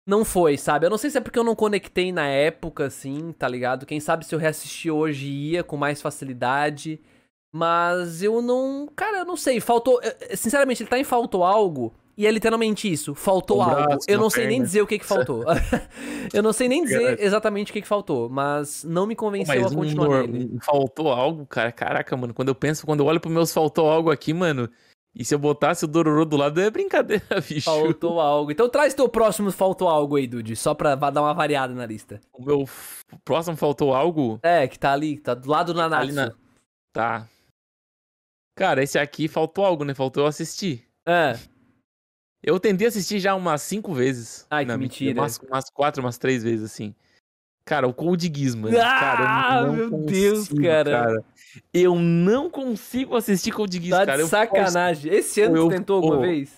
Não 0.07 0.23
foi, 0.23 0.55
sabe? 0.55 0.85
Eu 0.85 0.91
não 0.91 0.99
sei 0.99 1.09
se 1.09 1.17
é 1.17 1.21
porque 1.21 1.39
eu 1.39 1.43
não 1.43 1.55
conectei 1.55 2.11
na 2.11 2.27
época, 2.27 2.85
assim, 2.85 3.31
tá 3.33 3.47
ligado? 3.47 3.87
Quem 3.87 3.99
sabe 3.99 4.23
se 4.23 4.35
eu 4.35 4.39
reassistir 4.39 4.93
hoje 4.93 5.25
ia 5.27 5.63
com 5.63 5.75
mais 5.77 5.99
facilidade. 5.99 7.01
Mas 7.51 8.21
eu 8.21 8.39
não. 8.39 8.87
Cara, 8.95 9.19
eu 9.19 9.25
não 9.25 9.35
sei. 9.35 9.59
Faltou. 9.59 9.99
eh, 10.03 10.35
Sinceramente, 10.35 10.83
ele 10.83 10.89
tá 10.91 10.99
em 10.99 11.03
faltou 11.03 11.43
algo. 11.43 11.91
E 12.17 12.27
é 12.27 12.31
literalmente 12.31 12.91
isso. 12.91 13.15
Faltou 13.15 13.59
Um 13.59 13.63
algo. 13.63 13.75
braço, 13.87 14.05
Eu 14.07 14.17
uma 14.17 14.23
não 14.23 14.29
sei 14.29 14.43
nem 14.47 14.53
perna. 14.57 14.65
dizer 14.65 14.81
o 14.81 14.87
que 14.87 14.99
que 14.99 15.05
faltou. 15.05 15.43
eu 16.33 16.43
não 16.43 16.53
sei 16.53 16.67
nem 16.67 16.83
dizer 16.83 17.19
exatamente 17.21 17.71
o 17.71 17.73
que 17.73 17.81
que 17.81 17.87
faltou. 17.87 18.29
Mas 18.29 18.83
não 18.83 19.05
me 19.07 19.15
convenceu 19.15 19.61
Mas 19.61 19.71
a 19.71 19.75
continuar 19.75 20.07
nor- 20.07 20.27
nele. 20.27 20.57
faltou 20.61 21.11
algo, 21.11 21.45
cara. 21.45 21.71
Caraca, 21.71 22.15
mano. 22.17 22.33
Quando 22.33 22.49
eu 22.49 22.55
penso, 22.55 22.85
quando 22.85 22.99
eu 22.99 23.05
olho 23.05 23.19
pro 23.19 23.29
meus 23.29 23.53
faltou 23.53 23.89
algo 23.89 24.11
aqui, 24.11 24.33
mano. 24.33 24.69
E 25.13 25.25
se 25.25 25.35
eu 25.35 25.39
botasse 25.39 25.83
o 25.83 25.87
Dororo 25.89 26.25
do 26.25 26.37
lado, 26.37 26.61
é 26.61 26.69
brincadeira, 26.69 27.25
bicho. 27.47 27.69
Faltou 27.69 28.19
algo. 28.21 28.49
Então 28.51 28.69
traz 28.69 28.93
teu 28.93 29.09
próximo 29.09 29.51
faltou 29.51 29.89
algo 29.89 30.15
aí, 30.15 30.25
Dude. 30.25 30.55
Só 30.55 30.73
pra 30.73 30.95
dar 30.95 31.21
uma 31.21 31.33
variada 31.33 31.73
na 31.73 31.85
lista. 31.85 32.21
O 32.33 32.43
meu 32.43 32.65
próximo 33.25 33.57
faltou 33.57 33.93
algo. 33.93 34.39
É, 34.41 34.67
que 34.67 34.79
tá 34.79 34.93
ali, 34.93 35.17
tá 35.17 35.33
do 35.33 35.49
lado 35.49 35.73
do 35.73 35.77
Nanatsu. 35.77 36.03
ali 36.03 36.11
na- 36.13 36.31
Tá. 36.93 37.27
Cara, 38.55 38.83
esse 38.83 38.99
aqui 38.99 39.27
faltou 39.27 39.65
algo, 39.65 39.83
né? 39.83 39.93
Faltou 39.93 40.23
eu 40.23 40.27
assistir. 40.27 40.85
É. 41.05 41.37
Eu 42.43 42.59
tentei 42.59 42.87
assistir 42.87 43.19
já 43.19 43.35
umas 43.35 43.61
cinco 43.61 43.93
vezes. 43.93 44.45
Ai, 44.49 44.65
que 44.65 44.75
mentira. 44.77 45.19
Umas, 45.21 45.37
umas 45.39 45.69
quatro, 45.69 46.01
umas 46.01 46.17
três 46.17 46.43
vezes, 46.43 46.65
assim. 46.71 46.95
Cara, 47.63 47.87
o 47.87 47.93
Code 47.93 48.31
Geass, 48.35 48.55
mano. 48.55 48.75
Ah, 48.79 48.81
cara, 48.99 49.61
eu 49.61 49.67
não 49.67 49.73
meu 49.75 49.89
consigo, 49.91 50.11
Deus, 50.11 50.49
cara. 50.49 51.23
Eu 51.71 51.95
não 51.95 52.49
consigo 52.49 53.15
assistir 53.15 53.51
Code 53.51 53.79
Geass, 53.79 53.99
Tá 53.99 54.05
cara. 54.05 54.23
de 54.23 54.29
sacanagem. 54.29 55.13
Esse 55.13 55.41
ano 55.41 55.55
eu- 55.57 55.67
tu 55.67 55.69
tentou 55.69 55.95
alguma 55.97 56.15
pô, 56.15 56.21
vez? 56.21 56.49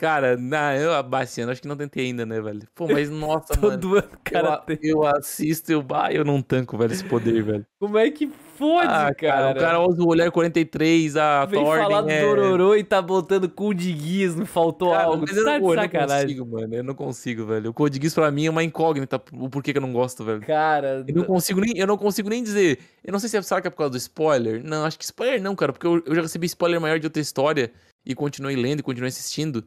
Cara, 0.00 0.34
na, 0.34 0.74
eu, 0.78 1.02
Bastiano, 1.02 1.52
acho 1.52 1.60
que 1.60 1.68
não 1.68 1.76
tentei 1.76 2.06
ainda, 2.06 2.24
né, 2.24 2.40
velho? 2.40 2.62
Pô, 2.74 2.88
mas 2.88 3.10
nossa, 3.12 3.52
mano. 3.60 3.78
Todo 3.78 3.98
ano, 3.98 4.08
cara. 4.24 4.62
eu, 4.66 4.78
eu 4.82 5.04
assisto, 5.04 5.70
eu, 5.70 5.84
ah, 5.92 6.10
eu 6.10 6.24
não 6.24 6.40
tanco, 6.40 6.78
velho, 6.78 6.90
esse 6.90 7.04
poder, 7.04 7.42
velho. 7.44 7.66
Como 7.78 7.98
é 7.98 8.10
que 8.10 8.26
fode, 8.56 8.88
Ah, 8.88 9.12
cara? 9.12 9.50
O 9.50 9.60
cara 9.60 9.78
usa 9.80 10.02
o 10.02 10.06
olhar 10.08 10.30
43, 10.30 11.18
a 11.18 11.44
Vem 11.44 11.62
tua 11.62 11.76
falar 11.76 12.00
do 12.00 12.08
ordem 12.08 12.76
é... 12.76 12.78
E 12.78 12.82
tá 12.84 13.02
botando 13.02 13.46
Code 13.50 13.92
Geass, 13.92 14.34
não 14.34 14.46
faltou 14.46 14.92
Cara, 14.92 15.04
algo. 15.04 15.26
mas 15.28 15.36
eu, 15.36 15.44
tá 15.44 15.58
não, 15.58 15.68
eu 15.68 15.76
não 15.76 15.82
sacanagem. 15.82 16.26
consigo, 16.28 16.46
mano. 16.46 16.74
Eu 16.74 16.84
não 16.84 16.94
consigo, 16.94 17.44
velho. 17.44 17.68
O 17.70 17.74
Code 17.74 17.98
Geass 18.00 18.14
pra 18.14 18.30
mim 18.30 18.46
é 18.46 18.50
uma 18.50 18.64
incógnita, 18.64 19.20
o 19.34 19.50
porquê 19.50 19.72
que 19.72 19.76
eu 19.78 19.82
não 19.82 19.92
gosto, 19.92 20.24
velho. 20.24 20.40
Cara, 20.40 21.04
Eu 21.06 21.14
não 21.14 21.24
consigo 21.24 21.60
nem, 21.60 21.76
eu 21.76 21.86
não 21.86 21.98
consigo 21.98 22.30
nem 22.30 22.42
dizer. 22.42 22.78
Eu 23.04 23.12
não 23.12 23.18
sei 23.18 23.28
se 23.28 23.36
é, 23.36 23.42
será 23.42 23.60
que 23.60 23.66
é 23.66 23.70
por 23.70 23.76
causa 23.76 23.90
do 23.90 23.98
spoiler. 23.98 24.64
Não, 24.64 24.86
acho 24.86 24.98
que 24.98 25.04
spoiler 25.04 25.42
não, 25.42 25.54
cara, 25.54 25.74
porque 25.74 25.86
eu, 25.86 26.02
eu 26.06 26.14
já 26.14 26.22
recebi 26.22 26.46
spoiler 26.46 26.80
maior 26.80 26.98
de 26.98 27.06
outra 27.06 27.20
história 27.20 27.70
e 28.06 28.14
continuei 28.14 28.56
lendo 28.56 28.80
e 28.80 28.82
continuei 28.82 29.08
assistindo. 29.10 29.62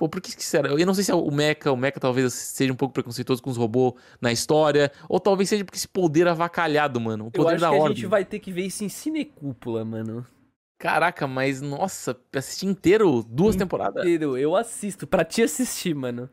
Pô, 0.00 0.08
por 0.08 0.18
que 0.22 0.34
que 0.34 0.42
será? 0.42 0.70
Eu 0.70 0.86
não 0.86 0.94
sei 0.94 1.04
se 1.04 1.10
é 1.10 1.14
o 1.14 1.30
Mecha, 1.30 1.70
o 1.70 1.76
Mecha 1.76 2.00
talvez 2.00 2.32
seja 2.32 2.72
um 2.72 2.76
pouco 2.76 2.94
preconceituoso 2.94 3.42
com 3.42 3.50
os 3.50 3.58
robôs 3.58 3.92
na 4.18 4.32
história, 4.32 4.90
ou 5.06 5.20
talvez 5.20 5.46
seja 5.46 5.62
porque 5.62 5.76
esse 5.76 5.86
poder 5.86 6.26
avacalhado, 6.26 6.98
mano. 6.98 7.24
O 7.24 7.26
eu 7.26 7.30
poder 7.32 7.56
acho 7.56 7.60
da 7.60 7.68
que 7.68 7.74
a 7.76 7.78
ordem. 7.78 7.96
gente 7.96 8.06
vai 8.06 8.24
ter 8.24 8.38
que 8.38 8.50
ver 8.50 8.64
isso 8.64 8.82
em 8.82 8.88
Cinecúpula, 8.88 9.84
mano. 9.84 10.26
Caraca, 10.78 11.26
mas 11.26 11.60
nossa, 11.60 12.16
assisti 12.34 12.64
inteiro 12.64 13.22
duas 13.22 13.56
temporadas. 13.56 14.02
Inteiro, 14.02 14.38
Eu 14.38 14.56
assisto, 14.56 15.06
pra 15.06 15.22
te 15.22 15.42
assistir, 15.42 15.94
mano. 15.94 16.30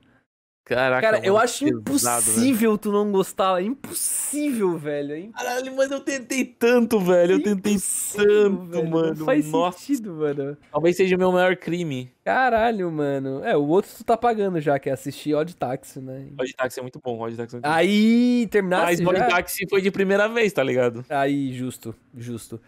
Caraca, 0.68 1.00
Cara, 1.02 1.26
eu 1.26 1.38
acho 1.38 1.64
pesado, 1.82 2.26
velho. 2.26 2.36
impossível 2.36 2.78
tu 2.78 2.92
não 2.92 3.10
gostar. 3.10 3.62
É 3.62 3.64
impossível, 3.64 4.78
velho. 4.78 5.14
É 5.16 5.28
Caralho, 5.32 5.74
mas 5.78 5.90
eu 5.90 6.02
tentei 6.02 6.44
tanto, 6.44 7.00
velho. 7.00 7.36
Eu 7.36 7.42
tentei 7.42 7.78
tanto, 8.14 8.66
velho. 8.66 8.90
mano. 8.90 9.16
Não 9.16 9.26
faz 9.26 9.50
Nossa. 9.50 9.80
sentido, 9.80 10.14
mano. 10.16 10.58
Talvez 10.70 10.98
seja 10.98 11.16
o 11.16 11.20
meu 11.20 11.32
maior 11.32 11.56
crime. 11.56 12.12
Caralho, 12.26 12.92
mano. 12.92 13.46
É, 13.46 13.56
o 13.56 13.66
outro 13.66 13.92
tu 13.96 14.04
tá 14.04 14.18
pagando 14.18 14.60
já, 14.60 14.78
que 14.78 14.90
é 14.90 14.92
assistir 14.92 15.34
Odd 15.34 15.56
Taxi, 15.56 16.02
né? 16.02 16.28
Odd 16.38 16.54
Taxi 16.54 16.80
é 16.82 16.84
muito 16.84 17.00
bom, 17.02 17.18
Odd 17.18 17.38
Taxi 17.38 17.56
é 17.56 17.60
muito 17.60 17.66
bom. 17.66 17.74
Aí, 17.74 18.42
Mas 18.42 18.50
terminasse 18.52 19.06
Odd 19.06 19.20
já? 19.20 19.28
Taxi 19.30 19.66
foi 19.70 19.82
de 19.82 19.90
primeira 19.90 20.28
vez, 20.28 20.52
tá 20.52 20.62
ligado? 20.64 21.06
Aí, 21.10 21.54
justo, 21.54 21.96
justo. 22.14 22.60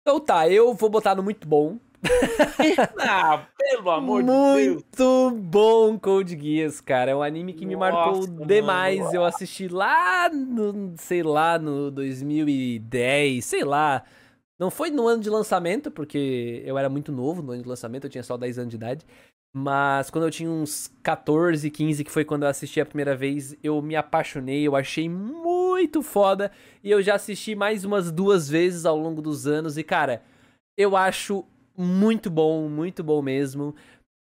Então 0.00 0.18
tá, 0.18 0.48
eu 0.48 0.72
vou 0.72 0.88
botar 0.88 1.14
no 1.14 1.22
muito 1.22 1.46
bom. 1.46 1.78
Ah, 2.98 3.46
pelo 3.56 3.90
amor 3.90 4.22
de 4.22 4.28
Deus. 4.28 4.74
Muito 4.74 5.30
bom 5.42 5.98
Code 5.98 6.38
Geass, 6.38 6.80
cara. 6.80 7.10
É 7.10 7.16
um 7.16 7.22
anime 7.22 7.52
que 7.52 7.66
me 7.66 7.76
marcou 7.76 8.26
Nossa, 8.26 8.46
demais. 8.46 9.00
mano. 9.00 9.14
Eu 9.14 9.24
assisti 9.24 9.68
lá 9.68 10.28
no, 10.28 10.94
sei 10.96 11.22
lá, 11.22 11.58
no 11.58 11.90
2010, 11.90 13.44
sei 13.44 13.64
lá. 13.64 14.04
Não 14.58 14.70
foi 14.70 14.90
no 14.90 15.08
ano 15.08 15.22
de 15.22 15.30
lançamento, 15.30 15.90
porque 15.90 16.62
eu 16.64 16.78
era 16.78 16.88
muito 16.88 17.10
novo 17.10 17.42
no 17.42 17.52
ano 17.52 17.62
de 17.62 17.68
lançamento, 17.68 18.04
eu 18.04 18.10
tinha 18.10 18.22
só 18.22 18.36
10 18.36 18.58
anos 18.58 18.70
de 18.70 18.76
idade. 18.76 19.06
Mas 19.54 20.08
quando 20.08 20.24
eu 20.24 20.30
tinha 20.30 20.48
uns 20.48 20.90
14, 21.02 21.70
15, 21.70 22.04
que 22.04 22.10
foi 22.10 22.24
quando 22.24 22.44
eu 22.44 22.48
assisti 22.48 22.80
a 22.80 22.86
primeira 22.86 23.14
vez, 23.14 23.54
eu 23.62 23.82
me 23.82 23.94
apaixonei, 23.94 24.66
eu 24.66 24.74
achei 24.74 25.08
muito 25.08 26.02
foda. 26.02 26.50
E 26.82 26.90
eu 26.90 27.02
já 27.02 27.16
assisti 27.16 27.54
mais 27.54 27.84
umas 27.84 28.10
duas 28.10 28.48
vezes 28.48 28.86
ao 28.86 28.96
longo 28.96 29.20
dos 29.20 29.46
anos. 29.46 29.76
E, 29.76 29.82
cara, 29.82 30.22
eu 30.76 30.96
acho 30.96 31.44
muito 31.76 32.30
bom, 32.30 32.68
muito 32.68 33.02
bom 33.02 33.22
mesmo. 33.22 33.74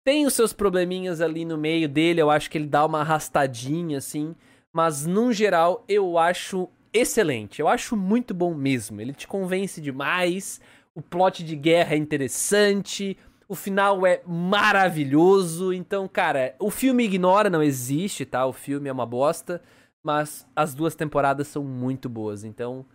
Tem 0.06 0.26
os 0.26 0.34
seus 0.34 0.54
probleminhas 0.54 1.20
ali 1.20 1.43
no 1.43 1.58
meio 1.58 1.89
dele, 1.89 2.22
eu 2.22 2.30
acho 2.30 2.50
que 2.50 2.58
ele 2.58 2.68
dá 2.68 2.86
uma 2.86 3.02
arrastadinha, 3.02 3.98
assim. 3.98 4.36
Mas, 4.74 5.06
num 5.06 5.34
geral, 5.34 5.84
eu 5.88 6.18
acho 6.18 6.70
excelente. 6.93 7.60
Eu 7.60 7.68
acho 7.68 7.95
muito 7.95 8.34
bom 8.34 8.54
mesmo. 8.54 9.02
Ele 9.02 9.14
te 9.14 9.28
convence 9.28 9.82
demais. 9.82 10.62
O 10.95 11.02
plot 11.02 11.43
de 11.43 11.56
guerra 11.56 11.93
é 11.93 11.98
interessante. 11.98 13.18
O 13.48 13.56
final 13.56 14.06
é 14.06 14.22
maravilhoso. 14.26 15.74
Então, 15.74 16.08
cara, 16.08 16.56
o 16.60 16.70
filme 16.70 17.04
ignora, 17.04 17.50
não 17.50 17.64
existe, 17.64 18.26
tá? 18.26 18.45
O 18.45 18.54
filme 18.54 18.89
é 18.89 18.91
uma 18.91 19.06
bosta. 19.06 19.62
Mas 20.04 20.48
as 20.56 20.74
duas 20.74 20.95
temporadas 20.95 21.48
são 21.48 21.64
muito 21.64 22.08
boas. 22.08 22.43
Então, 22.43 22.86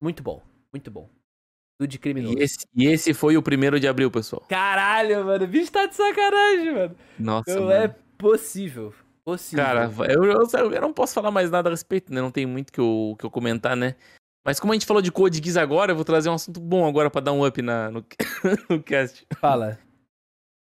muito 0.00 0.22
bom. 0.22 0.42
Muito 0.72 0.90
bom. 0.90 1.08
Tudo 1.78 1.88
de 1.88 1.98
criminoso. 1.98 2.38
E 2.38 2.42
esse, 2.42 2.66
e 2.74 2.86
esse 2.86 3.14
foi 3.14 3.36
o 3.36 3.42
primeiro 3.42 3.80
de 3.80 3.88
abril, 3.88 4.10
pessoal. 4.10 4.44
Caralho, 4.48 5.24
mano. 5.24 5.44
O 5.44 5.48
bicho 5.48 5.72
tá 5.72 5.86
de 5.86 5.94
sacanagem, 5.94 6.72
mano. 6.74 6.96
Nossa, 7.18 7.54
Não 7.54 7.66
mano. 7.66 7.72
é 7.72 7.88
possível. 8.16 8.94
Possível. 9.24 9.64
Cara, 9.64 9.90
eu, 10.08 10.24
eu, 10.24 10.72
eu 10.72 10.80
não 10.80 10.92
posso 10.92 11.14
falar 11.14 11.30
mais 11.30 11.50
nada 11.50 11.68
a 11.68 11.72
respeito, 11.72 12.12
né? 12.12 12.20
Não 12.20 12.30
tem 12.30 12.44
muito 12.46 12.72
que 12.72 12.80
eu, 12.80 13.16
que 13.18 13.24
eu 13.24 13.30
comentar, 13.30 13.76
né? 13.76 13.94
Mas 14.44 14.58
como 14.58 14.72
a 14.72 14.74
gente 14.74 14.86
falou 14.86 15.00
de 15.00 15.12
Code 15.12 15.40
Geass 15.42 15.56
agora, 15.56 15.92
eu 15.92 15.96
vou 15.96 16.04
trazer 16.04 16.28
um 16.28 16.34
assunto 16.34 16.60
bom 16.60 16.86
agora 16.86 17.08
pra 17.08 17.20
dar 17.20 17.32
um 17.32 17.46
up 17.46 17.62
na, 17.62 17.90
no, 17.90 18.04
no 18.68 18.82
cast. 18.82 19.24
Fala. 19.38 19.78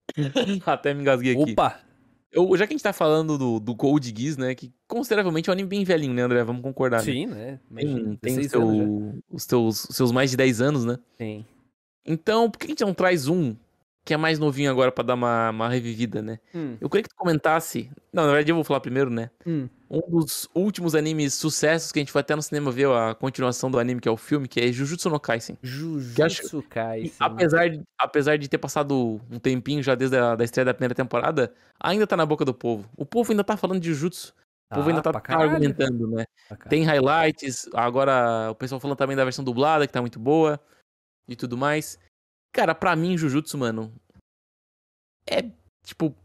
Até 0.66 0.93
me 0.93 1.01
engasguei 1.01 1.34
aqui. 1.34 1.53
Opa. 1.53 1.80
Eu, 2.32 2.56
já 2.56 2.68
que 2.68 2.74
a 2.74 2.76
gente 2.78 2.84
tá 2.84 2.94
falando 2.94 3.38
do, 3.38 3.60
do 3.60 3.76
Code 3.76 4.14
Geass, 4.16 4.38
né? 4.38 4.54
Que 4.54 4.72
consideravelmente 4.88 5.50
é 5.50 5.52
um 5.52 5.54
anime 5.54 5.68
bem 5.70 5.84
velhinho, 5.84 6.14
né, 6.14 6.22
André? 6.22 6.44
Vamos 6.44 6.62
concordar, 6.62 6.98
né? 6.98 7.04
Sim, 7.04 7.26
né? 7.26 7.60
Tem, 7.76 8.16
tem 8.18 8.36
16 8.36 8.52
seu- 8.52 9.14
os, 9.32 9.46
teus, 9.46 9.86
os 9.86 9.96
seus 9.96 10.12
mais 10.12 10.30
de 10.32 10.38
10 10.38 10.62
anos, 10.62 10.86
né? 10.86 10.98
Sim. 11.18 11.44
Então, 12.06 12.50
por 12.50 12.60
que 12.60 12.66
a 12.66 12.70
gente 12.70 12.84
não 12.84 12.94
traz 12.94 13.28
um 13.28 13.56
que 14.06 14.14
é 14.14 14.18
mais 14.18 14.39
novinho 14.39 14.72
agora 14.72 14.91
pra 14.91 15.04
dar 15.04 15.14
uma, 15.14 15.50
uma 15.52 15.70
revivida, 15.70 16.22
né? 16.22 16.39
Hum, 16.56 16.78
Eu 16.82 16.89
queria 16.89 17.04
que 17.04 17.10
tu 17.10 17.16
comentasse. 17.16 17.91
Não, 18.12 18.24
na 18.24 18.32
verdade 18.32 18.52
eu 18.52 18.56
vou 18.56 18.64
falar 18.64 18.80
primeiro, 18.80 19.10
né? 19.10 19.30
hum. 19.45 19.68
Um 19.91 20.02
dos 20.20 20.47
últimos 20.54 20.93
animes 20.93 21.34
sucessos 21.34 21.91
que 21.91 21.97
a 21.97 22.02
gente 22.02 22.12
foi 22.12 22.22
até 22.22 22.36
no 22.36 22.43
cinema 22.43 22.72
ver 22.72 22.88
a 22.89 23.16
continuação 23.16 23.72
do 23.72 23.80
anime, 23.80 24.00
que 24.00 24.08
é 24.08 24.12
o 24.12 24.18
filme, 24.18 24.47
que 24.47 24.60
é 24.60 24.72
Jujutsu 24.72 25.10
no 25.10 25.20
Kaisen. 25.20 25.58
Que 26.16 26.22
acho- 26.22 26.43
Jujutsu 26.43 26.62
Kaisen. 26.70 27.12
Apesar 27.20 27.70
de, 27.70 27.82
apesar 27.97 28.38
de 28.38 28.47
ter 28.47 28.60
passado 28.60 29.20
um 29.32 29.39
tempinho 29.39 29.82
já 29.82 29.95
desde 29.95 30.16
a 30.16 30.36
da 30.36 30.43
estreia 30.43 30.66
da 30.66 30.76
primeira 30.76 30.93
temporada, 30.93 31.52
ainda 31.80 32.06
tá 32.06 32.16
na 32.16 32.24
boca 32.24 32.45
do 32.45 32.54
povo. 32.54 32.88
O 32.95 33.04
povo 33.04 33.32
ainda 33.32 33.43
tá 33.43 33.58
falando 33.58 33.80
de 33.80 33.89
Jujutsu. 33.91 34.32
O 34.72 34.76
povo 34.76 34.89
ainda 34.89 35.02
tá, 35.02 35.12
tá 35.12 35.20
argumentando, 35.56 36.08
né? 36.08 36.26
Tem 36.70 36.84
highlights, 36.84 37.68
agora 37.74 38.52
o 38.52 38.56
pessoal 38.56 38.80
falando 38.80 38.97
também 38.97 39.18
da 39.18 39.24
versão 39.24 39.43
dublada, 39.43 39.88
que 39.88 39.93
tá 39.93 40.02
muito 40.02 40.20
boa 40.20 40.60
e 41.28 41.36
tudo 41.36 41.58
mais. 41.58 41.97
Cara, 42.52 42.74
pra 42.74 42.95
mim, 42.95 43.18
Jujutsu, 43.18 43.58
mano, 43.58 43.91
é, 45.30 45.43
tipo, 45.84 46.16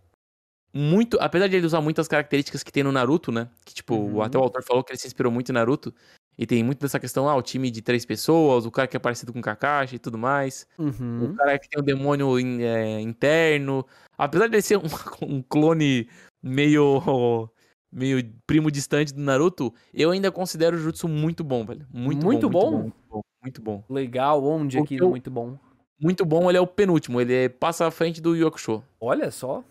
muito. 0.73 1.19
Apesar 1.21 1.47
de 1.49 1.57
ele 1.57 1.67
usar 1.67 1.81
muitas 1.81 2.09
características 2.09 2.63
que 2.63 2.73
tem 2.73 2.83
no 2.83 2.93
Naruto, 2.93 3.31
né? 3.31 3.49
Que, 3.65 3.75
tipo, 3.75 3.95
Uhum. 3.95 4.23
até 4.23 4.39
o 4.39 4.43
autor 4.43 4.63
falou 4.65 4.83
que 4.83 4.93
ele 4.93 4.99
se 4.99 5.07
inspirou 5.07 5.31
muito 5.31 5.51
em 5.51 5.53
Naruto. 5.53 5.95
E 6.37 6.47
tem 6.47 6.65
muito 6.65 6.81
dessa 6.81 6.99
questão, 6.99 7.29
ah, 7.29 7.37
o 7.37 7.43
time 7.43 7.71
de 7.71 7.81
três 7.81 8.05
pessoas, 8.05 8.67
o 8.67 8.71
cara 8.71 8.89
que 8.89 8.97
é 8.97 9.01
parecido 9.01 9.33
com 9.33 9.39
o 9.39 9.43
Kakashi 9.43 9.97
e 9.97 9.99
tudo 10.01 10.19
mais. 10.19 10.67
Uhum. 10.77 11.31
O 11.31 11.35
cara 11.37 11.57
que 11.59 11.69
tem 11.69 11.81
o 11.81 11.85
demônio 11.85 12.41
in- 12.41 12.63
é, 12.63 13.01
interno. 13.01 13.87
Apesar 14.19 14.49
de 14.49 14.57
ele 14.57 14.63
ser 14.63 14.79
um, 15.23 15.37
um 15.37 15.43
clone 15.43 16.09
meio. 16.43 17.49
meio 17.93 18.29
primo 18.45 18.69
distante 18.73 19.15
do 19.15 19.21
Naruto, 19.21 19.73
eu 19.93 20.11
ainda 20.11 20.33
considero 20.33 20.77
o 20.77 20.81
Jutsu 20.81 21.07
muito 21.07 21.45
bom, 21.45 21.65
velho. 21.65 21.87
Muito, 21.93 22.27
Muito 22.27 22.51
bom, 22.51 22.71
bom? 22.71 22.79
Muito 22.83 22.97
bom, 23.09 23.21
muito 23.41 23.63
bom. 23.63 23.85
Legal, 23.89 24.43
onde 24.45 24.79
aqui? 24.79 24.97
Eu- 24.97 25.11
Muito 25.11 25.31
bom. 25.31 25.57
Muito 26.01 26.25
bom, 26.25 26.49
ele 26.51 26.59
é 26.59 26.61
o 26.61 26.67
penúltimo, 26.67 27.21
ele 27.21 27.35
é- 27.35 27.49
passa 27.49 27.87
à 27.87 27.91
frente 27.91 28.21
do 28.21 28.35
Yu 28.35 28.47
Hakusho. 28.47 28.83
Olha 29.01 29.31
só. 29.31 29.63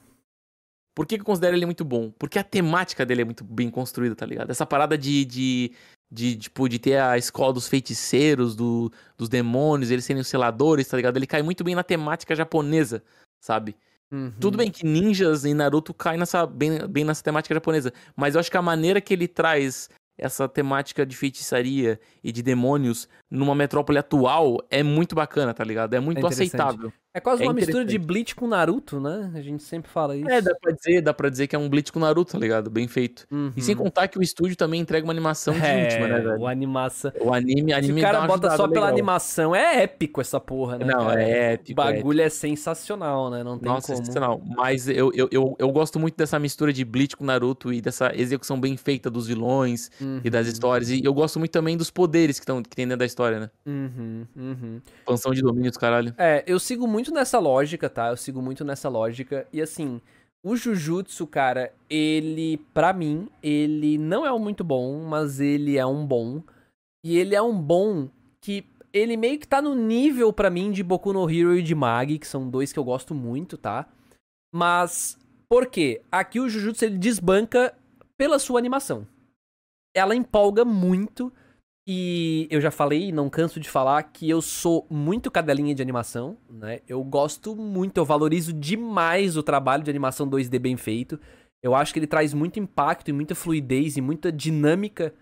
Por 0.95 1.07
que, 1.07 1.15
que 1.15 1.21
eu 1.21 1.25
considero 1.25 1.55
ele 1.55 1.65
muito 1.65 1.83
bom? 1.83 2.11
Porque 2.11 2.37
a 2.37 2.43
temática 2.43 3.05
dele 3.05 3.23
é 3.23 3.25
muito 3.25 3.43
bem 3.43 3.69
construída, 3.69 4.15
tá 4.15 4.25
ligado? 4.25 4.51
Essa 4.51 4.65
parada 4.65 4.95
de, 4.95 5.25
de, 5.25 5.71
de, 6.11 6.35
tipo, 6.35 6.69
de 6.69 6.77
ter 6.77 6.99
a 6.99 7.17
escola 7.17 7.51
dos 7.51 7.67
feiticeiros, 7.67 8.55
do, 8.55 8.91
dos 9.17 9.27
demônios, 9.27 9.89
eles 9.89 10.05
serem 10.05 10.21
os 10.21 10.27
seladores, 10.27 10.87
tá 10.87 10.95
ligado? 10.95 11.17
Ele 11.17 11.25
cai 11.25 11.41
muito 11.41 11.63
bem 11.63 11.73
na 11.73 11.83
temática 11.83 12.35
japonesa, 12.35 13.03
sabe? 13.41 13.75
Uhum. 14.11 14.31
Tudo 14.39 14.57
bem 14.59 14.69
que 14.69 14.85
ninjas 14.85 15.43
em 15.43 15.55
Naruto 15.55 15.91
cai 15.95 16.15
nessa, 16.15 16.45
bem, 16.45 16.87
bem 16.87 17.03
nessa 17.03 17.23
temática 17.23 17.55
japonesa, 17.55 17.91
mas 18.15 18.35
eu 18.35 18.39
acho 18.39 18.51
que 18.51 18.57
a 18.57 18.61
maneira 18.61 19.01
que 19.01 19.11
ele 19.11 19.27
traz 19.27 19.89
essa 20.23 20.47
temática 20.47 21.05
de 21.05 21.17
feitiçaria 21.17 21.99
e 22.23 22.31
de 22.31 22.41
demônios 22.41 23.09
numa 23.29 23.53
metrópole 23.53 23.97
atual 23.97 24.57
é 24.69 24.81
muito 24.81 25.13
bacana, 25.13 25.53
tá 25.53 25.65
ligado? 25.65 25.93
É 25.95 25.99
muito 25.99 26.19
interessante. 26.19 26.47
aceitável. 26.47 26.93
É 27.13 27.19
quase 27.19 27.43
É 27.43 27.45
uma 27.45 27.53
mistura 27.53 27.85
de. 27.85 27.97
Bleach 27.99 28.33
com 28.35 28.47
Naruto, 28.47 28.99
né? 28.99 29.31
A 29.35 29.41
gente 29.41 29.61
sempre 29.63 29.89
fala 29.91 30.15
isso. 30.17 30.27
É, 30.29 30.41
dá 30.41 30.55
pra 30.59 30.71
dizer, 30.71 31.01
dá 31.01 31.13
pra 31.13 31.29
dizer 31.29 31.45
que 31.47 31.55
é 31.55 31.59
um 31.59 31.69
Bleach 31.69 31.91
com 31.91 31.99
Naruto, 31.99 32.31
tá 32.31 32.39
ligado? 32.39 32.69
Bem 32.71 32.87
feito. 32.87 33.27
Uhum. 33.31 33.51
E 33.55 33.61
sem 33.61 33.75
contar 33.75 34.07
que 34.07 34.17
o 34.17 34.23
estúdio 34.23 34.55
também 34.55 34.81
entrega 34.81 35.05
uma 35.05 35.13
animação 35.13 35.53
de 35.53 35.59
última, 35.59 36.07
né, 36.07 36.17
É, 36.17 36.21
velho? 36.21 36.39
o 36.39 36.47
animação. 36.47 37.11
O 37.21 37.31
anime, 37.33 37.71
Se 37.71 37.73
anime 37.77 38.01
o 38.01 38.03
cara 38.03 38.21
bota 38.21 38.47
só 38.49 38.53
ajudada 38.53 38.73
pela 38.73 38.85
legal. 38.87 38.89
animação, 38.89 39.55
é 39.55 39.83
épico 39.83 40.21
essa 40.21 40.39
porra, 40.39 40.79
né? 40.79 40.85
Não, 40.85 41.05
cara? 41.05 41.21
é 41.23 41.53
épico, 41.53 41.71
O 41.79 41.83
bagulho 41.83 42.21
é 42.21 42.29
sensacional, 42.29 43.29
né? 43.29 43.43
Não 43.43 43.59
tem 43.59 43.71
Nossa, 43.71 43.87
como. 43.93 43.97
sensacional. 43.99 44.41
Mas 44.43 44.87
eu, 44.89 45.11
eu, 45.13 45.27
eu, 45.31 45.55
eu 45.59 45.71
gosto 45.71 45.99
muito 45.99 46.15
dessa 46.17 46.39
mistura 46.39 46.73
de 46.73 46.83
Bleach 46.83 47.15
com 47.15 47.23
Naruto 47.25 47.71
e 47.71 47.79
dessa 47.81 48.11
execução 48.15 48.59
bem 48.59 48.75
feita 48.75 49.09
dos 49.11 49.27
vilões 49.27 49.91
e 50.23 50.29
das 50.29 50.47
Uhum, 50.47 50.51
histórias. 50.53 50.89
E 50.89 51.01
eu 51.03 51.13
gosto 51.13 51.37
muito 51.37 51.51
também 51.51 51.77
dos 51.77 51.91
poderes 51.91 52.39
que, 52.39 52.45
tão, 52.45 52.63
que 52.63 52.75
tem 52.75 52.85
dentro 52.87 52.99
da 52.99 53.05
história, 53.05 53.39
né? 53.39 53.49
Uhum, 53.65 54.25
uhum. 54.35 54.81
Expansão 54.99 55.31
de 55.31 55.41
domínio 55.41 55.69
dos 55.69 55.77
caralho. 55.77 56.13
É, 56.17 56.43
eu 56.47 56.57
sigo 56.59 56.87
muito 56.87 57.02
nessa 57.11 57.39
lógica, 57.39 57.89
tá? 57.89 58.09
Eu 58.09 58.17
sigo 58.17 58.41
muito 58.41 58.63
nessa 58.63 58.89
lógica. 58.89 59.47
E 59.51 59.61
assim, 59.61 60.01
o 60.43 60.55
Jujutsu, 60.55 61.25
cara, 61.25 61.73
ele, 61.89 62.57
pra 62.73 62.93
mim, 62.93 63.29
ele 63.41 63.97
não 63.97 64.25
é 64.25 64.31
um 64.31 64.39
muito 64.39 64.63
bom, 64.63 65.03
mas 65.05 65.39
ele 65.39 65.77
é 65.77 65.85
um 65.85 66.05
bom. 66.05 66.43
E 67.03 67.17
ele 67.17 67.35
é 67.35 67.41
um 67.41 67.59
bom 67.59 68.09
que 68.41 68.65
ele 68.91 69.17
meio 69.17 69.39
que 69.39 69.47
tá 69.47 69.61
no 69.61 69.73
nível 69.73 70.31
pra 70.31 70.49
mim 70.49 70.71
de 70.71 70.83
Boku 70.83 71.13
no 71.13 71.29
Hero 71.29 71.57
e 71.57 71.63
de 71.63 71.73
Magi, 71.73 72.19
que 72.19 72.27
são 72.27 72.49
dois 72.49 72.71
que 72.71 72.79
eu 72.79 72.83
gosto 72.83 73.15
muito, 73.15 73.57
tá? 73.57 73.87
Mas 74.53 75.17
por 75.49 75.67
quê? 75.67 76.01
Aqui 76.11 76.39
o 76.39 76.49
Jujutsu 76.49 76.85
ele 76.85 76.97
desbanca 76.97 77.75
pela 78.17 78.37
sua 78.37 78.59
animação. 78.59 79.07
Ela 79.95 80.15
empolga 80.15 80.65
muito 80.65 81.31
e 81.85 82.47
eu 82.49 82.61
já 82.61 82.71
falei, 82.71 83.11
não 83.11 83.29
canso 83.29 83.59
de 83.59 83.69
falar, 83.69 84.01
que 84.03 84.29
eu 84.29 84.41
sou 84.41 84.87
muito 84.89 85.29
cadelinha 85.29 85.75
de 85.75 85.81
animação, 85.81 86.37
né? 86.49 86.79
Eu 86.87 87.03
gosto 87.03 87.55
muito, 87.55 87.97
eu 87.97 88.05
valorizo 88.05 88.53
demais 88.53 89.35
o 89.35 89.43
trabalho 89.43 89.83
de 89.83 89.89
animação 89.89 90.29
2D 90.29 90.59
bem 90.59 90.77
feito. 90.77 91.19
Eu 91.61 91.75
acho 91.75 91.91
que 91.91 91.99
ele 91.99 92.07
traz 92.07 92.33
muito 92.33 92.57
impacto 92.59 93.09
e 93.09 93.13
muita 93.13 93.35
fluidez 93.35 93.97
e 93.97 94.01
muita 94.01 94.31
dinâmica 94.31 95.13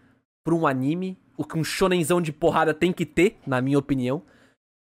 pra 0.43 0.53
um 0.53 0.67
anime, 0.67 1.17
o 1.35 1.43
que 1.43 1.57
um 1.57 1.63
shonenzão 1.63 2.21
de 2.21 2.31
porrada 2.31 2.73
tem 2.73 2.93
que 2.93 3.05
ter, 3.05 3.39
na 3.45 3.59
minha 3.59 3.79
opinião. 3.79 4.21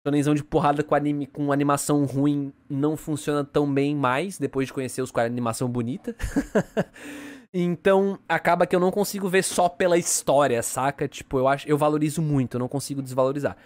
Shonenzão 0.06 0.34
de 0.34 0.44
porrada 0.44 0.82
com 0.82 0.94
anime 0.94 1.26
com 1.26 1.50
animação 1.50 2.04
ruim 2.04 2.52
não 2.68 2.94
funciona 2.94 3.42
tão 3.42 3.72
bem 3.72 3.96
mais 3.96 4.38
depois 4.38 4.66
de 4.66 4.72
conhecer 4.74 5.00
os 5.00 5.10
com 5.10 5.20
animação 5.20 5.66
bonita. 5.66 6.14
Então, 7.56 8.18
acaba 8.28 8.66
que 8.66 8.74
eu 8.74 8.80
não 8.80 8.90
consigo 8.90 9.28
ver 9.28 9.44
só 9.44 9.68
pela 9.68 9.96
história, 9.96 10.60
saca? 10.60 11.06
Tipo, 11.06 11.38
eu 11.38 11.46
acho, 11.46 11.68
eu 11.68 11.78
valorizo 11.78 12.20
muito, 12.20 12.54
eu 12.54 12.58
não 12.58 12.66
consigo 12.68 13.00
desvalorizar. 13.00 13.56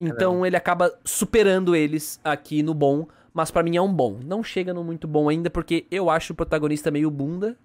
Então, 0.00 0.44
ele 0.46 0.56
acaba 0.56 0.98
superando 1.04 1.76
eles 1.76 2.18
aqui 2.24 2.62
no 2.62 2.72
bom, 2.72 3.06
mas 3.34 3.50
pra 3.50 3.62
mim 3.62 3.76
é 3.76 3.82
um 3.82 3.92
bom. 3.92 4.18
Não 4.24 4.42
chega 4.42 4.72
no 4.72 4.82
muito 4.82 5.06
bom 5.06 5.28
ainda 5.28 5.50
porque 5.50 5.86
eu 5.90 6.08
acho 6.08 6.32
o 6.32 6.36
protagonista 6.36 6.90
meio 6.90 7.10
bunda. 7.10 7.56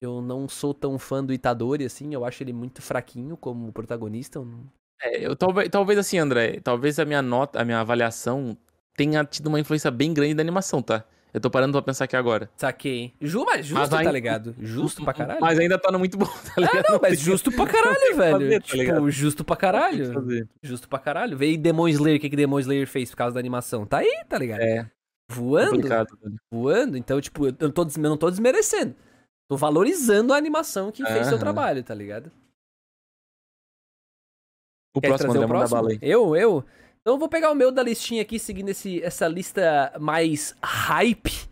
Eu 0.00 0.20
não 0.20 0.48
sou 0.48 0.72
tão 0.74 0.98
fã 0.98 1.24
do 1.24 1.32
Itadori, 1.32 1.84
assim, 1.84 2.12
eu 2.14 2.24
acho 2.24 2.42
ele 2.42 2.52
muito 2.52 2.82
fraquinho 2.82 3.36
como 3.36 3.72
protagonista. 3.72 4.38
eu 4.38 4.44
não- 4.44 4.64
É, 5.00 5.24
eu, 5.26 5.36
talvez, 5.36 5.68
talvez 5.68 5.98
assim, 5.98 6.18
André, 6.18 6.60
talvez 6.60 6.98
a 6.98 7.04
minha 7.04 7.22
nota, 7.22 7.60
a 7.60 7.64
minha 7.64 7.80
avaliação 7.80 8.56
tenha 8.96 9.24
tido 9.24 9.46
uma 9.46 9.60
influência 9.60 9.90
bem 9.90 10.12
grande 10.12 10.34
da 10.34 10.42
animação, 10.42 10.82
tá? 10.82 11.04
Eu 11.32 11.40
tô 11.40 11.50
parando 11.50 11.72
pra 11.72 11.82
pensar 11.82 12.04
aqui 12.04 12.16
agora. 12.16 12.48
Saquei. 12.56 13.12
Ju, 13.20 13.44
mas 13.44 13.66
justo, 13.66 13.78
Mas 13.80 13.88
tá 13.90 13.98
ainda- 13.98 14.10
ligado? 14.12 14.54
Justo 14.58 15.04
pra 15.04 15.12
caralho. 15.12 15.40
Mas 15.40 15.58
ainda 15.58 15.78
tá 15.78 15.92
no 15.92 15.98
muito 15.98 16.16
bom, 16.16 16.24
tá 16.26 16.52
Ah, 16.56 16.60
ligado? 16.60 16.84
não, 16.88 16.98
mas 17.02 17.20
justo 17.20 17.52
pra 17.52 17.66
caralho, 17.66 18.16
velho. 18.16 18.32
fazer, 18.38 18.60
tá 18.62 18.66
tipo, 18.66 19.10
justo 19.10 19.44
pra 19.44 19.56
caralho. 19.56 20.48
Justo 20.62 20.88
pra 20.88 20.98
caralho. 20.98 21.36
Veio 21.36 21.58
Demon 21.58 21.88
Slayer, 21.88 22.16
o 22.18 22.20
que 22.20 22.30
que 22.30 22.36
Demon 22.36 22.58
Slayer 22.60 22.86
fez 22.88 23.10
por 23.10 23.16
causa 23.18 23.34
da 23.34 23.40
animação? 23.40 23.84
Tá 23.86 23.98
aí, 23.98 24.24
tá 24.28 24.38
ligado? 24.38 24.60
É, 24.62 24.90
Voando, 25.30 25.86
velho. 25.86 26.06
voando. 26.50 26.96
Então, 26.96 27.20
tipo, 27.20 27.46
eu 27.46 27.54
não 27.60 27.70
tô, 27.70 27.84
des- 27.84 27.96
eu 27.96 28.02
não 28.02 28.16
tô 28.16 28.30
desmerecendo. 28.30 28.94
Tô 29.50 29.56
valorizando 29.56 30.32
a 30.32 30.36
animação 30.36 30.90
que 30.90 31.04
fez 31.04 31.26
seu 31.26 31.34
Aham. 31.36 31.38
trabalho, 31.38 31.82
tá 31.84 31.94
ligado? 31.94 32.30
O 34.96 35.00
Quer 35.00 35.08
próximo, 35.08 35.32
o 35.32 35.46
próximo? 35.48 35.76
bala 35.80 35.90
aí. 35.92 35.98
Eu, 36.02 36.34
eu? 36.34 36.64
Então 37.08 37.14
eu 37.16 37.20
vou 37.20 37.28
pegar 37.30 37.50
o 37.50 37.54
meu 37.54 37.72
da 37.72 37.82
listinha 37.82 38.20
aqui, 38.20 38.38
seguindo 38.38 38.68
esse, 38.68 39.02
essa 39.02 39.26
lista 39.26 39.90
mais 39.98 40.54
hype. 40.62 41.48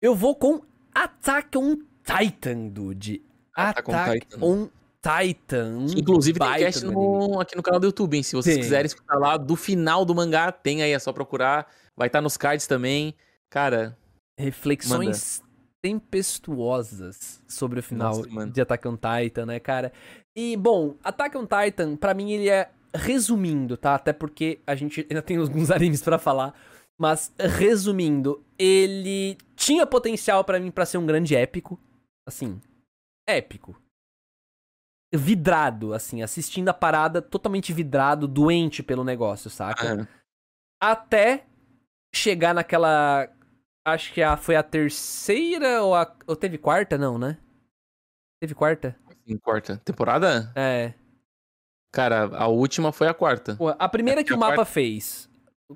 Eu 0.00 0.14
vou 0.14 0.34
com 0.34 0.62
Attack 0.94 1.58
on 1.58 1.76
Titan, 2.02 2.68
dude. 2.68 3.22
Attack 3.54 3.90
on 3.90 3.94
Titan. 4.10 4.38
on 4.40 4.68
Titan. 5.02 5.66
um 5.80 5.84
Inclusive 5.98 6.38
tem 6.38 6.48
baita 6.48 6.64
cast 6.64 6.86
no- 6.86 7.38
aqui 7.38 7.54
no 7.56 7.62
canal 7.62 7.78
do 7.78 7.88
YouTube, 7.88 8.16
hein? 8.16 8.22
Se 8.22 8.34
vocês 8.34 8.54
Tem. 8.56 8.62
quiserem 8.64 8.86
escutar 8.86 9.18
lá 9.18 9.36
do 9.36 9.54
final 9.54 10.02
do 10.06 10.14
mangá, 10.14 10.50
tem 10.50 10.82
aí, 10.82 10.92
é 10.92 10.98
só 10.98 11.12
procurar. 11.12 11.70
Vai 11.94 12.06
estar 12.06 12.22
nos 12.22 12.38
cards 12.38 12.66
também. 12.66 13.14
Cara, 13.50 13.94
Reflexões 14.38 15.42
tempestuosas 15.82 17.42
sobre 17.46 17.80
o 17.80 17.82
final 17.82 18.16
Nossa, 18.16 18.46
de 18.50 18.62
Attack 18.62 18.88
on 18.88 18.96
Titan, 18.96 19.44
né, 19.44 19.60
cara? 19.60 19.92
E, 20.34 20.56
bom, 20.56 20.94
Attack 21.04 21.36
on 21.36 21.44
Titan, 21.46 21.96
pra 21.96 22.14
mim, 22.14 22.32
ele 22.32 22.48
é 22.48 22.70
resumindo, 22.94 23.76
tá? 23.76 23.94
Até 23.94 24.12
porque 24.12 24.60
a 24.66 24.74
gente 24.74 25.06
ainda 25.08 25.22
tem 25.22 25.36
alguns 25.36 25.70
animes 25.72 26.02
pra 26.02 26.18
falar. 26.18 26.54
Mas, 26.98 27.32
resumindo, 27.38 28.44
ele 28.58 29.38
tinha 29.56 29.86
potencial 29.86 30.44
pra 30.44 30.60
mim 30.60 30.70
pra 30.70 30.84
ser 30.84 30.98
um 30.98 31.06
grande 31.06 31.34
épico. 31.34 31.80
Assim, 32.28 32.60
épico. 33.26 33.80
Vidrado, 35.12 35.94
assim, 35.94 36.22
assistindo 36.22 36.68
a 36.68 36.74
parada 36.74 37.20
totalmente 37.22 37.72
vidrado, 37.72 38.28
doente 38.28 38.82
pelo 38.82 39.02
negócio, 39.02 39.50
saca? 39.50 40.08
ah, 40.80 40.92
até 40.92 41.46
chegar 42.14 42.54
naquela. 42.54 43.28
Acho 43.84 44.12
que 44.12 44.22
a, 44.22 44.36
foi 44.36 44.54
a 44.54 44.62
terceira 44.62 45.82
ou 45.82 45.94
a. 45.94 46.16
Ou 46.26 46.36
teve 46.36 46.58
quarta? 46.58 46.98
Não, 46.98 47.18
né? 47.18 47.38
Teve 48.40 48.54
quarta? 48.54 48.96
quarta 49.38 49.78
temporada? 49.78 50.52
É. 50.54 50.94
Cara, 51.92 52.30
a 52.36 52.46
última 52.46 52.92
foi 52.92 53.08
a 53.08 53.14
quarta. 53.14 53.56
Pô, 53.56 53.68
a 53.76 53.88
primeira 53.88 54.20
É 54.20 54.24
que 54.24 54.32
o 54.32 54.38
mapa 54.38 54.56
quarta- 54.56 54.64
fez. 54.72 55.28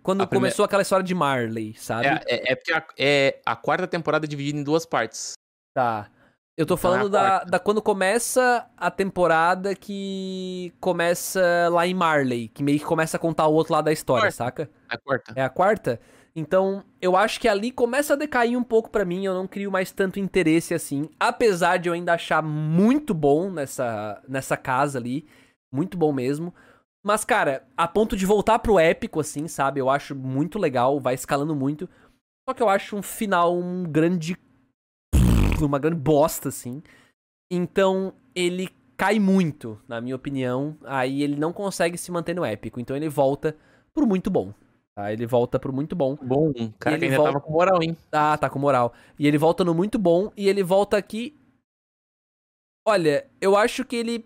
Quando 0.03 0.23
A 0.23 0.27
primeira- 0.27 0.51
começou 0.53 0.65
aquela 0.65 0.83
história 0.83 1.05
de 1.05 1.15
Marley, 1.15 1.75
sabe? 1.77 2.07
É, 2.07 2.21
é, 2.27 2.53
é 2.53 2.57
porque 2.57 2.73
a, 2.73 2.85
é 2.99 3.41
a 3.47 3.55
quarta 3.57 3.87
temporada 3.87 4.27
é 4.27 4.29
dividida 4.29 4.59
em 4.59 4.63
duas 4.63 4.85
partes. 4.85 5.35
Tá. 5.75 6.09
Eu 6.57 6.65
tô 6.67 6.75
Então 6.75 6.91
é 6.91 6.95
falando 6.95 7.11
da, 7.11 7.21
quarta. 7.21 7.47
da 7.51 7.59
quando 7.59 7.83
começa 7.83 8.67
a 8.77 8.91
temporada 8.91 9.75
que 9.75 10.73
começa 10.81 11.69
lá 11.71 11.87
em 11.87 11.95
Marley, 11.95 12.49
que 12.49 12.63
meio 12.63 12.79
que 12.79 12.85
começa 12.85 13.17
a 13.17 13.21
contar 13.21 13.47
o 13.49 13.55
outro 13.55 13.73
lado 13.73 13.87
da 13.87 13.93
história, 13.93 14.23
Quarta. 14.23 14.37
saca? 14.37 14.71
A 14.89 14.97
quarta. 14.99 15.33
É 15.37 15.43
a 15.43 15.49
quarta? 15.49 16.01
Então, 16.37 16.83
eu 17.01 17.17
acho 17.17 17.41
que 17.41 17.47
ali 17.49 17.71
começa 17.71 18.15
a 18.15 18.17
decair 18.17 18.57
um 18.59 18.63
pouco 18.65 18.91
pra 18.91 19.05
mim, 19.05 19.25
eu 19.25 19.35
não 19.35 19.47
crio 19.47 19.71
mais 19.71 19.93
tanto 19.93 20.19
interesse 20.19 20.75
assim, 20.75 21.09
apesar 21.19 21.77
de 21.77 21.89
eu 21.89 21.93
ainda 21.93 22.15
achar 22.15 22.43
muito 22.43 23.15
bom 23.15 23.51
nessa, 23.51 24.21
nessa 24.29 24.57
casa 24.57 24.99
ali, 24.99 25.25
muito 25.75 25.97
bom 25.99 26.13
mesmo. 26.13 26.55
Mas, 27.05 27.25
cara, 27.25 27.67
a 27.77 27.87
ponto 27.87 28.17
de 28.17 28.25
voltar 28.25 28.59
pro 28.61 28.79
épico, 28.79 29.21
assim, 29.21 29.47
sabe? 29.49 29.81
Eu 29.81 29.91
acho 29.91 30.15
muito 30.15 30.59
legal, 30.59 30.99
vai 31.01 31.15
escalando 31.15 31.55
muito. 31.55 31.89
Só 32.49 32.55
que 32.55 32.63
eu 32.63 32.69
acho 32.69 32.97
um 32.97 33.03
final 33.03 33.55
um 33.57 33.85
grande. 33.85 34.39
Uma 35.61 35.79
grande 35.79 35.97
bosta, 36.01 36.49
assim. 36.49 36.83
Então, 37.51 38.15
ele 38.35 38.69
cai 38.97 39.19
muito, 39.19 39.81
na 39.87 40.01
minha 40.01 40.17
opinião. 40.17 40.77
Aí 40.85 41.23
ele 41.23 41.37
não 41.37 41.53
consegue 41.53 41.99
se 41.99 42.11
manter 42.11 42.35
no 42.35 42.45
épico. 42.45 42.81
Então 42.81 42.97
ele 42.97 43.09
volta 43.09 43.57
pro 43.93 44.07
muito 44.07 44.31
bom. 44.31 44.53
Tá? 44.97 45.13
Ele 45.13 45.27
volta 45.27 45.59
pro 45.59 45.73
muito 45.73 45.95
bom. 45.97 46.17
Bom, 46.23 46.53
cara, 46.79 46.97
ele 46.97 47.07
ainda 47.07 47.17
volta- 47.17 47.33
tava 47.33 47.45
com 47.45 47.53
moral, 47.53 47.83
hein? 47.83 47.97
Ah, 48.13 48.39
tá 48.39 48.49
com 48.49 48.59
moral. 48.59 48.93
E 49.19 49.27
ele 49.27 49.37
volta 49.39 49.65
no 49.65 49.75
muito 49.75 49.99
bom 49.99 50.33
e 50.37 50.49
ele 50.49 50.63
volta 50.63 50.97
aqui. 50.97 51.37
Olha, 52.87 53.27
eu 53.41 53.57
acho 53.57 53.85
que 53.85 53.97
ele 53.97 54.25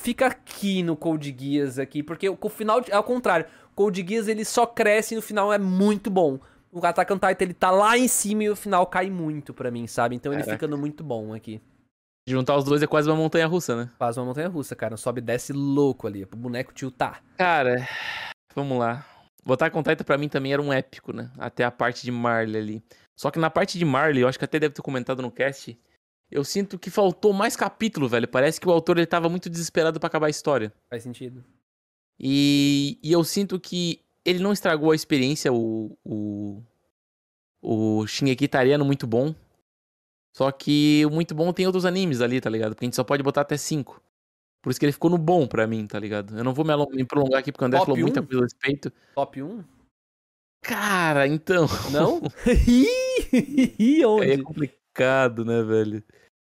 fica 0.00 0.26
aqui 0.26 0.82
no 0.82 0.96
Code 0.96 1.34
Geass 1.38 1.78
aqui, 1.78 2.02
porque 2.02 2.28
o 2.28 2.48
final 2.48 2.82
é 2.88 2.94
ao 2.94 3.04
contrário. 3.04 3.46
O 3.72 3.74
Code 3.74 4.04
Geass 4.06 4.28
ele 4.28 4.44
só 4.44 4.66
cresce 4.66 5.14
e 5.14 5.16
no 5.16 5.22
final 5.22 5.52
é 5.52 5.58
muito 5.58 6.10
bom. 6.10 6.38
O 6.72 6.84
Attack 6.84 7.12
on 7.12 7.18
Titan 7.18 7.44
ele 7.44 7.54
tá 7.54 7.70
lá 7.70 7.98
em 7.98 8.08
cima 8.08 8.44
e 8.44 8.50
o 8.50 8.56
final 8.56 8.86
cai 8.86 9.10
muito 9.10 9.52
pra 9.52 9.70
mim, 9.70 9.86
sabe? 9.86 10.14
Então 10.14 10.32
ele 10.32 10.42
Caraca. 10.42 10.56
fica 10.56 10.68
no 10.68 10.78
muito 10.78 11.02
bom 11.02 11.34
aqui. 11.34 11.60
Juntar 12.28 12.56
os 12.56 12.64
dois 12.64 12.82
é 12.82 12.86
quase 12.86 13.08
uma 13.08 13.16
montanha 13.16 13.46
russa, 13.46 13.74
né? 13.74 13.90
Faz 13.98 14.16
uma 14.16 14.26
montanha 14.26 14.48
russa, 14.48 14.76
cara. 14.76 14.96
Sobe 14.96 15.20
e 15.20 15.24
desce 15.24 15.52
louco 15.52 16.06
ali. 16.06 16.24
Pro 16.24 16.38
boneco 16.38 16.72
tiltar. 16.72 17.22
Cara, 17.36 17.88
vamos 18.54 18.78
lá. 18.78 19.04
Botar 19.44 19.70
com 19.70 19.82
Titan 19.82 20.04
pra 20.04 20.18
mim 20.18 20.28
também 20.28 20.52
era 20.52 20.62
um 20.62 20.72
épico, 20.72 21.12
né? 21.12 21.30
Até 21.38 21.64
a 21.64 21.70
parte 21.70 22.04
de 22.04 22.12
Marley 22.12 22.60
ali. 22.60 22.82
Só 23.16 23.30
que 23.30 23.38
na 23.38 23.50
parte 23.50 23.78
de 23.78 23.84
Marley, 23.84 24.22
eu 24.22 24.28
acho 24.28 24.38
que 24.38 24.44
até 24.44 24.58
deve 24.58 24.74
ter 24.74 24.82
comentado 24.82 25.22
no 25.22 25.30
cast, 25.30 25.76
eu 26.30 26.44
sinto 26.44 26.78
que 26.78 26.90
faltou 26.90 27.32
mais 27.32 27.56
capítulo, 27.56 28.08
velho. 28.08 28.28
Parece 28.28 28.60
que 28.60 28.68
o 28.68 28.72
autor 28.72 28.98
ele 28.98 29.06
tava 29.06 29.28
muito 29.28 29.50
desesperado 29.50 29.98
pra 29.98 30.06
acabar 30.06 30.26
a 30.26 30.30
história. 30.30 30.72
Faz 30.88 31.02
sentido. 31.02 31.44
E, 32.18 32.98
e 33.02 33.10
eu 33.10 33.24
sinto 33.24 33.58
que 33.58 34.00
ele 34.24 34.38
não 34.38 34.52
estragou 34.52 34.92
a 34.92 34.94
experiência, 34.94 35.52
o, 35.52 35.96
o, 36.04 36.62
o 37.62 38.06
Shingeki 38.06 38.48
no 38.78 38.84
muito 38.84 39.06
bom. 39.06 39.34
Só 40.36 40.52
que 40.52 41.04
o 41.06 41.10
muito 41.10 41.34
bom 41.34 41.52
tem 41.52 41.66
outros 41.66 41.84
animes 41.84 42.20
ali, 42.20 42.40
tá 42.40 42.48
ligado? 42.48 42.74
Porque 42.74 42.84
a 42.84 42.88
gente 42.88 42.96
só 42.96 43.02
pode 43.02 43.22
botar 43.22 43.40
até 43.40 43.56
cinco. 43.56 44.00
Por 44.62 44.70
isso 44.70 44.78
que 44.78 44.84
ele 44.84 44.92
ficou 44.92 45.10
no 45.10 45.18
bom 45.18 45.46
pra 45.46 45.66
mim, 45.66 45.86
tá 45.86 45.98
ligado? 45.98 46.36
Eu 46.36 46.44
não 46.44 46.52
vou 46.52 46.64
me, 46.64 47.04
prolongar 47.04 47.40
aqui 47.40 47.50
porque 47.50 47.64
o 47.64 47.66
André 47.66 47.78
Top 47.78 47.90
falou 47.90 48.00
muita 48.00 48.20
um? 48.20 48.26
coisa 48.26 48.42
a 48.42 48.44
respeito. 48.44 48.92
Top 49.14 49.42
1? 49.42 49.64
Cara, 50.62 51.26
então. 51.26 51.66
Não? 51.90 52.20
Onde? 54.06 54.30
é 54.30 54.42
complicado, 54.42 55.44
né, 55.44 55.62
velho? 55.62 56.04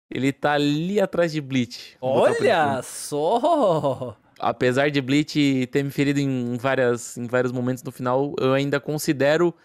Ele 0.09 0.31
tá 0.31 0.53
ali 0.53 0.99
atrás 0.99 1.31
de 1.31 1.41
Bleach. 1.41 1.97
Olha 1.99 2.81
só! 2.83 4.17
Apesar 4.39 4.91
de 4.91 5.01
Bleach 5.01 5.67
ter 5.67 5.83
me 5.83 5.89
ferido 5.89 6.19
em, 6.19 6.57
várias, 6.57 7.17
em 7.17 7.25
vários 7.25 7.51
momentos 7.51 7.83
no 7.83 7.91
final, 7.91 8.35
eu 8.39 8.53
ainda 8.53 8.79
considero 8.79 9.55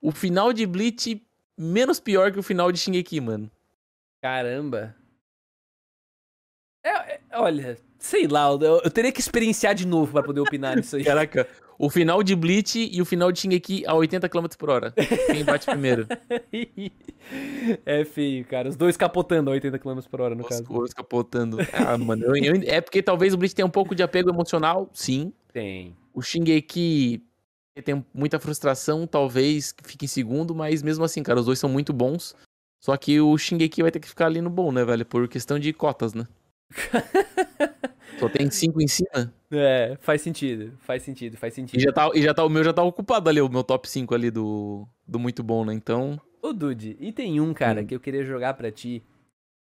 o 0.00 0.10
final 0.10 0.52
de 0.52 0.66
Bleach 0.66 1.22
menos 1.56 2.00
pior 2.00 2.32
que 2.32 2.38
o 2.38 2.42
final 2.42 2.72
de 2.72 2.78
Shingeki, 2.78 3.20
mano. 3.20 3.50
Caramba. 4.22 4.96
É, 6.84 7.14
é, 7.14 7.20
olha, 7.34 7.76
sei 7.98 8.26
lá, 8.26 8.46
eu, 8.48 8.80
eu 8.82 8.90
teria 8.90 9.12
que 9.12 9.20
experienciar 9.20 9.74
de 9.74 9.86
novo 9.86 10.12
pra 10.12 10.22
poder 10.22 10.40
opinar 10.40 10.76
nisso 10.76 10.96
aí. 10.96 11.04
Caraca, 11.04 11.48
o 11.78 11.90
final 11.90 12.22
de 12.22 12.34
Bleach 12.34 12.88
e 12.92 13.00
o 13.00 13.04
final 13.04 13.30
de 13.32 13.40
Shingeki 13.40 13.84
a 13.86 13.94
80 13.94 14.28
km 14.28 14.46
por 14.58 14.70
hora. 14.70 14.92
Quem 15.30 15.44
bate 15.44 15.66
primeiro? 15.66 16.06
é 17.84 18.04
feio, 18.04 18.44
cara. 18.44 18.68
Os 18.68 18.76
dois 18.76 18.96
capotando 18.96 19.50
a 19.50 19.54
80 19.54 19.78
km 19.78 19.98
por 20.10 20.20
hora, 20.20 20.34
no 20.34 20.42
Os 20.42 20.48
caso. 20.48 20.64
coros 20.64 20.92
capotando. 20.94 21.58
Ah, 21.72 21.96
mano, 21.98 22.24
eu- 22.24 22.36
eu- 22.36 22.62
é 22.66 22.80
porque 22.80 23.02
talvez 23.02 23.34
o 23.34 23.36
Bleach 23.36 23.54
tenha 23.54 23.66
um 23.66 23.70
pouco 23.70 23.94
de 23.94 24.02
apego 24.02 24.30
emocional, 24.30 24.88
sim. 24.92 25.32
Tem. 25.52 25.96
O 26.14 26.22
Shingeki 26.22 27.22
tem 27.84 28.04
muita 28.14 28.38
frustração, 28.38 29.06
talvez 29.06 29.74
fique 29.84 30.04
em 30.06 30.08
segundo, 30.08 30.54
mas 30.54 30.82
mesmo 30.82 31.04
assim, 31.04 31.22
cara, 31.22 31.40
os 31.40 31.46
dois 31.46 31.58
são 31.58 31.68
muito 31.68 31.92
bons. 31.92 32.34
Só 32.82 32.96
que 32.96 33.20
o 33.20 33.36
Shingeki 33.36 33.82
vai 33.82 33.90
ter 33.90 34.00
que 34.00 34.08
ficar 34.08 34.26
ali 34.26 34.40
no 34.40 34.48
bom, 34.50 34.70
né, 34.72 34.84
velho? 34.84 35.04
Por 35.04 35.26
questão 35.28 35.58
de 35.58 35.72
cotas, 35.72 36.14
né? 36.14 36.26
Só 38.18 38.28
tem 38.28 38.50
cinco 38.50 38.80
em 38.80 38.88
cima. 38.88 39.32
É, 39.50 39.96
faz 40.00 40.22
sentido. 40.22 40.76
Faz 40.80 41.02
sentido, 41.02 41.36
faz 41.36 41.52
E 41.52 41.56
sentido. 41.56 41.80
já 41.80 41.92
tá, 41.92 42.10
e 42.14 42.22
já 42.22 42.32
tá, 42.34 42.44
o 42.44 42.48
meu 42.48 42.64
já 42.64 42.72
tá 42.72 42.82
ocupado 42.82 43.28
ali, 43.28 43.40
o 43.40 43.48
meu 43.48 43.62
top 43.62 43.88
5 43.88 44.14
ali 44.14 44.30
do, 44.30 44.86
do 45.06 45.18
muito 45.18 45.42
bom, 45.42 45.64
né? 45.64 45.72
Então. 45.74 46.20
Ô, 46.42 46.52
Dude, 46.52 46.96
e 46.98 47.12
tem 47.12 47.40
um, 47.40 47.52
cara, 47.52 47.82
Hum. 47.82 47.86
que 47.86 47.94
eu 47.94 48.00
queria 48.00 48.24
jogar 48.24 48.54
pra 48.54 48.70
ti. 48.70 49.02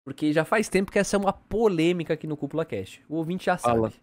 Porque 0.05 0.31
já 0.31 0.45
faz 0.45 0.69
tempo 0.69 0.91
que 0.91 0.99
essa 0.99 1.15
é 1.15 1.19
uma 1.19 1.33
polêmica 1.33 2.13
aqui 2.13 2.27
no 2.27 2.37
Cúpula 2.37 2.63
Cast. 2.63 3.03
O 3.09 3.15
ouvinte 3.15 3.45
já 3.45 3.57
Fala. 3.57 3.89
sabe. 3.89 4.01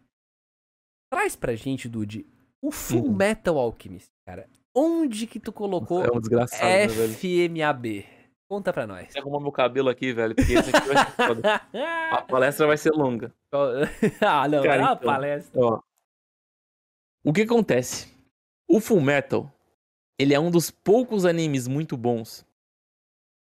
Traz 1.12 1.37
pra 1.37 1.55
gente, 1.55 1.89
Dude, 1.89 2.27
o 2.61 2.70
Full 2.73 3.07
Hum. 3.11 3.16
Metal 3.16 3.57
Alchemist, 3.57 4.09
cara. 4.27 4.49
Onde 4.74 5.27
que 5.27 5.39
tu 5.39 5.53
colocou 5.53 6.03
É 6.05 6.09
um 6.11 6.20
né? 6.20 6.89
FMAB? 7.09 8.05
Conta 8.53 8.70
pra 8.70 8.87
nós. 8.87 9.11
Você 9.11 9.19
arrumar 9.19 9.41
meu 9.41 9.51
cabelo 9.51 9.89
aqui, 9.89 10.12
velho, 10.12 10.35
porque 10.35 10.53
esse 10.53 10.77
aqui 10.77 10.87
vai 10.87 11.07
ser 11.07 11.12
foda. 11.12 11.62
A 12.12 12.20
palestra 12.20 12.66
vai 12.66 12.77
ser 12.77 12.91
longa. 12.93 13.33
ah, 14.20 14.47
não, 14.47 14.62
Cara, 14.62 14.74
é 14.74 14.85
uma 14.85 14.93
então. 14.93 15.11
palestra. 15.11 15.59
Ó. 15.59 15.81
O 17.24 17.33
que 17.33 17.41
acontece? 17.41 18.15
O 18.69 18.79
Full 18.79 19.01
Metal, 19.01 19.51
ele 20.19 20.35
é 20.35 20.39
um 20.39 20.51
dos 20.51 20.70
poucos 20.70 21.24
animes 21.24 21.66
muito 21.66 21.97
bons 21.97 22.45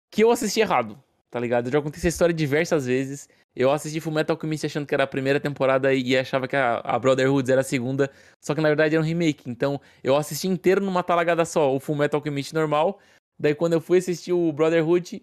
que 0.09 0.23
eu 0.23 0.31
assisti 0.31 0.61
errado, 0.61 0.97
tá 1.29 1.37
ligado? 1.37 1.67
Eu 1.67 1.73
já 1.73 1.81
contei 1.81 1.99
essa 1.99 2.07
história 2.07 2.33
diversas 2.33 2.85
vezes. 2.85 3.27
Eu 3.53 3.73
assisti 3.73 3.99
Fullmetal 3.99 4.37
Alchemist 4.37 4.65
achando 4.65 4.85
que 4.85 4.93
era 4.93 5.03
a 5.03 5.07
primeira 5.07 5.37
temporada 5.37 5.93
e 5.93 6.17
achava 6.17 6.47
que 6.47 6.55
a, 6.55 6.77
a 6.77 6.97
Brotherhood 6.97 7.51
era 7.51 7.59
a 7.59 7.63
segunda, 7.65 8.09
só 8.39 8.55
que 8.55 8.61
na 8.61 8.69
verdade 8.69 8.95
era 8.95 9.03
um 9.03 9.05
remake. 9.05 9.49
Então, 9.49 9.81
eu 10.01 10.15
assisti 10.15 10.47
inteiro 10.47 10.79
numa 10.79 11.03
talagada 11.03 11.43
só, 11.43 11.75
o 11.75 11.79
Fullmetal 11.81 12.19
Alchemist 12.19 12.53
normal. 12.53 13.01
Daí 13.39 13.55
quando 13.55 13.73
eu 13.73 13.81
fui 13.81 13.97
assistir 13.97 14.31
o 14.31 14.51
Brotherhood, 14.51 15.21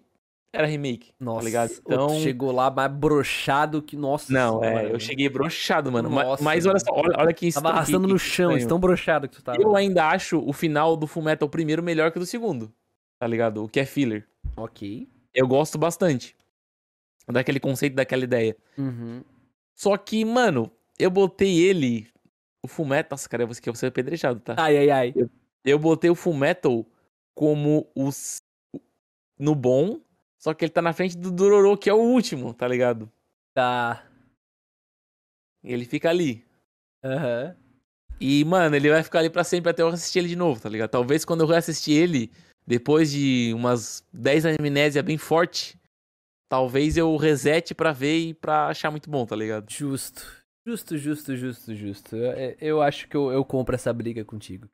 era 0.53 0.67
remake, 0.67 1.13
Nossa, 1.19 1.39
tá 1.39 1.45
ligado? 1.45 1.71
então... 1.79 2.09
Chegou 2.19 2.51
lá 2.51 2.69
mais 2.69 2.91
brochado 2.91 3.81
que. 3.81 3.95
Nossa 3.95 4.31
não, 4.33 4.59
senhora, 4.59 4.89
é, 4.89 4.93
eu 4.93 4.99
cheguei 4.99 5.29
broxado, 5.29 5.89
mano. 5.91 6.09
Ma- 6.09 6.23
Nossa, 6.23 6.43
mas 6.43 6.65
olha 6.65 6.73
mano. 6.73 6.85
só, 6.85 6.93
olha, 6.93 7.15
olha 7.17 7.33
que 7.33 7.51
Tava 7.53 7.69
arrastando 7.69 8.07
no 8.07 8.19
chão, 8.19 8.51
estranho. 8.51 8.67
tão 8.67 8.79
brochado 8.79 9.29
que 9.29 9.35
tu 9.35 9.43
tava. 9.43 9.61
Eu 9.61 9.75
ainda 9.75 10.09
acho 10.09 10.39
o 10.45 10.51
final 10.51 10.97
do 10.97 11.07
Fullmetal 11.07 11.47
primeiro 11.47 11.81
melhor 11.81 12.11
que 12.11 12.17
o 12.17 12.19
do 12.19 12.25
segundo, 12.25 12.71
tá 13.17 13.25
ligado? 13.25 13.63
O 13.63 13.69
que 13.69 13.79
é 13.79 13.85
filler. 13.85 14.27
Ok. 14.57 15.07
Eu 15.33 15.47
gosto 15.47 15.77
bastante 15.77 16.35
daquele 17.29 17.59
conceito, 17.59 17.95
daquela 17.95 18.25
ideia. 18.25 18.57
Uhum. 18.77 19.23
Só 19.73 19.95
que, 19.95 20.25
mano, 20.25 20.69
eu 20.99 21.09
botei 21.09 21.59
ele, 21.61 22.07
o 22.61 22.67
Fullmetal, 22.67 23.11
nossa, 23.11 23.29
cara, 23.29 23.43
eu 23.43 23.47
vou 23.47 23.55
eu 23.65 23.75
ser 23.75 23.85
apedrejado, 23.87 24.41
tá? 24.41 24.55
Ai, 24.57 24.77
ai, 24.77 24.89
ai. 24.89 25.13
Eu 25.63 25.79
botei 25.79 26.09
o 26.09 26.15
Fullmetal 26.15 26.85
como 27.35 27.89
os 27.95 28.41
no 29.37 29.55
bom, 29.55 29.99
só 30.37 30.53
que 30.53 30.65
ele 30.65 30.71
tá 30.71 30.81
na 30.81 30.93
frente 30.93 31.17
do 31.17 31.31
Dororo, 31.31 31.77
que 31.77 31.89
é 31.89 31.93
o 31.93 31.97
último, 31.97 32.53
tá 32.53 32.67
ligado? 32.67 33.11
Tá. 33.53 34.05
Ele 35.63 35.85
fica 35.85 36.09
ali. 36.09 36.45
Aham. 37.03 37.55
E, 38.19 38.45
mano, 38.45 38.75
ele 38.75 38.89
vai 38.89 39.01
ficar 39.01 39.19
ali 39.19 39.29
pra 39.29 39.43
sempre 39.43 39.71
até 39.71 39.81
eu 39.81 39.87
assistir 39.87 40.19
ele 40.19 40.27
de 40.27 40.35
novo, 40.35 40.61
tá 40.61 40.69
ligado? 40.69 40.91
Talvez 40.91 41.25
quando 41.25 41.41
eu 41.41 41.47
reassistir 41.47 41.97
ele, 41.97 42.31
depois 42.67 43.11
de 43.11 43.51
umas 43.55 44.05
10 44.13 44.45
amnésia 44.45 45.01
bem 45.01 45.17
forte, 45.17 45.79
talvez 46.47 46.97
eu 46.97 47.15
resete 47.17 47.73
pra 47.73 47.91
ver 47.91 48.17
e 48.19 48.33
pra 48.33 48.67
achar 48.67 48.91
muito 48.91 49.09
bom, 49.09 49.25
tá 49.25 49.35
ligado? 49.35 49.71
Justo. 49.71 50.41
Justo, 50.65 50.97
justo, 50.97 51.35
justo, 51.35 51.75
justo. 51.75 52.15
Eu, 52.15 52.55
eu 52.59 52.81
acho 52.81 53.07
que 53.07 53.17
eu, 53.17 53.31
eu 53.31 53.43
compro 53.43 53.73
essa 53.73 53.91
briga 53.91 54.23
contigo. 54.23 54.69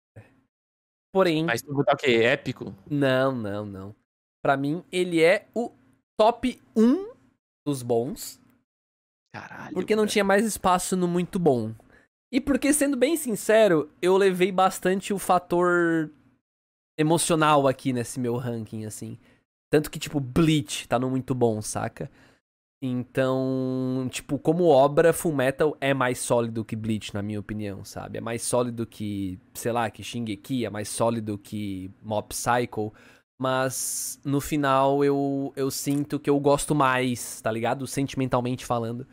Porém, 1.11 1.45
Mas 1.45 1.61
tu 1.61 1.73
botar 1.73 1.93
o 1.93 1.97
quê? 1.97 2.11
Épico? 2.23 2.75
não, 2.89 3.33
não, 3.33 3.65
não. 3.65 3.95
Pra 4.43 4.55
mim, 4.55 4.83
ele 4.91 5.21
é 5.21 5.47
o 5.53 5.71
top 6.17 6.61
1 6.75 7.11
dos 7.65 7.81
bons. 7.81 8.39
Caralho. 9.33 9.73
Porque 9.73 9.95
não 9.95 10.03
cara. 10.03 10.11
tinha 10.11 10.23
mais 10.23 10.45
espaço 10.45 10.95
no 10.95 11.07
muito 11.07 11.37
bom. 11.39 11.73
E 12.31 12.41
porque, 12.41 12.73
sendo 12.73 12.97
bem 12.97 13.15
sincero, 13.15 13.89
eu 14.01 14.17
levei 14.17 14.51
bastante 14.51 15.13
o 15.13 15.19
fator 15.19 16.11
emocional 16.97 17.67
aqui 17.67 17.93
nesse 17.93 18.19
meu 18.19 18.35
ranking, 18.35 18.85
assim. 18.85 19.17
Tanto 19.69 19.91
que, 19.91 19.99
tipo, 19.99 20.19
Bleach 20.19 20.87
tá 20.87 20.97
no 20.99 21.09
muito 21.09 21.33
bom, 21.35 21.61
saca? 21.61 22.09
Então, 22.81 24.07
tipo, 24.11 24.37
como 24.37 24.65
obra, 24.65 25.11
Fullmetal 25.11 25.75
é 25.81 25.93
mais 25.93 26.19
sólido 26.19 26.63
que 26.63 26.75
Bleach, 26.75 27.13
na 27.13 27.23
minha 27.23 27.39
opinião, 27.39 27.83
sabe? 27.83 28.19
É 28.19 28.21
mais 28.21 28.43
sólido 28.43 28.85
que, 28.85 29.39
sei 29.53 29.71
lá, 29.71 29.89
que 29.89 30.03
Shingeki, 30.03 30.65
é 30.65 30.69
mais 30.69 30.87
sólido 30.87 31.37
que 31.37 31.89
Mob 32.03 32.27
Psycho. 32.29 32.93
Mas, 33.39 34.19
no 34.23 34.39
final, 34.39 35.03
eu, 35.03 35.51
eu 35.55 35.71
sinto 35.71 36.19
que 36.19 36.29
eu 36.29 36.39
gosto 36.39 36.75
mais, 36.75 37.41
tá 37.41 37.51
ligado? 37.51 37.87
Sentimentalmente 37.87 38.65
falando 38.65 39.07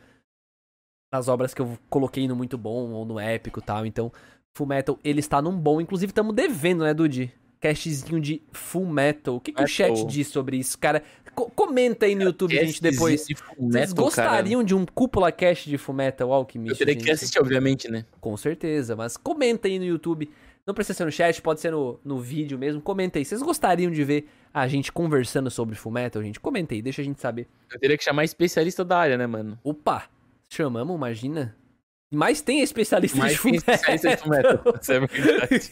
nas 1.14 1.28
obras 1.28 1.54
que 1.54 1.62
eu 1.62 1.78
coloquei 1.88 2.26
no 2.26 2.34
muito 2.34 2.58
bom 2.58 2.90
ou 2.90 3.04
no 3.04 3.20
épico 3.20 3.60
e 3.60 3.62
tal. 3.62 3.86
Então, 3.86 4.10
Full 4.56 4.66
Metal, 4.66 4.98
ele 5.04 5.20
está 5.20 5.40
num 5.40 5.56
bom. 5.56 5.80
Inclusive, 5.80 6.10
estamos 6.10 6.34
devendo, 6.34 6.82
né, 6.82 6.92
Dude? 6.92 7.32
Castzinho 7.60 8.20
de 8.20 8.42
Full 8.52 8.86
Metal. 8.86 9.36
O 9.36 9.40
que, 9.40 9.52
que 9.52 9.62
o 9.62 9.66
chat 9.66 9.90
Metal. 9.90 10.06
diz 10.08 10.26
sobre 10.26 10.56
isso, 10.56 10.76
cara? 10.76 11.04
Co- 11.34 11.50
comenta 11.50 12.06
aí 12.06 12.14
no 12.14 12.22
YouTube, 12.22 12.54
gente, 12.54 12.80
depois. 12.82 13.26
de 13.26 13.34
Vocês 13.34 13.40
Fullmetal, 13.56 13.94
gostariam 13.94 14.62
de 14.62 14.74
um 14.74 14.86
cúpula 14.86 15.30
cast 15.32 15.68
de 15.68 15.76
Full 15.76 15.94
Metal 15.94 16.28
cara. 16.28 16.38
Alchemist? 16.38 16.70
Eu 16.80 16.86
teria 16.86 17.02
que 17.02 17.10
assistir, 17.10 17.38
obviamente, 17.40 17.90
né? 17.90 18.04
Com 18.20 18.36
certeza, 18.36 18.94
mas 18.96 19.16
comenta 19.16 19.68
aí 19.68 19.78
no 19.78 19.84
YouTube. 19.84 20.30
Não 20.66 20.72
precisa 20.72 20.96
ser 20.96 21.04
no 21.04 21.12
chat, 21.12 21.42
pode 21.42 21.60
ser 21.60 21.72
no, 21.72 22.00
no 22.02 22.18
vídeo 22.18 22.58
mesmo. 22.58 22.80
Comenta 22.80 23.18
aí. 23.18 23.24
Vocês 23.24 23.42
gostariam 23.42 23.90
de 23.90 24.02
ver 24.02 24.26
a 24.52 24.66
gente 24.66 24.90
conversando 24.90 25.50
sobre 25.50 25.74
Full 25.74 25.92
Metal, 25.92 26.22
gente? 26.22 26.40
Comenta 26.40 26.72
aí, 26.74 26.80
deixa 26.80 27.02
a 27.02 27.04
gente 27.04 27.20
saber. 27.20 27.46
Eu 27.70 27.78
teria 27.78 27.98
que 27.98 28.04
chamar 28.04 28.24
especialista 28.24 28.82
da 28.84 28.96
área, 28.98 29.18
né, 29.18 29.26
mano? 29.26 29.58
Opa! 29.62 30.04
Chamamos, 30.48 30.96
imagina. 30.96 31.54
Mas 32.14 32.40
tem 32.40 32.60
especialista 32.60 33.18
Mas 33.18 33.32
de 33.32 33.42
tem 33.42 33.54
especialista 33.56 34.08
de 34.10 34.16
Fullmetal. 34.16 34.62
Isso 34.80 34.92
é 34.92 35.00
verdade. 35.00 35.70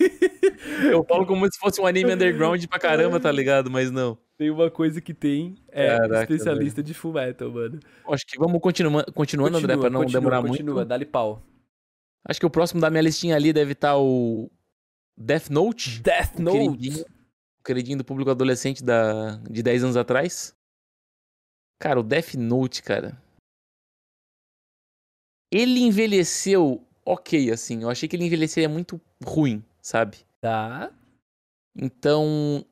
Eu 0.90 1.04
falo 1.04 1.26
como 1.26 1.50
se 1.50 1.58
fosse 1.58 1.80
um 1.80 1.86
anime 1.86 2.12
underground 2.14 2.64
pra 2.66 2.78
caramba, 2.78 3.20
tá 3.20 3.30
ligado? 3.30 3.70
Mas 3.70 3.90
não. 3.90 4.18
Tem 4.36 4.50
uma 4.50 4.70
coisa 4.70 5.00
que 5.00 5.14
tem, 5.14 5.54
é 5.68 5.86
Caraca, 5.86 6.22
especialista 6.22 6.82
de 6.82 6.94
Full 6.94 7.12
Metal, 7.12 7.50
mano. 7.50 7.78
Acho 8.08 8.26
que 8.26 8.38
vamos 8.38 8.60
continua, 8.60 9.04
continuando, 9.14 9.58
André, 9.58 9.76
pra 9.76 9.88
não 9.88 10.00
continua, 10.00 10.20
demorar 10.20 10.42
continua, 10.42 10.74
muito. 10.74 10.88
dá-lhe 10.88 11.06
pau. 11.06 11.42
Acho 12.24 12.40
que 12.40 12.46
o 12.46 12.50
próximo 12.50 12.80
da 12.80 12.90
minha 12.90 13.02
listinha 13.02 13.36
ali 13.36 13.52
deve 13.52 13.72
estar 13.72 13.96
o 13.96 14.50
Death 15.16 15.48
Note. 15.50 16.00
Death 16.00 16.38
o 16.38 16.42
Note. 16.42 16.58
Queridinho, 16.58 17.04
o 17.04 17.64
queridinho 17.64 17.98
do 17.98 18.04
público 18.04 18.30
adolescente 18.30 18.82
da, 18.82 19.36
de 19.48 19.62
10 19.62 19.84
anos 19.84 19.96
atrás. 19.96 20.54
Cara, 21.78 22.00
o 22.00 22.02
Death 22.02 22.34
Note, 22.34 22.82
cara. 22.82 23.20
Ele 25.52 25.80
envelheceu 25.80 26.82
ok, 27.04 27.50
assim. 27.50 27.82
Eu 27.82 27.90
achei 27.90 28.08
que 28.08 28.16
ele 28.16 28.24
envelheceria 28.24 28.68
muito 28.68 28.98
ruim, 29.22 29.62
sabe? 29.82 30.18
Tá. 30.40 30.90
Então. 31.76 32.64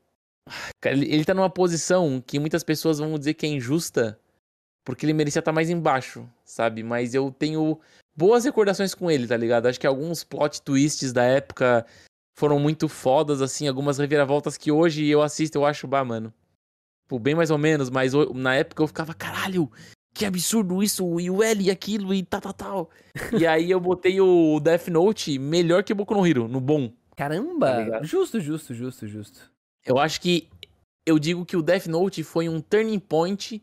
Cara, 0.80 0.96
ele, 0.96 1.24
tá 1.24 1.34
numa 1.34 1.50
posição 1.50 2.22
que 2.26 2.38
muitas 2.38 2.64
pessoas 2.64 2.98
vão 2.98 3.18
dizer 3.18 3.34
que 3.34 3.46
é 3.46 3.50
injusta, 3.50 4.18
porque 4.84 5.04
ele 5.04 5.12
merecia 5.12 5.40
estar 5.40 5.52
mais 5.52 5.68
embaixo, 5.68 6.28
sabe? 6.44 6.82
Mas 6.82 7.14
eu 7.14 7.30
tenho 7.30 7.78
boas 8.16 8.44
recordações 8.44 8.94
com 8.94 9.10
ele, 9.10 9.28
tá 9.28 9.36
ligado? 9.36 9.66
Acho 9.66 9.78
que 9.78 9.86
alguns 9.86 10.24
plot 10.24 10.62
twists 10.62 11.12
da 11.12 11.22
época 11.22 11.86
foram 12.36 12.58
muito 12.58 12.88
fodas, 12.88 13.42
assim, 13.42 13.68
algumas 13.68 13.98
reviravoltas 13.98 14.56
que 14.56 14.72
hoje 14.72 15.06
eu 15.06 15.22
assisto 15.22 15.58
eu 15.58 15.66
acho, 15.66 15.86
bah, 15.86 16.04
mano. 16.04 16.32
Tipo, 17.04 17.18
bem 17.18 17.34
mais 17.34 17.50
ou 17.50 17.58
menos, 17.58 17.90
mas 17.90 18.12
na 18.34 18.56
época 18.56 18.82
eu 18.82 18.86
ficava, 18.86 19.14
caralho, 19.14 19.70
que 20.12 20.24
absurdo 20.26 20.82
isso, 20.82 21.18
e 21.20 21.30
o 21.30 21.42
L 21.42 21.62
e 21.64 21.70
aquilo, 21.70 22.12
e 22.12 22.22
tal, 22.22 22.40
tal, 22.40 22.52
tal. 22.54 22.90
e 23.38 23.46
aí 23.46 23.70
eu 23.70 23.80
botei 23.80 24.20
o 24.20 24.58
Death 24.60 24.88
Note 24.88 25.38
melhor 25.38 25.82
que 25.84 25.94
Boku 25.94 26.14
no 26.14 26.26
Hero, 26.26 26.48
no 26.48 26.60
bom. 26.60 26.88
Tá 26.88 26.94
Caramba! 27.28 27.82
ligado? 27.84 28.04
justo, 28.06 28.40
justo, 28.40 28.74
justo, 28.74 29.06
justo. 29.06 29.50
Eu 29.84 29.98
acho 29.98 30.20
que 30.20 30.48
eu 31.06 31.18
digo 31.18 31.44
que 31.44 31.56
o 31.56 31.62
Death 31.62 31.86
Note 31.86 32.22
foi 32.22 32.48
um 32.48 32.60
turning 32.60 32.98
point 32.98 33.62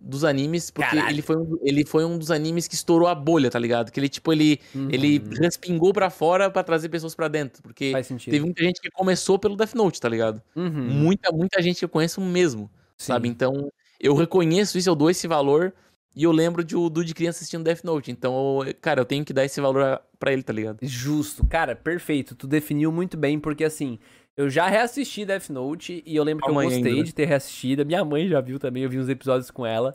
dos 0.00 0.22
animes, 0.24 0.70
porque 0.70 0.90
Caralho. 0.96 1.14
ele 1.14 1.22
foi, 1.22 1.36
um, 1.36 1.58
ele 1.62 1.84
foi 1.86 2.04
um 2.04 2.18
dos 2.18 2.30
animes 2.30 2.68
que 2.68 2.74
estourou 2.74 3.08
a 3.08 3.14
bolha, 3.14 3.50
tá 3.50 3.58
ligado? 3.58 3.90
Que 3.90 3.98
ele, 3.98 4.08
tipo, 4.08 4.32
ele, 4.32 4.60
ele 4.90 5.18
Uhum. 5.18 5.30
respingou 5.40 5.92
pra 5.94 6.10
fora 6.10 6.50
pra 6.50 6.62
trazer 6.62 6.88
pessoas 6.90 7.14
pra 7.14 7.26
dentro. 7.28 7.62
Porque 7.62 7.90
Faz 7.92 8.06
sentido. 8.06 8.32
teve 8.32 8.44
muita 8.44 8.62
gente 8.62 8.80
que 8.80 8.90
começou 8.90 9.38
pelo 9.38 9.56
Death 9.56 9.74
Note, 9.74 10.00
tá 10.00 10.08
ligado? 10.08 10.42
Uhum. 10.54 10.70
Muita, 10.70 11.30
muita 11.32 11.62
gente 11.62 11.78
que 11.78 11.84
eu 11.84 11.88
conheço 11.88 12.20
mesmo, 12.20 12.70
Sim. 12.98 13.12
sabe? 13.12 13.28
Então, 13.28 13.72
eu 14.04 14.14
reconheço 14.14 14.76
isso, 14.78 14.88
eu 14.88 14.94
dou 14.94 15.10
esse 15.10 15.26
valor. 15.26 15.72
E 16.16 16.22
eu 16.22 16.30
lembro 16.30 16.62
de 16.62 16.76
o 16.76 16.88
Du 16.88 17.04
de 17.04 17.12
criança 17.12 17.38
assistindo 17.38 17.64
Death 17.64 17.82
Note. 17.82 18.10
Então, 18.12 18.62
eu- 18.64 18.72
cara, 18.80 19.00
eu 19.00 19.04
tenho 19.04 19.24
que 19.24 19.32
dar 19.32 19.44
esse 19.44 19.60
valor 19.60 19.82
a- 19.82 20.00
pra 20.18 20.32
ele, 20.32 20.44
tá 20.44 20.52
ligado? 20.52 20.78
Justo. 20.80 21.44
Cara, 21.46 21.74
perfeito. 21.74 22.36
Tu 22.36 22.46
definiu 22.46 22.92
muito 22.92 23.16
bem, 23.16 23.40
porque 23.40 23.64
assim, 23.64 23.98
eu 24.36 24.48
já 24.48 24.68
reassisti 24.68 25.24
Death 25.24 25.48
Note 25.50 26.04
e 26.06 26.14
eu 26.14 26.22
lembro 26.22 26.44
que 26.44 26.50
eu 26.50 26.54
gostei 26.54 26.76
ainda, 26.76 26.90
né? 26.98 27.02
de 27.02 27.12
ter 27.12 27.24
reassistido. 27.24 27.84
Minha 27.84 28.04
mãe 28.04 28.28
já 28.28 28.40
viu 28.40 28.60
também, 28.60 28.84
eu 28.84 28.90
vi 28.90 28.98
uns 29.00 29.08
episódios 29.08 29.50
com 29.50 29.66
ela. 29.66 29.92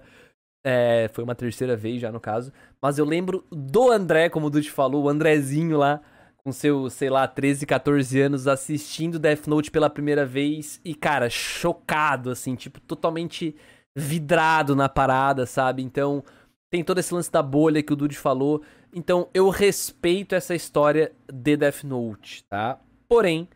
É, 0.62 1.10
foi 1.14 1.24
uma 1.24 1.36
terceira 1.36 1.78
vez 1.78 2.02
já, 2.02 2.12
no 2.12 2.20
caso. 2.20 2.52
Mas 2.82 2.98
eu 3.00 3.06
lembro 3.06 3.46
do 3.50 3.90
André, 3.90 4.28
como 4.28 4.48
o 4.48 4.50
Dude 4.50 4.70
falou, 4.70 5.06
o 5.06 5.10
Andrezinho 5.10 5.78
lá, 5.78 6.02
com 6.44 6.52
seus, 6.52 6.92
sei 6.94 7.10
lá, 7.10 7.26
13, 7.30 7.66
14 7.66 8.20
anos, 8.20 8.46
assistindo 8.46 9.18
Death 9.18 9.48
Note 9.48 9.72
pela 9.72 9.90
primeira 9.90 10.26
vez. 10.26 10.82
E, 10.84 10.94
cara, 10.94 11.30
chocado, 11.30 12.30
assim, 12.30 12.56
tipo, 12.56 12.82
totalmente 12.82 13.56
vidrado 13.96 14.76
na 14.76 14.88
parada, 14.88 15.46
sabe? 15.46 15.82
Então, 15.84 16.24
tem 16.72 16.84
todo 16.84 17.00
esse 17.00 17.14
lance 17.14 17.32
da 17.32 17.42
bolha 17.42 17.82
que 17.82 17.94
o 17.94 17.96
Dude 17.96 18.18
falou. 18.18 18.64
Então, 18.94 19.30
eu 19.34 19.50
respeito 19.50 20.36
essa 20.36 20.56
história 20.56 21.12
de 21.32 21.58
Death 21.58 21.84
Note, 21.84 22.44
tá? 22.46 22.80
Porém, 23.08 23.48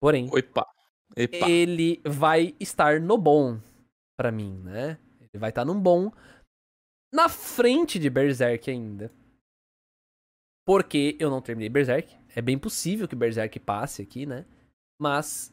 porém, 0.00 0.28
Opa. 0.32 0.66
Epa. 1.16 1.48
ele 1.48 2.00
vai 2.04 2.54
estar 2.60 3.00
no 3.00 3.18
bom 3.18 3.60
pra 4.16 4.30
mim, 4.30 4.60
né? 4.62 4.98
Ele 5.20 5.40
vai 5.40 5.50
estar 5.50 5.64
num 5.64 5.80
bom 5.80 6.12
na 7.12 7.28
frente 7.28 7.98
de 7.98 8.08
Berserk 8.08 8.70
ainda. 8.70 9.10
Porque 10.64 11.16
eu 11.18 11.30
não 11.30 11.42
terminei 11.42 11.68
Berserk. 11.68 12.16
É 12.34 12.40
bem 12.40 12.58
possível 12.58 13.08
que 13.08 13.16
Berserk 13.16 13.58
passe 13.58 14.02
aqui, 14.02 14.24
né? 14.24 14.44
Mas 15.00 15.52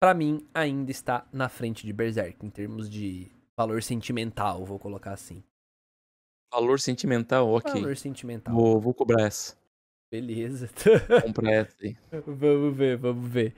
pra 0.00 0.14
mim 0.14 0.46
ainda 0.54 0.90
está 0.90 1.26
na 1.32 1.48
frente 1.48 1.84
de 1.84 1.92
Berserk 1.92 2.44
em 2.44 2.50
termos 2.50 2.88
de 2.88 3.30
valor 3.58 3.82
sentimental, 3.82 4.64
vou 4.64 4.78
colocar 4.78 5.12
assim. 5.12 5.42
Valor 6.52 6.78
sentimental, 6.78 7.48
ok. 7.48 7.72
Valor 7.72 7.96
sentimental. 7.96 8.54
Vou, 8.54 8.80
vou 8.80 8.94
cobrar 8.94 9.26
essa. 9.26 9.56
Beleza. 10.12 10.68
Comprar 11.22 11.52
essa 11.52 11.76
aí. 11.82 11.96
Vamos 12.26 12.76
ver, 12.76 12.96
vamos 12.96 13.28
ver. 13.28 13.54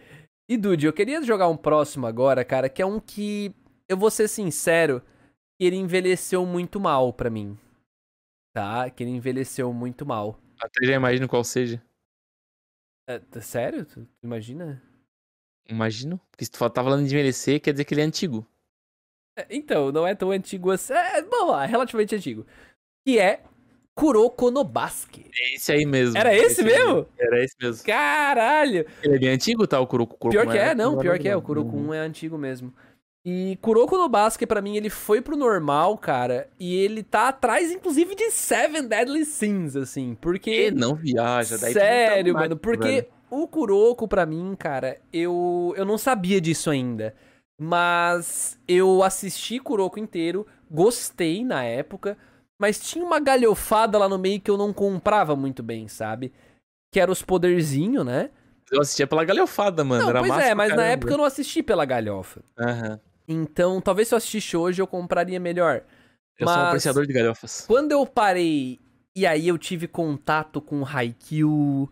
E 0.48 0.56
Dude, 0.56 0.86
eu 0.86 0.92
queria 0.92 1.22
jogar 1.22 1.48
um 1.48 1.56
próximo 1.56 2.06
agora, 2.06 2.44
cara, 2.44 2.68
que 2.70 2.80
é 2.80 2.86
um 2.86 2.98
que 2.98 3.54
eu 3.88 3.96
vou 3.96 4.10
ser 4.10 4.28
sincero, 4.28 5.00
que 5.60 5.66
ele 5.66 5.76
envelheceu 5.76 6.46
muito 6.46 6.80
mal 6.80 7.12
pra 7.12 7.28
mim. 7.28 7.58
Tá? 8.54 8.88
Que 8.88 9.02
ele 9.02 9.10
envelheceu 9.10 9.70
muito 9.72 10.06
mal. 10.06 10.38
Até 10.58 10.86
já 10.86 10.94
imagino 10.94 11.28
qual 11.28 11.44
seja. 11.44 11.82
É, 13.06 13.18
tá 13.18 13.42
sério? 13.42 13.84
Tu, 13.84 14.04
tu 14.06 14.24
imagina? 14.24 14.82
Imagino. 15.68 16.18
Porque 16.30 16.44
se 16.46 16.50
tu 16.50 16.56
fala- 16.58 16.70
tá 16.70 16.82
falando 16.82 17.06
de 17.06 17.14
envelhecer, 17.14 17.60
quer 17.60 17.72
dizer 17.72 17.84
que 17.84 17.92
ele 17.92 18.00
é 18.00 18.04
antigo. 18.04 18.46
É, 19.36 19.46
Então, 19.50 19.92
não 19.92 20.06
é 20.06 20.14
tão 20.14 20.30
antigo 20.30 20.70
assim. 20.70 20.92
É, 20.92 21.22
vamos 21.22 21.50
lá, 21.52 21.64
é 21.64 21.66
relativamente 21.66 22.14
antigo. 22.14 22.46
Que 23.06 23.18
é 23.18 23.40
Kuroko 23.94 24.50
no 24.50 24.62
Basque. 24.64 25.30
É 25.40 25.54
esse 25.54 25.72
aí 25.72 25.86
mesmo. 25.86 26.18
Era 26.18 26.34
esse 26.34 26.60
aí 26.60 26.66
mesmo? 26.66 27.06
Era 27.18 27.42
esse 27.44 27.54
mesmo. 27.60 27.84
Caralho! 27.84 28.86
Ele 29.02 29.14
é 29.16 29.18
bem 29.18 29.28
antigo, 29.30 29.66
tá? 29.66 29.80
O 29.80 29.86
Kuroko. 29.86 30.16
Kuroko 30.16 30.38
Pior 30.40 30.52
que 30.52 30.58
é, 30.58 30.74
não, 30.74 30.98
pior 30.98 31.18
que 31.18 31.28
é. 31.28 31.36
O. 31.36 31.42
Kuroko 31.42 31.76
Uhum. 31.76 31.88
1 31.88 31.94
é 31.94 31.98
antigo 32.00 32.36
mesmo. 32.36 32.72
E 33.24 33.58
Kuroko 33.60 33.96
no 33.96 34.08
Basque, 34.08 34.46
pra 34.46 34.62
mim, 34.62 34.76
ele 34.76 34.88
foi 34.88 35.20
pro 35.20 35.36
normal, 35.36 35.98
cara. 35.98 36.48
E 36.60 36.76
ele 36.76 37.02
tá 37.02 37.28
atrás, 37.28 37.72
inclusive, 37.72 38.14
de 38.14 38.30
Seven 38.30 38.86
Deadly 38.86 39.24
Sins, 39.24 39.74
assim. 39.76 40.14
Porque. 40.20 40.68
E 40.68 40.70
não 40.70 40.94
viaja. 40.94 41.58
Daí 41.58 41.72
tu 41.72 41.78
Sério, 41.78 42.34
tá 42.34 42.40
mano. 42.40 42.56
Porque 42.56 42.86
velho. 42.86 43.06
o 43.30 43.48
Kuroko, 43.48 44.06
pra 44.06 44.24
mim, 44.26 44.54
cara, 44.58 44.98
eu, 45.12 45.74
eu 45.76 45.84
não 45.84 45.98
sabia 45.98 46.40
disso 46.40 46.70
ainda. 46.70 47.14
Mas 47.58 48.58
eu 48.68 49.02
assisti 49.02 49.58
Kuroko 49.58 49.98
inteiro, 49.98 50.46
gostei 50.70 51.44
na 51.44 51.64
época, 51.64 52.16
mas 52.58 52.78
tinha 52.78 53.04
uma 53.04 53.18
galhofada 53.18 53.96
lá 53.98 54.08
no 54.08 54.18
meio 54.18 54.40
que 54.40 54.50
eu 54.50 54.56
não 54.56 54.72
comprava 54.72 55.34
muito 55.34 55.62
bem, 55.62 55.88
sabe? 55.88 56.32
Que 56.92 57.00
era 57.00 57.10
os 57.10 57.22
poderzinhos, 57.22 58.04
né? 58.04 58.30
Eu 58.70 58.80
assistia 58.80 59.06
pela 59.06 59.24
galhofada, 59.24 59.84
mano. 59.84 60.02
não, 60.02 60.10
era 60.10 60.18
pois 60.18 60.30
massa 60.30 60.46
é, 60.48 60.54
mas 60.54 60.74
na 60.74 60.84
época 60.84 61.12
eu 61.12 61.18
não 61.18 61.24
assisti 61.24 61.62
pela 61.62 61.84
galhofa. 61.84 62.42
Aham. 62.58 63.00
Então, 63.28 63.80
talvez 63.80 64.08
se 64.08 64.14
eu 64.14 64.18
assistisse 64.18 64.56
hoje 64.56 64.82
eu 64.82 64.86
compraria 64.86 65.40
melhor. 65.40 65.82
Eu 66.38 66.46
sou 66.46 66.54
um 66.54 66.58
Mas- 66.58 66.68
apreciador 66.68 67.06
de 67.06 67.12
galhofas. 67.12 67.64
Quando 67.66 67.92
eu 67.92 68.04
parei 68.06 68.78
e 69.16 69.26
aí 69.26 69.48
eu 69.48 69.56
tive 69.56 69.88
contato 69.88 70.60
com 70.60 70.84
Haikyuu, 70.84 71.90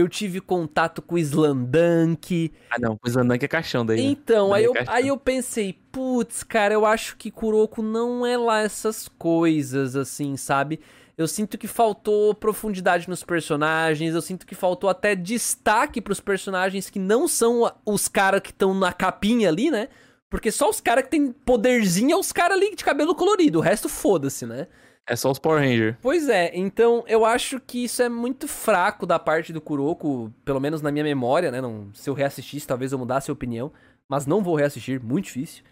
eu 0.00 0.08
tive 0.08 0.40
contato 0.40 1.00
com 1.00 1.16
Slandunk. 1.18 2.52
Ah, 2.70 2.78
não. 2.78 2.98
Andando 3.06 3.38
que 3.38 3.44
é 3.44 3.48
caixão 3.48 3.84
daí. 3.84 3.98
né? 3.98 4.02
Então, 4.04 4.52
aí 4.52 4.62
Daí 4.62 4.64
é 4.64 4.66
eu, 4.68 4.72
caixão. 4.72 4.94
aí 4.94 5.08
eu 5.08 5.16
pensei, 5.16 5.72
putz, 5.92 6.42
cara, 6.42 6.74
eu 6.74 6.84
acho 6.86 7.16
que 7.16 7.30
Kuroko 7.30 7.82
não 7.82 8.24
é 8.26 8.36
lá 8.36 8.60
essas 8.60 9.08
coisas, 9.08 9.96
assim, 9.96 10.36
sabe? 10.36 10.80
Eu 11.16 11.28
sinto 11.28 11.58
que 11.58 11.66
faltou 11.66 12.34
profundidade 12.34 13.06
nos 13.08 13.22
personagens, 13.22 14.14
eu 14.14 14.22
sinto 14.22 14.46
que 14.46 14.54
faltou 14.54 14.88
até 14.88 15.14
destaque 15.14 16.00
pros 16.00 16.18
personagens 16.20 16.88
que 16.88 16.98
não 16.98 17.28
são 17.28 17.70
os 17.84 18.08
caras 18.08 18.40
que 18.40 18.50
estão 18.50 18.72
na 18.72 18.92
capinha 18.92 19.48
ali, 19.48 19.70
né? 19.70 19.88
Porque 20.30 20.50
só 20.50 20.70
os 20.70 20.80
caras 20.80 21.04
que 21.04 21.10
tem 21.10 21.30
poderzinho 21.32 22.12
é 22.12 22.16
os 22.16 22.32
caras 22.32 22.56
ali 22.56 22.74
de 22.74 22.84
cabelo 22.84 23.14
colorido, 23.14 23.58
o 23.58 23.62
resto 23.62 23.88
foda-se, 23.88 24.46
né? 24.46 24.66
É 25.10 25.16
só 25.16 25.28
os 25.28 25.40
Power 25.40 25.60
Ranger. 25.60 25.98
Pois 26.00 26.28
é, 26.28 26.52
então 26.54 27.02
eu 27.08 27.24
acho 27.24 27.58
que 27.58 27.82
isso 27.82 28.00
é 28.00 28.08
muito 28.08 28.46
fraco 28.46 29.04
da 29.04 29.18
parte 29.18 29.52
do 29.52 29.60
Kuroko, 29.60 30.32
pelo 30.44 30.60
menos 30.60 30.80
na 30.80 30.92
minha 30.92 31.02
memória, 31.02 31.50
né? 31.50 31.60
Não, 31.60 31.92
se 31.92 32.08
eu 32.08 32.14
reassistisse, 32.14 32.64
talvez 32.64 32.92
eu 32.92 32.98
mudasse 32.98 33.28
a 33.28 33.32
opinião, 33.34 33.72
mas 34.08 34.24
não 34.24 34.40
vou 34.40 34.54
reassistir, 34.54 35.02
muito 35.02 35.24
difícil. 35.24 35.64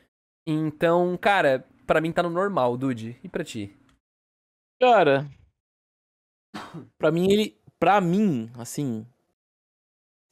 Então, 0.44 1.16
cara, 1.16 1.64
pra 1.86 2.00
mim 2.00 2.10
tá 2.10 2.20
no 2.20 2.30
normal, 2.30 2.76
Dude. 2.76 3.16
E 3.22 3.28
pra 3.28 3.44
ti? 3.44 3.72
Cara, 4.82 5.24
pra 6.98 7.12
mim 7.12 7.30
ele, 7.30 7.56
pra 7.78 8.00
mim, 8.00 8.50
assim, 8.58 9.06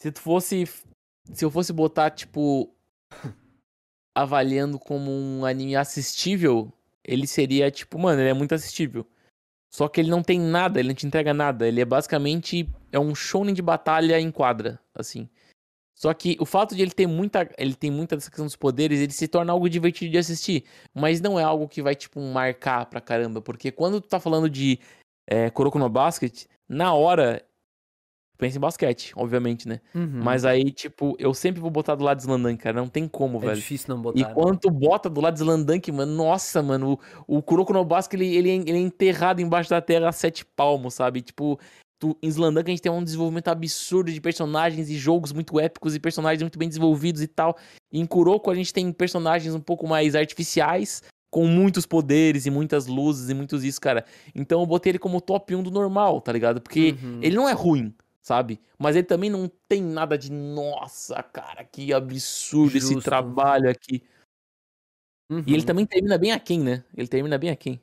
se 0.03 0.11
tu 0.11 0.21
fosse, 0.21 0.65
se 1.33 1.45
eu 1.45 1.51
fosse 1.51 1.73
botar 1.73 2.11
tipo 2.11 2.75
avaliando 4.17 4.81
como 4.81 5.13
um 5.13 5.45
anime 5.45 5.77
assistível, 5.77 6.73
ele 7.07 7.27
seria 7.27 7.71
tipo, 7.71 7.99
mano, 7.99 8.21
ele 8.21 8.31
é 8.31 8.35
muito 8.35 8.55
assistível. 8.55 9.07
Só 9.71 9.89
que 9.89 10.01
ele 10.01 10.11
não 10.11 10.23
tem 10.23 10.41
nada, 10.41 10.79
ele 10.79 10.89
não 10.89 10.95
te 10.95 11.07
entrega 11.07 11.35
nada, 11.35 11.67
ele 11.67 11.81
é 11.81 11.85
basicamente 11.85 12.69
é 12.93 12.99
um 12.99 13.15
shonen 13.15 13.55
de 13.55 13.63
batalha 13.63 14.19
em 14.19 14.31
quadra, 14.31 14.81
assim. 14.95 15.29
Só 15.95 16.13
que 16.13 16.37
o 16.39 16.45
fato 16.45 16.75
de 16.75 16.83
ele 16.83 16.91
ter 16.91 17.07
muita, 17.07 17.51
ele 17.57 17.75
tem 17.75 17.91
muita 17.91 18.17
dessa 18.17 18.31
questão 18.31 18.45
dos 18.45 18.57
poderes, 18.57 19.01
ele 19.01 19.13
se 19.13 19.27
torna 19.27 19.53
algo 19.53 19.69
divertido 19.69 20.13
de 20.13 20.19
assistir, 20.19 20.65
mas 20.95 21.21
não 21.21 21.41
é 21.41 21.43
algo 21.43 21.69
que 21.69 21.81
vai 21.81 21.95
tipo 21.95 22.21
marcar 22.21 22.85
pra 22.87 23.01
caramba, 23.01 23.41
porque 23.41 23.73
quando 23.73 24.01
tu 24.01 24.09
tá 24.09 24.21
falando 24.21 24.49
de 24.49 24.79
é, 25.27 25.49
Kuroko 25.51 25.79
no 25.79 25.89
Basket, 25.89 26.45
na 26.69 26.93
hora, 26.93 27.43
pensa 28.37 28.59
em 28.59 28.61
basquete, 28.61 29.13
obviamente, 29.17 29.67
né? 29.69 29.81
Uhum. 29.95 30.21
Mas 30.23 30.45
aí, 30.45 30.71
tipo, 30.71 31.17
eu 31.19 31.33
sempre 31.35 31.61
vou 31.61 31.71
botar 31.71 31.95
do 31.95 32.05
lado 32.05 32.17
de 32.19 32.23
Slandank, 32.25 32.63
cara. 32.63 32.77
Não 32.81 32.89
tem 32.89 33.09
como, 33.09 33.39
é 33.39 33.41
velho. 33.47 33.57
difícil 33.57 33.89
não 33.95 33.99
E 34.01 34.03
botar. 34.03 34.29
né? 34.29 34.35
quando 34.35 34.59
tu 34.59 34.71
bota 34.71 35.09
do 35.09 35.21
lado 35.21 35.35
de 35.35 35.41
Slandank, 35.41 35.91
mano, 35.93 36.15
nossa, 36.15 36.63
mano, 36.63 36.99
o, 37.27 37.39
o 37.39 37.43
Kuroko 37.43 37.73
no 37.73 37.85
Basket, 37.85 38.21
ele, 38.21 38.35
ele, 38.37 38.51
é- 38.51 38.55
ele 38.55 38.73
é 38.73 38.81
enterrado 38.81 39.41
embaixo 39.41 39.71
da 39.71 39.81
terra 39.81 40.09
a 40.09 40.13
sete 40.13 40.45
palmos, 40.45 40.95
sabe? 40.95 41.23
Tipo, 41.23 41.59
tu, 41.99 42.17
em 42.23 42.29
Slandank 42.29 42.69
a 42.69 42.73
gente 42.73 42.83
tem 42.83 42.93
um 42.93 43.03
desenvolvimento 43.03 43.49
absurdo 43.49 44.13
de 44.13 44.21
personagens 44.21 44.91
e 44.91 44.97
jogos 44.97 45.33
muito 45.33 45.59
épicos 45.59 45.95
e 45.95 46.01
personagens 46.01 46.43
muito 46.43 46.59
bem 46.59 46.69
desenvolvidos 46.69 47.23
e 47.23 47.27
tal. 47.27 47.57
E 47.93 47.99
em 48.01 48.07
Kuroko 48.07 48.51
a 48.51 48.55
gente 48.55 48.73
tem 48.73 48.93
personagens 48.93 49.55
um 49.55 49.61
pouco 49.61 49.87
mais 49.89 50.15
artificiais, 50.15 51.03
com 51.29 51.47
muitos 51.47 51.85
poderes 51.85 52.47
e 52.47 52.51
muitas 52.51 52.87
luzes 52.87 53.29
e 53.29 53.35
muitos 53.35 53.65
isso, 53.65 53.81
cara. 53.81 54.05
Então 54.35 54.61
eu 54.61 54.67
botei 54.67 54.93
ele 54.93 54.99
como 54.99 55.21
top 55.21 55.55
1 55.55 55.63
do 55.63 55.71
normal, 55.71 56.21
tá 56.21 56.33
ligado? 56.33 56.61
Porque 56.61 56.95
Uhum. 57.03 57.19
ele 57.21 57.35
não 57.37 57.49
é 57.49 57.53
ruim, 57.53 57.93
sabe? 58.27 58.61
Mas 58.77 58.97
ele 58.97 59.07
também 59.07 59.31
não 59.31 59.49
tem 59.69 59.81
nada 59.81 60.19
de, 60.19 60.33
nossa, 60.33 61.23
cara, 61.23 61.63
que 61.63 61.93
absurdo 61.93 62.77
esse 62.77 62.93
Justo. 62.93 63.09
trabalho 63.09 63.71
aqui. 63.71 64.03
Uhum. 65.31 65.45
E 65.47 65.55
ele 65.55 65.63
também 65.63 65.87
termina 65.87 66.19
bem 66.19 66.33
aquém, 66.33 66.59
né? 66.59 66.83
Ele 66.97 67.07
termina 67.07 67.39
bem 67.39 67.51
aquém. 67.51 67.81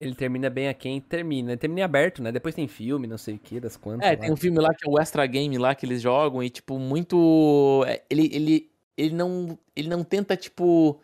Ele 0.00 0.14
termina 0.14 0.48
bem 0.48 0.68
a 0.68 0.74
quem 0.74 1.00
termina. 1.00 1.50
Ele 1.50 1.58
termina 1.58 1.80
em 1.80 1.82
aberto, 1.82 2.22
né? 2.22 2.30
Depois 2.30 2.54
tem 2.54 2.68
filme, 2.68 3.08
não 3.08 3.18
sei 3.18 3.34
o 3.34 3.38
que, 3.38 3.58
das 3.58 3.76
quantas. 3.76 4.08
É, 4.08 4.12
lá. 4.12 4.16
tem 4.16 4.32
um 4.32 4.36
filme 4.36 4.60
lá 4.60 4.72
que 4.72 4.88
é 4.88 4.90
o 4.90 5.00
Extra 5.00 5.26
Game 5.26 5.58
lá 5.58 5.74
que 5.74 5.86
eles 5.86 6.00
jogam 6.00 6.40
e, 6.40 6.48
tipo, 6.48 6.78
muito. 6.78 7.84
é, 7.88 8.00
Ele, 8.08 8.30
ele, 8.32 8.70
ele, 8.96 9.14
não, 9.14 9.58
ele 9.74 9.88
não 9.88 10.04
tenta, 10.04 10.36
tipo, 10.36 11.00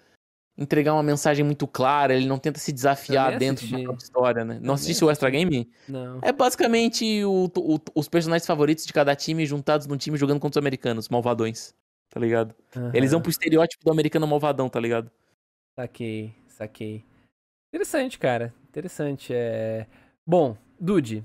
entregar 0.58 0.92
uma 0.92 1.02
mensagem 1.04 1.44
muito 1.44 1.66
clara, 1.68 2.14
ele 2.14 2.26
não 2.26 2.38
tenta 2.38 2.58
se 2.58 2.72
desafiar 2.72 3.38
dentro 3.38 3.64
da 3.68 3.78
própria 3.84 4.02
história, 4.04 4.44
né? 4.44 4.58
Não 4.60 4.74
assistisse 4.74 5.04
o 5.04 5.10
Extra 5.10 5.30
Game? 5.30 5.70
Não. 5.88 6.18
É 6.20 6.32
basicamente 6.32 7.24
o, 7.24 7.44
o- 7.56 7.78
os 7.94 8.08
personagens 8.08 8.44
favoritos 8.46 8.84
de 8.84 8.92
cada 8.92 9.14
time 9.14 9.46
juntados 9.46 9.86
num 9.86 9.96
time 9.96 10.16
jogando 10.18 10.40
contra 10.40 10.58
os 10.58 10.62
americanos, 10.62 11.08
malvadões. 11.08 11.72
Tá 12.10 12.18
ligado? 12.18 12.54
Eles 12.92 13.12
vão 13.12 13.20
pro 13.20 13.30
estereótipo 13.30 13.84
do 13.84 13.90
americano 13.92 14.26
malvadão, 14.26 14.68
tá 14.68 14.80
ligado? 14.80 15.10
Saquei, 15.78 16.34
saquei. 16.48 17.04
Interessante, 17.72 18.18
cara. 18.18 18.52
Interessante. 18.68 19.32
É... 19.32 19.86
Bom, 20.26 20.56
Dude, 20.80 21.24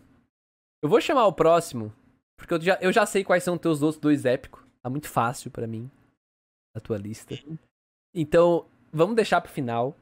eu 0.84 0.90
vou 0.90 1.00
chamar 1.00 1.26
o 1.26 1.34
próximo, 1.34 1.92
porque 2.38 2.54
eu 2.54 2.62
já, 2.62 2.78
eu 2.82 2.92
já 2.92 3.06
sei 3.06 3.24
quais 3.24 3.44
são 3.44 3.58
teus 3.58 3.82
outros 3.82 4.02
dois 4.02 4.26
épicos. 4.26 4.62
Tá 4.84 4.90
muito 4.90 5.08
fácil 5.08 5.50
pra 5.50 5.66
mim, 5.66 5.90
a 6.76 6.80
tua 6.82 6.98
lista. 6.98 7.34
Então, 8.14 8.66
vamos 8.94 9.16
deixar 9.16 9.42
pro 9.42 9.52
final. 9.52 9.96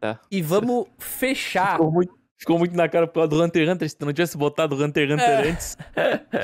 Tá. 0.00 0.20
E 0.30 0.40
vamos 0.40 0.86
fechar. 0.98 1.72
Ficou 1.72 1.92
muito, 1.92 2.14
ficou 2.38 2.58
muito 2.58 2.76
na 2.76 2.88
cara 2.88 3.06
por 3.06 3.14
causa 3.14 3.28
do 3.28 3.42
Hunter 3.42 3.62
x 3.62 3.72
Hunter. 3.74 3.88
Se 3.90 3.96
tu 3.96 4.06
não 4.06 4.12
tivesse 4.12 4.36
botado 4.36 4.74
o 4.74 4.82
Hunter 4.84 5.04
x 5.10 5.12
Hunter 5.14 5.28
É. 5.28 5.50
antes, 5.50 5.76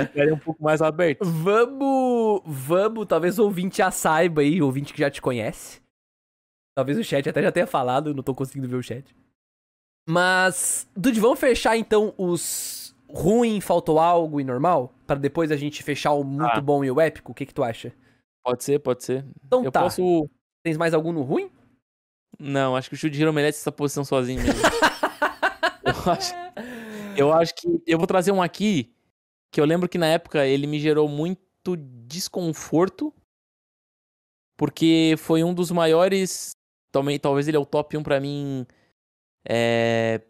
ficaria 0.06 0.34
um 0.34 0.38
pouco 0.38 0.62
mais 0.62 0.80
aberto. 0.82 1.24
Vamos, 1.24 2.42
vamos, 2.46 3.06
talvez 3.06 3.38
o 3.38 3.44
ouvinte 3.44 3.78
já 3.78 3.90
saiba 3.90 4.42
aí, 4.42 4.60
o 4.62 4.66
ouvinte 4.66 4.92
que 4.92 5.00
já 5.00 5.10
te 5.10 5.20
conhece. 5.22 5.80
Talvez 6.76 6.96
o 6.98 7.02
chat 7.02 7.28
até 7.28 7.42
já 7.42 7.50
tenha 7.50 7.66
falado, 7.66 8.10
eu 8.10 8.14
não 8.14 8.22
tô 8.22 8.32
conseguindo 8.34 8.68
ver 8.68 8.76
o 8.76 8.82
chat. 8.82 9.14
Mas, 10.09 10.88
Dude, 10.96 11.20
vamos 11.20 11.38
fechar 11.40 11.76
então 11.76 12.14
os 12.16 12.94
ruim, 13.10 13.60
faltou 13.60 13.98
algo 13.98 14.40
e 14.40 14.44
normal? 14.44 14.92
Pra 15.06 15.16
depois 15.16 15.50
a 15.50 15.56
gente 15.56 15.82
fechar 15.82 16.12
o 16.12 16.22
muito 16.22 16.44
Ah. 16.59 16.60
bom 16.60 16.84
e 16.84 16.90
o 16.90 17.00
épico? 17.00 17.32
O 17.32 17.34
que 17.34 17.44
que 17.46 17.52
tu 17.55 17.62
acha? 17.64 17.92
Pode 18.44 18.62
ser, 18.64 18.78
pode 18.78 19.02
ser. 19.05 19.24
Então 19.44 19.64
Eu 19.64 19.72
tá, 19.72 19.82
posso. 19.82 20.28
tens 20.62 20.76
mais 20.76 20.94
algum 20.94 21.12
no 21.12 21.22
ruim? 21.22 21.50
Não, 22.39 22.77
acho 22.77 22.89
que 22.89 22.94
o 22.94 22.98
Shujiro 22.98 23.32
merece 23.32 23.59
essa 23.59 23.73
posição 23.73 24.05
sozinho 24.05 24.43
mesmo. 24.43 24.60
eu, 25.85 26.12
acho, 26.12 26.35
eu 27.16 27.32
acho 27.32 27.55
que. 27.55 27.82
Eu 27.86 27.98
vou 27.98 28.06
trazer 28.06 28.31
um 28.32 28.40
aqui 28.43 28.94
que 29.51 29.60
eu 29.60 29.65
lembro 29.65 29.89
que 29.89 29.98
na 29.98 30.06
época 30.06 30.47
ele 30.47 30.66
me 30.66 30.78
gerou 30.78 31.09
muito 31.09 31.77
desconforto. 32.06 33.12
Porque 34.56 35.15
foi 35.19 35.43
um 35.44 35.52
dos 35.55 35.70
maiores. 35.70 36.52
Também, 36.93 37.19
talvez 37.19 37.47
ele 37.48 37.56
é 37.56 37.60
o 37.60 37.66
top 37.66 37.97
1 37.97 38.02
pra 38.02 38.20
mim. 38.20 38.66
É, 39.48 40.20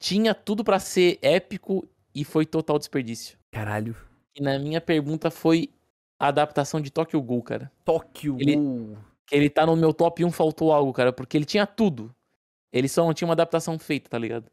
tinha 0.00 0.34
tudo 0.34 0.62
pra 0.64 0.78
ser 0.78 1.18
épico 1.22 1.86
e 2.14 2.24
foi 2.24 2.46
total 2.46 2.78
desperdício. 2.78 3.38
Caralho. 3.52 3.96
E 4.34 4.42
na 4.42 4.58
minha 4.58 4.80
pergunta 4.80 5.30
foi 5.30 5.70
a 6.20 6.28
adaptação 6.28 6.80
de 6.80 6.90
Tokyo 6.90 7.20
Ghoul, 7.22 7.42
cara. 7.42 7.72
Tóquio. 7.84 8.36
Ele- 8.40 8.56
Ghoul. 8.56 8.98
Que 9.26 9.34
ele 9.34 9.50
tá 9.50 9.66
no 9.66 9.76
meu 9.76 9.92
top 9.92 10.24
1 10.24 10.30
faltou 10.30 10.72
algo, 10.72 10.92
cara, 10.92 11.12
porque 11.12 11.36
ele 11.36 11.44
tinha 11.44 11.66
tudo. 11.66 12.14
Ele 12.72 12.88
só 12.88 13.04
não 13.04 13.14
tinha 13.14 13.26
uma 13.26 13.34
adaptação 13.34 13.78
feita, 13.78 14.08
tá 14.10 14.18
ligado? 14.18 14.50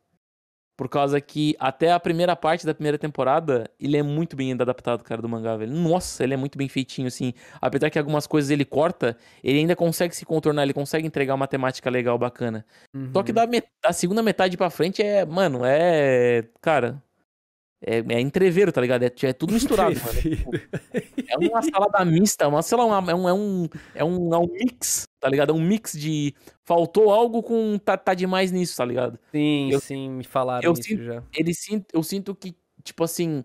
Por 0.76 0.90
causa 0.90 1.22
que 1.22 1.56
até 1.60 1.92
a 1.92 2.00
primeira 2.00 2.36
parte 2.36 2.66
da 2.66 2.74
primeira 2.74 2.98
temporada, 2.98 3.70
ele 3.80 3.96
é 3.96 4.02
muito 4.02 4.36
bem 4.36 4.52
adaptado, 4.54 5.04
cara, 5.04 5.22
do 5.22 5.30
mangá, 5.30 5.56
velho. 5.56 5.72
Nossa, 5.72 6.24
ele 6.24 6.34
é 6.34 6.38
muito 6.38 6.58
bem 6.58 6.68
feitinho, 6.68 7.08
assim. 7.08 7.32
Apesar 7.62 7.92
que 7.92 8.00
algumas 8.00 8.26
coisas 8.26 8.50
ele 8.50 8.66
corta, 8.66 9.16
ele 9.44 9.60
ainda 9.60 9.76
consegue 9.76 10.16
se 10.16 10.26
contornar, 10.26 10.64
ele 10.64 10.74
consegue 10.74 11.06
entregar 11.06 11.36
uma 11.36 11.48
temática 11.48 11.92
legal, 11.92 12.18
bacana. 12.18 12.66
Só 13.14 13.22
que 13.22 13.30
Uhum. 13.32 13.36
da, 13.36 13.46
met- 13.46 13.68
da 13.84 13.94
segunda 13.94 14.24
metade 14.24 14.58
pra 14.58 14.72
frente 14.72 15.04
é, 15.04 15.24
mano, 15.24 15.60
é. 15.64 16.44
Cara. 16.60 17.00
É, 17.86 17.98
é 18.16 18.20
entreveiro, 18.22 18.72
tá 18.72 18.80
ligado? 18.80 19.04
É, 19.04 19.12
é 19.24 19.34
tudo 19.34 19.52
misturado, 19.54 19.94
mano. 20.00 20.64
É 21.28 21.38
uma 21.38 21.62
salada 21.62 22.06
mista, 22.06 22.48
uma, 22.48 22.62
sei 22.62 22.78
lá, 22.78 22.86
uma- 22.86 23.12
é, 23.12 23.14
um, 23.16 23.28
é, 23.30 23.34
um, 23.34 23.68
é, 23.94 24.04
um, 24.06 24.34
é 24.34 24.38
um 24.38 24.48
mix, 24.48 25.06
tá 25.20 25.28
ligado? 25.28 25.52
É 25.52 25.54
um 25.54 25.62
mix 25.62 25.92
de. 25.92 26.34
Faltou 26.64 27.12
algo 27.12 27.44
com. 27.44 27.78
Tá, 27.78 27.98
tá 27.98 28.14
demais 28.14 28.52
nisso, 28.52 28.78
tá 28.78 28.86
ligado? 28.86 29.20
Sim, 29.32 29.70
Eu- 29.72 29.82
sim, 29.82 30.10
me 30.10 30.24
falaram 30.24 30.64
eu 30.66 30.74
isso 30.74 30.84
sinto- 30.84 31.04
já. 31.04 31.24
Sinto, 31.54 31.86
eu 31.94 32.04
sinto 32.04 32.34
que, 32.36 32.56
tipo 32.84 33.04
assim. 33.04 33.44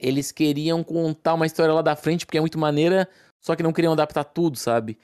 Eles 0.00 0.30
queriam 0.30 0.82
contar 0.84 1.34
uma 1.34 1.46
história 1.46 1.72
lá 1.74 1.82
da 1.82 1.96
frente, 1.96 2.24
porque 2.24 2.38
é 2.38 2.40
muito 2.40 2.56
maneira, 2.58 3.08
só 3.40 3.56
que 3.56 3.62
não 3.64 3.72
queriam 3.72 3.92
adaptar 3.92 4.22
tudo, 4.24 4.56
sabe? 4.56 4.96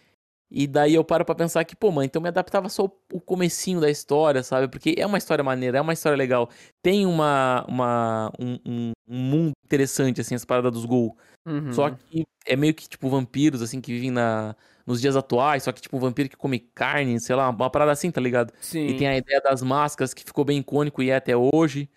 E 0.54 0.66
daí 0.68 0.94
eu 0.94 1.02
paro 1.04 1.24
pra 1.24 1.34
pensar 1.34 1.64
que, 1.64 1.74
pô, 1.74 1.90
mano, 1.90 2.04
então 2.04 2.22
me 2.22 2.28
adaptava 2.28 2.68
só 2.68 2.84
o- 3.12 3.20
comecinho 3.20 3.80
da 3.80 3.90
história, 3.90 4.42
sabe? 4.42 4.68
Porque 4.68 4.94
é 4.96 5.04
uma 5.04 5.18
história 5.18 5.42
maneira, 5.42 5.78
é 5.78 5.80
uma 5.80 5.92
história 5.92 6.16
legal. 6.16 6.48
Tem 6.82 7.04
uma, 7.06 7.64
uma 7.68 8.30
um, 8.38 8.58
um- 8.64 8.92
um 9.08 9.16
mundo 9.18 9.52
interessante, 9.66 10.20
assim, 10.20 10.34
as 10.36 10.44
paradas 10.44 10.72
dos 10.72 10.84
Gol. 10.84 11.16
Uhum. 11.46 11.72
Só 11.72 11.90
que 11.90 12.24
é 12.46 12.54
meio 12.56 12.72
que, 12.72 12.88
tipo, 12.88 13.08
vampiros, 13.08 13.60
assim, 13.62 13.80
que 13.80 13.92
vivem 13.92 14.10
na, 14.12 14.54
nos 14.86 15.00
dias 15.00 15.16
atuais, 15.16 15.64
só 15.64 15.72
que, 15.72 15.80
tipo, 15.82 15.96
um 15.96 16.00
vampiro 16.00 16.28
que 16.28 16.36
come 16.36 16.58
carne, 16.58 17.18
sei 17.20 17.34
lá, 17.34 17.50
uma 17.50 17.68
parada 17.68 17.90
assim, 17.90 18.10
tá 18.10 18.20
ligado? 18.20 18.52
Sim. 18.60 18.86
E 18.86 18.96
tem 18.96 19.08
a 19.08 19.16
ideia 19.16 19.40
das 19.40 19.60
máscaras, 19.62 20.14
que 20.14 20.22
ficou 20.24 20.44
bem 20.44 20.58
icônico 20.58 21.02
e 21.02 21.10
é 21.10 21.16
até 21.16 21.34
hoje. 21.36 21.88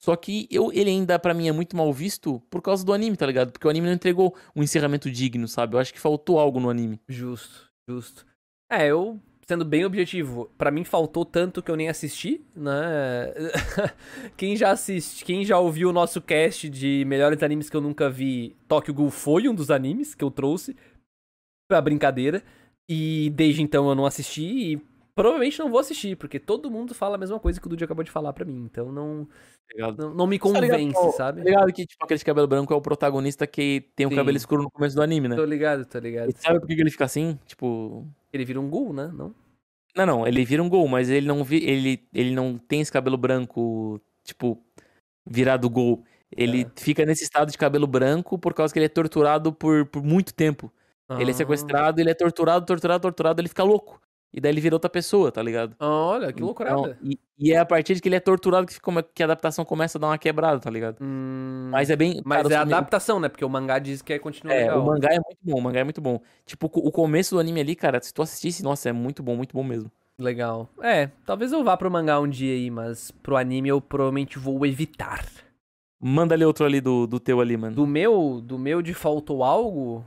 Só 0.00 0.14
que 0.16 0.46
eu, 0.50 0.70
ele 0.72 0.90
ainda, 0.90 1.18
pra 1.18 1.32
mim, 1.32 1.48
é 1.48 1.52
muito 1.52 1.74
mal 1.76 1.90
visto 1.92 2.38
por 2.50 2.60
causa 2.60 2.84
do 2.84 2.92
anime, 2.92 3.16
tá 3.16 3.24
ligado? 3.26 3.50
Porque 3.52 3.66
o 3.66 3.70
anime 3.70 3.86
não 3.86 3.94
entregou 3.94 4.36
um 4.54 4.62
encerramento 4.62 5.10
digno, 5.10 5.48
sabe? 5.48 5.74
Eu 5.74 5.80
acho 5.80 5.92
que 5.94 5.98
faltou 6.00 6.38
algo 6.38 6.60
no 6.60 6.68
anime. 6.68 7.00
Justo, 7.08 7.70
justo. 7.88 8.26
É, 8.70 8.86
eu, 8.88 9.20
sendo 9.46 9.64
bem 9.64 9.84
objetivo, 9.84 10.50
pra 10.56 10.70
mim 10.70 10.84
faltou 10.84 11.24
tanto 11.24 11.62
que 11.62 11.70
eu 11.70 11.76
nem 11.76 11.88
assisti, 11.88 12.44
né? 12.56 13.32
quem 14.36 14.56
já 14.56 14.70
assiste, 14.70 15.24
quem 15.24 15.44
já 15.44 15.58
ouviu 15.58 15.90
o 15.90 15.92
nosso 15.92 16.20
cast 16.20 16.68
de 16.68 17.04
melhores 17.06 17.42
animes 17.42 17.68
que 17.68 17.76
eu 17.76 17.80
nunca 17.80 18.08
vi, 18.08 18.56
Tokyo 18.66 18.94
Ghoul 18.94 19.10
foi 19.10 19.48
um 19.48 19.54
dos 19.54 19.70
animes 19.70 20.14
que 20.14 20.24
eu 20.24 20.30
trouxe 20.30 20.76
pra 21.68 21.80
brincadeira. 21.80 22.42
E 22.88 23.30
desde 23.30 23.62
então 23.62 23.88
eu 23.88 23.94
não 23.94 24.04
assisti 24.04 24.42
e 24.42 24.93
provavelmente 25.14 25.58
não 25.58 25.70
vou 25.70 25.78
assistir, 25.80 26.16
porque 26.16 26.38
todo 26.38 26.70
mundo 26.70 26.94
fala 26.94 27.14
a 27.16 27.18
mesma 27.18 27.38
coisa 27.38 27.60
que 27.60 27.66
o 27.66 27.70
Dude 27.70 27.84
acabou 27.84 28.04
de 28.04 28.10
falar 28.10 28.32
pra 28.32 28.44
mim. 28.44 28.64
Então 28.70 28.90
não, 28.92 29.28
não, 29.76 30.14
não 30.14 30.26
me 30.26 30.38
Tá 30.38 30.48
ligado, 30.60 30.70
convence, 30.78 30.94
pô? 30.94 31.12
sabe? 31.12 31.42
Tá 31.42 31.44
ligado 31.50 31.72
que, 31.72 31.86
tipo, 31.86 32.04
aquele 32.04 32.18
de 32.18 32.24
cabelo 32.24 32.46
branco 32.46 32.72
é 32.72 32.76
o 32.76 32.80
protagonista 32.80 33.46
que 33.46 33.90
tem 33.96 34.06
o 34.06 34.10
Sim. 34.10 34.16
cabelo 34.16 34.36
escuro 34.36 34.62
no 34.62 34.70
começo 34.70 34.94
do 34.96 35.02
anime, 35.02 35.28
né? 35.28 35.36
Tô 35.36 35.44
ligado, 35.44 35.84
tô 35.86 35.98
ligado. 35.98 36.30
E 36.30 36.34
sabe 36.36 36.60
por 36.60 36.66
que 36.66 36.74
ele 36.74 36.90
fica 36.90 37.04
assim? 37.04 37.38
Tipo. 37.46 38.06
Ele 38.32 38.44
vira 38.44 38.60
um 38.60 38.68
ghoul, 38.68 38.92
né? 38.92 39.10
Não? 39.14 39.34
Não, 39.96 40.06
não, 40.06 40.26
ele 40.26 40.44
vira 40.44 40.60
um 40.62 40.68
gol, 40.68 40.88
mas 40.88 41.08
ele 41.08 41.26
não 41.28 41.44
vi, 41.44 41.64
ele, 41.64 42.02
ele 42.12 42.34
não 42.34 42.58
tem 42.58 42.80
esse 42.80 42.90
cabelo 42.90 43.16
branco, 43.16 44.00
tipo, 44.24 44.60
virado 45.24 45.70
gol. 45.70 46.02
Ele 46.36 46.62
É. 46.62 46.70
fica 46.80 47.06
nesse 47.06 47.22
estado 47.22 47.52
de 47.52 47.56
cabelo 47.56 47.86
branco 47.86 48.36
por 48.36 48.52
causa 48.54 48.72
que 48.72 48.78
ele 48.80 48.86
é 48.86 48.88
torturado 48.88 49.52
por, 49.52 49.86
por 49.86 50.02
muito 50.02 50.34
tempo. 50.34 50.72
Ele 51.10 51.30
é 51.30 51.34
Ah. 51.34 51.36
sequestrado, 51.36 52.00
ele 52.00 52.10
é 52.10 52.14
torturado, 52.14 52.66
torturado, 52.66 53.02
torturado, 53.02 53.40
ele 53.40 53.48
fica 53.48 53.62
louco. 53.62 54.00
E 54.36 54.40
daí 54.40 54.50
ele 54.50 54.60
vira 54.60 54.74
outra 54.74 54.90
pessoa, 54.90 55.30
tá 55.30 55.40
ligado? 55.40 55.76
Ah, 55.78 55.86
Olha, 55.88 56.26
que 56.32 56.38
Então, 56.38 56.46
loucurada. 56.46 56.98
e, 57.00 57.16
e 57.38 57.52
é 57.52 57.58
a 57.58 57.64
partir 57.64 57.94
de 57.94 58.02
que 58.02 58.08
ele 58.08 58.16
é 58.16 58.20
torturado 58.20 58.66
que, 58.66 58.74
fica, 58.74 59.02
que 59.14 59.22
a 59.22 59.26
adaptação 59.26 59.64
começa 59.64 59.96
a 59.96 60.00
dar 60.00 60.08
uma 60.08 60.18
quebrada, 60.18 60.58
tá 60.58 60.68
ligado? 60.68 60.96
Hum, 61.00 61.68
Mas 61.70 61.88
é 61.88 61.94
bem. 61.94 62.20
Mas 62.24 62.42
cara, 62.42 62.54
é 62.54 62.58
os 62.58 62.62
prime- 62.62 62.74
adaptação, 62.74 63.20
né? 63.20 63.28
Porque 63.28 63.44
o 63.44 63.48
mangá 63.48 63.78
diz 63.78 64.02
que 64.02 64.12
é 64.12 64.18
continua 64.18 64.52
É, 64.52 64.62
legal. 64.62 64.82
o 64.82 64.86
mangá 64.86 65.08
é 65.12 65.20
muito 65.20 65.38
bom, 65.40 65.58
o 65.58 65.62
mangá 65.62 65.80
é 65.80 65.84
muito 65.84 66.00
bom. 66.00 66.20
Tipo, 66.44 66.66
o 66.74 66.90
começo 66.90 67.36
do 67.36 67.40
anime 67.40 67.60
ali, 67.60 67.76
cara, 67.76 68.00
se 68.02 68.12
tu 68.12 68.22
assistisse, 68.22 68.62
nossa, 68.64 68.88
é 68.88 68.92
muito 68.92 69.22
bom, 69.22 69.36
muito 69.36 69.52
bom 69.54 69.62
mesmo. 69.62 69.88
Legal. 70.18 70.68
É, 70.82 71.10
talvez 71.24 71.52
eu 71.52 71.62
vá 71.62 71.76
pro 71.76 71.90
mangá 71.90 72.18
um 72.20 72.28
dia 72.28 72.52
aí, 72.54 72.70
mas 72.70 73.12
pro 73.12 73.36
anime 73.36 73.68
eu 73.68 73.80
provavelmente 73.80 74.36
vou 74.38 74.66
evitar. 74.66 75.24
Manda 76.00 76.34
ali 76.34 76.44
outro 76.44 76.66
ali 76.66 76.80
do, 76.80 77.06
do 77.06 77.18
teu 77.18 77.40
ali, 77.40 77.56
mano. 77.56 77.74
Do 77.76 77.86
meu, 77.86 78.40
do 78.42 78.58
meu 78.58 78.82
de 78.82 78.92
faltou 78.94 79.42
algo? 79.42 80.04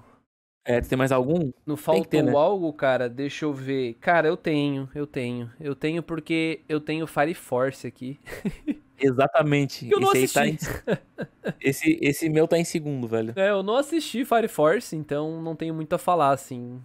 É, 0.68 0.82
tem 0.82 0.98
mais 0.98 1.14
algum? 1.14 1.50
Tem 1.66 1.78
faltou 1.78 2.04
ter, 2.04 2.22
né? 2.22 2.34
algo, 2.34 2.74
cara, 2.74 3.08
deixa 3.08 3.46
eu 3.46 3.54
ver. 3.54 3.94
Cara, 4.02 4.28
eu 4.28 4.36
tenho, 4.36 4.90
eu 4.94 5.08
tenho. 5.08 5.50
Eu 5.62 5.74
tenho 5.74 6.04
porque 6.04 6.60
eu 6.68 6.82
tenho 6.82 7.08
Fire 7.08 7.34
Force 7.34 7.88
aqui. 7.88 8.20
Exatamente. 9.00 9.90
Eu 9.90 10.00
não 10.00 10.12
esse 10.14 10.38
aí 10.40 10.50
assisti. 10.52 10.84
tá 10.84 10.92
em... 10.94 11.58
esse, 11.62 12.00
esse 12.02 12.30
meu 12.30 12.48
tá 12.48 12.58
em 12.58 12.66
segundo, 12.66 13.08
velho. 13.08 13.34
É, 13.38 13.50
eu 13.50 13.64
não 13.64 13.78
assisti 13.78 14.26
Fire 14.26 14.48
Force, 14.50 14.94
então 14.96 15.42
não 15.42 15.56
tenho 15.56 15.74
muito 15.74 15.94
a 15.94 15.98
falar, 15.98 16.32
assim. 16.32 16.82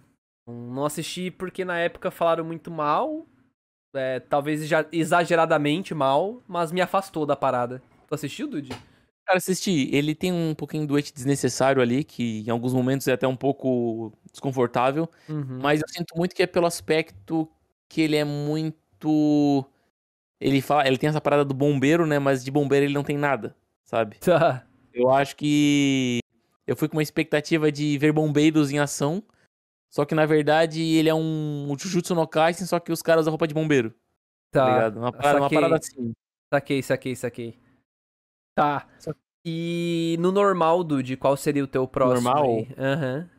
Não 0.47 0.85
assisti 0.85 1.29
porque 1.29 1.65
na 1.65 1.77
época 1.79 2.09
falaram 2.09 2.45
muito 2.45 2.71
mal. 2.71 3.25
É, 3.95 4.19
talvez 4.21 4.61
exa- 4.61 4.87
exageradamente 4.91 5.93
mal, 5.93 6.41
mas 6.47 6.71
me 6.71 6.81
afastou 6.81 7.25
da 7.25 7.35
parada. 7.35 7.81
Tu 8.07 8.15
assistiu, 8.15 8.47
Dude? 8.47 8.71
Cara, 9.25 9.37
assisti. 9.37 9.89
Ele 9.93 10.13
tem 10.13 10.31
um 10.33 10.53
pouquinho 10.53 10.85
do 10.85 11.01
desnecessário 11.01 11.81
ali, 11.81 12.03
que 12.03 12.43
em 12.45 12.49
alguns 12.49 12.73
momentos 12.73 13.07
é 13.07 13.13
até 13.13 13.27
um 13.27 13.35
pouco 13.35 14.11
desconfortável. 14.31 15.09
Uhum. 15.29 15.59
Mas 15.61 15.81
eu 15.81 15.87
sinto 15.87 16.15
muito 16.17 16.35
que 16.35 16.43
é 16.43 16.47
pelo 16.47 16.65
aspecto 16.65 17.49
que 17.87 18.01
ele 18.01 18.15
é 18.17 18.23
muito. 18.25 19.65
Ele 20.41 20.61
fala, 20.61 20.87
ele 20.87 20.97
tem 20.97 21.09
essa 21.09 21.21
parada 21.21 21.45
do 21.45 21.53
bombeiro, 21.53 22.05
né? 22.05 22.19
Mas 22.19 22.43
de 22.43 22.51
bombeiro 22.51 22.85
ele 22.85 22.93
não 22.93 23.03
tem 23.03 23.17
nada, 23.17 23.55
sabe? 23.85 24.17
Tá. 24.19 24.65
Eu 24.93 25.09
acho 25.09 25.35
que 25.35 26.19
eu 26.67 26.75
fui 26.75 26.87
com 26.87 26.97
uma 26.97 27.03
expectativa 27.03 27.71
de 27.71 27.97
ver 27.97 28.11
bombeiros 28.11 28.71
em 28.71 28.79
ação. 28.79 29.23
Só 29.89 30.05
que 30.05 30.15
na 30.15 30.25
verdade 30.25 30.81
ele 30.81 31.07
é 31.07 31.13
um 31.13 31.73
Jujutsu 31.79 32.15
no 32.15 32.27
Kaisen, 32.27 32.65
só 32.65 32.79
que 32.79 32.91
os 32.91 33.01
caras 33.01 33.21
usam 33.23 33.31
roupa 33.31 33.47
de 33.47 33.53
bombeiro, 33.53 33.91
tá, 34.51 34.65
Tá. 34.65 34.73
ligado? 34.73 34.97
Uma 34.99 35.11
parada, 35.11 35.39
uma 35.39 35.49
parada 35.49 35.77
assim. 35.77 36.13
Saquei, 36.51 36.81
saquei, 36.83 37.15
saquei. 37.15 37.59
Tá. 38.55 38.87
E 39.45 40.15
no 40.19 40.31
normal, 40.31 40.83
Dude, 40.83 41.17
qual 41.17 41.35
seria 41.35 41.63
o 41.63 41.67
teu 41.67 41.87
próximo 41.87 42.29
Normal? 42.29 42.65
Aham. 42.77 43.29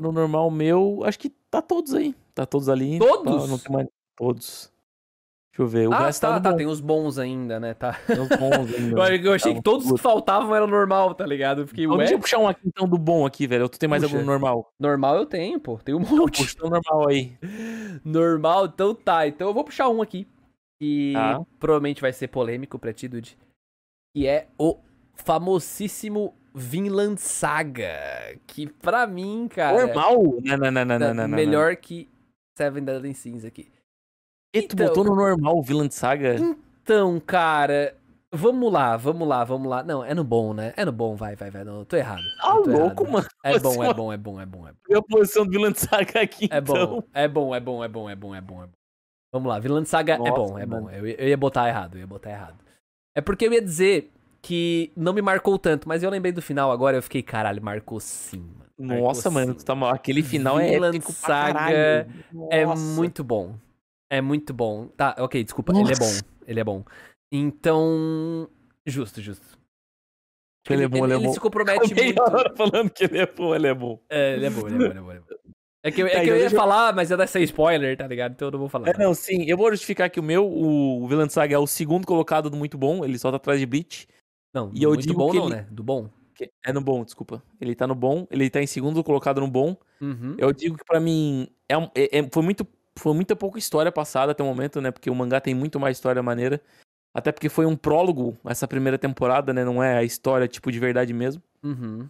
No 0.00 0.12
normal 0.12 0.50
meu, 0.50 1.00
acho 1.04 1.18
que 1.18 1.30
tá 1.50 1.62
todos 1.62 1.94
aí. 1.94 2.14
Tá 2.34 2.44
todos 2.44 2.68
ali. 2.68 2.98
Todos? 2.98 3.42
Tá, 3.44 3.48
não 3.48 3.58
tem 3.58 3.72
mais... 3.72 3.88
Todos. 4.16 4.70
Deixa 5.50 5.62
eu 5.62 5.66
ver. 5.66 5.88
O 5.88 5.92
Ah, 5.94 6.06
resto 6.06 6.20
tá, 6.20 6.38
tá. 6.38 6.50
bom. 6.50 6.56
Tem 6.56 6.66
os 6.66 6.80
bons 6.80 7.18
ainda, 7.18 7.58
né? 7.58 7.72
Tá. 7.72 7.94
Tem 8.06 8.18
os 8.20 8.28
bons 8.28 8.74
ainda. 8.74 8.96
Eu, 9.24 9.32
achei 9.32 9.52
Tá, 9.52 9.58
que 9.58 9.64
todos 9.64 9.90
que 9.90 9.98
faltavam 9.98 10.54
eram 10.54 10.66
normal, 10.66 11.14
tá 11.14 11.24
ligado? 11.26 11.62
Eu 11.62 11.66
fiquei, 11.66 11.84
Então, 11.84 11.96
deixa 11.96 12.12
ué, 12.12 12.16
eu 12.16 12.20
puxar 12.20 12.38
um 12.38 12.46
aqui 12.48 12.60
então 12.66 12.86
do 12.86 12.98
bom 12.98 13.24
aqui, 13.24 13.46
velho. 13.46 13.68
Tu 13.68 13.78
tem 13.78 13.88
mais 13.88 14.02
Puxa. 14.02 14.14
algum 14.16 14.26
normal? 14.26 14.70
normal 14.78 15.16
eu 15.16 15.24
tenho, 15.26 15.58
pô. 15.58 15.78
Tem 15.78 15.94
um 15.94 16.00
monte. 16.00 16.42
Puxa 16.42 16.66
o 16.66 16.68
normal 16.70 17.08
aí. 17.08 17.32
Normal, 18.04 18.66
então 18.66 18.94
tá. 18.94 19.26
Então 19.26 19.48
eu 19.48 19.54
vou 19.54 19.64
puxar 19.64 19.88
um 19.88 20.02
aqui. 20.02 20.28
Que 20.80 21.12
Tá. 21.14 21.40
provavelmente 21.58 22.00
vai 22.00 22.12
ser 22.12 22.28
polêmico 22.28 22.78
pra 22.78 22.92
ti, 22.92 23.08
Dude. 23.08 23.36
Que 24.14 24.26
é 24.26 24.48
o 24.58 24.78
famosíssimo 25.14 26.34
Vinland 26.54 27.20
Saga. 27.20 28.38
Que 28.46 28.66
pra 28.66 29.06
mim, 29.06 29.48
cara. 29.48 29.86
Normal? 29.86 30.22
Não, 30.42 30.56
não, 30.56 30.70
não, 30.70 30.84
não, 30.84 30.98
não, 30.98 31.14
não, 31.14 31.28
não. 31.28 31.36
melhor 31.36 31.76
que 31.76 32.08
Seven 32.56 32.84
Deadly 32.84 33.14
Sins 33.14 33.44
aqui. 33.44 33.70
E 34.54 34.62
tu 34.62 34.74
Então- 34.74 34.86
botou 34.88 35.04
no 35.04 35.14
normal 35.14 35.58
o 35.58 35.62
Villain 35.62 35.90
Saga? 35.90 36.36
Então, 36.36 37.20
cara. 37.20 37.94
Vamos 38.30 38.70
lá, 38.70 38.94
vamos 38.96 39.26
lá, 39.26 39.42
vamos 39.42 39.68
lá. 39.70 39.82
Não, 39.82 40.04
é 40.04 40.12
no 40.14 40.22
bom, 40.22 40.52
né? 40.52 40.74
É 40.76 40.84
no 40.84 40.92
bom, 40.92 41.16
vai, 41.16 41.34
vai, 41.34 41.50
vai. 41.50 41.64
Não, 41.64 41.78
eu 41.78 41.84
tô 41.86 41.96
errado. 41.96 42.20
Ah, 42.40 42.52
tô 42.52 42.70
louco, 42.70 43.02
errado. 43.04 43.12
mano. 43.12 43.26
É 43.42 43.58
bom, 43.58 43.84
é 43.84 43.94
bom, 43.94 44.12
é 44.12 44.16
bom, 44.18 44.40
é 44.42 44.46
bom, 44.46 44.68
é 44.68 44.72
bom. 44.72 44.78
E 44.90 44.94
a 44.94 45.02
posição 45.02 45.46
do 45.46 45.50
Villain 45.50 45.72
Saga 45.74 46.20
aqui, 46.20 46.46
É 46.50 46.60
bom, 46.60 46.74
então. 46.76 47.04
é 47.14 47.26
bom, 47.28 47.54
é 47.54 47.60
bom, 47.60 47.84
é 47.84 47.88
bom, 47.88 48.10
é 48.10 48.14
bom, 48.16 48.34
é 48.34 48.40
bom, 48.40 48.62
é 48.62 48.66
bom. 48.66 48.72
Vamos 49.32 49.48
lá, 49.48 49.58
Vinland 49.58 49.86
Saga 49.88 50.14
é 50.14 50.18
Nossa, 50.18 50.32
bom, 50.32 50.58
é 50.58 50.66
bom. 50.66 50.90
Eu, 50.90 51.06
eu 51.06 51.28
ia 51.28 51.36
botar 51.38 51.68
errado, 51.68 51.94
eu 51.96 52.00
ia 52.00 52.06
botar 52.06 52.30
errado. 52.30 52.56
É 53.18 53.20
porque 53.20 53.44
eu 53.44 53.52
ia 53.52 53.60
dizer 53.60 54.12
que 54.40 54.92
não 54.96 55.12
me 55.12 55.20
marcou 55.20 55.58
tanto, 55.58 55.88
mas 55.88 56.04
eu 56.04 56.08
lembrei 56.08 56.30
do 56.30 56.40
final 56.40 56.70
agora 56.70 56.96
eu 56.98 57.02
fiquei, 57.02 57.20
caralho, 57.20 57.60
marcou 57.60 57.98
sim, 57.98 58.38
mano. 58.38 58.70
Marcou 58.78 59.08
Nossa, 59.08 59.28
mano, 59.28 59.52
sim. 59.54 59.58
tu 59.58 59.64
tá 59.64 59.74
mal. 59.74 59.90
Aquele 59.92 60.22
final 60.22 60.56
é 60.60 60.70
Vinland 60.70 60.96
épico 60.98 61.12
pra 61.12 61.26
Saga. 61.26 62.08
É 62.48 62.64
Nossa. 62.64 62.80
muito 62.80 63.24
bom. 63.24 63.56
É 64.08 64.20
muito 64.20 64.54
bom. 64.54 64.86
Tá, 64.86 65.16
ok, 65.18 65.42
desculpa, 65.42 65.72
ele 65.72 65.80
é 65.92 65.96
bom. 65.96 66.04
Nossa. 66.04 66.24
Ele 66.46 66.60
é 66.60 66.64
bom. 66.64 66.84
Então, 67.32 68.48
justo, 68.86 69.20
justo. 69.20 69.58
Ele 70.70 70.84
é 70.84 70.88
bom, 70.88 71.04
ele 71.04 71.14
é 71.14 71.18
bom. 71.18 71.32
se 71.32 71.40
compromete 71.40 71.92
muito. 71.92 72.22
falando 72.56 72.90
que 72.90 73.02
ele 73.02 73.18
é 73.18 73.26
bom, 73.26 73.52
ele 73.52 73.66
é 73.66 73.74
bom. 73.74 74.00
É, 74.08 74.34
ele 74.34 74.46
é 74.46 74.50
bom, 74.50 74.68
ele 74.68 74.76
é 74.76 74.78
bom, 74.78 74.84
ele 74.84 74.98
é 74.98 75.00
bom. 75.00 75.10
ele 75.10 75.18
é 75.18 75.20
bom. 75.20 75.47
É 75.82 75.90
que, 75.92 76.02
eu- 76.02 76.06
é 76.06 76.10
Tá, 76.10 76.16
que 76.18 76.24
então 76.24 76.36
eu 76.36 76.40
ia 76.42 76.46
eu- 76.46 76.50
falar, 76.50 76.94
mas 76.94 77.10
ia 77.10 77.16
dar 77.16 77.26
ser 77.26 77.40
spoiler, 77.42 77.96
tá 77.96 78.06
ligado? 78.06 78.32
Então 78.32 78.48
eu 78.48 78.52
não 78.52 78.58
vou 78.58 78.68
falar. 78.68 78.88
É, 78.88 78.98
não, 78.98 79.14
sim. 79.14 79.44
Eu 79.46 79.56
vou 79.56 79.70
justificar 79.70 80.10
que 80.10 80.18
o 80.18 80.22
meu, 80.22 80.44
o 80.50 81.06
Villain 81.06 81.28
Saga 81.28 81.54
é 81.54 81.58
o 81.58 81.66
segundo 81.66 82.06
colocado 82.06 82.50
do 82.50 82.56
muito 82.56 82.76
bom. 82.76 83.04
Ele 83.04 83.18
só 83.18 83.30
tá 83.30 83.36
atrás 83.36 83.60
de 83.60 83.66
Bleach. 83.66 84.08
Não, 84.52 84.70
E 84.74 84.82
eu 84.82 84.90
muito 84.90 85.02
digo 85.06 85.18
bom 85.18 85.30
que 85.30 85.36
não, 85.36 85.46
ele- 85.46 85.56
né? 85.56 85.66
Do 85.70 85.82
bom. 85.82 86.08
É 86.64 86.72
no 86.72 86.80
bom, 86.80 87.04
desculpa. 87.04 87.42
Ele 87.60 87.74
tá 87.74 87.86
no 87.86 87.94
bom. 87.94 88.26
Ele 88.30 88.48
tá 88.48 88.62
em 88.62 88.66
segundo 88.66 89.02
colocado 89.02 89.40
no 89.40 89.48
bom. 89.48 89.76
Uhum. 90.00 90.34
Eu 90.38 90.52
digo 90.52 90.76
que 90.76 90.84
pra 90.84 91.00
mim 91.00 91.48
é, 91.68 91.74
é- 91.94 92.18
é- 92.20 92.28
foi 92.32 92.42
muito 92.42 92.66
foi 92.96 93.14
muita 93.14 93.36
pouca 93.36 93.60
história 93.60 93.92
passada 93.92 94.32
até 94.32 94.42
o 94.42 94.46
momento, 94.46 94.80
né? 94.80 94.90
Porque 94.90 95.08
o 95.08 95.14
mangá 95.14 95.40
tem 95.40 95.54
muito 95.54 95.78
mais 95.78 95.96
história 95.96 96.20
maneira. 96.20 96.60
Até 97.14 97.30
porque 97.30 97.48
foi 97.48 97.64
um 97.64 97.76
prólogo 97.76 98.36
essa 98.44 98.66
primeira 98.66 98.98
temporada, 98.98 99.52
né? 99.52 99.64
Não 99.64 99.80
é 99.80 99.96
a 99.98 100.02
história, 100.02 100.48
tipo, 100.48 100.72
de 100.72 100.80
verdade 100.80 101.12
mesmo. 101.12 101.40
Uhum. 101.62 102.08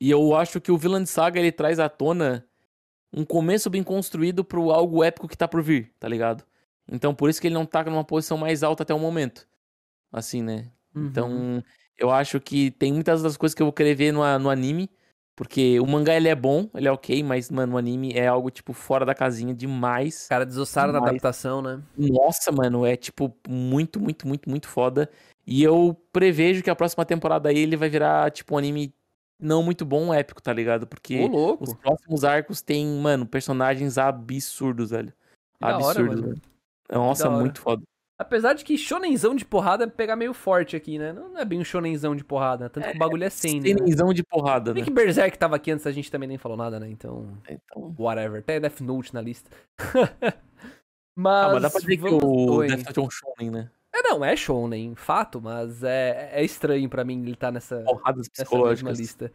E 0.00 0.10
eu 0.10 0.34
acho 0.34 0.58
que 0.60 0.72
o 0.72 0.78
Villain 0.78 1.04
Saga 1.04 1.38
ele 1.38 1.52
traz 1.52 1.78
à 1.78 1.88
tona 1.90 2.44
um 3.16 3.24
começo 3.24 3.70
bem 3.70 3.82
construído 3.82 4.44
pro 4.44 4.70
algo 4.70 5.02
épico 5.02 5.26
que 5.26 5.36
tá 5.36 5.48
por 5.48 5.62
vir, 5.62 5.90
tá 5.98 6.06
ligado? 6.06 6.44
Então 6.86 7.14
por 7.14 7.30
isso 7.30 7.40
que 7.40 7.48
ele 7.48 7.54
não 7.54 7.66
tá 7.66 7.82
numa 7.84 8.04
posição 8.04 8.36
mais 8.36 8.62
alta 8.62 8.82
até 8.82 8.94
o 8.94 8.98
momento. 8.98 9.48
Assim, 10.12 10.42
né? 10.42 10.70
Uhum. 10.94 11.06
Então 11.06 11.64
eu 11.98 12.10
acho 12.10 12.38
que 12.38 12.70
tem 12.72 12.92
muitas 12.92 13.22
das 13.22 13.36
coisas 13.36 13.54
que 13.54 13.62
eu 13.62 13.66
vou 13.66 13.72
querer 13.72 13.94
ver 13.94 14.12
no, 14.12 14.38
no 14.38 14.50
anime. 14.50 14.90
Porque 15.36 15.78
o 15.80 15.86
mangá 15.86 16.14
ele 16.14 16.28
é 16.28 16.34
bom, 16.34 16.66
ele 16.74 16.88
é 16.88 16.90
ok, 16.90 17.22
mas, 17.22 17.50
mano, 17.50 17.74
o 17.74 17.76
anime 17.76 18.10
é 18.14 18.26
algo, 18.26 18.50
tipo, 18.50 18.72
fora 18.72 19.04
da 19.04 19.14
casinha 19.14 19.52
demais. 19.52 20.22
Os 20.22 20.28
caras 20.28 20.46
desossaram 20.46 20.94
na 20.94 20.98
Demais. 20.98 21.10
adaptação, 21.10 21.60
né? 21.60 21.82
Nossa, 21.94 22.50
mano, 22.50 22.86
é, 22.86 22.96
tipo, 22.96 23.36
muito, 23.46 24.00
muito, 24.00 24.26
muito, 24.26 24.48
muito 24.48 24.66
foda. 24.66 25.10
E 25.46 25.62
eu 25.62 25.94
prevejo 26.10 26.62
que 26.62 26.70
a 26.70 26.74
próxima 26.74 27.04
temporada 27.04 27.50
aí 27.50 27.58
ele 27.58 27.76
vai 27.76 27.90
virar, 27.90 28.30
tipo, 28.30 28.54
um 28.54 28.58
anime 28.58 28.94
não 29.40 29.62
muito 29.62 29.84
bom, 29.84 30.12
épico, 30.12 30.42
tá 30.42 30.52
ligado? 30.52 30.86
Porque 30.86 31.28
os 31.60 31.74
próximos 31.74 32.24
arcos 32.24 32.62
tem, 32.62 32.86
mano, 32.86 33.26
personagens 33.26 33.98
absurdos, 33.98 34.90
velho. 34.90 35.12
hora, 35.62 35.76
Absurdos, 35.76 36.20
mano. 36.20 36.22
velho. 36.28 36.42
Nossa, 36.90 37.28
hora. 37.28 37.40
muito 37.40 37.60
foda. 37.60 37.82
Apesar 38.18 38.54
de 38.54 38.64
que 38.64 38.78
shonenzão 38.78 39.34
de 39.34 39.44
porrada 39.44 39.84
é 39.84 39.86
pegar 39.86 40.16
meio 40.16 40.32
forte 40.32 40.74
aqui, 40.74 40.98
né? 40.98 41.12
Não 41.12 41.36
é 41.36 41.44
bem 41.44 41.60
um 41.60 41.64
shonenzão 41.64 42.16
de 42.16 42.24
porrada, 42.24 42.70
tanto 42.70 42.88
que 42.88 42.96
o 42.96 42.98
bagulho 42.98 43.24
é 43.24 43.28
sem, 43.28 43.60
né? 43.60 43.68
Cenizão 43.68 44.10
de 44.14 44.24
porrada, 44.24 44.72
né? 44.72 44.80
que 44.80 44.90
Berserk 44.90 45.36
tava 45.38 45.56
aqui 45.56 45.70
antes, 45.70 45.86
a 45.86 45.92
gente 45.92 46.10
também 46.10 46.26
nem 46.26 46.38
falou 46.38 46.56
nada, 46.56 46.80
né? 46.80 46.88
Então, 46.88 47.36
Então... 47.46 47.94
whatever. 47.98 48.40
Até 48.40 48.58
Death 48.58 48.80
Note 48.80 49.12
na 49.12 49.20
lista. 49.20 49.50
mas, 51.14 51.44
Ah, 51.50 51.52
mas 51.52 51.62
dá 51.62 51.70
pra 51.70 51.80
dizer 51.80 51.98
que 51.98 52.08
o. 52.08 52.66
Death 52.66 52.86
Note 52.86 52.98
é 52.98 53.02
um 53.02 53.10
shonen, 53.10 53.50
né? 53.50 53.70
É, 53.96 54.02
não, 54.02 54.22
é 54.22 54.36
shonen, 54.36 54.94
fato, 54.94 55.40
mas 55.40 55.82
é, 55.82 56.28
é 56.32 56.44
estranho 56.44 56.88
pra 56.88 57.02
mim 57.02 57.22
ele 57.22 57.34
tá 57.34 57.50
nessa, 57.50 57.82
Porradas 57.82 58.28
nessa 58.36 58.58
mesma 58.58 58.90
lista. 58.90 59.32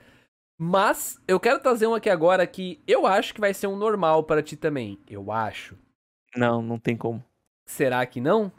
Mas 0.59 1.19
eu 1.27 1.39
quero 1.39 1.59
trazer 1.59 1.87
um 1.87 1.95
aqui 1.95 2.11
agora 2.11 2.45
que 2.45 2.79
eu 2.85 3.07
acho 3.07 3.33
que 3.33 3.41
vai 3.41 3.51
ser 3.51 3.65
um 3.65 3.75
normal 3.75 4.23
para 4.23 4.43
ti 4.43 4.55
também. 4.55 4.99
Eu 5.09 5.31
acho. 5.31 5.75
Não, 6.35 6.61
não 6.61 6.77
tem 6.77 6.95
como. 6.95 7.23
Será 7.65 8.05
que 8.05 8.21
não? 8.21 8.51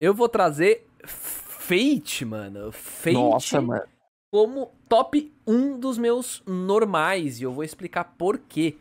Eu 0.00 0.14
vou 0.14 0.28
trazer 0.28 0.86
Fate, 1.04 2.24
mano. 2.24 2.70
Fate 2.70 3.14
Nossa, 3.14 3.60
mano. 3.60 3.88
como 4.30 4.70
top 4.88 5.32
1 5.46 5.80
dos 5.80 5.98
meus 5.98 6.42
normais. 6.46 7.40
E 7.40 7.42
eu 7.42 7.52
vou 7.52 7.64
explicar 7.64 8.04
por 8.16 8.38
quê. 8.38 8.76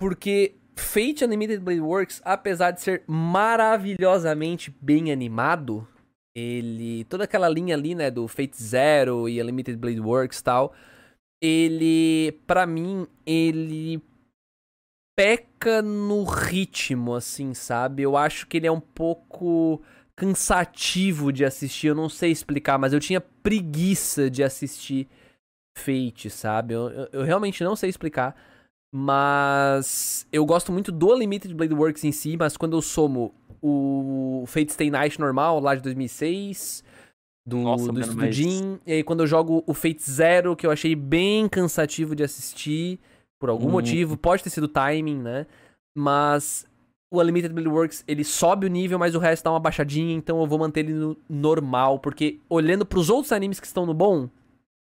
Porque 0.00 0.54
Fate 0.78 1.24
Animated 1.24 1.60
Blade 1.60 1.80
Works, 1.80 2.20
apesar 2.24 2.70
de 2.70 2.80
ser 2.80 3.02
maravilhosamente 3.06 4.74
bem 4.80 5.10
animado, 5.12 5.86
ele. 6.34 7.04
Toda 7.04 7.24
aquela 7.24 7.48
linha 7.48 7.74
ali, 7.74 7.94
né, 7.94 8.10
do 8.10 8.26
Fate 8.28 8.56
Zero 8.62 9.28
e 9.28 9.40
Animated 9.40 9.76
Blade 9.76 10.00
Works 10.00 10.40
tal. 10.42 10.72
Ele. 11.42 12.32
Pra 12.46 12.66
mim, 12.66 13.06
ele. 13.26 14.00
Peca 15.16 15.82
no 15.82 16.22
ritmo, 16.22 17.14
assim, 17.14 17.52
sabe? 17.52 18.02
Eu 18.04 18.16
acho 18.16 18.46
que 18.46 18.56
ele 18.56 18.68
é 18.68 18.72
um 18.72 18.80
pouco 18.80 19.82
cansativo 20.14 21.32
de 21.32 21.44
assistir. 21.44 21.88
Eu 21.88 21.94
não 21.96 22.08
sei 22.08 22.30
explicar, 22.30 22.78
mas 22.78 22.92
eu 22.92 23.00
tinha 23.00 23.20
preguiça 23.20 24.30
de 24.30 24.44
assistir 24.44 25.08
Fate, 25.76 26.28
sabe? 26.30 26.74
Eu, 26.74 26.88
eu- 26.90 27.08
eu 27.12 27.22
realmente 27.22 27.62
não 27.64 27.74
sei 27.76 27.88
explicar. 27.90 28.36
Mas 28.92 30.26
eu 30.32 30.44
gosto 30.44 30.72
muito 30.72 30.90
do 30.90 31.12
Unlimited 31.12 31.54
Blade 31.54 31.74
Works 31.74 32.04
em 32.04 32.12
si, 32.12 32.36
mas 32.36 32.56
quando 32.56 32.76
eu 32.76 32.82
somo 32.82 33.32
o 33.62 34.44
Fate 34.46 34.72
Stay 34.72 34.90
Night 34.90 35.18
normal, 35.20 35.60
lá 35.60 35.74
de 35.74 35.82
2006, 35.82 36.82
do, 37.46 37.58
Nossa, 37.58 37.92
do 37.92 38.00
mano, 38.00 38.14
mas- 38.16 38.38
e 38.86 38.92
aí 38.92 39.02
quando 39.02 39.20
eu 39.20 39.26
jogo 39.26 39.62
o 39.66 39.74
Fate 39.74 40.02
Zero, 40.02 40.54
que 40.54 40.66
eu 40.66 40.70
achei 40.70 40.94
bem 40.94 41.48
cansativo 41.48 42.14
de 42.14 42.22
assistir, 42.22 42.98
por 43.40 43.48
algum 43.48 43.66
Uhum. 43.66 43.72
motivo, 43.72 44.16
pode 44.16 44.42
ter 44.42 44.50
sido 44.50 44.68
timing, 44.68 45.18
né? 45.18 45.46
Mas 45.96 46.66
o 47.10 47.20
Unlimited 47.20 47.52
Blade 47.52 47.68
Works, 47.68 48.04
ele 48.06 48.22
sobe 48.24 48.66
o 48.66 48.70
nível, 48.70 48.98
mas 48.98 49.14
o 49.14 49.18
resto 49.18 49.44
dá 49.44 49.50
uma 49.50 49.60
baixadinha, 49.60 50.14
então 50.14 50.40
eu 50.40 50.46
vou 50.46 50.58
manter 50.58 50.80
ele 50.80 50.92
no 50.92 51.16
normal, 51.28 51.98
porque 51.98 52.38
olhando 52.48 52.84
pros 52.84 53.08
outros 53.10 53.32
animes 53.32 53.58
que 53.60 53.66
estão 53.66 53.86
no 53.86 53.94
bom, 53.94 54.28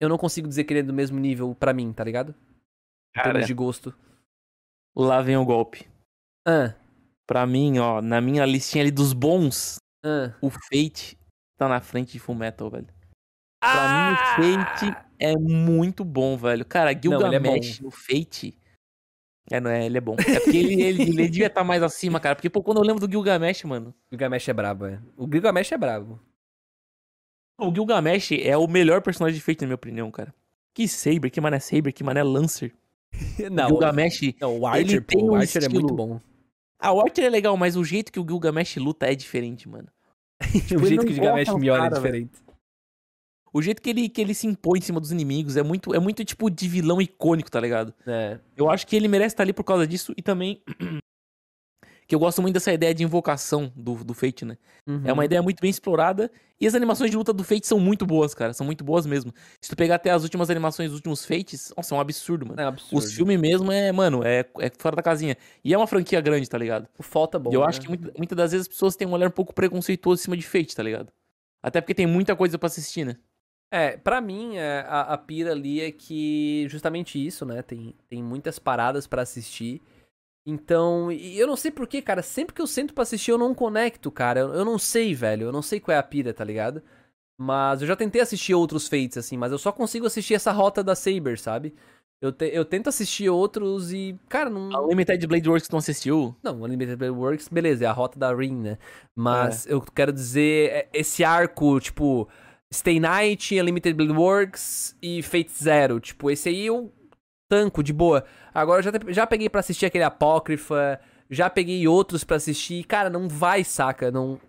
eu 0.01 0.09
não 0.09 0.17
consigo 0.19 0.49
dizer 0.49 0.65
que 0.65 0.73
ele 0.73 0.81
é 0.81 0.85
do 0.85 0.93
mesmo 0.93 1.19
nível 1.19 1.55
pra 1.59 1.73
mim, 1.73 1.93
tá 1.93 2.03
ligado? 2.05 2.35
Em 3.15 3.21
Cara, 3.21 3.33
termos 3.33 3.47
de 3.47 3.55
gosto. 3.55 3.95
lá 4.97 5.23
vem 5.23 5.37
o 5.37 5.45
golpe. 5.45 5.89
Ah, 6.47 6.75
Pra 7.27 7.47
mim, 7.47 7.79
ó, 7.79 8.03
na 8.03 8.21
minha 8.21 8.45
listinha 8.45 8.83
ali 8.83 8.91
dos 8.91 9.13
bons, 9.15 9.77
ah. 10.05 10.35
o 10.43 10.51
Fate 10.51 11.19
tá 11.57 11.67
na 11.69 11.81
frente 11.81 12.13
de 12.13 12.19
Full 12.19 12.35
Metal, 12.35 12.69
velho. 12.69 12.89
Pra 13.61 14.11
mim, 14.11 14.15
o 14.15 14.65
Fate 14.67 15.05
é 15.19 15.35
muito 15.35 16.05
bom, 16.05 16.37
velho. 16.37 16.67
Cara, 16.67 16.93
é 16.93 17.01
Gilgamesh 17.01 17.81
no 17.81 17.91
Fate. 17.91 18.59
É, 19.51 19.61
não 19.61 19.71
é, 19.71 19.87
ele 19.87 19.99
é 19.99 20.01
bom. 20.01 20.17
É 20.19 20.41
porque 20.41 20.57
ele, 20.57 20.83
ele, 20.83 21.03
ele 21.03 21.29
devia 21.29 21.47
estar 21.47 21.65
mais 21.65 21.83
acima, 21.83 22.21
cara. 22.21 22.35
Porque, 22.35 22.51
pô, 22.51 22.63
quando 22.63 22.79
eu 22.79 22.85
lembro 22.85 23.07
do 23.07 23.11
Gilgamesh, 23.11 23.65
mano. 23.65 23.95
O 24.11 24.11
Gilgamesh 24.11 24.49
é 24.49 24.53
brabo, 24.53 24.87
é. 24.87 25.01
O 25.17 25.27
Gilgamesh 25.31 25.73
é 25.73 25.79
brabo. 25.79 26.21
O 27.59 27.73
Gilgamesh 27.73 28.33
é 28.33 28.57
o 28.57 28.67
melhor 28.67 29.01
personagem 29.01 29.39
de 29.39 29.45
Fate, 29.45 29.63
na 29.63 29.69
minha 29.69 29.77
opinião, 29.77 30.11
cara. 30.11 30.35
Que 30.75 30.89
Saber, 30.89 31.31
que 31.31 31.41
mané 31.41 31.61
Saber, 31.61 31.93
que 31.93 32.03
mané 32.03 32.23
Lancer. 32.23 32.75
Não, 33.51 33.67
o 33.67 33.69
Gilgamesh. 33.69 34.35
não, 34.41 34.59
o 34.59 34.67
Archer, 34.67 35.03
pô, 35.03 35.23
o 35.23 35.35
Archer 35.35 35.65
é 35.65 35.69
muito 35.69 35.95
bom. 35.95 36.21
Ah, 36.79 36.93
o 36.93 37.01
Archer 37.01 37.25
é 37.25 37.31
legal, 37.31 37.57
mas 37.57 37.77
o 37.77 37.85
jeito 37.85 38.13
que 38.13 38.21
o 38.21 38.27
Gilgamesh 38.27 38.77
luta 38.77 39.11
é 39.11 39.15
diferente, 39.15 39.69
mano. 39.69 39.89
o 40.43 40.75
ele 40.75 40.87
jeito 40.87 41.07
que 41.07 41.13
o 41.13 41.15
Gilgamesh 41.15 41.49
o 41.49 41.59
me 41.59 41.71
olha 41.71 41.87
é 41.87 41.91
diferente. 41.91 42.33
O 43.53 43.63
jeito 43.63 43.81
que 43.81 43.89
ele, 43.89 44.09
que 44.09 44.21
ele 44.21 44.35
se 44.35 44.49
impõe 44.49 44.81
em 44.81 44.83
cima 44.83 45.01
dos 45.01 45.13
inimigos 45.13 45.57
é 45.57 45.63
muito, 45.63 45.95
é 45.95 46.01
muito 46.01 46.25
tipo 46.25 46.51
de 46.51 46.69
vilão 46.69 47.01
icônico, 47.01 47.49
tá 47.49 47.61
ligado? 47.61 47.95
É. 48.05 48.41
Eu 48.57 48.69
acho 48.69 48.85
que 48.85 48.97
ele 48.97 49.07
merece 49.07 49.35
estar 49.35 49.45
ali 49.45 49.53
por 49.53 49.63
causa 49.63 49.87
disso 49.87 50.13
e 50.17 50.23
também 50.23 50.61
que 52.07 52.15
eu 52.15 52.19
gosto 52.19 52.43
muito 52.43 52.55
dessa 52.55 52.73
ideia 52.73 52.95
de 52.95 53.03
invocação 53.03 53.73
do, 53.75 53.95
do 54.05 54.13
Fate, 54.15 54.45
né? 54.45 54.57
É 54.87 54.91
Uhum. 54.91 55.13
uma 55.15 55.25
ideia 55.25 55.43
muito 55.43 55.61
bem 55.61 55.71
explorada 55.71 56.31
e 56.61 56.67
as 56.67 56.75
animações 56.75 57.11
de 57.11 57.17
luta 57.17 57.33
do 57.33 57.43
Fate 57.43 57.67
são 57.67 57.81
muito 57.81 58.05
boas, 58.05 58.35
cara. 58.35 58.53
São 58.53 58.67
muito 58.67 58.85
boas 58.85 59.07
mesmo. 59.07 59.33
Se 59.61 59.71
tu 59.71 59.77
pegar 59.77 59.95
até 59.95 60.11
as 60.11 60.23
últimas 60.23 60.51
animações 60.51 60.91
dos 60.91 60.97
últimos 60.99 61.25
Fates, 61.25 61.73
nossa, 61.77 61.95
é 61.95 61.99
um 61.99 62.01
absurdo, 62.01 62.47
mano. 62.47 62.61
É 62.61 62.65
um 62.65 62.69
absurdo. 62.69 62.99
Os 63.05 63.13
filmes 63.13 63.41
mesmo 63.41 63.73
é, 63.73 63.91
mano, 63.93 64.23
é, 64.25 64.45
é 64.61 64.71
fora 64.79 64.97
da 64.97 65.03
casinha. 65.03 65.37
E 65.65 65.73
é 65.73 65.77
uma 65.79 65.87
franquia 65.87 66.21
grande, 66.21 66.49
tá 66.49 66.59
ligado? 66.59 66.87
O 66.99 67.03
falta 67.03 67.39
bom. 67.39 67.51
e 67.51 67.55
eu 67.55 67.61
né? 67.63 67.67
acho 67.67 67.81
que 67.81 67.89
muita- 67.89 68.13
muitas 68.17 68.37
das 68.37 68.53
vezes 68.53 68.67
as 68.67 68.69
pessoas 68.69 68.95
têm 68.97 69.09
um 69.09 69.13
olhar 69.13 69.29
um 69.29 69.31
pouco 69.33 69.55
preconceituoso 69.55 70.21
em 70.21 70.25
cima 70.25 70.37
de 70.37 70.43
Fate, 70.47 70.77
tá 70.77 70.83
ligado? 70.83 71.09
Até 71.63 71.81
porque 71.81 71.95
tem 71.95 72.07
muita 72.07 72.37
coisa 72.37 72.59
pra 72.59 72.67
assistir, 72.67 73.07
né? 73.07 73.17
É, 73.73 73.97
pra 73.97 74.21
mim, 74.21 74.57
é, 74.57 74.85
a, 74.87 75.01
a 75.15 75.19
pira 75.19 75.51
ali 75.53 75.81
é 75.81 75.91
que 75.91 76.67
justamente 76.69 77.25
isso, 77.25 77.45
né? 77.47 77.63
Tem, 77.63 77.95
tem 78.09 78.23
muitas 78.23 78.59
paradas 78.59 79.07
pra 79.07 79.23
assistir. 79.23 79.81
Então, 80.47 81.11
e 81.11 81.39
eu 81.39 81.47
não 81.47 81.57
sei 81.57 81.71
porquê, 81.71 82.03
cara. 82.03 82.23
Sempre 82.23 82.55
que 82.55 82.61
eu 82.61 82.67
sento 82.67 82.93
pra 82.93 83.03
assistir, 83.03 83.31
eu 83.31 83.39
não 83.39 83.55
conecto, 83.55 84.11
cara. 84.11 84.41
Eu, 84.41 84.55
eu 84.55 84.65
não 84.65 84.79
sei, 84.79 85.15
velho. 85.15 85.47
Eu 85.47 85.53
não 85.53 85.63
sei 85.63 85.81
qual 85.81 85.95
é 85.95 85.99
a 85.99 86.03
pira, 86.03 86.35
tá 86.35 86.45
ligado? 86.45 86.83
Mas 87.39 87.81
eu 87.81 87.89
já 87.89 87.97
tentei 87.97 88.21
assistir 88.21 88.55
outros 88.55 88.87
Fates, 88.87 89.17
assim, 89.19 89.37
mas 89.37 89.51
eu 89.51 89.59
só 89.59 89.73
consigo 89.73 90.07
assistir 90.07 90.35
essa 90.35 90.53
rota 90.53 90.85
da 90.85 90.95
Saber, 90.95 91.39
sabe? 91.39 91.75
Eu, 92.23 92.31
te- 92.31 92.51
eu 92.55 92.65
tento 92.65 92.89
assistir 92.89 93.29
outros 93.29 93.93
e, 93.93 94.17
cara, 94.29 94.49
não. 94.49 94.75
A 94.75 94.87
Limited 94.87 95.27
Blade 95.27 95.49
Works 95.49 95.69
não 95.69 95.79
assistiu, 95.81 96.35
Não, 96.43 96.63
Unlimited 96.63 96.97
Blade 96.97 97.13
Works, 97.13 97.49
beleza, 97.49 97.85
é 97.85 97.89
a 97.89 97.93
rota 97.93 98.19
da 98.19 98.33
Ring, 98.35 98.55
né? 98.55 98.79
Mas 99.17 99.67
eu 99.67 99.81
quero 99.81 100.13
dizer, 100.13 100.71
é, 100.71 100.89
esse 100.95 101.25
arco, 101.25 101.79
tipo, 101.81 102.29
Stay 102.73 103.01
Night, 103.01 103.59
Unlimited 103.61 103.95
Blade 103.95 104.13
Works 104.13 104.97
e 105.03 105.21
Fate 105.23 105.51
Zero. 105.53 105.99
Tipo, 106.01 106.31
esse 106.31 106.49
aí 106.49 106.67
eu 106.67 106.91
tanco 107.55 107.85
de 107.85 107.93
boa. 107.93 108.25
Agora 108.53 108.81
eu 108.81 108.83
já, 108.83 108.91
já 109.13 109.27
peguei 109.29 109.49
pra 109.49 109.61
assistir 109.61 109.87
aquele 109.87 110.03
Apócrifa, 110.03 111.01
já 111.31 111.49
peguei 111.49 111.87
outros 111.87 112.25
pra 112.25 112.37
assistir. 112.37 112.83
Cara, 112.83 113.09
não 113.09 113.29
vai, 113.29 113.63
saca? 113.63 114.11
Não, 114.11 114.41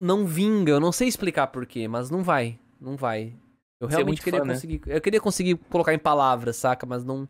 não 0.00 0.24
vinga. 0.24 0.72
Eu 0.72 0.80
não 0.80 0.90
sei 0.90 1.06
explicar 1.08 1.48
porquê, 1.48 1.86
mas 1.86 2.08
não 2.10 2.22
vai. 2.22 2.58
Não 2.80 2.96
vai. 2.96 3.34
Eu 3.78 3.86
Você 3.88 3.96
é 3.96 3.98
realmente 3.98 4.06
muito 4.06 4.24
queria 4.24 4.40
fã, 4.40 4.46
né? 4.46 4.54
conseguir. 4.54 4.80
Eu 4.86 5.00
queria 5.00 5.20
conseguir 5.20 5.56
colocar 5.68 5.92
em 5.92 5.98
palavras, 5.98 6.56
saca? 6.56 6.86
Mas 6.86 7.04
não, 7.04 7.28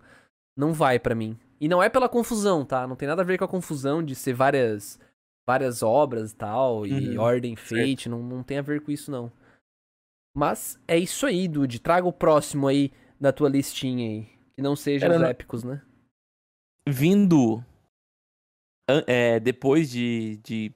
não 0.56 0.72
vai 0.72 1.00
pra 1.00 1.16
mim. 1.16 1.36
E 1.60 1.66
não 1.68 1.82
é 1.82 1.88
pela 1.88 2.08
confusão, 2.08 2.64
tá? 2.64 2.86
Não 2.86 2.94
tem 2.94 3.08
nada 3.08 3.22
a 3.22 3.24
ver 3.24 3.36
com 3.38 3.44
a 3.44 3.48
confusão 3.48 4.04
de 4.04 4.14
ser 4.14 4.34
várias 4.34 5.00
várias 5.46 5.82
obras 5.82 6.30
e 6.32 6.36
tal, 6.36 6.86
e 6.86 7.18
Uhum, 7.18 7.20
ordem, 7.20 7.54
fate, 7.54 8.08
não, 8.08 8.22
não 8.22 8.42
tem 8.42 8.56
a 8.56 8.62
ver 8.62 8.80
com 8.80 8.90
isso, 8.90 9.10
não. 9.10 9.30
Mas 10.34 10.78
é 10.88 10.98
isso 10.98 11.26
aí, 11.26 11.46
Dude. 11.46 11.80
Traga 11.80 12.06
o 12.06 12.12
próximo 12.12 12.66
aí 12.66 12.90
da 13.20 13.32
tua 13.32 13.48
listinha 13.48 14.08
aí. 14.08 14.33
Que 14.56 14.62
não 14.62 14.76
seja 14.76 15.06
Cara, 15.06 15.16
os 15.16 15.20
não- 15.22 15.28
épicos, 15.28 15.64
né? 15.64 15.82
vindo 16.88 17.64
é, 19.06 19.40
depois 19.40 19.90
de, 19.90 20.36
de, 20.44 20.72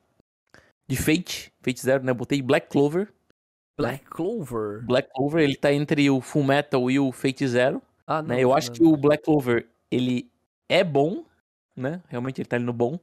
de 0.88 0.96
Fate, 0.96 1.52
Fate 1.60 1.80
Zero, 1.80 2.02
né? 2.02 2.12
Botei 2.14 2.40
Black 2.40 2.68
Clover. 2.68 3.12
Black 3.78 4.04
Clover. 4.06 4.84
Black 4.86 5.10
Clover, 5.14 5.44
ele 5.44 5.54
tá 5.56 5.72
entre 5.72 6.08
o 6.10 6.20
Full 6.20 6.42
Metal 6.44 6.90
e 6.90 6.98
o 6.98 7.12
Fate 7.12 7.46
Zero, 7.46 7.82
Ah, 8.06 8.22
não. 8.22 8.28
né? 8.30 8.42
Eu 8.42 8.54
acho 8.54 8.70
não. 8.70 8.76
que 8.76 8.82
o 8.84 8.96
Black 8.96 9.22
Clover, 9.24 9.68
ele 9.90 10.28
é 10.68 10.82
bom, 10.82 11.24
né? 11.76 12.02
Realmente 12.08 12.40
ele 12.40 12.48
tá 12.48 12.56
ali 12.56 12.64
no 12.64 12.72
bom. 12.72 12.98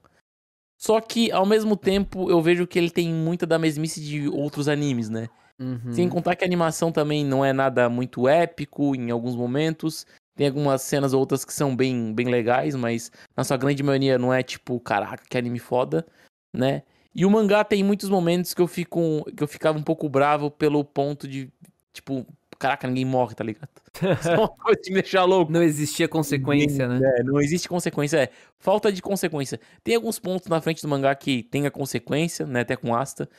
Só 0.78 1.00
que, 1.00 1.32
ao 1.32 1.46
mesmo 1.46 1.78
tempo, 1.78 2.30
eu 2.30 2.42
vejo 2.42 2.68
que 2.68 2.78
ele 2.78 2.90
tem 2.90 3.14
muita 3.14 3.46
da 3.46 3.58
mesmice 3.58 4.02
de 4.04 4.28
outros 4.28 4.68
animes, 4.68 5.10
né? 5.10 5.30
Uhum. 5.58 5.94
Sem 5.94 6.10
contar 6.10 6.36
que 6.36 6.44
a 6.44 6.48
animação 6.48 6.92
também 6.92 7.24
não 7.24 7.46
é 7.46 7.54
nada 7.54 7.88
muito 7.88 8.28
épico 8.28 8.94
em 8.94 9.10
alguns 9.12 9.36
momentos. 9.36 10.06
Tem 10.36 10.48
algumas 10.48 10.82
cenas 10.82 11.14
ou 11.14 11.20
outras 11.20 11.46
que 11.46 11.54
são 11.54 11.76
bem, 11.76 12.14
bem 12.14 12.28
legais, 12.28 12.76
mas 12.76 13.12
na 13.36 13.44
sua 13.44 13.56
grande 13.58 13.82
maioria 13.82 14.18
não 14.18 14.34
é 14.34 14.44
tipo, 14.44 14.80
caraca, 14.80 15.24
que 15.30 15.38
anime 15.38 15.60
foda, 15.60 16.06
né? 16.54 16.84
E 17.14 17.26
o 17.26 17.32
mangá 17.32 17.64
tem 17.64 17.82
muitos 17.84 18.10
momentos 18.10 18.54
que 18.54 18.62
eu 18.62 18.68
fico 18.68 19.24
que 19.36 19.42
eu 19.42 19.48
ficava 19.48 19.78
um 19.78 19.84
pouco 19.84 20.10
bravo 20.10 20.52
pelo 20.52 20.84
ponto 20.84 21.26
de 21.26 21.50
tipo, 21.94 22.28
caraca, 22.60 22.88
ninguém 22.88 23.06
morre, 23.06 23.34
tá 23.34 23.44
ligado? 23.44 23.70
Isso 24.20 24.30
é 24.30 24.38
uma 24.38 24.50
coisa 24.50 24.80
que 24.82 24.92
me 24.92 25.02
deixa 25.02 25.24
louco. 25.24 25.50
Não 25.50 25.64
existia 25.64 26.08
consequência, 26.10 26.88
né? 26.88 27.00
É, 27.02 27.24
não 27.24 27.40
existe 27.40 27.70
consequência, 27.70 28.18
é 28.18 28.30
falta 28.60 28.92
de 28.92 29.02
consequência. 29.02 29.60
Tem 29.84 29.96
alguns 29.96 30.20
pontos 30.20 30.48
na 30.48 30.60
frente 30.60 30.82
do 30.82 30.88
mangá 30.90 31.16
que 31.16 31.44
tem 31.44 31.66
a 31.66 31.72
consequência, 31.72 32.46
né, 32.46 32.62
até 32.62 32.76
com 32.76 32.94
Asta. 32.94 33.30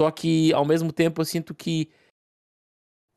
Só 0.00 0.10
que 0.10 0.52
ao 0.52 0.66
mesmo 0.66 0.92
tempo 0.92 1.20
eu 1.20 1.24
sinto 1.24 1.54
que 1.54 1.88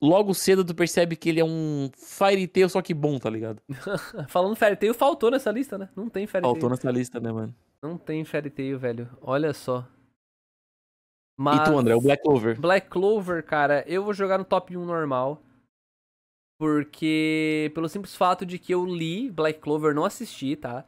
logo 0.06 0.34
cedo 0.34 0.64
tu 0.64 0.74
percebe 0.76 1.16
que 1.16 1.30
ele 1.30 1.40
é 1.40 1.46
um 1.46 1.90
Fairy 1.98 2.48
Tail 2.48 2.70
só 2.70 2.82
que 2.82 2.94
bom, 2.94 3.18
tá 3.20 3.30
ligado? 3.30 3.62
Falando 4.30 4.56
Fairy 4.56 4.76
Tail, 4.76 4.94
faltou 4.94 5.32
nessa 5.32 5.52
lista, 5.52 5.78
né? 5.78 5.90
Não 5.96 6.10
tem 6.10 6.28
Fairy 6.28 6.44
Faltou 6.44 6.62
Tail. 6.62 6.70
nessa 6.72 6.92
lista, 6.92 7.20
né, 7.20 7.32
mano? 7.32 7.56
Não 7.82 7.98
tem 7.98 8.24
Fairy 8.24 8.50
Tail, 8.50 8.78
velho. 8.80 9.10
Olha 9.22 9.54
só. 9.54 9.88
E 11.38 11.64
tu, 11.66 11.78
André, 11.78 11.94
o 11.94 12.02
Black 12.02 12.24
Clover? 12.24 12.60
Black 12.60 12.90
Clover, 12.90 13.44
cara, 13.44 13.84
eu 13.88 14.04
vou 14.04 14.14
jogar 14.14 14.38
no 14.38 14.46
top 14.46 14.76
1 14.78 14.86
normal. 14.86 15.42
Porque, 16.58 17.70
pelo 17.76 17.90
simples 17.90 18.16
fato 18.16 18.46
de 18.46 18.58
que 18.58 18.74
eu 18.74 18.86
li 18.86 19.30
Black 19.30 19.60
Clover, 19.60 19.94
não 19.94 20.06
assisti, 20.06 20.56
tá? 20.56 20.86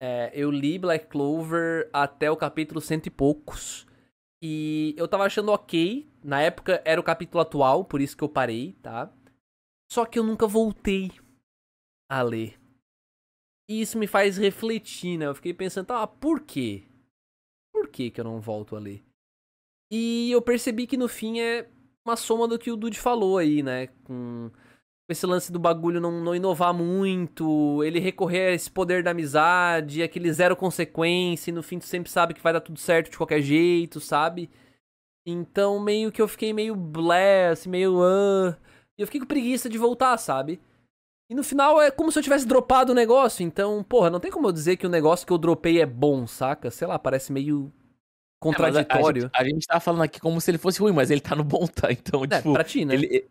É, 0.00 0.30
eu 0.32 0.50
li 0.50 0.78
Black 0.78 1.06
Clover 1.06 1.90
até 1.92 2.30
o 2.30 2.36
capítulo 2.36 2.80
cento 2.80 3.06
e 3.06 3.10
poucos. 3.10 3.86
E 4.42 4.92
eu 4.98 5.06
tava 5.06 5.24
achando 5.24 5.52
ok. 5.52 6.10
Na 6.22 6.42
época 6.42 6.82
era 6.84 7.00
o 7.00 7.04
capítulo 7.04 7.40
atual, 7.40 7.84
por 7.84 8.00
isso 8.00 8.16
que 8.16 8.24
eu 8.24 8.28
parei, 8.28 8.72
tá? 8.82 9.12
Só 9.90 10.04
que 10.04 10.18
eu 10.18 10.24
nunca 10.24 10.48
voltei 10.48 11.12
a 12.10 12.22
ler. 12.22 12.58
E 13.68 13.80
isso 13.80 13.96
me 13.96 14.08
faz 14.08 14.36
refletir, 14.36 15.16
né? 15.16 15.26
Eu 15.26 15.34
fiquei 15.34 15.54
pensando, 15.54 15.92
ah, 15.92 16.06
por 16.06 16.40
quê? 16.40 16.82
Por 17.72 17.88
que 17.88 18.10
que 18.10 18.20
eu 18.20 18.24
não 18.24 18.40
volto 18.40 18.74
a 18.74 18.80
ler? 18.80 19.02
E 19.90 20.30
eu 20.32 20.42
percebi 20.42 20.86
que 20.86 20.96
no 20.96 21.08
fim 21.08 21.40
é 21.40 21.70
uma 22.04 22.16
soma 22.16 22.48
do 22.48 22.58
que 22.58 22.70
o 22.70 22.76
Dude 22.76 22.98
falou 22.98 23.38
aí, 23.38 23.62
né? 23.62 23.86
Com 24.04 24.50
esse 25.08 25.26
lance 25.26 25.52
do 25.52 25.58
bagulho 25.58 26.00
não, 26.00 26.20
não 26.20 26.34
inovar 26.34 26.72
muito, 26.72 27.82
ele 27.84 27.98
recorrer 27.98 28.48
a 28.48 28.52
esse 28.52 28.70
poder 28.70 29.02
da 29.02 29.10
amizade, 29.10 30.02
aquele 30.02 30.32
zero 30.32 30.56
consequência, 30.56 31.50
e 31.50 31.54
no 31.54 31.62
fim 31.62 31.78
tu 31.78 31.86
sempre 31.86 32.10
sabe 32.10 32.34
que 32.34 32.42
vai 32.42 32.52
dar 32.52 32.60
tudo 32.60 32.78
certo 32.78 33.10
de 33.10 33.16
qualquer 33.16 33.40
jeito, 33.40 34.00
sabe? 34.00 34.50
Então 35.26 35.78
meio 35.80 36.10
que 36.10 36.22
eu 36.22 36.28
fiquei 36.28 36.52
meio 36.52 36.74
blé, 36.74 37.48
assim, 37.48 37.68
meio. 37.68 38.00
Uh, 38.00 38.56
e 38.98 39.02
eu 39.02 39.06
fiquei 39.06 39.20
com 39.20 39.26
preguiça 39.26 39.68
de 39.68 39.78
voltar, 39.78 40.16
sabe? 40.18 40.60
E 41.30 41.34
no 41.34 41.42
final 41.42 41.80
é 41.80 41.90
como 41.90 42.12
se 42.12 42.18
eu 42.18 42.22
tivesse 42.22 42.46
dropado 42.46 42.92
o 42.92 42.94
negócio, 42.94 43.42
então, 43.42 43.82
porra, 43.82 44.10
não 44.10 44.20
tem 44.20 44.30
como 44.30 44.48
eu 44.48 44.52
dizer 44.52 44.76
que 44.76 44.86
o 44.86 44.90
negócio 44.90 45.26
que 45.26 45.32
eu 45.32 45.38
dropei 45.38 45.80
é 45.80 45.86
bom, 45.86 46.26
saca? 46.26 46.70
Sei 46.70 46.86
lá, 46.86 46.98
parece 46.98 47.32
meio 47.32 47.72
contraditório. 48.40 49.24
É, 49.24 49.38
a, 49.38 49.40
a, 49.40 49.44
gente, 49.44 49.50
a, 49.50 49.54
gente, 49.54 49.66
tá 49.66 49.80
falando 49.80 50.02
aqui 50.02 50.20
como 50.20 50.40
se 50.40 50.50
ele 50.50 50.58
fosse 50.58 50.80
ruim, 50.80 50.92
mas 50.92 51.10
ele 51.10 51.20
tá 51.20 51.34
no 51.34 51.44
bom, 51.44 51.66
tá? 51.66 51.90
Então, 51.90 52.24
é, 52.24 52.36
tipo. 52.36 52.52
Pra 52.52 52.64
ti, 52.64 52.84
né? 52.84 52.94
Ele... 52.94 53.30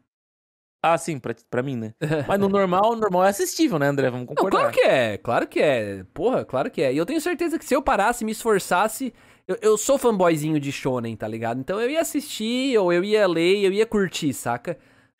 Ah, 0.83 0.97
sim, 0.97 1.19
pra, 1.19 1.35
pra 1.49 1.61
mim, 1.61 1.75
né? 1.75 1.93
Mas 2.27 2.39
no 2.39 2.49
normal, 2.49 2.95
normal 2.95 3.25
é 3.25 3.29
assistível, 3.29 3.77
né, 3.77 3.87
André? 3.87 4.09
Vamos 4.09 4.27
concordar. 4.27 4.57
Não, 4.57 4.71
claro 4.71 4.73
que 4.73 4.81
é, 4.81 5.17
claro 5.17 5.47
que 5.47 5.59
é. 5.59 6.03
Porra, 6.13 6.43
claro 6.43 6.71
que 6.71 6.81
é. 6.81 6.91
E 6.91 6.97
eu 6.97 7.05
tenho 7.05 7.21
certeza 7.21 7.59
que 7.59 7.65
se 7.65 7.75
eu 7.75 7.81
parasse, 7.81 8.25
me 8.25 8.31
esforçasse. 8.31 9.13
Eu, 9.47 9.57
eu 9.61 9.77
sou 9.77 9.97
fanboyzinho 9.97 10.59
de 10.59 10.71
Shonen, 10.71 11.15
tá 11.15 11.27
ligado? 11.27 11.59
Então 11.59 11.79
eu 11.79 11.89
ia 11.89 12.01
assistir, 12.01 12.77
ou 12.77 12.91
eu 12.91 13.03
ia 13.03 13.27
ler, 13.27 13.63
eu 13.63 13.71
ia 13.71 13.85
curtir, 13.85 14.33
saca? 14.33 14.77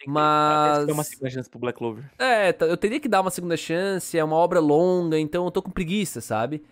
Mas. 0.07 0.85
Tem 0.85 0.93
uma 0.93 1.03
segunda 1.03 1.29
chance 1.29 1.49
pro 1.49 1.59
Black 1.59 1.77
Clover. 1.77 2.09
É, 2.17 2.55
eu 2.61 2.77
teria 2.77 2.99
que 2.99 3.07
dar 3.07 3.21
uma 3.21 3.29
segunda 3.29 3.55
chance, 3.55 4.17
é 4.17 4.23
uma 4.23 4.35
obra 4.35 4.59
longa, 4.59 5.19
então 5.19 5.45
eu 5.45 5.51
tô 5.51 5.61
com 5.61 5.69
preguiça, 5.69 6.21
sabe? 6.21 6.63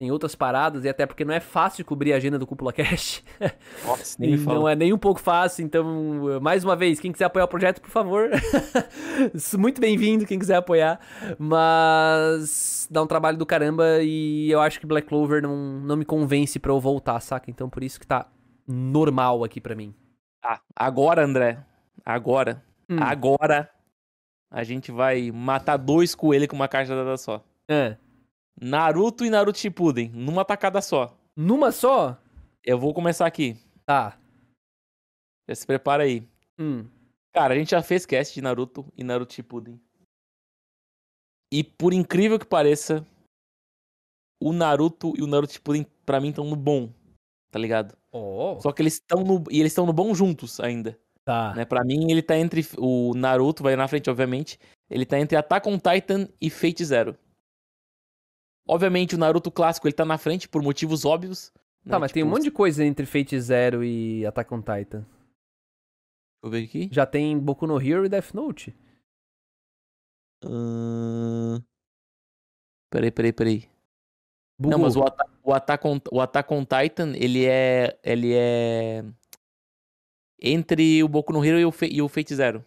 Tem 0.00 0.12
outras 0.12 0.36
paradas, 0.36 0.84
e 0.84 0.88
até 0.88 1.04
porque 1.06 1.24
não 1.24 1.34
é 1.34 1.40
fácil 1.40 1.84
cobrir 1.84 2.12
a 2.12 2.16
agenda 2.16 2.38
do 2.38 2.46
Cúpula 2.46 2.72
Cash. 2.72 3.24
Nossa, 3.84 4.16
nem 4.20 4.38
fala. 4.38 4.58
Não 4.60 4.68
é 4.68 4.76
nem 4.76 4.92
um 4.92 4.98
pouco 4.98 5.20
fácil, 5.20 5.64
então, 5.64 6.40
mais 6.40 6.62
uma 6.62 6.76
vez, 6.76 7.00
quem 7.00 7.10
quiser 7.10 7.24
apoiar 7.24 7.46
o 7.46 7.48
projeto, 7.48 7.80
por 7.80 7.90
favor. 7.90 8.30
Muito 9.58 9.80
bem-vindo, 9.80 10.24
quem 10.24 10.38
quiser 10.38 10.54
apoiar. 10.54 11.00
Mas 11.36 12.86
dá 12.88 13.02
um 13.02 13.08
trabalho 13.08 13.36
do 13.36 13.44
caramba 13.44 14.00
e 14.00 14.48
eu 14.48 14.60
acho 14.60 14.78
que 14.78 14.86
Black 14.86 15.08
Clover 15.08 15.42
não, 15.42 15.56
não 15.56 15.96
me 15.96 16.04
convence 16.04 16.60
pra 16.60 16.70
eu 16.70 16.78
voltar, 16.78 17.18
saca? 17.18 17.50
Então 17.50 17.68
por 17.68 17.82
isso 17.82 17.98
que 17.98 18.06
tá 18.06 18.28
normal 18.68 19.42
aqui 19.42 19.60
pra 19.60 19.74
mim. 19.74 19.92
Ah, 20.44 20.60
agora, 20.76 21.24
André, 21.24 21.58
agora, 22.04 22.62
hum. 22.88 22.98
agora, 23.00 23.68
a 24.48 24.62
gente 24.62 24.92
vai 24.92 25.32
matar 25.32 25.76
dois 25.76 26.14
coelhos 26.14 26.46
com 26.46 26.54
uma 26.54 26.68
caixa 26.68 26.94
dada 26.94 27.16
só. 27.16 27.42
É. 27.68 27.96
Naruto 28.60 29.24
e 29.24 29.30
Naruto 29.30 29.58
Shippuden, 29.58 30.10
numa 30.10 30.44
tacada 30.44 30.80
só. 30.80 31.16
Numa 31.36 31.70
só? 31.70 32.20
Eu 32.64 32.78
vou 32.78 32.92
começar 32.92 33.26
aqui. 33.26 33.56
Tá. 33.86 34.18
Já 35.48 35.54
se 35.54 35.66
prepara 35.66 36.02
aí. 36.02 36.26
Hum. 36.58 36.86
Cara, 37.32 37.54
a 37.54 37.56
gente 37.56 37.70
já 37.70 37.82
fez 37.82 38.04
cast 38.04 38.34
de 38.34 38.42
Naruto 38.42 38.84
e 38.96 39.04
Naruto 39.04 39.32
Shippuden. 39.32 39.80
E 41.52 41.62
por 41.62 41.92
incrível 41.92 42.38
que 42.38 42.44
pareça, 42.44 43.06
o 44.42 44.52
Naruto 44.52 45.14
e 45.16 45.22
o 45.22 45.26
Naruto 45.26 45.52
Shippuden 45.52 45.86
pra 46.04 46.20
mim 46.20 46.30
estão 46.30 46.44
no 46.44 46.56
bom, 46.56 46.92
tá 47.50 47.58
ligado? 47.58 47.96
Oh. 48.12 48.58
Só 48.60 48.72
que 48.72 48.82
eles 48.82 48.94
estão 48.94 49.22
no 49.22 49.44
e 49.50 49.60
eles 49.60 49.72
estão 49.72 49.86
no 49.86 49.92
bom 49.92 50.14
juntos 50.14 50.58
ainda. 50.60 50.98
Tá. 51.24 51.54
Né? 51.54 51.64
Para 51.64 51.84
mim 51.84 52.10
ele 52.10 52.22
tá 52.22 52.36
entre 52.36 52.66
o 52.76 53.14
Naruto 53.14 53.62
vai 53.62 53.76
na 53.76 53.86
frente, 53.86 54.10
obviamente. 54.10 54.58
Ele 54.90 55.06
tá 55.06 55.18
entre 55.18 55.36
Attack 55.36 55.68
on 55.68 55.78
Titan 55.78 56.28
e 56.40 56.50
Fate 56.50 56.84
Zero. 56.84 57.16
Obviamente, 58.68 59.14
o 59.14 59.18
Naruto 59.18 59.50
clássico 59.50 59.88
ele 59.88 59.94
tá 59.94 60.04
na 60.04 60.18
frente 60.18 60.46
por 60.46 60.62
motivos 60.62 61.06
óbvios. 61.06 61.50
Tá, 61.84 61.92
né? 61.92 61.98
mas 61.98 62.10
tipo, 62.10 62.14
tem 62.14 62.22
um 62.22 62.28
monte 62.28 62.42
de 62.42 62.50
coisa 62.50 62.84
entre 62.84 63.06
Fate 63.06 63.40
Zero 63.40 63.82
e 63.82 64.26
Attack 64.26 64.52
on 64.52 64.60
Titan. 64.60 65.00
Deixa 65.00 66.44
eu 66.44 66.50
ver 66.50 66.64
aqui. 66.64 66.88
Já 66.92 67.06
tem 67.06 67.38
Boku 67.38 67.66
no 67.66 67.80
Hero 67.80 68.04
e 68.04 68.08
Death 68.10 68.34
Note. 68.34 68.76
Uh... 70.44 71.62
Peraí, 72.90 73.10
peraí, 73.10 73.32
peraí. 73.32 73.70
Bugou. 74.58 74.78
Não, 74.78 74.84
mas 74.84 74.96
o, 74.96 75.02
Ata 75.02 75.24
o, 75.42 75.52
Attack 75.52 75.86
on, 75.86 76.00
o 76.12 76.20
Attack 76.20 76.52
on 76.52 76.64
Titan, 76.64 77.12
ele 77.16 77.46
é. 77.46 77.98
Ele 78.02 78.34
é. 78.34 79.04
Entre 80.40 81.02
o 81.02 81.08
Boku 81.08 81.32
no 81.32 81.44
Hero 81.44 81.58
e 81.58 81.64
o, 81.64 81.72
Fe 81.72 81.86
e 81.86 82.02
o 82.02 82.08
Fate 82.08 82.34
Zero. 82.34 82.64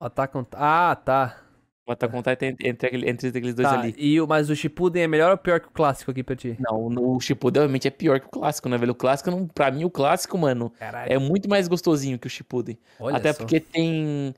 Attack 0.00 0.36
on 0.36 0.44
Ah, 0.52 0.96
tá. 0.96 1.44
O 1.90 1.92
Attack 1.92 2.14
on 2.14 2.22
Titan 2.22 2.46
entre, 2.62 3.10
entre 3.10 3.28
aqueles 3.28 3.52
dois 3.52 3.68
tá, 3.68 3.80
ali. 3.80 3.94
E, 3.98 4.20
mas 4.20 4.48
o 4.48 4.54
Shippuden 4.54 5.02
é 5.02 5.08
melhor 5.08 5.32
ou 5.32 5.36
pior 5.36 5.58
que 5.58 5.66
o 5.66 5.72
clássico 5.72 6.12
aqui 6.12 6.22
pra 6.22 6.36
ti? 6.36 6.56
Não, 6.60 6.86
o 6.86 7.18
Shippuden 7.18 7.62
obviamente 7.62 7.88
é 7.88 7.90
pior 7.90 8.20
que 8.20 8.26
o 8.26 8.30
clássico, 8.30 8.68
né, 8.68 8.78
velho? 8.78 8.92
O 8.92 8.94
clássico, 8.94 9.28
não, 9.28 9.48
pra 9.48 9.72
mim, 9.72 9.82
o 9.82 9.90
clássico, 9.90 10.38
mano, 10.38 10.70
Caralho. 10.78 11.12
é 11.12 11.18
muito 11.18 11.48
mais 11.48 11.66
gostosinho 11.66 12.16
que 12.16 12.28
o 12.28 12.30
Shippuden. 12.30 12.78
Olha 13.00 13.16
Até 13.16 13.32
só. 13.32 13.38
porque 13.40 13.58
tem 13.58 14.32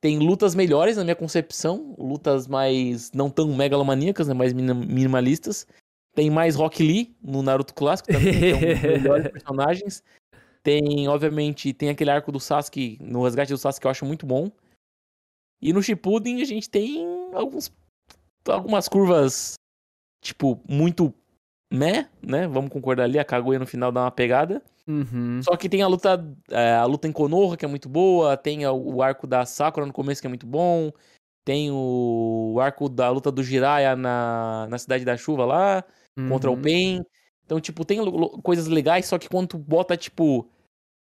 tem 0.00 0.18
lutas 0.18 0.54
melhores 0.54 0.96
na 0.96 1.04
minha 1.04 1.14
concepção, 1.14 1.94
lutas 1.98 2.46
mais 2.46 3.12
não 3.12 3.28
tão 3.28 3.54
megalomaníacas, 3.54 4.26
né, 4.26 4.32
mais 4.32 4.54
minimalistas. 4.54 5.66
Tem 6.14 6.30
mais 6.30 6.56
Rock 6.56 6.82
Lee 6.82 7.14
no 7.22 7.42
Naruto 7.42 7.74
clássico 7.74 8.10
também, 8.10 8.32
que 8.32 8.74
dos 8.74 8.80
melhores 9.02 9.28
personagens. 9.28 10.02
Tem, 10.62 11.06
obviamente, 11.08 11.74
tem 11.74 11.90
aquele 11.90 12.10
arco 12.10 12.32
do 12.32 12.40
Sasuke, 12.40 12.96
no 13.02 13.22
resgate 13.22 13.52
do 13.52 13.58
Sasuke 13.58 13.82
que 13.82 13.86
eu 13.86 13.90
acho 13.90 14.06
muito 14.06 14.24
bom. 14.24 14.50
E 15.60 15.72
no 15.72 15.82
Shippuden 15.82 16.42
a 16.42 16.44
gente 16.44 16.68
tem 16.68 17.06
alguns, 17.32 17.72
algumas 18.46 18.88
curvas, 18.88 19.54
tipo, 20.22 20.60
muito 20.68 21.14
meh, 21.72 22.08
né? 22.22 22.46
Vamos 22.46 22.70
concordar 22.70 23.04
ali, 23.04 23.18
a 23.18 23.24
Kaguya 23.24 23.58
no 23.58 23.66
final 23.66 23.90
dá 23.90 24.02
uma 24.02 24.10
pegada. 24.10 24.62
Uhum. 24.86 25.40
Só 25.42 25.56
que 25.56 25.68
tem 25.68 25.82
a 25.82 25.88
luta, 25.88 26.24
é, 26.50 26.74
a 26.74 26.84
luta 26.84 27.08
em 27.08 27.12
Konoha, 27.12 27.56
que 27.56 27.64
é 27.64 27.68
muito 27.68 27.88
boa, 27.88 28.36
tem 28.36 28.66
o, 28.66 29.02
arco 29.02 29.26
da 29.26 29.44
Sakura 29.44 29.86
no 29.86 29.92
começo, 29.92 30.20
que 30.20 30.26
é 30.26 30.28
muito 30.28 30.46
bom, 30.46 30.92
tem 31.44 31.70
o, 31.70 32.52
o 32.54 32.60
arco 32.60 32.88
da 32.88 33.10
luta 33.10 33.32
do 33.32 33.42
Jiraiya 33.42 33.96
na, 33.96 34.66
na 34.70 34.78
Cidade 34.78 35.04
da 35.04 35.16
Chuva 35.16 35.44
lá, 35.44 35.84
uhum. 36.16 36.28
contra 36.28 36.50
o 36.50 36.56
Pain. 36.56 37.04
Então, 37.44 37.60
tipo, 37.60 37.84
tem 37.84 37.98
coisas 38.42 38.66
legais, 38.66 39.06
só 39.06 39.18
que 39.18 39.28
quando 39.28 39.48
tu 39.48 39.58
bota, 39.58 39.96
tipo, 39.96 40.48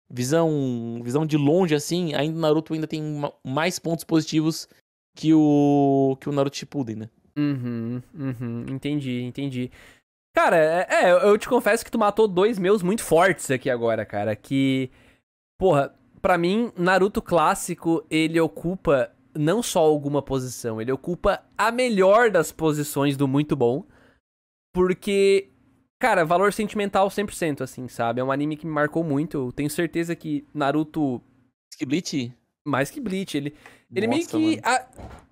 visão 0.09 1.01
visão 1.03 1.25
de 1.25 1.37
longe, 1.37 1.75
assim, 1.75 2.13
ainda 2.13 2.37
o 2.37 2.41
Naruto 2.41 2.73
ainda 2.73 2.87
tem 2.87 3.01
mais 3.43 3.79
pontos 3.79 4.03
positivos 4.03 4.67
que 5.15 5.33
o 5.33 6.17
que 6.19 6.29
o 6.29 6.31
Naruto 6.31 6.57
Shippuden, 6.57 6.95
né? 6.95 7.09
Uhum, 7.37 8.01
uhum, 8.13 8.65
entendi, 8.69 9.21
entendi. 9.23 9.71
Cara, 10.33 10.57
é, 10.57 10.87
é, 10.89 11.11
eu 11.11 11.37
te 11.37 11.47
confesso 11.47 11.83
que 11.83 11.91
tu 11.91 11.97
matou 11.97 12.27
dois 12.27 12.59
meus 12.59 12.83
muito 12.83 13.03
fortes 13.03 13.49
aqui 13.49 13.69
agora, 13.69 14.05
cara, 14.05 14.35
que 14.35 14.89
porra, 15.57 15.93
pra 16.21 16.37
mim, 16.37 16.71
Naruto 16.77 17.21
clássico, 17.21 18.05
ele 18.09 18.39
ocupa 18.39 19.11
não 19.33 19.61
só 19.61 19.79
alguma 19.79 20.21
posição, 20.21 20.81
ele 20.81 20.91
ocupa 20.91 21.43
a 21.57 21.71
melhor 21.71 22.29
das 22.29 22.51
posições 22.51 23.17
do 23.17 23.27
muito 23.27 23.55
bom, 23.55 23.85
porque 24.73 25.49
Cara, 25.99 26.25
valor 26.25 26.51
sentimental 26.53 27.07
100%, 27.09 27.61
assim, 27.61 27.87
sabe? 27.87 28.19
É 28.19 28.23
um 28.23 28.31
anime 28.31 28.57
que 28.57 28.65
me 28.65 28.71
marcou 28.73 29.03
muito. 29.03 29.37
Eu 29.37 29.51
tenho 29.51 29.69
certeza 29.69 30.15
que 30.15 30.45
Naruto, 30.53 31.21
Que 31.77 31.85
Bleach? 31.85 32.33
mais 32.67 32.89
que 32.91 32.99
Bleach, 32.99 33.37
ele, 33.37 33.55
ele 33.93 34.07
meio 34.07 34.23
Nossa, 34.23 34.37
que. 34.37 34.45
mano. 34.45 34.61
ah, 34.63 34.87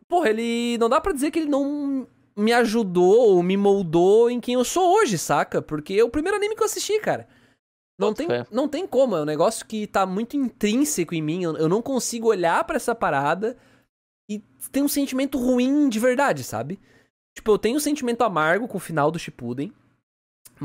porra, 0.08 0.30
ele. 0.30 0.78
Não 0.78 0.88
dá 0.90 1.02
pra 1.02 1.12
dizer 1.12 1.32
que 1.32 1.40
ele 1.40 1.50
não 1.50 2.08
me 2.36 2.54
ajudou 2.54 3.36
ou 3.36 3.44
me 3.44 3.58
moldou 3.58 4.30
em 4.30 4.40
quem 4.40 4.56
eu 4.56 4.64
sou 4.64 4.96
hoje, 4.98 5.18
saca? 5.18 5.62
Porque 5.62 5.94
é 5.96 6.04
o 6.04 6.10
primeiro 6.10 6.38
anime 6.38 6.56
que 6.56 6.62
eu 6.62 6.66
assisti, 6.66 7.00
cara. 7.00 7.28
Não 8.00 8.14
tem, 8.14 8.28
fé. 8.28 8.46
não 8.52 8.68
tem 8.68 8.88
como, 8.88 9.16
é 9.16 9.22
um 9.22 9.26
negócio 9.26 9.66
que 9.68 9.86
tá 9.86 10.06
muito 10.06 10.36
intrínseco 10.36 11.14
em 11.14 11.22
mim. 11.22 11.44
Eu, 11.44 11.56
eu 11.58 11.70
não 11.70 11.82
consigo 11.82 12.28
olhar 12.30 12.64
pra 12.64 12.78
essa 12.78 12.96
parada 12.96 13.56
e 14.30 14.40
ter 14.72 14.82
um 14.82 14.88
sentimento 14.88 15.38
ruim 15.38 15.88
de 15.90 16.00
verdade, 16.00 16.44
sabe? 16.44 16.80
Tipo, 17.36 17.52
eu 17.52 17.58
tenho 17.60 17.78
um 17.78 17.80
sentimento 17.80 18.24
amargo 18.24 18.68
com 18.68 18.78
o 18.78 18.82
final 18.82 19.12
do 19.12 19.20
Shippuden. 19.20 19.72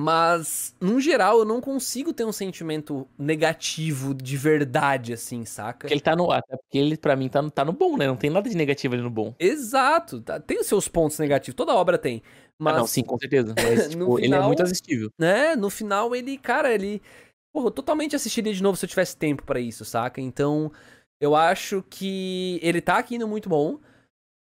Mas, 0.01 0.77
num 0.81 1.01
geral, 1.01 1.41
eu 1.41 1.45
não 1.45 1.61
consigo 1.61 2.13
ter 2.13 2.25
um 2.25 2.31
sentimento 2.31 3.09
negativo 3.19 4.15
de 4.15 4.37
verdade, 4.37 5.13
assim, 5.13 5.45
saca? 5.45 5.81
Porque 5.81 5.93
ele 5.95 6.01
tá 6.01 6.15
no. 6.15 6.31
Até 6.31 6.57
porque 6.57 6.79
ele, 6.79 6.97
pra 6.97 7.17
mim, 7.17 7.29
tá 7.29 7.43
no, 7.43 7.51
tá 7.51 7.65
no 7.65 7.73
bom, 7.73 7.97
né? 7.97 8.07
Não 8.07 8.15
tem 8.17 8.31
nada 8.31 8.49
de 8.49 8.57
negativo 8.57 8.95
ali 8.95 9.03
no 9.03 9.11
bom. 9.11 9.35
Exato, 9.41 10.21
tá- 10.21 10.39
tem 10.39 10.61
os 10.61 10.69
seus 10.69 10.87
pontos 10.87 11.19
negativos, 11.19 11.57
toda 11.57 11.75
obra 11.75 11.99
tem. 11.99 12.23
Mas, 12.61 12.75
Ah, 12.75 12.79
não, 12.79 12.87
sim, 12.87 13.03
com 13.03 13.19
certeza. 13.19 13.53
Mas, 13.57 13.89
tipo, 13.91 14.19
ele 14.21 14.27
é 14.27 14.31
final- 14.37 14.47
muito 14.47 14.63
assistível. 14.63 15.11
né, 15.19 15.57
no 15.57 15.69
final 15.69 16.15
ele, 16.15 16.39
cara, 16.39 16.73
ele. 16.73 17.03
Porra, 17.53 17.67
eu 17.67 17.71
totalmente 17.73 18.15
assistiria 18.15 18.55
de 18.55 18.63
novo 18.63 18.77
se 18.77 18.85
eu 18.85 18.89
tivesse 18.89 19.17
tempo 19.17 19.43
pra 19.43 19.59
isso, 19.59 19.85
saca? 19.85 20.21
Então, 20.21 20.71
eu 21.21 21.35
acho 21.35 21.83
que 21.91 22.61
ele 22.63 22.81
tá 22.81 22.99
aqui 22.99 23.19
no 23.19 23.27
muito 23.27 23.49
bom. 23.49 23.81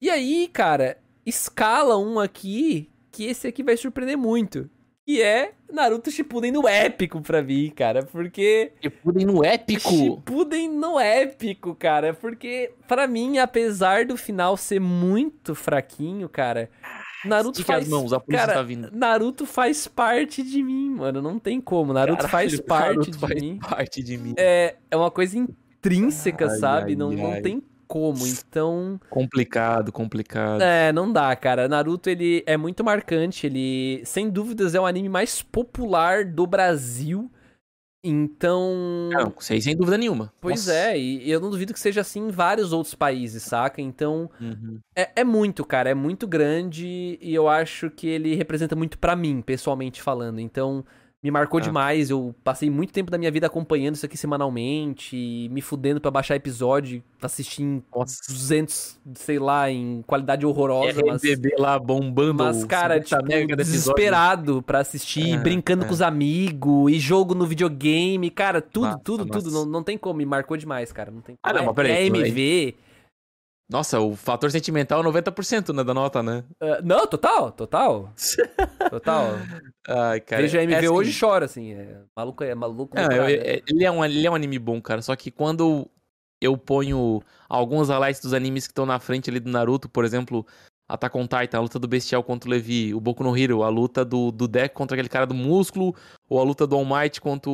E 0.01 0.09
aí, 0.09 0.49
cara, 0.49 0.97
escala 1.27 1.99
um 1.99 2.19
aqui 2.19 2.91
que 3.11 3.25
esse 3.25 3.47
aqui 3.47 3.63
vai 3.63 3.77
surpreender 3.77 4.17
muito. 4.17 4.71
Que 5.05 5.21
é 5.21 5.53
Naruto 5.73 6.11
Shippuden 6.13 6.53
no 6.53 6.69
épico 6.69 7.21
pra 7.21 7.43
mim, 7.43 7.73
cara. 7.75 8.05
Porque. 8.05 8.73
Shippuden 8.81 9.27
no 9.27 9.45
épico. 9.45 9.89
Shippuden 9.91 10.69
no 10.69 10.99
épico, 11.01 11.75
cara. 11.75 12.15
Porque, 12.15 12.71
pra 12.87 13.09
mim, 13.09 13.39
apesar 13.39 14.05
do 14.07 14.17
final 14.17 14.57
ser 14.57 14.81
muito 14.81 15.55
fraquinho, 15.57 16.29
cara. 16.29 16.71
Naruto 17.25 17.59
Estica 17.61 17.73
faz. 17.75 17.85
as 17.85 17.91
mãos, 17.91 18.13
a 18.13 18.21
polícia 18.21 18.47
cara, 18.47 18.59
tá 18.59 18.63
vindo. 18.65 18.91
Naruto 18.93 19.45
faz 19.47 19.87
parte 19.89 20.43
de 20.43 20.63
mim, 20.63 20.91
mano. 20.91 21.21
Não 21.23 21.39
tem 21.39 21.61
como. 21.61 21.93
Naruto 21.93 22.29
faz 22.29 22.53
Caralho, 22.61 22.67
parte 22.67 22.89
Naruto 22.97 23.11
de 23.11 23.19
faz 23.19 23.41
mim. 23.43 23.59
parte 23.59 24.03
de 24.03 24.19
mim. 24.19 24.35
É, 24.37 24.77
é 24.91 24.97
uma 24.97 25.11
coisa 25.11 25.37
intrínseca, 25.39 26.49
Ai, 26.49 26.59
sabe? 26.59 26.91
ai, 26.91 26.97
não, 26.97 27.11
não 27.11 27.33
ai. 27.33 27.41
tem 27.41 27.63
como. 27.93 28.27
Então. 28.27 28.99
Complicado, 29.11 29.93
complicado. 29.93 30.63
É, 30.63 30.91
não 30.93 31.13
dá, 31.13 31.37
cara. 31.37 31.69
Naruto, 31.69 32.09
ele 32.09 32.43
é 32.47 32.57
muito 32.57 32.83
marcante. 32.83 33.47
Ele, 33.47 34.01
sem 34.07 34.31
dúvidas, 34.31 34.75
é 34.75 34.81
o 34.81 34.87
anime 34.87 35.11
mais 35.11 35.43
popular 35.43 36.25
do 36.25 36.47
Brasil. 36.47 37.31
Então. 38.03 39.11
Não, 39.13 39.35
aí 39.51 39.61
sem 39.61 39.77
dúvida 39.77 39.99
nenhuma. 39.99 40.33
Pois 40.41 40.67
Nossa. 40.67 40.73
é, 40.79 40.99
e 40.99 41.31
eu 41.31 41.39
não 41.39 41.51
duvido 41.51 41.73
que 41.75 41.79
seja 41.79 42.01
assim 42.01 42.29
em 42.29 42.31
vários 42.31 42.73
outros 42.73 42.95
países, 42.95 43.43
saca? 43.43 43.81
Então, 43.83 44.31
Uhum. 44.41 44.81
é, 44.97 45.11
é 45.17 45.25
muito, 45.25 45.65
cara, 45.65 45.91
é 45.91 45.95
muito 45.95 46.27
grande 46.27 47.19
e 47.21 47.35
eu 47.35 47.47
acho 47.47 47.91
que 47.91 48.09
ele 48.09 48.35
representa 48.35 48.75
muito 48.75 48.99
pra 48.99 49.15
mim, 49.15 49.43
pessoalmente 49.43 50.01
falando. 50.03 50.41
Então, 50.41 50.85
me 51.23 51.31
marcou 51.31 51.59
Ah. 51.59 51.63
demais. 51.63 52.11
Eu 52.11 52.35
passei 52.43 52.69
muito 52.69 52.93
tempo 52.93 53.11
da 53.11 53.17
minha 53.19 53.31
vida 53.31 53.47
acompanhando 53.47 53.95
isso 53.95 54.05
aqui 54.07 54.17
semanalmente, 54.17 55.49
me 55.51 55.61
fudendo 55.61 56.01
pra 56.01 56.11
baixar 56.11 56.35
episódio, 56.37 57.03
assistir 57.21 57.63
em 57.63 57.83
Nossa. 57.95 58.21
200, 58.29 58.99
sei 59.15 59.39
lá, 59.39 59.71
em 59.71 60.03
qualidade 60.07 60.45
horrorosa, 60.45 61.01
mas. 61.07 61.23
RBB 61.23 61.55
lá 61.59 61.79
bombando. 61.79 62.43
Mas, 62.45 62.65
cara, 62.65 63.01
50 63.03 63.29
tipo, 63.47 63.57
desesperado 63.57 64.63
pra 64.63 64.81
assistir, 64.81 65.35
É, 65.35 65.39
brincando 65.39 65.85
é. 65.85 65.87
com 65.87 65.93
os 65.95 66.03
amigos, 66.03 66.91
e 66.93 66.99
jogo 66.99 67.35
no 67.35 67.47
videogame, 67.47 68.29
cara, 68.31 68.61
tudo, 68.61 68.87
Nossa, 68.87 68.99
tudo, 69.05 69.27
tudo. 69.27 69.51
Não, 69.51 69.65
não 69.67 69.83
tem 69.83 69.97
como, 69.97 70.19
me 70.19 70.27
marcou 70.27 70.57
demais, 70.57 70.93
cara. 70.93 71.11
Não 71.11 71.21
tem 71.21 71.37
Ah, 71.43 71.51
como. 71.51 71.59
não, 71.61 71.67
mas 71.67 71.75
peraí, 71.77 72.07
é 72.07 72.11
tudo 72.11 72.23
aí. 72.23 72.75
Nossa, 73.73 73.99
o 74.01 74.15
fator 74.15 74.51
sentimental 74.51 75.01
é 75.01 75.05
90% 75.05 75.73
né, 75.75 75.83
da 75.83 75.95
nota, 75.95 76.23
né? 76.23 76.45
Ah, 76.61 76.81
não, 76.85 77.07
total, 77.07 77.51
total. 77.51 78.13
Total. 78.91 79.31
Ai, 79.89 80.21
cara. 80.21 80.43
Vejo 80.43 80.59
a 80.59 80.63
MV 80.63 80.75
é 80.75 80.79
assim- 80.79 80.89
hoje 80.89 81.11
e 81.11 81.19
chora, 81.19 81.45
assim. 81.47 81.73
É 81.73 81.99
maluco, 82.15 82.45
é 82.45 82.55
maluco. 82.55 82.97
Não, 82.97 83.11
eu- 83.11 83.25
é- 83.25 83.63
ele, 83.67 83.85
é 83.85 83.91
um, 83.91 84.05
ele 84.05 84.27
é 84.27 84.31
um 84.31 84.35
anime 84.35 84.59
bom, 84.59 84.81
cara. 84.81 85.01
Só 85.01 85.17
que 85.17 85.31
quando 85.31 85.89
eu 86.41 86.57
ponho 86.59 87.23
alguns 87.49 87.89
highlights 87.89 88.21
dos 88.21 88.35
animes 88.35 88.67
que 88.67 88.73
estão 88.73 88.85
na 88.85 88.99
frente 89.01 89.31
ali 89.31 89.41
do 89.41 89.51
Naruto, 89.51 89.89
por 89.89 90.05
exemplo, 90.05 90.47
Attack 90.89 91.17
on 91.17 91.23
Titan, 91.27 91.57
a 91.59 91.61
luta 91.63 91.79
do 91.79 91.89
Bestial 91.89 92.23
contra 92.23 92.49
o 92.49 92.53
Levi, 92.53 92.93
o 92.95 93.01
Boku 93.01 93.25
no 93.25 93.35
Hero, 93.37 93.63
a 93.63 93.69
luta 93.71 94.05
do, 94.05 94.31
do 94.31 94.47
Deck 94.47 94.75
contra 94.75 94.95
aquele 94.95 95.09
cara 95.09 95.25
do 95.27 95.35
músculo, 95.35 95.95
ou 96.29 96.39
a 96.39 96.43
luta 96.45 96.67
do 96.67 96.77
All 96.77 96.85
Might 96.85 97.21
contra 97.21 97.51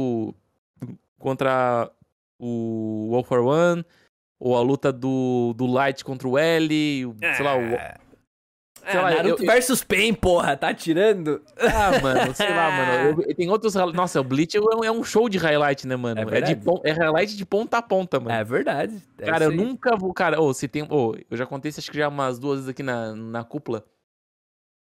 contra 1.18 1.90
o 2.38 3.12
All 3.14 3.24
for 3.24 3.40
One, 3.40 3.84
ou 4.40 4.56
a 4.56 4.60
luta 4.60 4.92
do, 4.92 5.52
do 5.56 5.66
Light 5.66 6.04
contra 6.04 6.28
o 6.28 6.38
L, 6.38 7.06
o- 7.06 7.16
sei 7.36 7.44
lá, 7.44 7.56
o... 7.56 7.74
Ah, 7.74 7.98
sei 8.92 9.00
lá, 9.02 9.10
Naruto 9.10 9.42
eu- 9.42 9.46
versus 9.46 9.84
Pain, 9.84 10.14
porra, 10.14 10.56
tá 10.56 10.72
tirando? 10.72 11.42
Ah, 11.58 12.00
mano, 12.00 12.34
sei 12.34 12.48
lá, 12.48 12.70
mano. 12.70 13.22
eu- 13.28 13.34
tem 13.36 13.50
outros. 13.50 13.74
Nossa, 13.74 14.20
o 14.20 14.24
Bleach 14.24 14.56
é 14.56 14.60
um- 14.60 14.84
é 14.84 14.90
um 14.90 15.04
show 15.04 15.28
de 15.28 15.36
highlight, 15.36 15.86
né, 15.86 15.94
mano? 15.96 16.20
É 16.32 16.38
É, 16.38 16.40
de 16.40 16.58
é 16.84 16.92
highlight 16.92 17.36
de 17.36 17.44
ponta 17.44 17.78
a 17.78 17.82
ponta, 17.82 18.18
mano. 18.18 18.30
É 18.30 18.42
verdade. 18.42 19.02
é 19.18 19.26
cara, 19.26 19.44
eu 19.44 19.52
nunca 19.52 19.94
vou. 19.96 20.14
Cara, 20.14 20.40
ô, 20.40 20.54
se 20.54 20.66
tem. 20.68 20.84
Ô, 20.88 21.14
eu 21.30 21.36
já 21.36 21.44
contei 21.44 21.68
isso 21.68 21.80
acho 21.80 21.90
que 21.90 21.98
já 21.98 22.08
umas 22.08 22.38
duas 22.38 22.60
vezes 22.60 22.68
aqui 22.70 22.82
na, 22.82 23.14
na 23.14 23.44
cúpula. 23.44 23.84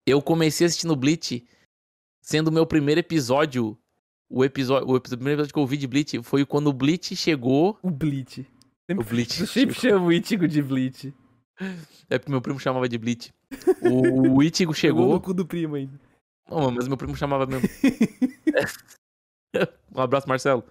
Eu 0.07 0.23
comecei 0.23 0.67
assistindo 0.67 0.95
Bleach, 0.97 1.45
sendo 2.23 2.49
o 2.49 2.53
meu 2.53 2.67
primeiro 2.67 3.01
episódio. 3.01 3.77
O 4.33 4.45
episódio, 4.45 4.89
o 4.89 4.97
episódio, 4.97 5.17
o 5.17 5.19
primeiro 5.19 5.41
episódio 5.41 5.55
que 5.55 5.59
eu 5.61 5.67
vi 5.67 5.77
de 5.77 5.87
Bleach 5.89 6.23
foi 6.23 6.47
quando 6.47 6.69
o 6.69 6.73
Bleach 6.73 7.17
chegou. 7.17 7.77
O 7.83 7.91
Bleach. 7.91 8.47
O 8.99 9.05
Bleach. 9.05 9.41
Eu 9.41 9.47
sempre 9.47 9.75
chamo 9.75 10.07
o 10.07 10.13
Ichigo 10.13 10.49
de 10.49 10.63
Bleach. 10.63 11.15
É 12.09 12.19
porque 12.19 12.31
meu 12.31 12.41
primo 12.41 12.59
chamava 12.59 12.89
de 12.89 12.99
Bleach. 12.99 13.33
O, 13.83 14.37
o 14.37 14.43
Ichigo 14.43 14.73
chegou. 14.75 15.13
no 15.13 15.21
cu 15.21 15.35
do 15.35 15.47
primo 15.47 15.77
ainda. 15.77 16.01
Não, 16.49 16.71
mas 16.71 16.89
meu 16.89 16.97
primo 16.97 17.17
chamava 17.17 17.47
mesmo. 17.47 17.69
um 19.95 20.01
abraço, 20.01 20.29
Marcelo. 20.29 20.65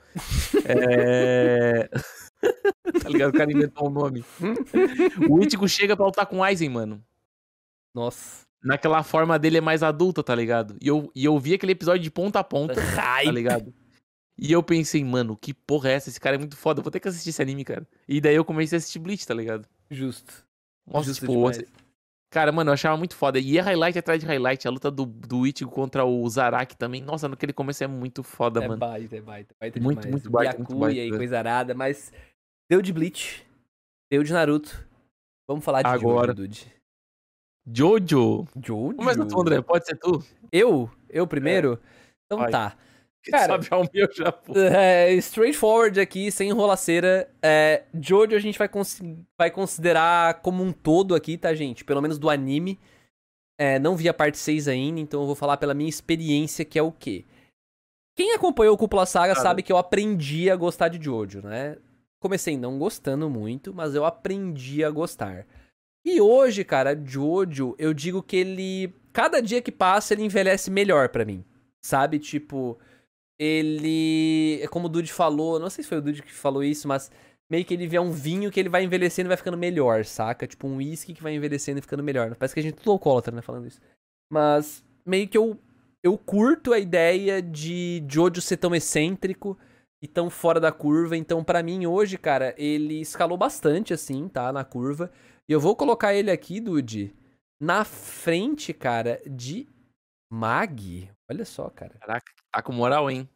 É... 0.66 1.88
tá 3.02 3.10
ligado? 3.10 3.30
O 3.30 3.38
cara 3.38 3.52
inventou 3.52 3.88
um 3.88 3.92
nome. 3.92 4.26
O 5.30 5.42
Ichigo 5.42 5.68
chega 5.70 5.96
pra 5.96 6.06
lutar 6.06 6.26
com 6.26 6.40
o 6.40 6.44
Aizen, 6.44 6.70
mano. 6.70 7.02
Nossa. 7.96 8.42
Naquela 8.62 9.04
forma 9.04 9.40
dele 9.40 9.60
é 9.60 9.62
mais 9.62 9.82
adulta, 9.82 10.22
tá 10.22 10.36
ligado? 10.36 10.76
E 10.82 10.88
eu, 10.88 11.10
e 11.16 11.24
eu 11.24 11.40
vi 11.40 11.54
aquele 11.54 11.72
episódio 11.72 12.04
de 12.04 12.12
ponta 12.12 12.40
a 12.40 12.44
ponta, 12.44 12.76
tá 12.94 13.24
ligado? 13.24 13.74
E 14.42 14.52
eu 14.52 14.64
pensei, 14.64 15.04
mano, 15.04 15.36
que 15.36 15.54
porra 15.54 15.90
é 15.90 15.94
essa? 15.94 16.10
Esse 16.10 16.20
cara 16.20 16.36
é 16.36 16.40
muito 16.40 16.56
foda. 16.56 16.80
eu 16.80 16.84
Vou 16.84 16.92
ter 16.92 17.00
que 17.02 17.08
assistir 17.10 17.32
esse 17.32 17.42
anime, 17.42 17.66
cara. 17.66 17.86
E 18.08 18.22
daí 18.22 18.36
eu 18.36 18.46
comecei 18.46 18.76
a 18.76 18.80
assistir 18.80 19.00
Bleach, 19.00 19.28
tá 19.28 19.34
ligado? 19.34 19.68
Justo. 19.92 20.46
Nossa, 20.88 21.08
Justo 21.08 21.22
tipo, 21.28 21.40
você- 21.42 21.68
Cara, 22.32 22.52
mano, 22.52 22.70
eu 22.70 22.74
achava 22.76 22.96
muito 22.96 23.16
foda. 23.16 23.40
E 23.40 23.58
é 23.58 23.62
highlight 23.62 23.98
atrás 23.98 24.20
de 24.20 24.26
highlight. 24.28 24.68
A 24.68 24.72
luta 24.72 24.90
do, 24.92 25.04
do 25.06 25.48
Ichigo 25.48 25.72
contra 25.72 26.06
o 26.06 26.30
Zaraki 26.30 26.78
também. 26.78 27.02
Nossa, 27.02 27.28
naquele 27.28 27.52
começo 27.52 27.84
é 27.84 27.88
muito 27.88 28.22
foda, 28.24 28.64
É 28.64 28.68
mano. 28.68 28.80
baita, 28.80 29.18
é 29.18 29.22
baita, 29.22 29.56
baita 29.60 29.80
Muito, 29.80 29.98
demais. 30.02 30.12
muito 30.12 30.30
baita, 30.30 30.58
muito 30.58 30.68
Byakuya 30.70 30.80
baita, 30.88 31.02
e 31.02 31.06
velho. 31.10 31.18
coisa 31.18 31.38
arada, 31.40 31.74
mas 31.74 32.14
deu 32.70 32.82
de 32.84 32.94
Bleach, 32.94 33.44
deu 34.12 34.22
de 34.24 34.32
Naruto. 34.32 34.88
Vamos 35.50 35.66
falar 35.66 35.82
de 35.82 35.88
Agora. 35.90 36.28
Jojo, 36.34 36.36
Dude. 36.48 36.74
Jojo. 37.68 38.48
Jojo? 38.64 38.96
Começa 38.96 39.26
tu, 39.26 39.42
André. 39.42 39.62
Pode 39.62 39.86
ser 39.88 39.96
tu. 39.98 40.24
Eu? 40.52 40.90
Eu 41.10 41.26
primeiro? 41.28 41.80
Então 42.26 42.40
Vai. 42.40 42.52
tá. 42.52 42.78
Cara, 43.26 43.48
sabe 43.48 43.66
já 43.66 43.78
o 43.78 43.90
meu 43.94 44.10
já, 44.14 44.32
pô. 44.32 44.54
É, 44.58 45.12
straightforward 45.16 46.00
aqui, 46.00 46.32
sem 46.32 46.50
enrolaceira. 46.50 47.30
É, 47.42 47.84
Jojo 48.02 48.36
a 48.36 48.40
gente 48.40 48.58
vai, 48.58 48.68
cons- 48.70 49.02
vai 49.38 49.52
considerar 49.52 50.42
como 50.42 50.64
um 50.64 50.72
todo 50.72 51.14
aqui, 51.16 51.38
tá, 51.38 51.54
gente? 51.54 51.84
Pelo 51.84 52.02
menos 52.02 52.18
do 52.18 52.30
anime. 52.30 52.80
É, 53.60 53.78
não 53.78 53.96
vi 53.96 54.08
a 54.08 54.14
parte 54.14 54.38
6 54.38 54.68
ainda, 54.70 55.02
então 55.02 55.20
eu 55.22 55.26
vou 55.28 55.36
falar 55.36 55.58
pela 55.58 55.74
minha 55.74 55.90
experiência, 55.90 56.64
que 56.64 56.80
é 56.80 56.82
o 56.82 56.94
quê? 56.94 57.26
Quem 58.16 58.34
acompanhou 58.34 58.74
o 58.74 58.78
Cúpula 58.78 59.06
Saga 59.06 59.34
Cara. 59.34 59.44
sabe 59.46 59.64
que 59.64 59.72
eu 59.72 59.78
aprendi 59.78 60.50
a 60.50 60.56
gostar 60.56 60.88
de 60.88 61.04
Jojo, 61.04 61.42
né? 61.42 61.78
Comecei 62.22 62.58
não 62.58 62.78
gostando 62.80 63.30
muito, 63.30 63.74
mas 63.74 63.96
eu 63.96 64.06
aprendi 64.06 64.84
a 64.84 64.90
gostar. 64.90 65.46
E 66.06 66.20
hoje, 66.22 66.64
cara, 66.64 66.98
Jojo, 67.06 67.76
eu 67.78 67.94
digo 67.94 68.24
que 68.24 68.36
ele. 68.38 68.94
Cada 69.12 69.42
dia 69.42 69.62
que 69.62 69.72
passa, 69.72 70.14
ele 70.14 70.24
envelhece 70.24 70.70
melhor 70.72 71.10
pra 71.10 71.26
mim. 71.26 71.44
Sabe? 71.82 72.20
Tipo, 72.20 72.78
ele. 73.40 74.60
É 74.62 74.68
como 74.68 74.88
o 74.88 74.90
Dude 74.90 75.12
falou, 75.12 75.60
não 75.60 75.70
sei 75.70 75.84
se 75.84 75.90
foi 75.90 76.00
o 76.00 76.02
Dude 76.02 76.22
que 76.22 76.32
falou 76.32 76.64
isso, 76.64 76.88
mas 76.88 77.10
meio 77.50 77.66
que 77.66 77.74
ele 77.74 77.88
vê 77.88 77.98
um 77.98 78.12
vinho 78.12 78.52
que 78.52 78.60
ele 78.60 78.70
vai 78.70 78.84
envelhecendo 78.84 79.28
e 79.28 79.30
vai 79.30 79.38
ficando 79.38 79.58
melhor, 79.58 80.06
saca? 80.06 80.46
Tipo 80.46 80.68
um 80.68 80.78
uísque 80.78 81.14
que 81.14 81.24
vai 81.24 81.34
envelhecendo 81.34 81.80
e 81.80 81.82
ficando 81.82 82.04
melhor. 82.04 82.36
Parece 82.36 82.54
que 82.54 82.60
a 82.60 82.64
gente 82.64 82.74
é 82.74 82.78
tudo 82.78 82.92
alcoólatra, 82.92 83.36
né, 83.36 83.42
falando 83.42 83.68
isso. 83.68 83.82
Mas 84.32 84.84
meio 85.06 85.28
que 85.28 85.38
eu, 85.38 85.58
eu 86.04 86.18
curto 86.18 86.74
a 86.74 86.80
ideia 86.80 87.42
de 87.42 88.04
Jojo 88.08 88.42
ser 88.42 88.58
tão 88.58 88.76
excêntrico 88.76 89.58
e 90.02 90.08
tão 90.08 90.30
fora 90.30 90.60
da 90.60 90.72
curva. 90.72 91.18
Então, 91.18 91.44
pra 91.44 91.64
mim, 91.64 91.86
hoje, 91.88 92.18
cara, 92.18 92.54
ele 92.58 93.02
escalou 93.02 93.38
bastante, 93.38 93.94
assim, 93.94 94.28
tá? 94.28 94.54
Na 94.54 94.64
curva. 94.64 95.12
E 95.48 95.52
eu 95.52 95.60
vou 95.60 95.76
colocar 95.76 96.14
ele 96.14 96.30
aqui, 96.30 96.60
Dude, 96.60 97.14
na 97.60 97.84
frente, 97.84 98.72
cara, 98.72 99.20
de 99.26 99.68
Mag? 100.30 101.10
Olha 101.30 101.46
só, 101.46 101.70
cara. 101.70 101.96
Caraca, 102.00 102.32
tá 102.52 102.62
com 102.62 102.72
moral, 102.74 103.10
hein? 103.10 103.28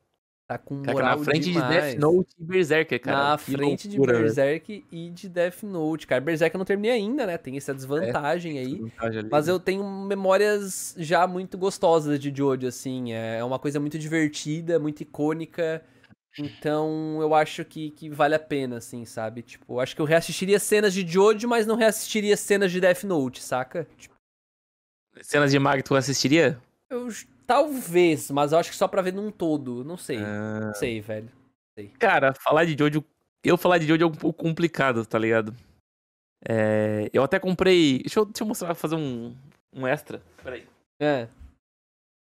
Tá 0.48 0.58
com 0.58 0.82
Caraca, 0.82 0.94
moral 0.94 1.18
na 1.18 1.24
frente 1.24 1.52
demais. 1.52 1.68
de 1.68 1.82
Death 1.92 2.00
Note 2.00 2.36
e 2.38 2.44
Berserker, 2.44 3.02
cara. 3.02 3.30
Na 3.30 3.38
Que 3.38 3.52
frente 3.52 3.88
de 3.88 3.98
loucura, 3.98 4.14
velho. 4.14 4.26
Berserk 4.26 4.86
e 4.92 5.10
de 5.10 5.30
Death 5.30 5.64
Note, 5.64 6.06
cara. 6.06 6.22
Berserk 6.22 6.54
eu 6.54 6.60
não 6.60 6.66
terminei 6.66 6.92
ainda, 6.92 7.26
né? 7.26 7.38
Tem 7.38 7.56
essa 7.58 7.74
desvantagem 7.74 8.60
aí. 8.60 8.76
Vantagem 8.76 9.20
ali. 9.20 9.30
Mas 9.32 9.48
eu 9.48 9.60
tenho 9.60 9.84
memórias 10.06 10.94
já 10.98 11.26
muito 11.26 11.58
gostosas 11.58 12.20
de 12.20 12.32
Jojo, 12.36 12.68
assim. 12.68 13.14
É 13.14 13.44
uma 13.44 13.58
coisa 13.58 13.80
muito 13.80 13.98
divertida, 13.98 14.78
muito 14.80 15.02
icônica. 15.02 15.84
Então 16.38 17.20
eu 17.22 17.34
acho 17.34 17.64
que, 17.64 17.92
que 17.92 18.10
vale 18.10 18.36
a 18.36 18.40
pena, 18.40 18.78
assim, 18.78 19.06
sabe? 19.06 19.44
Tipo, 19.44 19.76
eu 19.76 19.80
acho 19.80 19.96
que 19.96 20.02
eu 20.02 20.06
reassistiria 20.06 20.60
cenas 20.60 20.94
de 20.94 21.08
Jojo, 21.08 21.48
mas 21.48 21.66
não 21.66 21.76
reassistiria 21.76 22.36
cenas 22.36 22.72
de 22.72 22.82
Death 22.82 23.04
Note, 23.04 23.42
saca? 23.42 23.88
Tipo, 23.98 24.14
Cenas 25.22 25.52
de 25.52 25.60
Mag 25.60 25.84
tu 25.84 25.96
assistiria? 25.96 26.60
Eu 26.94 27.08
talvez, 27.46 28.32
mas 28.32 28.52
eu 28.52 28.58
acho 28.60 28.70
que 28.70 28.76
só 28.76 28.88
pra 28.88 29.02
ver 29.02 29.14
num 29.14 29.32
todo. 29.32 29.84
Não 29.84 29.98
sei. 29.98 30.18
Ah, 30.18 30.60
Não 30.68 30.74
sei, 30.74 31.02
velho. 31.02 31.30
Cara, 32.00 32.34
falar 32.34 32.66
de 32.66 32.76
Jojo. 32.78 33.04
Eu 33.44 33.58
falar 33.58 33.78
de 33.78 33.88
Jojo 33.88 34.04
é 34.04 34.08
um 34.08 34.12
pouco 34.12 34.44
complicado, 34.44 35.06
tá 35.06 35.20
ligado? 35.20 35.54
É, 36.48 37.10
eu 37.14 37.24
até 37.24 37.40
comprei. 37.40 38.00
Deixa 38.00 38.20
eu, 38.20 38.26
deixa 38.26 38.44
eu 38.44 38.48
mostrar, 38.48 38.74
fazer 38.76 38.96
um, 38.96 39.36
um 39.74 39.88
extra. 39.88 40.22
Peraí. 40.44 40.66
É. 41.02 41.28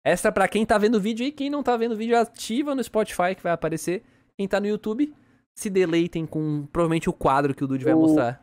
Extra 0.05 0.32
pra 0.32 0.48
quem 0.48 0.66
tá 0.66 0.78
vendo 0.78 0.97
o 0.97 1.01
vídeo 1.01 1.24
e 1.24 1.32
quem 1.32 1.48
não 1.48 1.62
tá 1.62 1.76
vendo 1.76 1.93
o 1.93 1.97
vídeo, 1.97 2.18
ativa 2.18 2.74
no 2.74 2.82
Spotify 2.82 3.34
que 3.36 3.43
vai 3.43 3.52
aparecer. 3.52 4.02
Quem 4.36 4.48
tá 4.48 4.59
no 4.59 4.66
YouTube, 4.66 5.14
se 5.55 5.70
deleitem 5.70 6.26
com 6.26 6.66
provavelmente 6.72 7.09
o 7.09 7.12
quadro 7.12 7.55
que 7.55 7.62
o 7.62 7.66
Dude 7.66 7.84
vai 7.84 7.94
mostrar. 7.94 8.43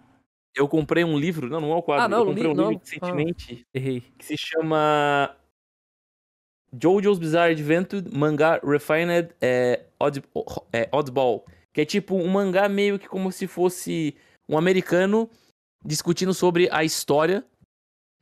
Eu 0.56 0.68
comprei 0.68 1.04
um 1.04 1.18
livro. 1.18 1.50
Não, 1.50 1.62
não 1.62 1.72
é 1.72 1.76
o 1.76 1.84
quadro. 1.84 2.06
Ah, 2.06 2.08
não, 2.08 2.20
eu 2.20 2.26
comprei 2.28 2.48
um 2.48 2.54
não. 2.54 2.70
livro 2.72 2.84
recentemente 2.84 3.66
Errei. 3.74 4.02
que 4.18 4.26
se 4.26 4.36
chama. 4.38 5.36
Jojo's 6.74 7.20
Bizarre 7.20 7.54
Adventure 7.54 8.04
Manga 8.14 8.60
Refined 8.64 9.30
é, 9.42 9.82
Odd, 10.00 10.24
é, 10.74 10.88
Oddball. 10.92 11.46
Que 11.74 11.82
é 11.82 11.86
tipo 11.86 12.16
um 12.16 12.28
mangá 12.28 12.68
meio 12.68 12.98
que 12.98 13.08
como 13.08 13.32
se 13.32 13.48
fosse 13.48 14.16
um 14.48 14.58
americano 14.58 15.30
discutindo 15.86 16.34
sobre 16.34 16.68
a 16.72 16.84
história. 16.84 17.44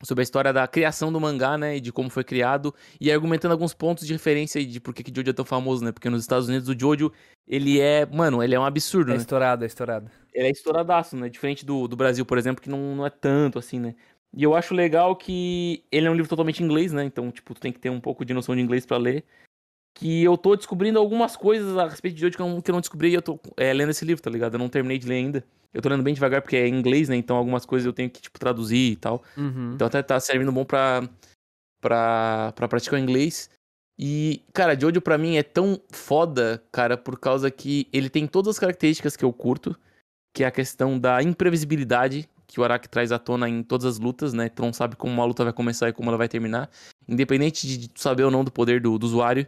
Sobre 0.03 0.21
a 0.21 0.23
história 0.25 0.53
da 0.53 0.67
criação 0.67 1.11
do 1.11 1.19
mangá, 1.19 1.57
né? 1.57 1.77
E 1.77 1.79
de 1.81 1.91
como 1.91 2.07
foi 2.07 2.23
criado. 2.23 2.71
E 3.01 3.11
argumentando 3.11 3.53
alguns 3.53 3.73
pontos 3.73 4.05
de 4.05 4.13
referência 4.13 4.63
de 4.63 4.79
por 4.79 4.93
que, 4.93 5.01
que 5.03 5.11
Jojo 5.15 5.31
é 5.31 5.33
tão 5.33 5.43
famoso, 5.45 5.83
né? 5.83 5.91
Porque 5.91 6.07
nos 6.07 6.21
Estados 6.21 6.47
Unidos 6.47 6.69
o 6.69 6.79
Jojo, 6.79 7.11
ele 7.47 7.79
é. 7.79 8.05
Mano, 8.05 8.43
ele 8.43 8.53
é 8.53 8.59
um 8.59 8.65
absurdo, 8.65 9.09
É 9.09 9.15
né? 9.15 9.19
estourado, 9.19 9.63
é 9.63 9.67
estourado. 9.67 10.11
ele 10.33 10.47
é 10.49 10.51
estouradaço, 10.51 11.17
né? 11.17 11.29
Diferente 11.29 11.65
do, 11.65 11.87
do 11.87 11.95
Brasil, 11.95 12.23
por 12.27 12.37
exemplo, 12.37 12.61
que 12.61 12.69
não, 12.69 12.95
não 12.95 13.05
é 13.07 13.09
tanto 13.09 13.57
assim, 13.57 13.79
né? 13.79 13.95
E 14.37 14.43
eu 14.43 14.53
acho 14.53 14.75
legal 14.75 15.15
que 15.15 15.83
ele 15.91 16.05
é 16.05 16.11
um 16.11 16.13
livro 16.13 16.29
totalmente 16.29 16.61
em 16.61 16.65
inglês, 16.67 16.93
né? 16.93 17.03
Então, 17.03 17.31
tipo, 17.31 17.55
tu 17.55 17.59
tem 17.59 17.71
que 17.71 17.79
ter 17.79 17.89
um 17.89 17.99
pouco 17.99 18.23
de 18.23 18.35
noção 18.35 18.55
de 18.55 18.61
inglês 18.61 18.85
pra 18.85 18.95
ler. 18.95 19.25
Que 19.95 20.23
eu 20.23 20.37
tô 20.37 20.55
descobrindo 20.55 20.99
algumas 20.99 21.35
coisas 21.35 21.75
a 21.75 21.87
respeito 21.87 22.15
de 22.15 22.23
hoje 22.23 22.35
que 22.35 22.41
eu 22.43 22.47
não, 22.47 22.61
que 22.61 22.69
eu 22.69 22.73
não 22.73 22.79
descobri 22.79 23.09
e 23.09 23.13
eu 23.15 23.21
tô 23.23 23.39
é, 23.57 23.73
lendo 23.73 23.89
esse 23.89 24.05
livro, 24.05 24.21
tá 24.21 24.29
ligado? 24.29 24.53
Eu 24.53 24.59
não 24.59 24.69
terminei 24.69 24.99
de 24.99 25.07
ler 25.07 25.15
ainda. 25.15 25.43
Eu 25.73 25.81
tô 25.81 25.89
lendo 25.89 26.03
bem 26.03 26.13
devagar 26.13 26.43
porque 26.43 26.55
é 26.55 26.67
em 26.67 26.75
inglês, 26.75 27.09
né? 27.09 27.15
Então 27.15 27.35
algumas 27.35 27.65
coisas 27.65 27.87
eu 27.87 27.91
tenho 27.91 28.11
que, 28.11 28.21
tipo, 28.21 28.37
traduzir 28.39 28.91
e 28.91 28.95
tal. 28.95 29.23
Uhum. 29.35 29.71
Então 29.73 29.87
até 29.87 30.03
tá 30.03 30.19
servindo 30.19 30.51
bom 30.51 30.63
pra, 30.63 31.09
pra, 31.81 32.53
pra 32.55 32.67
praticar 32.67 32.99
o 32.99 33.01
inglês. 33.01 33.49
E, 33.97 34.43
cara, 34.53 34.79
Jojo 34.79 35.01
pra 35.01 35.17
mim 35.17 35.37
é 35.37 35.41
tão 35.41 35.81
foda, 35.89 36.63
cara, 36.71 36.95
por 36.95 37.19
causa 37.19 37.49
que 37.49 37.87
ele 37.91 38.07
tem 38.07 38.27
todas 38.27 38.51
as 38.51 38.59
características 38.59 39.17
que 39.17 39.25
eu 39.25 39.33
curto, 39.33 39.75
que 40.31 40.43
é 40.43 40.47
a 40.47 40.51
questão 40.51 40.99
da 40.99 41.23
imprevisibilidade 41.23 42.29
que 42.47 42.59
o 42.59 42.63
Araki 42.63 42.87
traz 42.87 43.11
à 43.11 43.19
tona 43.19 43.49
em 43.49 43.61
todas 43.61 43.85
as 43.85 43.99
lutas, 43.99 44.33
né? 44.33 44.49
Não 44.57 44.71
sabe 44.71 44.95
como 44.95 45.13
uma 45.13 45.25
luta 45.25 45.43
vai 45.43 45.53
começar 45.53 45.89
e 45.89 45.93
como 45.93 46.09
ela 46.09 46.17
vai 46.17 46.29
terminar, 46.29 46.69
independente 47.07 47.67
de 47.67 47.89
saber 47.95 48.23
ou 48.23 48.31
não 48.31 48.43
do 48.43 48.51
poder 48.51 48.81
do, 48.81 48.97
do 48.97 49.05
usuário, 49.05 49.45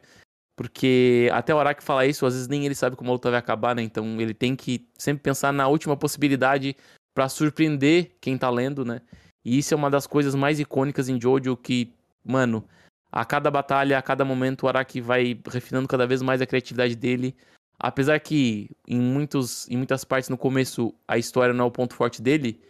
porque 0.55 1.29
até 1.31 1.55
o 1.55 1.59
Araki 1.59 1.81
fala 1.81 2.05
isso, 2.05 2.25
às 2.25 2.33
vezes 2.33 2.49
nem 2.49 2.65
ele 2.65 2.75
sabe 2.75 2.97
como 2.97 3.09
a 3.09 3.13
luta 3.13 3.29
vai 3.29 3.39
acabar, 3.39 3.73
né? 3.73 3.81
Então 3.81 4.19
ele 4.19 4.33
tem 4.33 4.55
que 4.55 4.85
sempre 4.97 5.23
pensar 5.23 5.53
na 5.53 5.67
última 5.69 5.95
possibilidade 5.95 6.75
pra 7.13 7.29
surpreender 7.29 8.11
quem 8.19 8.37
tá 8.37 8.49
lendo, 8.49 8.83
né? 8.83 9.01
E 9.45 9.57
isso 9.57 9.73
é 9.73 9.77
uma 9.77 9.89
das 9.89 10.05
coisas 10.05 10.35
mais 10.35 10.59
icônicas 10.59 11.07
em 11.07 11.19
Jojo 11.19 11.55
que, 11.55 11.93
mano, 12.23 12.63
a 13.09 13.23
cada 13.23 13.49
batalha, 13.49 13.97
a 13.97 14.01
cada 14.01 14.25
momento, 14.25 14.63
o 14.63 14.67
Araki 14.67 14.99
vai 14.99 15.39
refinando 15.49 15.87
cada 15.87 16.05
vez 16.05 16.21
mais 16.21 16.41
a 16.41 16.45
criatividade 16.45 16.95
dele. 16.95 17.35
Apesar 17.79 18.19
que 18.19 18.69
em, 18.85 18.99
muitos, 18.99 19.65
em 19.69 19.77
muitas 19.77 20.03
partes 20.03 20.29
no 20.29 20.37
começo 20.37 20.93
a 21.07 21.17
história 21.17 21.53
não 21.53 21.63
é 21.63 21.67
o 21.67 21.71
ponto 21.71 21.95
forte 21.95 22.21
dele, 22.21 22.61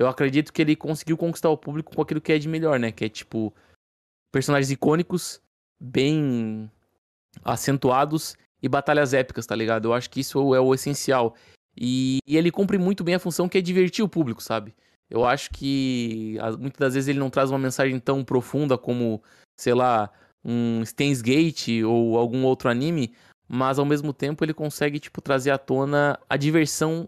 eu 0.00 0.08
acredito 0.08 0.50
que 0.50 0.62
ele 0.62 0.74
conseguiu 0.74 1.14
conquistar 1.14 1.50
o 1.50 1.58
público 1.58 1.94
com 1.94 2.00
aquilo 2.00 2.22
que 2.22 2.32
é 2.32 2.38
de 2.38 2.48
melhor, 2.48 2.80
né? 2.80 2.90
Que 2.90 3.04
é 3.04 3.08
tipo 3.10 3.54
personagens 4.32 4.70
icônicos, 4.70 5.42
bem 5.78 6.70
acentuados 7.44 8.34
e 8.62 8.68
batalhas 8.68 9.12
épicas, 9.12 9.44
tá 9.44 9.54
ligado? 9.54 9.88
Eu 9.88 9.92
acho 9.92 10.08
que 10.08 10.20
isso 10.20 10.54
é 10.54 10.60
o 10.60 10.72
essencial. 10.72 11.36
E, 11.76 12.18
e 12.26 12.38
ele 12.38 12.50
cumpre 12.50 12.78
muito 12.78 13.04
bem 13.04 13.16
a 13.16 13.18
função 13.18 13.46
que 13.46 13.58
é 13.58 13.60
divertir 13.60 14.02
o 14.02 14.08
público, 14.08 14.42
sabe? 14.42 14.74
Eu 15.10 15.26
acho 15.26 15.50
que 15.50 16.38
muitas 16.58 16.78
das 16.78 16.94
vezes 16.94 17.08
ele 17.08 17.18
não 17.18 17.28
traz 17.28 17.50
uma 17.50 17.58
mensagem 17.58 18.00
tão 18.00 18.24
profunda 18.24 18.78
como, 18.78 19.22
sei 19.58 19.74
lá, 19.74 20.10
um 20.42 20.82
Steins 20.82 21.20
Gate 21.20 21.82
ou 21.84 22.16
algum 22.16 22.42
outro 22.44 22.70
anime, 22.70 23.14
mas 23.46 23.78
ao 23.78 23.84
mesmo 23.84 24.14
tempo 24.14 24.42
ele 24.42 24.54
consegue, 24.54 24.98
tipo, 24.98 25.20
trazer 25.20 25.50
à 25.50 25.58
tona 25.58 26.18
a 26.26 26.38
diversão 26.38 27.06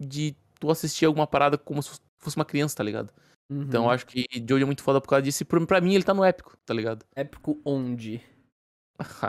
de 0.00 0.34
tu 0.58 0.70
assistir 0.70 1.04
alguma 1.04 1.26
parada 1.26 1.58
como 1.58 1.82
se 1.82 2.00
fosse 2.20 2.36
uma 2.36 2.44
criança, 2.44 2.76
tá 2.76 2.84
ligado? 2.84 3.12
Uhum. 3.50 3.62
Então 3.62 3.84
eu 3.84 3.90
acho 3.90 4.06
que 4.06 4.26
Jojo 4.48 4.62
é 4.62 4.66
muito 4.66 4.82
foda 4.82 5.00
por 5.00 5.08
causa 5.08 5.22
disso 5.22 5.42
e 5.42 5.46
pra, 5.46 5.80
mim 5.80 5.94
ele 5.94 6.04
tá 6.04 6.14
no 6.14 6.24
épico, 6.24 6.56
tá 6.64 6.72
ligado? 6.72 7.04
Épico 7.16 7.60
onde? 7.64 8.22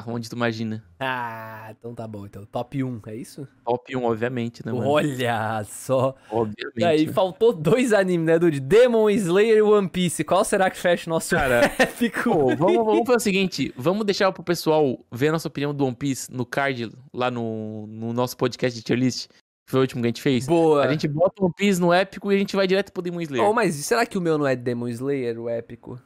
Onde 0.05 0.30
tu 0.30 0.35
imagina. 0.35 0.84
Ah, 0.99 1.73
então 1.77 1.95
tá 1.95 2.07
bom. 2.07 2.26
Então, 2.26 2.45
top 2.45 2.84
1, 2.84 3.01
é 3.07 3.15
isso? 3.15 3.47
Top 3.63 3.95
1, 3.95 4.03
obviamente, 4.03 4.65
né, 4.65 4.72
mano? 4.72 4.88
Olha 4.88 5.63
só. 5.63 6.15
Obviamente. 6.30 6.80
E 6.80 6.84
aí, 6.84 7.05
né? 7.05 7.13
faltou 7.13 7.53
dois 7.53 7.93
animes, 7.93 8.27
né, 8.27 8.38
Dude? 8.38 8.59
Demon 8.59 9.09
Slayer 9.09 9.57
e 9.57 9.61
One 9.61 9.88
Piece. 9.88 10.23
Qual 10.23 10.43
será 10.43 10.69
que 10.69 10.77
fecha 10.77 11.09
o 11.09 11.13
nosso 11.13 11.35
Cara, 11.35 11.72
épico? 11.80 12.23
Pô, 12.23 12.55
vamos, 12.55 12.85
vamos 12.85 13.05
fazer 13.05 13.18
o 13.18 13.19
seguinte, 13.19 13.73
vamos 13.77 14.05
deixar 14.05 14.31
pro 14.31 14.43
pessoal 14.43 14.99
ver 15.11 15.30
a 15.30 15.31
nossa 15.31 15.47
opinião 15.47 15.73
do 15.73 15.85
One 15.85 15.95
Piece 15.95 16.31
no 16.31 16.45
card, 16.45 16.91
lá 17.13 17.31
no, 17.31 17.88
no 17.88 18.13
nosso 18.13 18.35
podcast 18.35 18.77
de 18.77 18.84
tier 18.84 18.99
list, 18.99 19.30
foi 19.72 19.80
o 19.80 19.81
último 19.81 20.02
que 20.02 20.07
a 20.07 20.10
gente 20.10 20.22
fez. 20.22 20.45
Boa. 20.45 20.84
A 20.84 20.91
gente 20.91 21.07
bota 21.07 21.41
o 21.41 21.45
One 21.45 21.53
Piece 21.56 21.80
no 21.80 21.91
épico 21.93 22.31
e 22.31 22.35
a 22.35 22.39
gente 22.39 22.56
vai 22.56 22.68
direto 22.68 22.91
pro 22.91 23.02
Demon 23.02 23.22
Slayer. 23.22 23.48
Oh, 23.48 23.53
mas 23.53 23.73
será 23.76 24.06
que 24.06 24.18
o 24.18 24.22
meu 24.22 24.38
não 24.38 24.45
é 24.45 24.56
Demon 24.56 24.88
Slayer, 24.89 25.39
o 25.39 25.49
épico? 25.49 25.99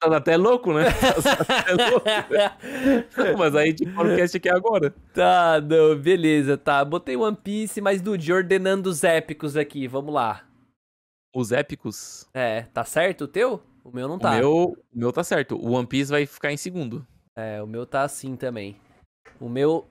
Tá 0.00 0.16
até 0.16 0.36
louco, 0.36 0.72
né? 0.72 0.84
Tá 1.22 1.58
até 1.60 1.72
louco. 1.90 2.06
mas 3.36 3.56
aí 3.56 3.64
a 3.64 3.70
gente 3.70 3.90
fala 3.92 4.14
o 4.14 4.16
cast 4.16 4.36
aqui 4.36 4.48
agora. 4.48 4.94
tá, 5.12 5.60
não, 5.60 5.98
beleza, 5.98 6.56
tá. 6.56 6.84
Botei 6.84 7.16
One 7.16 7.36
Piece, 7.36 7.80
mas 7.80 8.00
Dude, 8.00 8.32
ordenando 8.32 8.88
os 8.88 9.02
épicos 9.02 9.56
aqui, 9.56 9.88
vamos 9.88 10.14
lá. 10.14 10.44
Os 11.34 11.52
épicos, 11.52 12.26
É, 12.32 12.62
tá 12.62 12.84
certo 12.84 13.24
o 13.24 13.28
teu? 13.28 13.60
O 13.84 13.90
meu 13.90 14.06
não 14.06 14.18
tá. 14.18 14.32
o, 14.32 14.36
meu, 14.36 14.52
o 14.54 14.76
meu 14.94 15.12
tá 15.12 15.24
certo. 15.24 15.56
O 15.56 15.72
One 15.72 15.86
Piece 15.86 16.10
vai 16.10 16.26
ficar 16.26 16.52
em 16.52 16.56
segundo. 16.56 17.06
É, 17.36 17.62
o 17.62 17.66
meu 17.66 17.84
tá 17.84 18.02
assim 18.02 18.36
também. 18.36 18.76
O 19.40 19.48
meu 19.48 19.86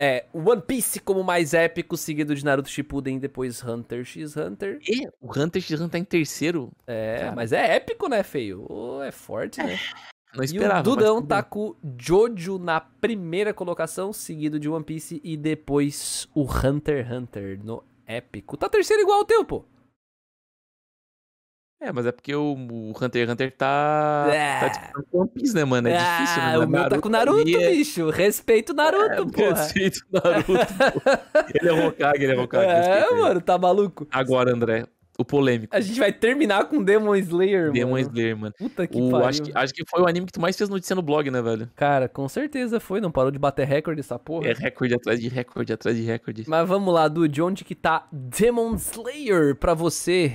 é 0.00 0.26
One 0.32 0.62
Piece 0.62 1.00
como 1.00 1.22
mais 1.22 1.54
épico, 1.54 1.96
seguido 1.96 2.34
de 2.34 2.44
Naruto 2.44 2.68
Shippuden, 2.68 3.18
depois 3.18 3.62
Hunter 3.62 4.04
x 4.04 4.36
Hunter. 4.36 4.78
E 4.88 5.06
o 5.20 5.30
Hunter 5.38 5.62
x 5.62 5.72
Hunter 5.80 5.90
tá 5.90 5.98
em 5.98 6.04
terceiro. 6.04 6.72
É, 6.86 7.18
Cara. 7.20 7.32
mas 7.32 7.52
é 7.52 7.76
épico, 7.76 8.08
né, 8.08 8.22
feio? 8.22 8.66
Ô, 8.70 9.02
é 9.02 9.12
forte, 9.12 9.62
né? 9.62 9.78
Não 10.34 10.42
E 10.42 10.46
esperava. 10.46 10.74
o 10.74 10.76
mas 10.76 10.82
Dudão 10.84 11.22
tá 11.22 11.42
com 11.42 11.76
Jojo 11.96 12.58
na 12.58 12.80
primeira 12.80 13.54
colocação, 13.54 14.12
seguido 14.12 14.58
de 14.58 14.68
One 14.68 14.84
Piece 14.84 15.20
e 15.22 15.36
depois 15.36 16.28
o 16.34 16.42
Hunter 16.42 17.06
x 17.06 17.12
Hunter 17.12 17.60
no 17.62 17.84
épico. 18.06 18.56
Tá 18.56 18.68
terceiro 18.68 19.02
igual 19.02 19.18
ao 19.18 19.24
teu, 19.24 19.44
pô. 19.44 19.64
É, 21.84 21.92
mas 21.92 22.06
é 22.06 22.12
porque 22.12 22.34
o, 22.34 22.54
o 22.54 22.92
Hunter 23.00 23.22
x 23.24 23.30
Hunter 23.32 23.52
tá. 23.52 24.26
É. 24.32 24.60
Tá 24.60 24.68
disputando 24.68 25.04
com 25.10 25.18
o 25.18 25.20
One 25.20 25.30
Piece, 25.30 25.54
né, 25.54 25.64
mano? 25.64 25.88
É 25.88 25.92
difícil, 25.92 26.42
né? 26.42 26.54
ah, 26.54 26.58
o 26.60 26.68
meu 26.68 26.88
tá 26.88 26.98
com 27.00 27.08
Naruto, 27.10 27.40
ali 27.40 27.56
é- 27.56 27.70
bicho. 27.72 28.08
Respeito 28.10 28.70
o 28.72 28.74
Naruto, 28.74 29.04
é, 29.12 29.16
porra. 29.26 29.62
Respeito 29.62 29.98
o 30.10 30.16
Naruto. 30.16 30.44
pô. 30.54 31.40
ele 31.54 31.68
é 31.68 31.86
Hokage, 31.86 32.24
ele 32.24 32.32
é 32.32 32.40
Hokage. 32.40 32.88
É, 32.88 33.10
mano, 33.14 33.40
tá 33.40 33.58
maluco. 33.58 34.06
Agora, 34.10 34.50
André, 34.52 34.86
o 35.18 35.24
polêmico. 35.24 35.76
A 35.76 35.80
gente 35.80 35.98
vai 36.00 36.10
terminar 36.10 36.64
com 36.64 36.82
Demon 36.82 37.14
Slayer, 37.16 37.70
Demon 37.70 37.90
mano. 37.92 38.00
Slayer, 38.08 38.36
mano. 38.36 38.54
Puta 38.58 38.86
que 38.86 38.98
O, 39.00 39.10
pariu. 39.10 39.26
acho, 39.28 39.42
que, 39.42 39.52
acho 39.54 39.74
que 39.74 39.84
foi 39.88 40.00
o 40.00 40.08
anime 40.08 40.26
que 40.26 40.32
tu 40.32 40.40
mais 40.40 40.56
fez 40.56 40.70
notícia 40.70 40.96
no 40.96 41.02
blog, 41.02 41.30
né, 41.30 41.42
velho? 41.42 41.70
Cara, 41.76 42.08
com 42.08 42.26
certeza 42.28 42.80
foi. 42.80 43.00
Não 43.00 43.10
parou 43.12 43.30
de 43.30 43.38
bater 43.38 43.66
recorde 43.66 44.00
essa 44.00 44.18
porra. 44.18 44.48
É 44.48 44.52
recorde 44.54 44.94
atrás 44.94 45.20
de 45.20 45.28
recorde 45.28 45.72
atrás 45.72 45.96
de 45.96 46.02
recorde. 46.02 46.44
Mas 46.48 46.66
vamos 46.66 46.92
lá, 46.94 47.06
Dude. 47.08 47.42
Onde 47.42 47.62
que 47.62 47.74
tá 47.74 48.06
Demon 48.10 48.74
Slayer 48.74 49.54
pra 49.54 49.74
você? 49.74 50.32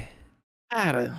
Cara, 0.71 1.15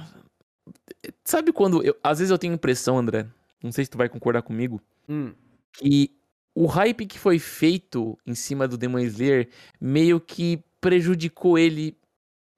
sabe 1.24 1.52
quando. 1.52 1.82
Eu, 1.82 1.96
às 2.02 2.18
vezes 2.18 2.30
eu 2.30 2.38
tenho 2.38 2.52
a 2.52 2.56
impressão, 2.56 2.98
André, 2.98 3.26
não 3.62 3.72
sei 3.72 3.84
se 3.84 3.90
tu 3.90 3.98
vai 3.98 4.08
concordar 4.08 4.42
comigo, 4.42 4.80
Hum. 5.08 5.32
que 5.74 6.10
o 6.54 6.66
hype 6.66 7.06
que 7.06 7.18
foi 7.18 7.38
feito 7.38 8.18
em 8.26 8.34
cima 8.34 8.66
do 8.68 8.76
Demon 8.78 8.98
Slayer 9.00 9.48
meio 9.80 10.20
que 10.20 10.62
prejudicou 10.80 11.58
ele 11.58 11.96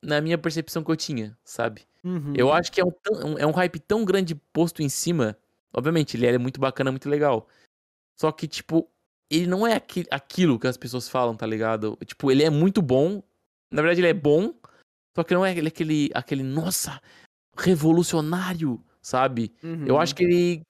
na 0.03 0.21
minha 0.21 0.39
percepção 0.39 0.83
que 0.83 0.91
eu 0.91 0.97
tinha, 0.97 1.37
sabe? 1.45 1.83
Uhum. 2.05 2.33
Eu 2.37 2.53
acho 2.53 2.73
que 2.73 2.81
é 2.81 2.85
um, 2.85 3.39
é 3.39 3.47
um 3.47 3.53
hype 3.53 3.79
tão 3.79 4.05
grande 4.05 4.35
posto 4.35 4.83
em 4.83 4.89
cima 4.89 5.37
Obviamente, 5.75 6.19
ele 6.19 6.27
é 6.27 6.37
muito 6.37 6.61
bacana, 6.61 6.91
muito 6.91 7.09
legal. 7.09 7.49
Só 8.21 8.31
que, 8.31 8.47
tipo, 8.47 8.87
ele 9.31 9.47
não 9.47 9.67
é 9.67 9.73
aqui- 9.73 10.05
aquilo 10.11 10.59
que 10.59 10.67
as 10.67 10.77
pessoas 10.77 11.09
falam, 11.09 11.35
tá 11.35 11.47
ligado? 11.47 11.97
Tipo, 12.05 12.31
ele 12.31 12.43
é 12.43 12.51
muito 12.51 12.83
bom. 12.83 13.23
Na 13.71 13.81
verdade, 13.81 14.01
ele 14.03 14.09
é 14.09 14.13
bom. 14.13 14.53
Só 15.17 15.25
que 15.25 15.33
não 15.33 15.47
é 15.47 15.57
ele- 15.57 15.69
aquele, 15.69 16.11
aquele, 16.13 16.43
nossa, 16.43 17.01
revolucionário, 17.57 18.83
sabe? 19.01 19.53
Uhum. 19.63 19.87
Eu 19.87 19.99
acho 20.01 20.15
que 20.15 20.25
ele 20.25 20.63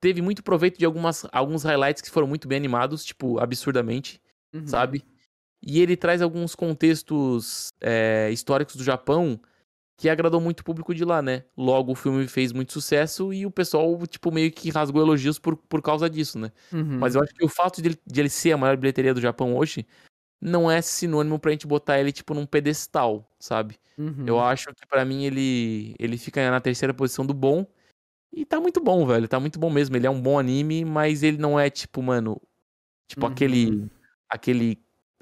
teve 0.00 0.22
muito 0.22 0.42
proveito 0.42 0.78
de 0.78 0.84
algumas, 0.84 1.26
alguns 1.32 1.62
highlights 1.64 2.02
que 2.02 2.10
foram 2.10 2.26
muito 2.26 2.46
bem 2.48 2.58
animados, 2.58 3.04
tipo, 3.04 3.38
absurdamente, 3.38 4.20
Uhum. 4.52 4.66
sabe? 4.66 5.04
E 5.62 5.80
ele 5.80 5.96
traz 5.96 6.22
alguns 6.22 6.54
contextos 6.54 7.70
é, 7.80 8.30
históricos 8.32 8.76
do 8.76 8.84
Japão 8.84 9.40
que 9.96 10.08
agradou 10.08 10.40
muito 10.40 10.60
o 10.60 10.64
público 10.64 10.94
de 10.94 11.04
lá, 11.04 11.22
né? 11.22 11.44
Logo, 11.56 11.92
o 11.92 11.94
filme 11.94 12.26
fez 12.28 12.52
muito 12.52 12.72
sucesso 12.72 13.32
e 13.32 13.46
o 13.46 13.50
pessoal, 13.50 13.96
tipo, 14.06 14.32
meio 14.32 14.50
que 14.52 14.70
rasgou 14.70 15.02
elogios 15.02 15.38
por, 15.38 15.56
por 15.56 15.80
causa 15.82 16.10
disso, 16.10 16.38
né? 16.38 16.52
Uhum. 16.72 16.98
Mas 16.98 17.14
eu 17.14 17.22
acho 17.22 17.32
que 17.34 17.44
o 17.44 17.48
fato 17.48 17.80
de 17.82 17.88
ele, 17.90 17.98
de 18.06 18.20
ele 18.20 18.28
ser 18.28 18.52
a 18.52 18.58
maior 18.58 18.76
bilheteria 18.76 19.14
do 19.14 19.20
Japão 19.20 19.56
hoje 19.56 19.86
não 20.44 20.70
é 20.70 20.80
sinônimo 20.82 21.38
pra 21.38 21.50
gente 21.50 21.66
botar 21.66 21.98
ele, 21.98 22.12
tipo, 22.12 22.34
num 22.34 22.44
pedestal, 22.46 23.28
sabe? 23.38 23.76
Uhum. 23.98 24.24
Eu 24.26 24.38
acho 24.40 24.68
que 24.74 24.86
pra 24.86 25.04
mim 25.04 25.24
ele, 25.24 25.94
ele 25.98 26.18
fica 26.18 26.50
na 26.50 26.60
terceira 26.60 26.92
posição 26.92 27.24
do 27.24 27.32
bom. 27.34 27.66
E 28.32 28.44
tá 28.44 28.60
muito 28.60 28.80
bom, 28.80 29.06
velho. 29.06 29.26
Tá 29.28 29.38
muito 29.40 29.58
bom 29.58 29.70
mesmo. 29.70 29.96
Ele 29.96 30.06
é 30.06 30.10
um 30.10 30.20
bom 30.20 30.38
anime, 30.38 30.84
mas 30.84 31.22
ele 31.22 31.38
não 31.38 31.58
é, 31.58 31.70
tipo, 31.70 32.02
mano. 32.02 32.40
Tipo, 33.08 33.26
Uhum. 33.26 33.32
aquele. 33.32 33.90
Aquele 34.28 34.78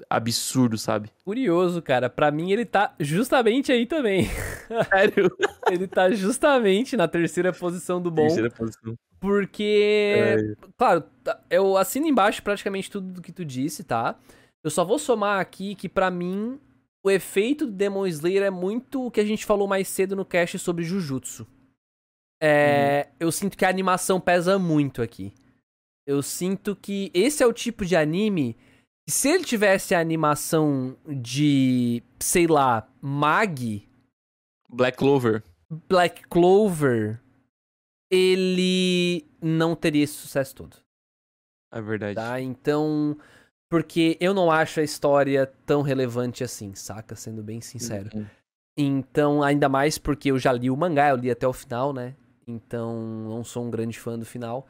absurdo, 0.09 0.77
sabe? 0.77 1.09
Curioso, 1.23 1.81
cara. 1.81 2.09
Pra 2.09 2.31
mim, 2.31 2.51
ele 2.51 2.65
tá 2.65 2.93
justamente 2.99 3.71
aí 3.71 3.85
também. 3.85 4.25
Sério? 4.89 5.31
ele 5.71 5.87
tá 5.87 6.09
justamente 6.11 6.97
na 6.97 7.07
terceira 7.07 7.53
posição 7.53 8.01
do 8.01 8.09
bom. 8.11 8.23
Terceira 8.23 8.49
posição. 8.49 8.95
Porque, 9.19 10.55
claro, 10.77 11.01
tá- 11.23 11.39
eu 11.49 11.77
assino 11.77 12.07
embaixo 12.07 12.41
praticamente 12.43 12.89
tudo 12.91 13.13
do 13.13 13.21
que 13.21 13.31
tu 13.31 13.45
disse, 13.45 13.83
tá? 13.83 14.15
Eu 14.63 14.71
só 14.71 14.85
vou 14.85 14.97
somar 14.97 15.39
aqui 15.39 15.75
que 15.75 15.89
pra 15.89 16.09
mim 16.09 16.59
o 17.03 17.11
efeito 17.11 17.65
do 17.65 17.71
Demon 17.71 18.07
Slayer 18.07 18.43
é 18.43 18.49
muito 18.49 19.05
o 19.05 19.11
que 19.11 19.19
a 19.19 19.25
gente 19.25 19.45
falou 19.45 19.67
mais 19.67 19.87
cedo 19.87 20.15
no 20.15 20.25
cast 20.25 20.57
sobre 20.57 20.85
Jujutsu. 20.85 21.45
É, 22.41 23.09
eu 23.19 23.31
sinto 23.31 23.57
que 23.57 23.65
a 23.65 23.69
animação 23.69 24.19
pesa 24.19 24.57
muito 24.57 25.01
aqui. 25.01 25.33
Eu 26.05 26.21
sinto 26.21 26.75
que 26.75 27.11
esse 27.13 27.43
é 27.43 27.47
o 27.47 27.53
tipo 27.53 27.85
de 27.85 27.95
anime 27.95 28.57
que 29.05 29.13
se 29.13 29.29
ele 29.29 29.43
tivesse 29.43 29.93
a 29.93 29.99
animação 29.99 30.97
de, 31.07 32.01
sei 32.19 32.47
lá, 32.47 32.87
Mag, 33.01 33.87
Black 34.69 34.97
Clover. 34.97 35.43
Black 35.87 36.27
Clover, 36.27 37.21
ele 38.11 39.25
não 39.41 39.75
teria 39.75 40.03
esse 40.03 40.13
sucesso 40.13 40.55
todo. 40.55 40.77
É 41.71 41.81
verdade. 41.81 42.15
Tá? 42.15 42.41
Então. 42.41 43.17
Porque 43.69 44.17
eu 44.19 44.33
não 44.33 44.51
acho 44.51 44.79
a 44.79 44.83
história 44.83 45.51
tão 45.65 45.81
relevante 45.81 46.43
assim, 46.43 46.75
saca? 46.75 47.15
Sendo 47.15 47.41
bem 47.41 47.59
sincero. 47.59 48.09
Uhum. 48.13 48.25
Então, 48.77 49.43
ainda 49.43 49.69
mais 49.69 49.97
porque 49.97 50.31
eu 50.31 50.39
já 50.39 50.51
li 50.51 50.69
o 50.69 50.77
mangá, 50.77 51.09
eu 51.09 51.15
li 51.15 51.29
até 51.29 51.47
o 51.47 51.53
final, 51.53 51.93
né? 51.93 52.15
Então, 52.47 52.95
não 53.27 53.43
sou 53.43 53.65
um 53.65 53.71
grande 53.71 53.99
fã 53.99 54.17
do 54.17 54.25
final. 54.25 54.67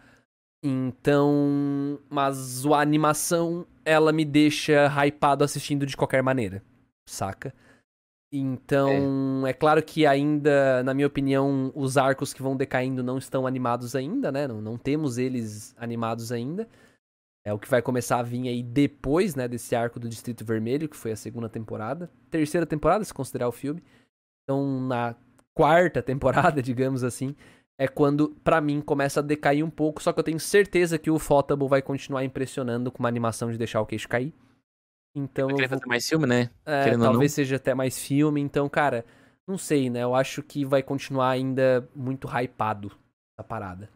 Então. 0.64 2.00
Mas 2.10 2.66
a 2.66 2.80
animação, 2.80 3.66
ela 3.84 4.12
me 4.12 4.24
deixa 4.24 4.88
hypado 4.88 5.44
assistindo 5.44 5.86
de 5.86 5.98
qualquer 5.98 6.24
maneira, 6.24 6.64
saca? 7.06 7.54
Então, 8.36 9.46
é. 9.46 9.54
claro 9.54 9.84
que 9.84 10.08
ainda, 10.08 10.82
na 10.82 10.94
minha 10.94 11.06
opinião, 11.06 11.72
os 11.76 11.98
arcos 11.98 12.34
que 12.34 12.42
vão 12.42 12.58
decaindo 12.58 13.04
não 13.04 13.20
estão 13.20 13.46
animados 13.46 13.96
ainda, 13.96 14.32
né? 14.32 14.48
Não, 14.48 14.60
não 14.60 14.76
temos 14.76 15.20
eles 15.20 15.76
animados 15.78 16.32
ainda. 16.32 16.68
É 17.46 17.52
o 17.52 17.60
que 17.60 17.70
vai 17.70 17.82
começar 17.82 18.20
a 18.20 18.24
vir 18.24 18.48
aí 18.48 18.64
depois, 18.64 19.36
né, 19.36 19.48
desse 19.48 19.76
arco 19.76 20.00
do 20.00 20.08
Distrito 20.08 20.46
Vermelho, 20.46 20.88
que 20.88 20.96
foi 20.96 21.12
a 21.12 21.16
segunda 21.16 21.50
temporada. 21.50 22.10
Terceira 22.32 22.66
temporada, 22.66 23.04
se 23.04 23.14
considerar 23.14 23.50
o 23.50 23.52
filme. 23.52 23.84
Então, 24.44 24.80
na 24.88 25.16
quarta 25.54 26.02
temporada, 26.02 26.62
digamos 26.64 27.04
assim, 27.04 27.36
é 27.78 27.88
quando, 27.88 28.30
pra 28.44 28.62
mim, 28.62 28.80
começa 28.80 29.20
a 29.20 29.24
decair 29.24 29.64
um 29.64 29.70
pouco. 29.70 30.02
Só 30.02 30.14
que 30.14 30.20
eu 30.20 30.24
tenho 30.24 30.40
certeza 30.40 30.98
que 30.98 31.12
o 31.12 31.20
Fotable 31.20 31.68
vai 31.68 31.82
continuar 31.82 32.24
impressionando 32.24 32.92
com 32.92 33.00
uma 33.00 33.10
animação 33.10 33.52
de 33.52 33.58
deixar 33.58 33.82
o 33.82 33.86
queixo 33.86 34.08
cair. 34.08 34.34
Então, 35.16 35.48
Vai 35.48 35.56
querer 35.56 35.68
vou... 35.68 35.78
fazer 35.78 35.90
mais 35.90 36.08
filme, 36.08 36.26
né? 36.26 36.50
É, 36.66 36.86
Querendo 36.86 37.04
talvez 37.04 37.32
não. 37.32 37.36
seja 37.36 37.58
até 37.58 37.74
mais 37.76 38.00
filme. 38.00 38.42
Então, 38.42 38.68
cara, 38.70 39.06
não 39.48 39.58
sei, 39.58 39.90
né? 39.90 40.04
Eu 40.04 40.16
acho 40.16 40.42
que 40.42 40.66
vai 40.66 40.82
continuar 40.82 41.30
ainda 41.30 41.88
muito 41.96 42.28
hypado 42.28 42.92
essa 43.38 43.46
parada. 43.48 43.90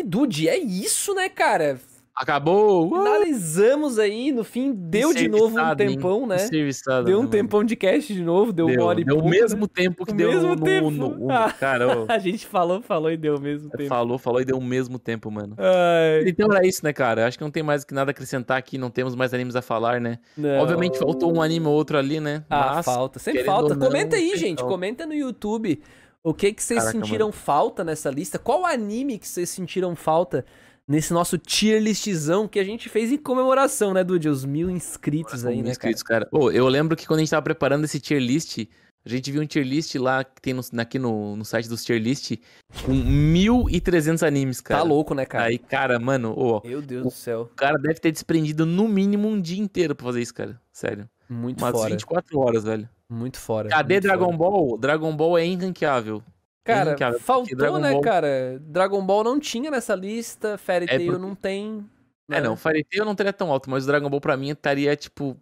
E, 0.00 0.02
Dude, 0.02 0.48
é 0.48 0.58
isso, 0.58 1.14
né, 1.14 1.28
cara? 1.28 1.78
Acabou! 2.14 2.86
Uh! 2.92 2.96
Finalizamos 3.02 3.98
aí, 3.98 4.30
no 4.30 4.44
fim, 4.44 4.72
deu 4.74 5.14
de 5.14 5.26
novo 5.26 5.56
um 5.58 5.68
hein? 5.70 5.76
tempão, 5.76 6.26
né? 6.26 6.36
Serviçado, 6.38 7.06
Deu 7.06 7.16
um 7.16 7.20
mano? 7.20 7.30
tempão 7.30 7.64
de 7.64 7.74
cast 7.76 8.12
de 8.12 8.22
novo, 8.22 8.52
deu, 8.52 8.66
uma 8.66 8.84
hora 8.84 9.00
e 9.00 9.04
deu 9.04 9.14
pouco. 9.14 9.28
o 9.28 9.30
mesmo 9.30 9.60
né? 9.62 9.66
tempo 9.72 10.04
que 10.04 10.12
O 10.12 10.14
deu 10.16 10.30
mesmo 10.30 10.54
no, 10.54 10.62
tempo. 10.64 10.90
no- 10.90 11.16
no- 11.18 11.32
Ah. 11.32 11.50
Cara, 11.52 11.86
A 12.08 12.18
gente 12.18 12.46
falou, 12.46 12.82
falou 12.82 13.10
e 13.10 13.16
deu 13.16 13.36
o 13.36 13.40
mesmo 13.40 13.70
tempo. 13.70 13.88
falou, 13.88 14.18
falou 14.18 14.40
e 14.42 14.44
deu 14.44 14.58
o 14.58 14.62
mesmo 14.62 14.98
tempo, 14.98 15.30
mano. 15.30 15.54
Ai, 15.56 16.24
Então 16.28 16.52
era 16.52 16.66
isso, 16.66 16.84
né, 16.84 16.92
cara? 16.92 17.26
Acho 17.26 17.38
que 17.38 17.44
não 17.44 17.50
tem 17.50 17.62
mais 17.62 17.84
que 17.84 17.94
nada 17.94 18.10
a 18.10 18.12
acrescentar 18.12 18.58
aqui, 18.58 18.76
não 18.76 18.90
temos 18.90 19.14
mais 19.14 19.32
animes 19.32 19.56
a 19.56 19.62
falar, 19.62 19.98
né? 19.98 20.18
não. 20.36 20.58
Obviamente 20.60 20.98
faltou 20.98 21.34
um 21.34 21.40
anime 21.40 21.66
ou 21.68 21.72
outro 21.72 21.96
ali, 21.96 22.20
né? 22.20 22.44
Ah, 22.50 22.72
Mas, 22.76 22.84
falta. 22.84 23.18
Sempre 23.18 23.44
falta. 23.44 23.74
não, 23.74 23.86
Comenta 23.86 24.16
aí, 24.16 24.36
gente. 24.36 24.58
falta. 24.58 24.70
Comenta 24.74 25.06
no 25.06 25.14
YouTube 25.14 25.80
o 26.22 26.34
que 26.34 26.52
que 26.52 26.62
vocês 26.62 26.84
Caraca, 26.84 26.98
sentiram 26.98 27.32
falta 27.32 27.82
nessa 27.82 28.10
lista. 28.10 28.38
Qual 28.38 28.66
anime 28.66 29.18
que 29.18 29.26
vocês 29.26 29.48
sentiram 29.48 29.96
falta 29.96 30.44
nesse 30.86 31.12
nosso 31.12 31.38
tier 31.38 31.80
listzão 31.80 32.46
que 32.46 32.58
a 32.58 32.64
gente 32.64 32.88
fez 32.88 33.10
em 33.10 33.16
comemoração, 33.16 33.94
né, 33.94 34.04
Dude? 34.04 34.28
Os 34.28 34.44
mil 34.44 34.68
inscritos 34.68 35.46
aí, 35.46 35.56
mil 35.56 35.64
né, 35.64 35.70
inscritos, 35.70 36.02
cara. 36.02 36.28
Ô, 36.30 36.50
eu 36.50 36.68
lembro 36.68 36.96
que 36.96 37.06
quando 37.06 37.18
a 37.18 37.22
gente 37.22 37.30
tava 37.30 37.42
preparando 37.42 37.84
esse 37.84 37.98
tier 37.98 38.20
list, 38.20 38.68
a 39.04 39.08
gente 39.08 39.32
viu 39.32 39.40
um 39.40 39.46
tier 39.46 39.64
list 39.64 39.94
lá 39.94 40.22
que 40.22 40.42
tem 40.42 40.52
no, 40.52 40.60
aqui 40.78 40.98
no, 40.98 41.36
no 41.36 41.44
site 41.44 41.68
dos 41.68 41.82
tier 41.82 41.98
list 41.98 42.36
com 42.84 42.92
1.300 42.92 44.26
animes, 44.26 44.60
cara? 44.60 44.80
cara. 44.80 44.88
Tá 44.88 44.94
louco, 44.94 45.14
né, 45.14 45.24
cara? 45.24 45.44
Aí, 45.44 45.58
cara, 45.58 45.98
mano, 45.98 46.34
ô, 46.38 46.60
Meu 46.62 46.82
Deus 46.82 47.04
do 47.04 47.10
céu. 47.10 47.48
o 47.50 47.54
cara 47.54 47.78
deve 47.78 47.98
ter 47.98 48.12
desprendido 48.12 48.66
no 48.66 48.86
mínimo 48.86 49.26
um 49.26 49.40
dia 49.40 49.58
inteiro 49.58 49.94
pra 49.94 50.04
fazer 50.04 50.20
isso, 50.20 50.34
cara. 50.34 50.60
Sério. 50.70 51.08
Muito 51.30 51.62
Umas 51.62 51.72
fora. 51.72 51.90
24 51.90 52.38
horas, 52.38 52.64
velho. 52.64 52.88
Muito 53.10 53.38
fora. 53.38 53.68
Cadê 53.68 53.94
muito 53.94 54.04
Dragon 54.04 54.24
fora. 54.26 54.36
Ball? 54.36 54.78
Dragon 54.78 55.16
Ball 55.16 55.38
é 55.38 55.44
inranqueável. 55.46 56.22
Cara, 56.64 56.90
Inranqueável, 56.90 57.18
porque 57.18 57.26
faltou, 57.26 57.56
Dragon 57.56 57.78
né, 57.78 57.92
Ball- 57.92 58.00
cara? 58.02 58.58
Dragon 58.60 59.04
Ball 59.04 59.24
não 59.24 59.40
tinha 59.40 59.70
nessa 59.70 59.94
lista, 59.94 60.56
Fairy 60.58 60.84
É 60.84 60.88
Tail 60.88 61.06
porque- 61.06 61.20
não 61.20 61.34
tem. 61.34 61.84
É, 62.30 62.34
né? 62.34 62.40
não, 62.42 62.54
Fairy 62.56 62.84
Tail 62.84 63.04
não 63.04 63.14
teria 63.14 63.32
tão 63.32 63.50
alto, 63.50 63.68
mas 63.68 63.82
o 63.84 63.86
Dragon 63.86 64.08
Ball 64.08 64.20
pra 64.20 64.36
mim 64.36 64.50
estaria, 64.50 64.94
tipo, 64.94 65.36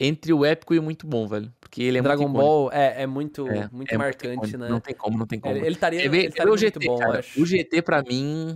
entre 0.00 0.32
o 0.32 0.44
épico 0.44 0.74
e 0.74 0.78
o 0.78 0.82
muito 0.82 1.06
bom, 1.06 1.28
velho. 1.28 1.52
Porque 1.60 1.82
ele 1.82 1.98
é 1.98 2.02
Dragon 2.02 2.24
muito. 2.26 2.42
Ball 2.42 2.72
é, 2.72 3.02
é 3.02 3.06
muito, 3.06 3.46
É, 3.48 3.68
muito 3.70 3.92
é 3.94 3.96
marcante, 3.98 4.32
icônico. 4.34 4.58
né? 4.58 4.68
Não 4.68 4.80
tem 4.80 4.94
como, 4.94 5.16
não 5.18 5.26
tem 5.26 5.38
como. 5.38 5.54
Ele, 5.54 5.68
estaria, 5.68 6.00
ele 6.04 6.08
o 6.44 6.46
muito 6.48 6.58
GT, 6.60 6.86
bom, 6.86 6.98
cara. 6.98 7.24
O 7.36 7.46
GT 7.46 7.82
pra 7.82 8.02
mim 8.02 8.54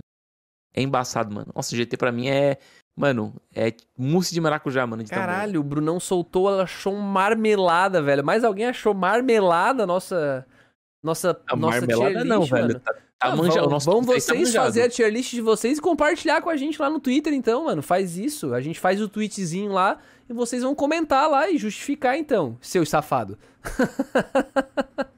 é 0.79 0.81
embaçado, 0.81 1.33
mano. 1.33 1.47
Nossa, 1.55 1.73
o 1.73 1.77
GT 1.77 1.97
pra 1.97 2.11
mim 2.11 2.27
é. 2.27 2.57
Mano, 2.95 3.33
é 3.53 3.73
mousse 3.97 4.33
de 4.33 4.41
maracujá, 4.41 4.87
mano. 4.87 5.03
de. 5.03 5.09
Caralho, 5.09 5.59
o 5.59 5.63
Brunão 5.63 5.99
soltou, 5.99 6.49
ela 6.49 6.63
achou 6.63 6.95
marmelada, 6.95 8.01
velho. 8.01 8.23
Mais 8.25 8.43
alguém 8.43 8.65
achou 8.65 8.93
marmelada 8.93 9.83
a 9.83 9.87
nossa. 9.87 10.45
Nossa, 11.03 11.39
A 11.47 11.55
nossa 11.55 11.77
marmelada 11.81 12.11
tier 12.13 12.25
não, 12.25 12.39
list, 12.41 12.51
velho. 12.51 12.67
mano. 12.69 12.79
Tá, 12.79 12.93
tá 12.93 12.99
Ah, 13.19 13.35
manja- 13.35 13.61
vão, 13.61 13.79
vão 13.79 14.01
tá 14.01 14.13
vocês 14.13 14.39
manjado. 14.47 14.65
fazer 14.65 14.81
a 14.81 14.89
tier 14.89 15.11
list 15.11 15.31
de 15.31 15.41
vocês 15.41 15.77
e 15.77 15.81
compartilhar 15.81 16.41
com 16.41 16.49
a 16.49 16.57
gente 16.57 16.81
lá 16.81 16.89
no 16.89 16.99
Twitter, 16.99 17.33
então, 17.33 17.65
mano. 17.65 17.83
Faz 17.83 18.17
isso. 18.17 18.53
A 18.53 18.61
gente 18.61 18.79
faz 18.79 18.99
o 18.99 19.07
tweetzinho 19.07 19.71
lá 19.71 19.99
e 20.27 20.33
vocês 20.33 20.63
vão 20.63 20.73
comentar 20.73 21.29
lá 21.29 21.49
e 21.49 21.57
justificar, 21.57 22.17
então, 22.17 22.57
seu 22.61 22.83
safado. 22.85 23.37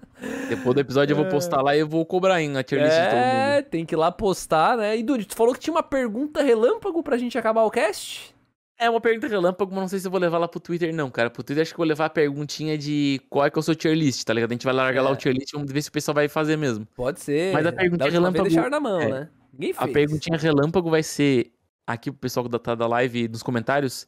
Depois 0.50 0.76
do 0.76 0.82
episódio 0.82 1.14
eu 1.14 1.18
vou 1.18 1.26
postar 1.28 1.62
lá 1.62 1.76
e 1.76 1.80
eu 1.80 1.88
vou 1.88 2.06
cobrar, 2.06 2.42
hein, 2.42 2.58
a 2.58 2.64
tier 2.64 2.82
list 2.82 2.94
de 2.94 3.06
todo 3.06 3.16
mundo. 3.16 3.24
É, 3.26 3.62
tem 3.62 3.86
que 3.86 3.96
ir 3.96 3.98
lá 3.98 4.12
postar, 4.12 4.78
né? 4.78 4.98
E 4.98 5.04
Dude, 5.04 5.26
tu 5.26 5.36
falou 5.36 5.54
que 5.54 5.60
tinha 5.60 5.74
uma 5.74 5.84
pergunta 5.84 6.42
relâmpago 6.44 7.02
pra 7.04 7.18
gente 7.18 7.38
acabar 7.38 7.64
o 7.64 7.72
cast? 7.72 8.36
É 8.82 8.90
uma 8.90 9.02
pergunta 9.02 9.28
relâmpago, 9.28 9.72
mas 9.72 9.82
não 9.82 9.88
sei 9.90 10.00
se 10.00 10.08
eu 10.08 10.12
vou 10.12 10.20
levar 10.20 10.38
lá 10.38 10.48
pro 10.48 10.60
Twitter, 10.60 10.94
não, 10.96 11.10
cara. 11.12 11.30
Pro 11.30 11.44
Twitter 11.44 11.62
acho 11.62 11.72
que 11.72 11.76
eu 11.76 11.84
vou 11.84 11.88
levar 11.88 12.06
a 12.06 12.10
perguntinha 12.10 12.78
de 12.78 13.20
qual 13.30 13.46
é 13.46 13.50
que 13.50 13.58
é 13.58 13.60
o 13.60 13.64
seu 13.64 13.76
tier 13.76 13.94
list, 13.94 14.24
tá 14.24 14.34
ligado? 14.34 14.52
A 14.52 14.54
gente 14.54 14.64
vai 14.66 14.74
largar 14.74 15.02
lá 15.04 15.10
É. 15.10 15.14
o 15.14 15.16
tier 15.18 15.34
list 15.36 15.50
e 15.50 15.54
vamos 15.58 15.72
ver 15.72 15.82
se 15.82 15.90
o 15.90 15.92
pessoal 15.92 16.16
vai 16.16 16.28
fazer 16.30 16.56
mesmo. 16.58 16.88
Pode 16.96 17.20
ser. 17.20 17.52
Mas 17.54 17.66
a 17.66 17.72
pergunta 17.74 18.10
relâmpago- 18.10 18.44
deixaram 18.46 18.70
na 18.70 18.80
mão, 18.80 19.02
é. 19.02 19.10
né? 19.10 19.30
Ninguém 19.54 19.74
A 19.78 19.82
fez. 19.84 19.94
perguntinha 19.94 20.38
relâmpago 20.38 20.90
vai 20.90 21.04
ser, 21.04 21.52
aqui 21.86 22.10
pro 22.10 22.20
pessoal 22.22 22.48
que 22.50 22.58
tá 22.60 22.74
da 22.74 22.88
live 22.88 23.28
nos 23.28 23.44
comentários, 23.44 24.08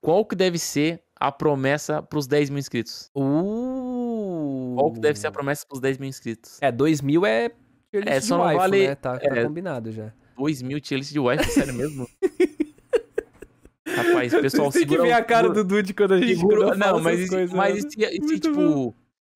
qual 0.00 0.24
que 0.24 0.34
deve 0.34 0.58
ser 0.58 1.00
a 1.20 1.30
promessa 1.30 2.02
pros 2.02 2.26
10 2.26 2.50
mil 2.50 2.58
inscritos? 2.58 3.10
Uh. 3.14 3.87
Qual 4.78 4.92
que 4.92 5.00
deve 5.00 5.18
ser 5.18 5.26
a 5.26 5.32
promessa 5.32 5.66
pros 5.66 5.80
10 5.80 5.98
mil 5.98 6.08
inscritos? 6.08 6.58
É, 6.60 6.70
2 6.72 7.00
mil 7.00 7.24
é. 7.26 7.48
tier 7.90 8.02
list 8.04 8.08
É, 8.14 8.18
de 8.20 8.24
só 8.26 8.36
não 8.36 8.44
waifu, 8.44 8.60
vale- 8.60 8.88
Né? 8.88 8.94
Tá, 8.94 9.18
tá 9.18 9.36
é. 9.36 9.44
combinado 9.44 9.90
já. 9.92 10.12
2 10.36 10.62
mil 10.62 10.80
tier 10.80 10.98
list 10.98 11.12
de 11.12 11.18
wifi, 11.18 11.44
sério 11.50 11.74
mesmo? 11.74 12.08
Rapaz, 13.88 14.32
pessoal, 14.32 14.70
Vocês 14.70 14.84
têm 14.84 14.88
que 14.88 14.90
segura 14.90 15.02
ver 15.04 15.12
a 15.12 15.24
cara 15.24 15.48
segura- 15.48 15.64
do 15.64 15.68
Dude 15.68 15.94
quando 15.94 16.14
a 16.14 16.18
gente 16.20 16.36
segura- 16.36 16.74
Não, 16.76 17.00
mas, 17.00 17.14
essas 17.14 17.20
e 17.20 17.24
se- 17.28 17.30
coisas, 17.34 17.52
mas 17.56 17.74
né? 17.74 17.80
e 17.80 17.82
se, 17.82 17.88
e 18.04 18.12
se, 18.12 18.20
Muito 18.20 18.40
tipo, 18.50 18.94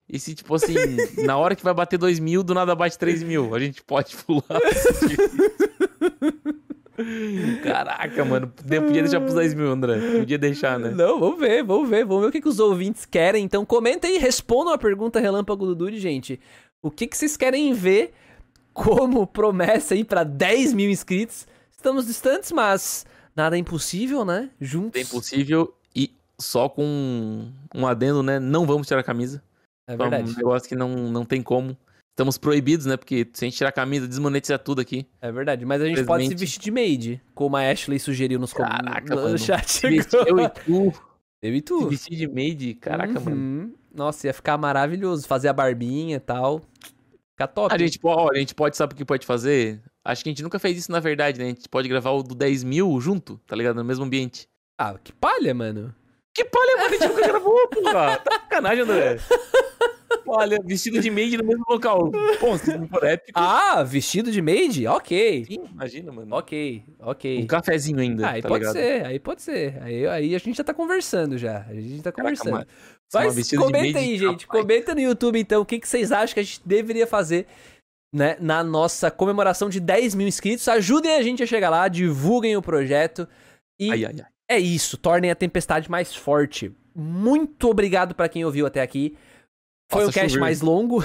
E 0.09 0.19
se, 0.21 0.35
tipo 0.35 0.55
assim, 0.55 0.75
na 1.25 1.39
hora 1.39 1.57
que 1.57 1.65
vai 1.65 1.73
bater 1.73 1.99
2 1.99 2.19
mil, 2.21 2.43
do 2.43 2.53
nada 2.55 2.75
bate 2.75 2.99
3 2.99 3.23
mil. 3.23 3.55
A 3.55 3.59
gente 3.59 3.83
pode 3.83 4.15
pular. 4.17 4.45
Caraca, 7.63 8.25
mano. 8.25 8.49
Podia 8.49 9.03
deixar 9.03 9.21
pros 9.21 9.35
10 9.35 9.55
mil, 9.55 9.71
André. 9.71 9.99
Podia 10.19 10.39
deixar, 10.39 10.79
né? 10.79 10.91
Não, 10.91 11.19
vamos 11.21 11.39
ver, 11.39 11.63
vamos 11.63 11.89
ver. 11.89 12.05
Vamos 12.05 12.23
ver 12.23 12.29
o 12.29 12.33
que, 12.33 12.41
que 12.41 12.49
os 12.49 12.59
ouvintes 12.59 13.05
querem. 13.05 13.45
Então 13.45 13.65
comenta 13.65 14.07
aí, 14.07 14.19
respondam 14.19 14.73
a 14.73 14.79
pergunta 14.79 15.21
relâmpago 15.21 15.67
do 15.67 15.75
Dude, 15.75 15.99
gente. 15.99 16.41
O 16.83 16.91
que, 16.91 17.07
que 17.07 17.17
vocês 17.17 17.37
querem 17.37 17.73
ver 17.73 18.13
como 18.73 19.27
promessa 19.27 19.95
aí 19.95 20.05
pra 20.05 20.25
10 20.25 20.73
mil 20.75 20.91
inscritos? 20.91 21.47
Estamos 21.71 22.07
distantes, 22.07 22.53
mas 22.53 23.05
nada 23.35 23.57
é 23.57 23.59
impossível, 23.59 24.25
né? 24.25 24.51
Juntos. 24.61 25.01
É 25.01 25.05
impossível 25.05 25.75
e 25.95 26.13
só 26.41 26.69
com 26.69 27.49
um 27.75 27.87
adendo, 27.87 28.23
né? 28.23 28.39
Não 28.39 28.67
vamos 28.67 28.87
tirar 28.87 29.01
a 29.01 29.05
camisa. 29.05 29.43
É 29.89 29.95
É 29.95 29.97
verdade. 29.97 30.31
um 30.31 30.37
negócio 30.37 30.69
que 30.69 30.77
não, 30.77 30.89
não 30.89 31.25
tem 31.25 31.43
como. 31.43 31.77
Estamos 32.13 32.37
proibidos, 32.37 32.85
né? 32.87 32.97
Porque 32.97 33.27
se 33.33 33.45
a 33.45 33.49
gente 33.49 33.57
tirar 33.57 33.71
a 33.71 33.73
camisa, 33.73 34.07
desmonetiza 34.07 34.59
tudo 34.59 34.81
aqui. 34.83 35.07
É 35.21 35.33
verdade. 35.33 35.65
Mas 35.65 35.81
a 35.81 35.87
gente 35.87 36.05
pode 36.05 36.29
se 36.29 36.35
vestir 36.35 36.61
de 36.61 36.71
maid, 36.71 37.23
como 37.35 37.57
a 37.57 37.71
Ashley 37.71 37.99
sugeriu 37.99 38.39
nos 38.39 38.53
com- 38.53 38.63
Caraca, 38.63 39.15
no 39.15 39.23
mano. 39.23 39.39
chat. 39.39 39.67
Se 39.71 39.87
eu 39.87 39.93
e 39.95 40.05
tu, 40.51 40.93
Eu 41.43 41.53
e 41.53 41.57
se 41.57 41.63
tu. 41.63 41.89
vestir 41.89 42.17
de 42.17 42.29
maid, 42.29 42.75
caraca, 42.75 43.19
mano. 43.19 43.35
Uhum. 43.37 43.75
Nossa, 43.95 44.27
ia 44.27 44.35
ficar 44.35 44.59
maravilhoso. 44.59 45.27
Fazer 45.27 45.49
a 45.49 45.53
barbinha 45.55 46.17
e 46.17 46.21
tal. 46.21 46.61
Ficar 47.31 47.47
top. 47.49 47.75
A 47.75 47.79
gente, 47.79 47.99
po- 47.99 48.11
ó, 48.11 48.29
a 48.31 48.37
gente 48.39 48.55
pode, 48.55 48.77
sabe 48.77 48.93
o 48.93 48.97
que 48.97 49.07
pode 49.07 49.25
fazer? 49.25 49.81
Acho 50.05 50.23
que 50.23 50.29
a 50.29 50.33
gente 50.33 50.43
nunca 50.43 50.59
fez 50.59 50.77
isso 50.77 50.93
na 50.93 51.01
verdade, 51.01 51.39
né? 51.39 51.47
A 51.47 51.49
gente 51.49 51.69
pode 51.69 51.89
gravar 51.89 52.11
o 52.11 52.23
do 52.23 52.35
10 52.35 52.63
mil 52.63 53.01
junto, 53.01 53.39
tá 53.47 53.57
ligado? 53.57 53.77
No 53.77 53.85
mesmo 53.85 54.05
ambiente. 54.05 54.47
Ah, 54.79 54.97
que 55.03 55.13
palha, 55.15 55.55
mano. 55.55 55.95
Que 56.35 56.45
palha, 56.45 56.77
mano, 56.77 56.89
a 56.89 56.91
gente 56.91 57.09
nunca 57.09 57.27
gravou, 57.27 57.69
porra. 57.69 58.17
Tá 58.25 58.33
sacanagem, 58.35 58.83
André. 58.85 59.19
Olha, 60.27 60.59
vestido 60.65 61.01
de 61.01 61.11
maid 61.11 61.37
no 61.37 61.45
mesmo 61.45 61.65
local. 61.69 62.11
Bom, 62.41 62.57
se 62.59 62.77
não 62.77 62.87
for 62.89 63.05
épico. 63.05 63.39
Ah, 63.39 63.83
vestido 63.83 64.31
de 64.31 64.41
maid? 64.41 64.87
Ok. 64.87 65.45
sim, 65.47 65.65
imagina, 65.73 66.13
mano. 66.13 66.35
Ok, 66.35 66.85
ok. 67.01 67.43
Um 67.43 67.47
cafezinho 67.47 67.99
ainda, 68.01 68.27
Ah, 68.27 68.31
aí 68.33 68.43
tá 68.43 68.49
pode 68.49 68.61
ligado? 68.65 68.75
ser, 68.75 69.07
aí 69.07 69.19
pode 69.19 69.43
ser. 69.43 69.83
Aí, 69.83 70.07
aí 70.07 70.35
a 70.35 70.39
gente 70.39 70.57
já 70.57 70.65
tá 70.65 70.73
conversando 70.75 71.37
já. 71.37 71.67
A 71.69 71.75
gente 71.75 72.03
tá 72.03 72.13
Caraca, 72.13 72.37
conversando. 72.37 72.67
Mas 73.13 73.51
comenta 73.51 73.99
aí, 73.99 74.17
gente. 74.19 74.45
rapaz. 74.47 74.63
Comenta 74.63 74.95
no 74.95 75.01
YouTube, 75.01 75.39
então, 75.39 75.61
o 75.63 75.67
que, 75.67 75.79
que 75.79 75.89
vocês 75.89 76.11
acham 76.13 76.35
que 76.35 76.41
a 76.41 76.43
gente 76.43 76.61
deveria 76.65 77.07
fazer 77.07 77.47
né, 78.15 78.37
na 78.41 78.63
nossa 78.63 79.11
comemoração 79.11 79.69
de 79.69 79.81
10 79.81 80.15
mil 80.15 80.29
inscritos. 80.29 80.69
Ajudem 80.69 81.15
a 81.17 81.23
gente 81.23 81.43
a 81.43 81.47
chegar 81.47 81.71
lá, 81.71 81.89
divulguem 81.89 82.57
o 82.57 82.63
projeto. 82.63 83.27
E 83.81 83.91
Ai, 83.91 84.05
ai, 84.05 84.15
ai. 84.19 84.27
é 84.49 84.59
isso, 84.59 84.97
tornem 84.97 85.31
a 85.31 85.35
tempestade 85.35 85.91
mais 85.91 86.15
forte. 86.15 86.71
Muito 86.95 87.69
obrigado 87.71 88.15
pra 88.15 88.29
quem 88.29 88.45
ouviu 88.45 88.67
até 88.67 88.83
aqui. 88.83 89.17
Foi 89.93 90.07
Faça 90.07 90.11
um 90.19 90.23
cast 90.23 90.39
mais 90.39 90.61
longo, 90.63 91.05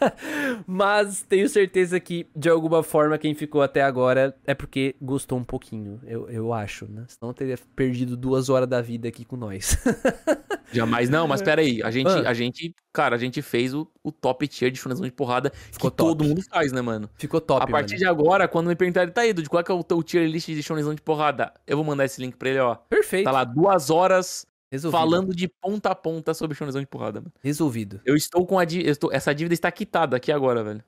mas 0.66 1.22
tenho 1.22 1.48
certeza 1.48 2.00
que, 2.00 2.26
de 2.34 2.48
alguma 2.48 2.82
forma, 2.82 3.18
quem 3.18 3.34
ficou 3.34 3.60
até 3.62 3.82
agora 3.82 4.34
é 4.46 4.54
porque 4.54 4.96
gostou 5.00 5.38
um 5.38 5.44
pouquinho, 5.44 6.00
eu, 6.06 6.28
eu 6.30 6.52
acho, 6.52 6.86
né? 6.90 7.04
Senão 7.08 7.30
eu 7.30 7.34
teria 7.34 7.58
perdido 7.74 8.16
duas 8.16 8.48
horas 8.48 8.68
da 8.68 8.80
vida 8.80 9.06
aqui 9.08 9.24
com 9.24 9.36
nós. 9.36 9.76
Jamais. 10.72 11.08
Não, 11.08 11.28
mas 11.28 11.42
pera 11.42 11.60
aí. 11.60 11.82
A 11.82 11.90
gente, 11.90 12.08
Ah. 12.08 12.28
a 12.30 12.34
gente, 12.34 12.74
cara, 12.92 13.14
a 13.14 13.18
gente 13.18 13.40
fez 13.42 13.72
o, 13.72 13.86
o 14.02 14.10
top 14.10 14.48
tier 14.48 14.70
de 14.70 14.78
shonenzão 14.78 15.04
de 15.04 15.12
porrada 15.12 15.52
Ficou 15.70 15.90
que 15.90 15.96
top. 15.96 16.10
todo 16.10 16.24
mundo 16.24 16.42
faz, 16.50 16.72
né, 16.72 16.80
mano? 16.80 17.08
Ficou 17.16 17.40
top, 17.40 17.62
a 17.62 17.66
partir 17.66 17.92
mano. 17.94 17.98
de 17.98 18.06
agora, 18.06 18.48
quando 18.48 18.66
me 18.68 18.74
perguntarem, 18.74 19.12
tá 19.12 19.20
aí, 19.20 19.32
Dude, 19.32 19.48
qual 19.48 19.60
é, 19.60 19.64
que 19.64 19.70
é 19.70 19.74
o 19.74 19.84
teu 19.84 20.02
tier 20.02 20.26
list 20.28 20.46
de 20.48 20.62
shonenzão 20.62 20.94
de 20.94 21.02
porrada? 21.02 21.52
Eu 21.66 21.76
vou 21.76 21.84
mandar 21.86 22.04
esse 22.04 22.20
link 22.20 22.34
pra 22.36 22.48
ele, 22.48 22.58
ó. 22.60 22.74
Perfeito. 22.74 23.24
Tá 23.24 23.30
lá 23.30 23.44
duas 23.44 23.90
horas 23.90 24.46
Resolvido. 24.76 24.98
falando 24.98 25.34
de 25.34 25.48
ponta 25.48 25.90
a 25.90 25.94
ponta 25.94 26.32
sobre 26.34 26.56
shonenzão 26.56 26.80
de 26.80 26.86
porrada, 26.86 27.20
mano. 27.20 27.32
Resolvido. 27.42 28.00
Eu 28.04 28.14
estou 28.16 28.46
com 28.46 28.58
a 28.58 28.64
dívida, 28.64 28.96
essa 29.12 29.34
dívida 29.34 29.54
está 29.54 29.70
quitada 29.70 30.16
aqui 30.16 30.30
agora, 30.32 30.62
velho. 30.62 30.84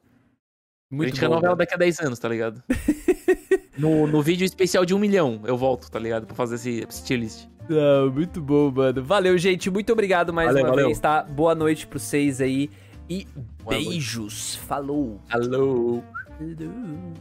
a 0.90 0.94
Muito 0.94 1.08
gente 1.10 1.20
bom, 1.20 1.28
renova 1.28 1.46
ela 1.48 1.56
daqui 1.56 1.74
a 1.74 1.78
10 1.78 2.00
anos, 2.00 2.18
tá 2.18 2.28
ligado? 2.28 2.62
no, 3.78 4.06
no 4.06 4.22
vídeo 4.22 4.44
especial 4.44 4.84
de 4.84 4.94
um 4.94 4.98
milhão, 4.98 5.40
eu 5.44 5.56
volto, 5.56 5.90
tá 5.90 5.98
ligado? 5.98 6.26
Pra 6.26 6.34
fazer 6.36 6.54
esse, 6.56 6.86
esse 6.88 7.04
tier 7.04 7.20
list. 7.20 7.46
Ah, 7.70 8.10
muito 8.10 8.40
bom, 8.40 8.70
mano. 8.70 9.04
Valeu, 9.04 9.36
gente. 9.36 9.70
Muito 9.70 9.92
obrigado 9.92 10.32
mais 10.32 10.48
Valeu, 10.48 10.62
uma 10.64 10.70
valeu. 10.70 10.86
vez, 10.86 10.98
tá? 11.00 11.22
Boa 11.22 11.54
noite 11.54 11.86
pra 11.86 11.98
vocês 11.98 12.40
aí. 12.40 12.70
E 13.10 13.26
Boa 13.62 13.74
noite. 13.74 13.88
beijos. 13.88 14.54
Falou. 14.56 15.20
Alô! 15.30 16.02
Falou. 16.38 17.18